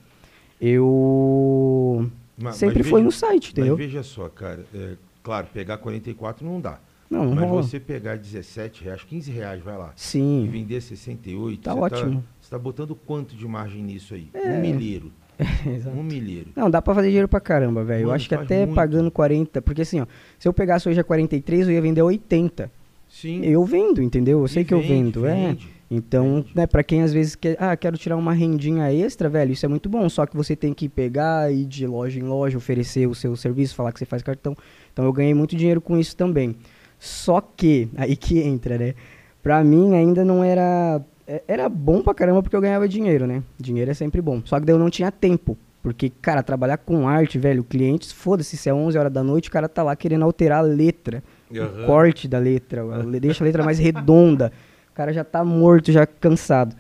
Eu 0.90 2.10
Ma- 2.38 2.52
sempre 2.52 2.78
mas 2.78 2.88
foi 2.88 3.00
veja- 3.00 3.04
no 3.04 3.12
site, 3.12 3.50
entendeu? 3.52 3.76
Mas 3.76 3.86
veja 3.86 4.02
só, 4.02 4.28
cara. 4.28 4.64
é, 4.74 4.92
claro, 5.22 5.46
pegar 5.52 5.76
44 5.78 6.46
não 6.46 6.60
dá. 6.60 6.78
Não, 7.10 7.24
não 7.24 7.34
mas 7.34 7.48
rola. 7.48 7.62
você 7.64 7.80
pegar 7.80 8.16
17 8.16 8.84
reais, 8.84 9.02
15 9.02 9.30
reais, 9.32 9.60
vai 9.62 9.76
lá. 9.76 9.92
E 9.96 10.00
Sim. 10.00 10.48
vender 10.50 10.80
68, 10.80 11.60
Tá 11.62 11.74
você 11.74 11.80
ótimo. 11.80 12.24
você 12.40 12.50
tá 12.50 12.58
botando 12.58 12.94
quanto 12.94 13.34
de 13.34 13.46
margem 13.48 13.82
nisso 13.82 14.14
aí? 14.14 14.28
É. 14.32 14.52
Um 14.52 14.60
milheiro. 14.60 15.10
Exato. 15.66 15.96
Um 15.96 16.02
milheiro. 16.02 16.50
Não, 16.54 16.70
dá 16.70 16.80
pra 16.80 16.94
fazer 16.94 17.08
dinheiro 17.08 17.26
pra 17.28 17.40
caramba, 17.40 17.82
velho. 17.82 18.04
Eu 18.04 18.12
acho 18.12 18.28
que 18.28 18.34
até 18.34 18.60
muito. 18.64 18.74
pagando 18.76 19.10
40, 19.10 19.60
porque 19.60 19.82
assim, 19.82 20.00
ó, 20.00 20.06
se 20.38 20.46
eu 20.46 20.52
pegasse 20.52 20.88
hoje 20.88 21.00
a 21.00 21.04
43, 21.04 21.66
eu 21.68 21.74
ia 21.74 21.82
vender 21.82 22.00
a 22.00 22.04
80. 22.04 22.70
Sim. 23.08 23.40
Eu 23.44 23.64
vendo, 23.64 24.00
entendeu? 24.00 24.38
Eu 24.40 24.46
sei 24.48 24.62
E 24.62 24.64
que 24.64 24.72
eu 24.74 24.80
vende, 24.80 25.18
vendo, 25.18 25.26
é. 25.26 25.34
vende. 25.48 25.68
Então, 25.90 26.34
Vende. 26.36 26.52
né, 26.54 26.68
para 26.68 26.84
quem 26.84 27.02
às 27.02 27.12
vezes 27.12 27.34
quer, 27.34 27.56
ah, 27.58 27.76
quero 27.76 27.98
tirar 27.98 28.16
uma 28.16 28.32
rendinha 28.32 28.92
extra, 28.92 29.28
velho, 29.28 29.50
isso 29.50 29.66
é 29.66 29.68
muito 29.68 29.88
bom, 29.88 30.08
só 30.08 30.24
que 30.24 30.36
você 30.36 30.54
tem 30.54 30.72
que 30.72 30.88
pegar 30.88 31.52
e 31.52 31.62
ir 31.62 31.64
de 31.64 31.84
loja 31.84 32.20
em 32.20 32.22
loja, 32.22 32.56
oferecer 32.56 33.08
o 33.08 33.14
seu 33.16 33.34
serviço, 33.34 33.74
falar 33.74 33.90
que 33.90 33.98
você 33.98 34.04
faz 34.04 34.22
cartão. 34.22 34.54
Então 34.92 35.04
eu 35.04 35.12
ganhei 35.12 35.34
muito 35.34 35.56
dinheiro 35.56 35.80
com 35.80 35.98
isso 35.98 36.16
também. 36.16 36.54
Só 37.00 37.40
que, 37.40 37.88
aí 37.96 38.14
que 38.14 38.38
entra, 38.38 38.78
né? 38.78 38.94
Pra 39.42 39.64
mim 39.64 39.94
ainda 39.96 40.24
não 40.24 40.44
era 40.44 41.00
é- 41.26 41.42
era 41.48 41.68
bom 41.68 42.02
pra 42.02 42.12
caramba 42.12 42.42
porque 42.42 42.54
eu 42.54 42.60
ganhava 42.60 42.86
dinheiro, 42.86 43.26
né? 43.26 43.42
Dinheiro 43.58 43.90
é 43.90 43.94
sempre 43.94 44.20
bom. 44.20 44.42
Só 44.44 44.60
que 44.60 44.66
daí 44.66 44.74
eu 44.74 44.78
não 44.78 44.90
tinha 44.90 45.10
tempo. 45.10 45.56
Porque, 45.82 46.10
cara, 46.20 46.42
trabalhar 46.42 46.76
com 46.76 47.08
arte, 47.08 47.38
velho, 47.38 47.64
clientes, 47.64 48.12
foda-se, 48.12 48.54
se 48.56 48.68
é 48.68 48.74
11 48.74 48.98
horas 48.98 49.10
da 49.10 49.22
noite, 49.22 49.48
o 49.48 49.52
cara 49.52 49.66
tá 49.66 49.82
lá 49.82 49.96
querendo 49.96 50.24
alterar 50.24 50.58
a 50.58 50.62
letra 50.62 51.22
o 51.50 51.58
Aham. 51.58 51.86
corte 51.86 52.28
da 52.28 52.38
letra, 52.38 52.82
deixa 53.18 53.42
a 53.42 53.46
letra 53.46 53.64
mais 53.64 53.78
redonda. 53.78 54.52
O 54.90 54.94
cara 54.94 55.10
já 55.12 55.24
tá 55.24 55.42
morto, 55.42 55.90
já 55.90 56.06
cansado. 56.06 56.76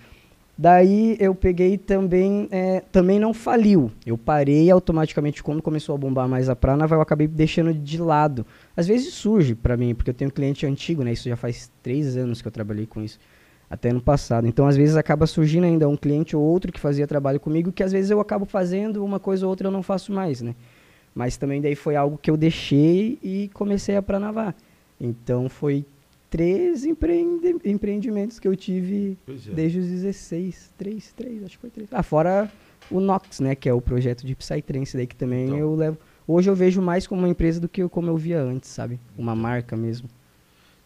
Daí 0.60 1.16
eu 1.18 1.34
peguei 1.34 1.78
também, 1.78 2.46
é, 2.50 2.80
também 2.92 3.18
não 3.18 3.32
faliu. 3.32 3.90
Eu 4.04 4.18
parei 4.18 4.70
automaticamente 4.70 5.42
quando 5.42 5.62
começou 5.62 5.94
a 5.94 5.98
bombar 5.98 6.28
mais 6.28 6.50
a 6.50 6.54
Pranava, 6.54 6.94
eu 6.96 7.00
acabei 7.00 7.26
deixando 7.26 7.72
de 7.72 7.96
lado. 7.96 8.44
Às 8.76 8.86
vezes 8.86 9.14
surge 9.14 9.54
pra 9.54 9.74
mim, 9.74 9.94
porque 9.94 10.10
eu 10.10 10.14
tenho 10.14 10.30
cliente 10.30 10.66
antigo, 10.66 11.02
né? 11.02 11.12
Isso 11.14 11.26
já 11.26 11.34
faz 11.34 11.72
três 11.82 12.14
anos 12.14 12.42
que 12.42 12.48
eu 12.48 12.52
trabalhei 12.52 12.84
com 12.84 13.02
isso, 13.02 13.18
até 13.70 13.88
ano 13.88 14.02
passado. 14.02 14.46
Então 14.46 14.66
às 14.66 14.76
vezes 14.76 14.96
acaba 14.96 15.26
surgindo 15.26 15.64
ainda 15.64 15.88
um 15.88 15.96
cliente 15.96 16.36
ou 16.36 16.42
outro 16.42 16.70
que 16.70 16.78
fazia 16.78 17.06
trabalho 17.06 17.40
comigo, 17.40 17.72
que 17.72 17.82
às 17.82 17.92
vezes 17.92 18.10
eu 18.10 18.20
acabo 18.20 18.44
fazendo 18.44 19.02
uma 19.02 19.18
coisa 19.18 19.46
ou 19.46 19.50
outra 19.50 19.68
eu 19.68 19.72
não 19.72 19.82
faço 19.82 20.12
mais, 20.12 20.42
né? 20.42 20.54
Mas 21.14 21.38
também 21.38 21.62
daí 21.62 21.74
foi 21.74 21.96
algo 21.96 22.18
que 22.18 22.30
eu 22.30 22.36
deixei 22.36 23.18
e 23.22 23.50
comecei 23.54 23.96
a 23.96 24.02
pranavar. 24.02 24.54
Então 25.00 25.48
foi 25.48 25.86
três 26.30 26.84
empreende- 26.84 27.56
empreendimentos 27.64 28.38
que 28.38 28.46
eu 28.48 28.54
tive 28.56 29.18
é. 29.28 29.32
desde 29.52 29.78
os 29.80 29.86
16. 29.86 30.72
Três, 30.78 31.12
três, 31.12 31.42
acho 31.44 31.56
que 31.56 31.60
foi 31.60 31.70
três. 31.70 31.88
Ah, 31.92 32.02
fora 32.02 32.50
o 32.90 33.00
Nox, 33.00 33.40
né? 33.40 33.54
Que 33.54 33.68
é 33.68 33.74
o 33.74 33.80
projeto 33.80 34.24
de 34.26 34.34
Psytrance 34.34 34.96
daí 34.96 35.06
que 35.06 35.16
também 35.16 35.46
Então. 35.46 35.58
eu 35.58 35.74
levo. 35.74 35.98
Hoje 36.26 36.48
eu 36.48 36.54
vejo 36.54 36.80
mais 36.80 37.06
como 37.06 37.22
uma 37.22 37.28
empresa 37.28 37.60
do 37.60 37.68
que 37.68 37.86
como 37.88 38.08
eu 38.08 38.16
via 38.16 38.40
antes, 38.40 38.70
sabe? 38.70 38.98
Uma 39.18 39.34
marca 39.34 39.76
mesmo. 39.76 40.08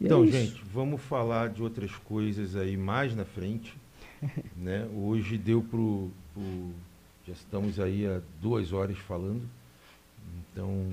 E 0.00 0.04
é 0.04 0.06
Então, 0.06 0.24
isso. 0.24 0.32
gente, 0.36 0.62
vamos 0.72 1.00
falar 1.02 1.50
de 1.50 1.62
outras 1.62 1.92
coisas 1.96 2.56
aí 2.56 2.76
mais 2.76 3.14
na 3.14 3.24
frente. 3.24 3.76
né? 4.56 4.88
Hoje 4.96 5.36
deu 5.36 5.62
pro, 5.62 6.10
pro- 6.32 6.70
Já 7.26 7.32
estamos 7.34 7.78
aí 7.78 8.06
há 8.06 8.20
duas 8.40 8.72
horas 8.72 8.96
falando. 8.98 9.42
Então. 10.52 10.88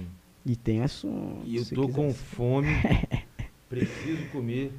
E 0.45 0.55
tem 0.55 0.81
assunto. 0.81 1.41
E 1.45 1.55
eu 1.57 1.65
tô 1.65 1.85
quiser. 1.87 1.95
com 1.95 2.13
fome. 2.13 2.67
preciso 3.71 4.25
comer. 4.31 4.71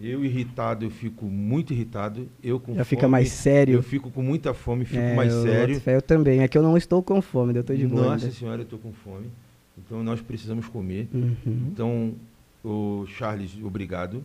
Eu 0.00 0.24
irritado, 0.24 0.84
eu 0.84 0.90
fico 0.90 1.24
muito 1.26 1.72
irritado. 1.72 2.28
Eu 2.42 2.58
com 2.58 2.72
Já 2.74 2.84
fome, 2.84 2.96
fica 2.96 3.06
mais 3.06 3.28
sério. 3.30 3.74
Eu 3.74 3.82
fico 3.82 4.10
com 4.10 4.22
muita 4.22 4.52
fome, 4.52 4.84
fico 4.84 5.00
É, 5.00 5.14
mais 5.14 5.32
eu 5.32 5.42
sério. 5.42 5.80
fé, 5.80 5.94
Eu 5.96 6.02
também. 6.02 6.40
É 6.40 6.48
que 6.48 6.58
eu 6.58 6.62
não 6.64 6.76
estou 6.76 7.00
com 7.00 7.22
fome, 7.22 7.54
eu 7.56 7.62
tô 7.62 7.72
de 7.74 7.86
boa. 7.86 8.02
Nossa 8.10 8.24
ainda. 8.24 8.36
senhora, 8.36 8.62
eu 8.62 8.66
tô 8.66 8.76
com 8.76 8.92
fome. 8.92 9.26
Então 9.78 10.02
nós 10.02 10.20
precisamos 10.20 10.66
comer. 10.66 11.08
Uhum. 11.14 11.36
Então, 11.72 12.14
o 12.64 13.04
Charles, 13.06 13.52
obrigado 13.62 14.24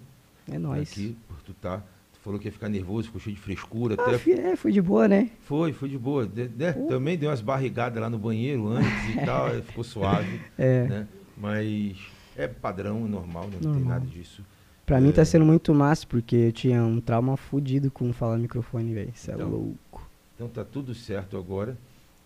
É 0.52 0.58
nóis. 0.58 0.92
aqui 0.92 1.16
por 1.28 1.38
tu 1.44 1.54
tá. 1.54 1.84
Tu 2.14 2.20
falou 2.24 2.40
que 2.40 2.48
ia 2.48 2.52
ficar 2.52 2.68
nervoso, 2.68 3.06
ficou 3.08 3.22
cheio 3.22 3.36
de 3.36 3.42
frescura. 3.42 3.96
Ah, 4.00 4.16
até 4.16 4.32
é, 4.32 4.56
foi 4.56 4.72
de 4.72 4.82
boa, 4.82 5.08
né? 5.08 5.30
foi, 5.42 5.72
foi 5.72 5.88
de 5.90 5.98
boa. 6.00 6.26
De- 6.26 6.50
né, 6.58 6.72
Pô. 6.74 6.88
Também 6.88 7.16
deu 7.16 7.30
umas 7.30 7.42
barrigadas 7.42 8.02
lá 8.02 8.10
no 8.10 8.18
banheiro 8.18 8.70
antes 8.70 9.16
e 9.16 9.22
tal, 9.24 9.52
ficou 9.62 9.84
suave, 9.84 10.40
É. 10.58 10.84
né? 10.88 11.08
Mas 11.38 11.96
é 12.44 12.48
padrão, 12.48 13.06
é 13.06 13.08
normal, 13.10 13.44
né? 13.46 13.52
não 13.54 13.60
tem 13.60 13.82
Normal. 13.82 14.00
nada 14.00 14.06
disso. 14.06 14.44
Pra 14.86 15.00
mim 15.00 15.12
tá 15.12 15.22
É. 15.22 15.26
sendo 15.26 15.46
muito 15.46 15.74
massa, 15.74 16.06
porque 16.08 16.36
eu 16.36 16.52
tinha 16.52 16.84
um 16.84 17.00
trauma 17.00 17.38
fudido 17.38 17.92
com 17.92 18.12
falar 18.12 18.36
no 18.38 18.42
microfone, 18.44 18.94
velho. 18.94 19.12
Isso 19.14 19.30
é 19.30 19.36
Então, 19.36 19.50
louco. 19.50 20.10
Então 20.36 20.48
tá 20.48 20.64
tudo 20.64 20.96
certo 20.96 21.38
agora 21.38 21.78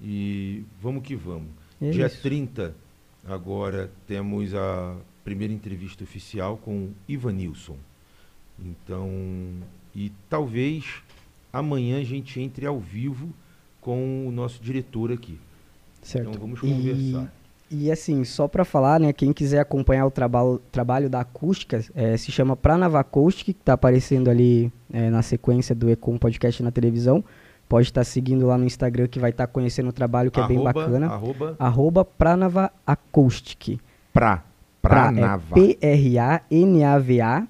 e 0.01 0.63
vamos 0.81 1.03
que 1.03 1.15
vamos. 1.15 1.49
É 1.81 1.89
Dia 1.89 2.05
isso. 2.07 2.21
30, 2.21 2.73
agora 3.27 3.91
temos 4.07 4.53
a 4.53 4.95
primeira 5.23 5.53
entrevista 5.53 6.03
oficial 6.03 6.57
com 6.57 6.91
Ivanilson. 7.07 7.75
Então, 8.59 9.09
e 9.95 10.11
talvez 10.29 11.01
amanhã 11.51 11.99
a 11.99 12.03
gente 12.03 12.39
entre 12.39 12.65
ao 12.65 12.79
vivo 12.79 13.33
com 13.81 14.27
o 14.27 14.31
nosso 14.31 14.61
diretor 14.63 15.11
aqui. 15.11 15.37
Certo. 16.01 16.29
Então 16.29 16.39
vamos 16.41 16.59
conversar. 16.59 17.23
E 17.23 17.42
assim, 17.91 18.23
só 18.23 18.47
pra 18.47 18.63
falar, 18.63 18.99
né, 18.99 19.11
quem 19.13 19.33
quiser 19.33 19.59
acompanhar 19.59 20.05
o 20.05 20.11
trabalho, 20.11 20.61
trabalho 20.71 21.09
da 21.09 21.21
acústica, 21.21 21.83
eh, 21.95 22.15
se 22.17 22.31
chama 22.31 22.55
Pranava 22.55 22.99
Acoustic, 22.99 23.45
que 23.47 23.53
tá 23.53 23.73
aparecendo 23.73 24.29
ali 24.29 24.71
eh, 24.91 25.09
na 25.09 25.21
sequência 25.21 25.73
do 25.73 25.89
Ecom 25.89 26.17
Podcast 26.17 26.61
na 26.61 26.71
televisão. 26.71 27.23
Pode 27.67 27.87
estar 27.87 28.03
seguindo 28.03 28.45
lá 28.45 28.57
no 28.57 28.65
Instagram 28.65 29.07
que 29.07 29.19
vai 29.19 29.31
estar 29.31 29.47
conhecendo 29.47 29.89
o 29.89 29.93
trabalho 29.93 30.29
que 30.29 30.39
é 30.39 30.47
bem 30.47 30.57
Arroba- 30.57 30.73
bacana. 30.73 31.07
Arroba 31.07 31.55
Arroba 31.57 32.05
Pranava 32.05 32.71
Acoustic. 32.85 33.79
pra, 34.13 34.43
Pra- 34.81 35.11
Pranava. 35.11 35.43
É 35.57 35.65
P-R-A-N-A-V-A 35.77 37.47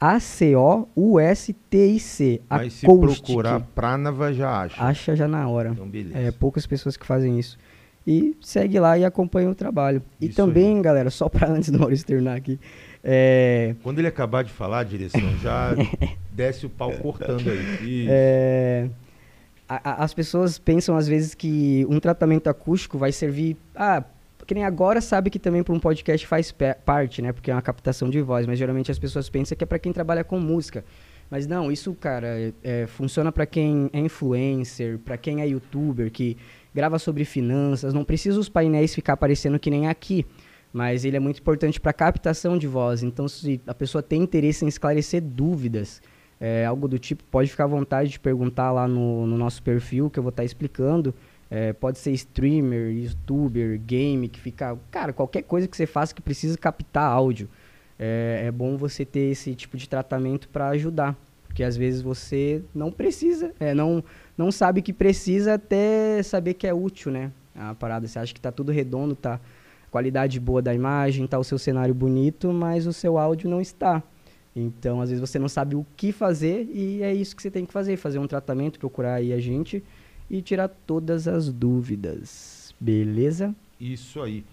A-C-O-U-S-T-I-C. 0.00 2.40
Mas 2.48 2.72
se 2.74 2.86
procurar 2.86 3.60
Pranava 3.74 4.32
já 4.32 4.62
acha. 4.62 4.82
Acha 4.82 5.16
já 5.16 5.28
na 5.28 5.48
hora. 5.48 5.70
Então 5.70 5.88
beleza. 5.88 6.18
É, 6.18 6.30
poucas 6.30 6.66
pessoas 6.66 6.96
que 6.96 7.06
fazem 7.06 7.38
isso. 7.38 7.58
E 8.10 8.34
segue 8.40 8.80
lá 8.80 8.96
e 8.96 9.04
acompanha 9.04 9.50
o 9.50 9.54
trabalho. 9.54 10.02
E 10.18 10.28
Isso 10.28 10.36
também, 10.36 10.80
galera, 10.80 11.10
só 11.10 11.28
para 11.28 11.46
antes 11.52 11.68
do 11.68 11.78
Maurício 11.78 12.06
terminar 12.06 12.36
aqui, 12.36 12.58
é, 13.04 13.74
Quando 13.82 13.98
ele 13.98 14.08
acabar 14.08 14.42
de 14.42 14.50
falar, 14.50 14.82
direção, 14.84 15.20
já 15.42 15.74
desce 16.32 16.64
o 16.64 16.70
pau 16.70 16.90
cortando 16.92 17.48
aí. 17.50 18.06
É, 18.08 18.88
a- 19.68 19.90
a- 19.90 20.04
as 20.04 20.14
pessoas 20.14 20.58
pensam 20.58 20.96
às 20.96 21.06
vezes 21.06 21.34
que 21.34 21.86
um 21.90 22.00
tratamento 22.00 22.48
acústico 22.48 22.96
vai 22.96 23.12
servir. 23.12 23.56
Ah, 23.76 24.02
que 24.46 24.54
nem 24.54 24.64
agora 24.64 25.02
sabe 25.02 25.28
que 25.28 25.38
também 25.38 25.62
para 25.62 25.74
um 25.74 25.78
podcast 25.78 26.26
faz 26.26 26.54
parte, 26.86 27.20
né? 27.20 27.32
Porque 27.34 27.50
é 27.50 27.54
uma 27.54 27.60
captação 27.60 28.08
de 28.08 28.22
voz, 28.22 28.46
mas 28.46 28.58
geralmente 28.58 28.90
as 28.90 28.98
pessoas 28.98 29.28
pensam 29.28 29.54
que 29.58 29.62
é 29.62 29.66
para 29.66 29.78
quem 29.78 29.92
trabalha 29.92 30.24
com 30.24 30.40
música. 30.40 30.82
Mas 31.30 31.46
não, 31.46 31.70
isso, 31.70 31.92
cara, 31.92 32.26
é- 32.26 32.52
é, 32.64 32.86
funciona 32.86 33.30
para 33.30 33.44
quem 33.44 33.90
é 33.92 34.00
influencer, 34.00 34.98
para 35.00 35.18
quem 35.18 35.42
é 35.42 35.46
youtuber, 35.46 36.10
que 36.10 36.38
grava 36.78 36.96
sobre 36.96 37.24
finanças. 37.24 37.92
Não 37.92 38.04
precisa 38.04 38.38
os 38.38 38.48
painéis 38.48 38.94
ficar 38.94 39.14
aparecendo 39.14 39.58
que 39.58 39.68
nem 39.68 39.88
aqui, 39.88 40.24
mas 40.72 41.04
ele 41.04 41.16
é 41.16 41.20
muito 41.20 41.40
importante 41.40 41.80
para 41.80 41.92
captação 41.92 42.56
de 42.56 42.68
voz. 42.68 43.02
Então, 43.02 43.26
se 43.26 43.60
a 43.66 43.74
pessoa 43.74 44.00
tem 44.00 44.22
interesse 44.22 44.64
em 44.64 44.68
esclarecer 44.68 45.20
dúvidas, 45.20 46.00
é, 46.40 46.64
algo 46.64 46.86
do 46.86 46.96
tipo, 46.96 47.24
pode 47.24 47.50
ficar 47.50 47.64
à 47.64 47.66
vontade 47.66 48.10
de 48.10 48.20
perguntar 48.20 48.70
lá 48.70 48.86
no, 48.86 49.26
no 49.26 49.36
nosso 49.36 49.60
perfil 49.60 50.08
que 50.08 50.20
eu 50.20 50.22
vou 50.22 50.30
estar 50.30 50.44
explicando. 50.44 51.12
É, 51.50 51.72
pode 51.72 51.98
ser 51.98 52.12
streamer, 52.12 52.92
youtuber, 52.92 53.80
game, 53.80 54.28
que 54.28 54.38
fica. 54.38 54.78
Cara, 54.88 55.12
qualquer 55.12 55.42
coisa 55.42 55.66
que 55.66 55.76
você 55.76 55.86
faça 55.86 56.14
que 56.14 56.22
precisa 56.22 56.56
captar 56.56 57.10
áudio. 57.10 57.48
É, 57.98 58.44
é 58.46 58.52
bom 58.52 58.76
você 58.76 59.04
ter 59.04 59.32
esse 59.32 59.52
tipo 59.56 59.76
de 59.76 59.88
tratamento 59.88 60.48
para 60.48 60.68
ajudar. 60.68 61.16
Porque 61.48 61.64
às 61.64 61.76
vezes 61.76 62.02
você 62.02 62.62
não 62.72 62.92
precisa, 62.92 63.52
é, 63.58 63.74
não, 63.74 64.04
não 64.38 64.52
sabe 64.52 64.80
que 64.80 64.92
precisa 64.92 65.54
até 65.54 66.22
saber 66.22 66.54
que 66.54 66.66
é 66.66 66.72
útil, 66.72 67.10
né? 67.10 67.32
A 67.54 67.74
parada, 67.74 68.06
você 68.06 68.20
acha 68.20 68.32
que 68.32 68.40
tá 68.40 68.52
tudo 68.52 68.70
redondo, 68.70 69.16
tá 69.16 69.40
qualidade 69.90 70.38
boa 70.38 70.62
da 70.62 70.72
imagem, 70.72 71.26
tá 71.26 71.38
o 71.38 71.44
seu 71.44 71.58
cenário 71.58 71.92
bonito, 71.92 72.52
mas 72.52 72.86
o 72.86 72.92
seu 72.92 73.18
áudio 73.18 73.50
não 73.50 73.60
está. 73.60 74.00
Então, 74.54 75.00
às 75.00 75.10
vezes 75.10 75.20
você 75.20 75.38
não 75.38 75.48
sabe 75.48 75.74
o 75.74 75.84
que 75.96 76.12
fazer 76.12 76.68
e 76.72 77.02
é 77.02 77.12
isso 77.12 77.34
que 77.34 77.42
você 77.42 77.50
tem 77.50 77.66
que 77.66 77.72
fazer, 77.72 77.96
fazer 77.96 78.18
um 78.18 78.26
tratamento, 78.26 78.78
procurar 78.78 79.14
aí 79.14 79.32
a 79.32 79.40
gente 79.40 79.82
e 80.30 80.40
tirar 80.40 80.68
todas 80.68 81.26
as 81.26 81.52
dúvidas. 81.52 82.74
Beleza? 82.78 83.54
Isso 83.80 84.20
aí. 84.22 84.44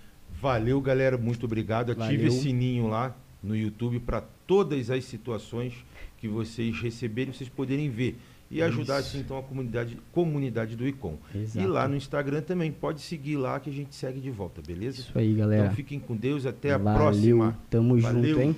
Valeu, 0.42 0.82
galera. 0.82 1.18
Muito 1.18 1.46
obrigado. 1.46 1.92
Ative 1.92 2.28
esse 2.28 2.42
sininho 2.42 2.88
lá 2.88 3.16
no 3.42 3.56
YouTube 3.56 4.00
para 4.00 4.22
todas 4.48 4.90
as 4.90 5.06
situações 5.06 5.74
que 6.18 6.28
vocês 6.28 6.80
receberem, 6.82 7.34
vocês 7.34 7.50
poderem 7.50 7.90
ver. 7.90 8.18
E 8.50 8.62
ajudar, 8.62 9.00
Isso. 9.00 9.10
assim, 9.10 9.20
então, 9.20 9.38
a 9.40 9.44
comunidade, 9.44 9.98
comunidade 10.12 10.76
do 10.76 10.88
ICOM. 10.88 11.18
Exato. 11.34 11.66
E 11.66 11.68
lá 11.68 11.88
no 11.88 11.96
Instagram 11.96 12.42
também. 12.42 12.72
Pode 12.72 13.02
seguir 13.02 13.38
lá 13.38 13.60
que 13.60 13.70
a 13.70 13.74
gente 13.74 13.96
segue 13.96 14.20
de 14.20 14.30
volta, 14.30 14.62
beleza? 14.62 15.02
Isso 15.02 15.18
aí, 15.18 15.34
galera. 15.34 15.64
Então 15.66 15.76
fiquem 15.76 16.00
com 16.00 16.16
Deus. 16.16 16.46
Até 16.46 16.72
a 16.72 16.78
Valeu. 16.78 17.00
próxima. 17.00 17.58
Tamo 17.70 18.00
Valeu. 18.00 18.24
junto, 18.24 18.42
hein? 18.42 18.56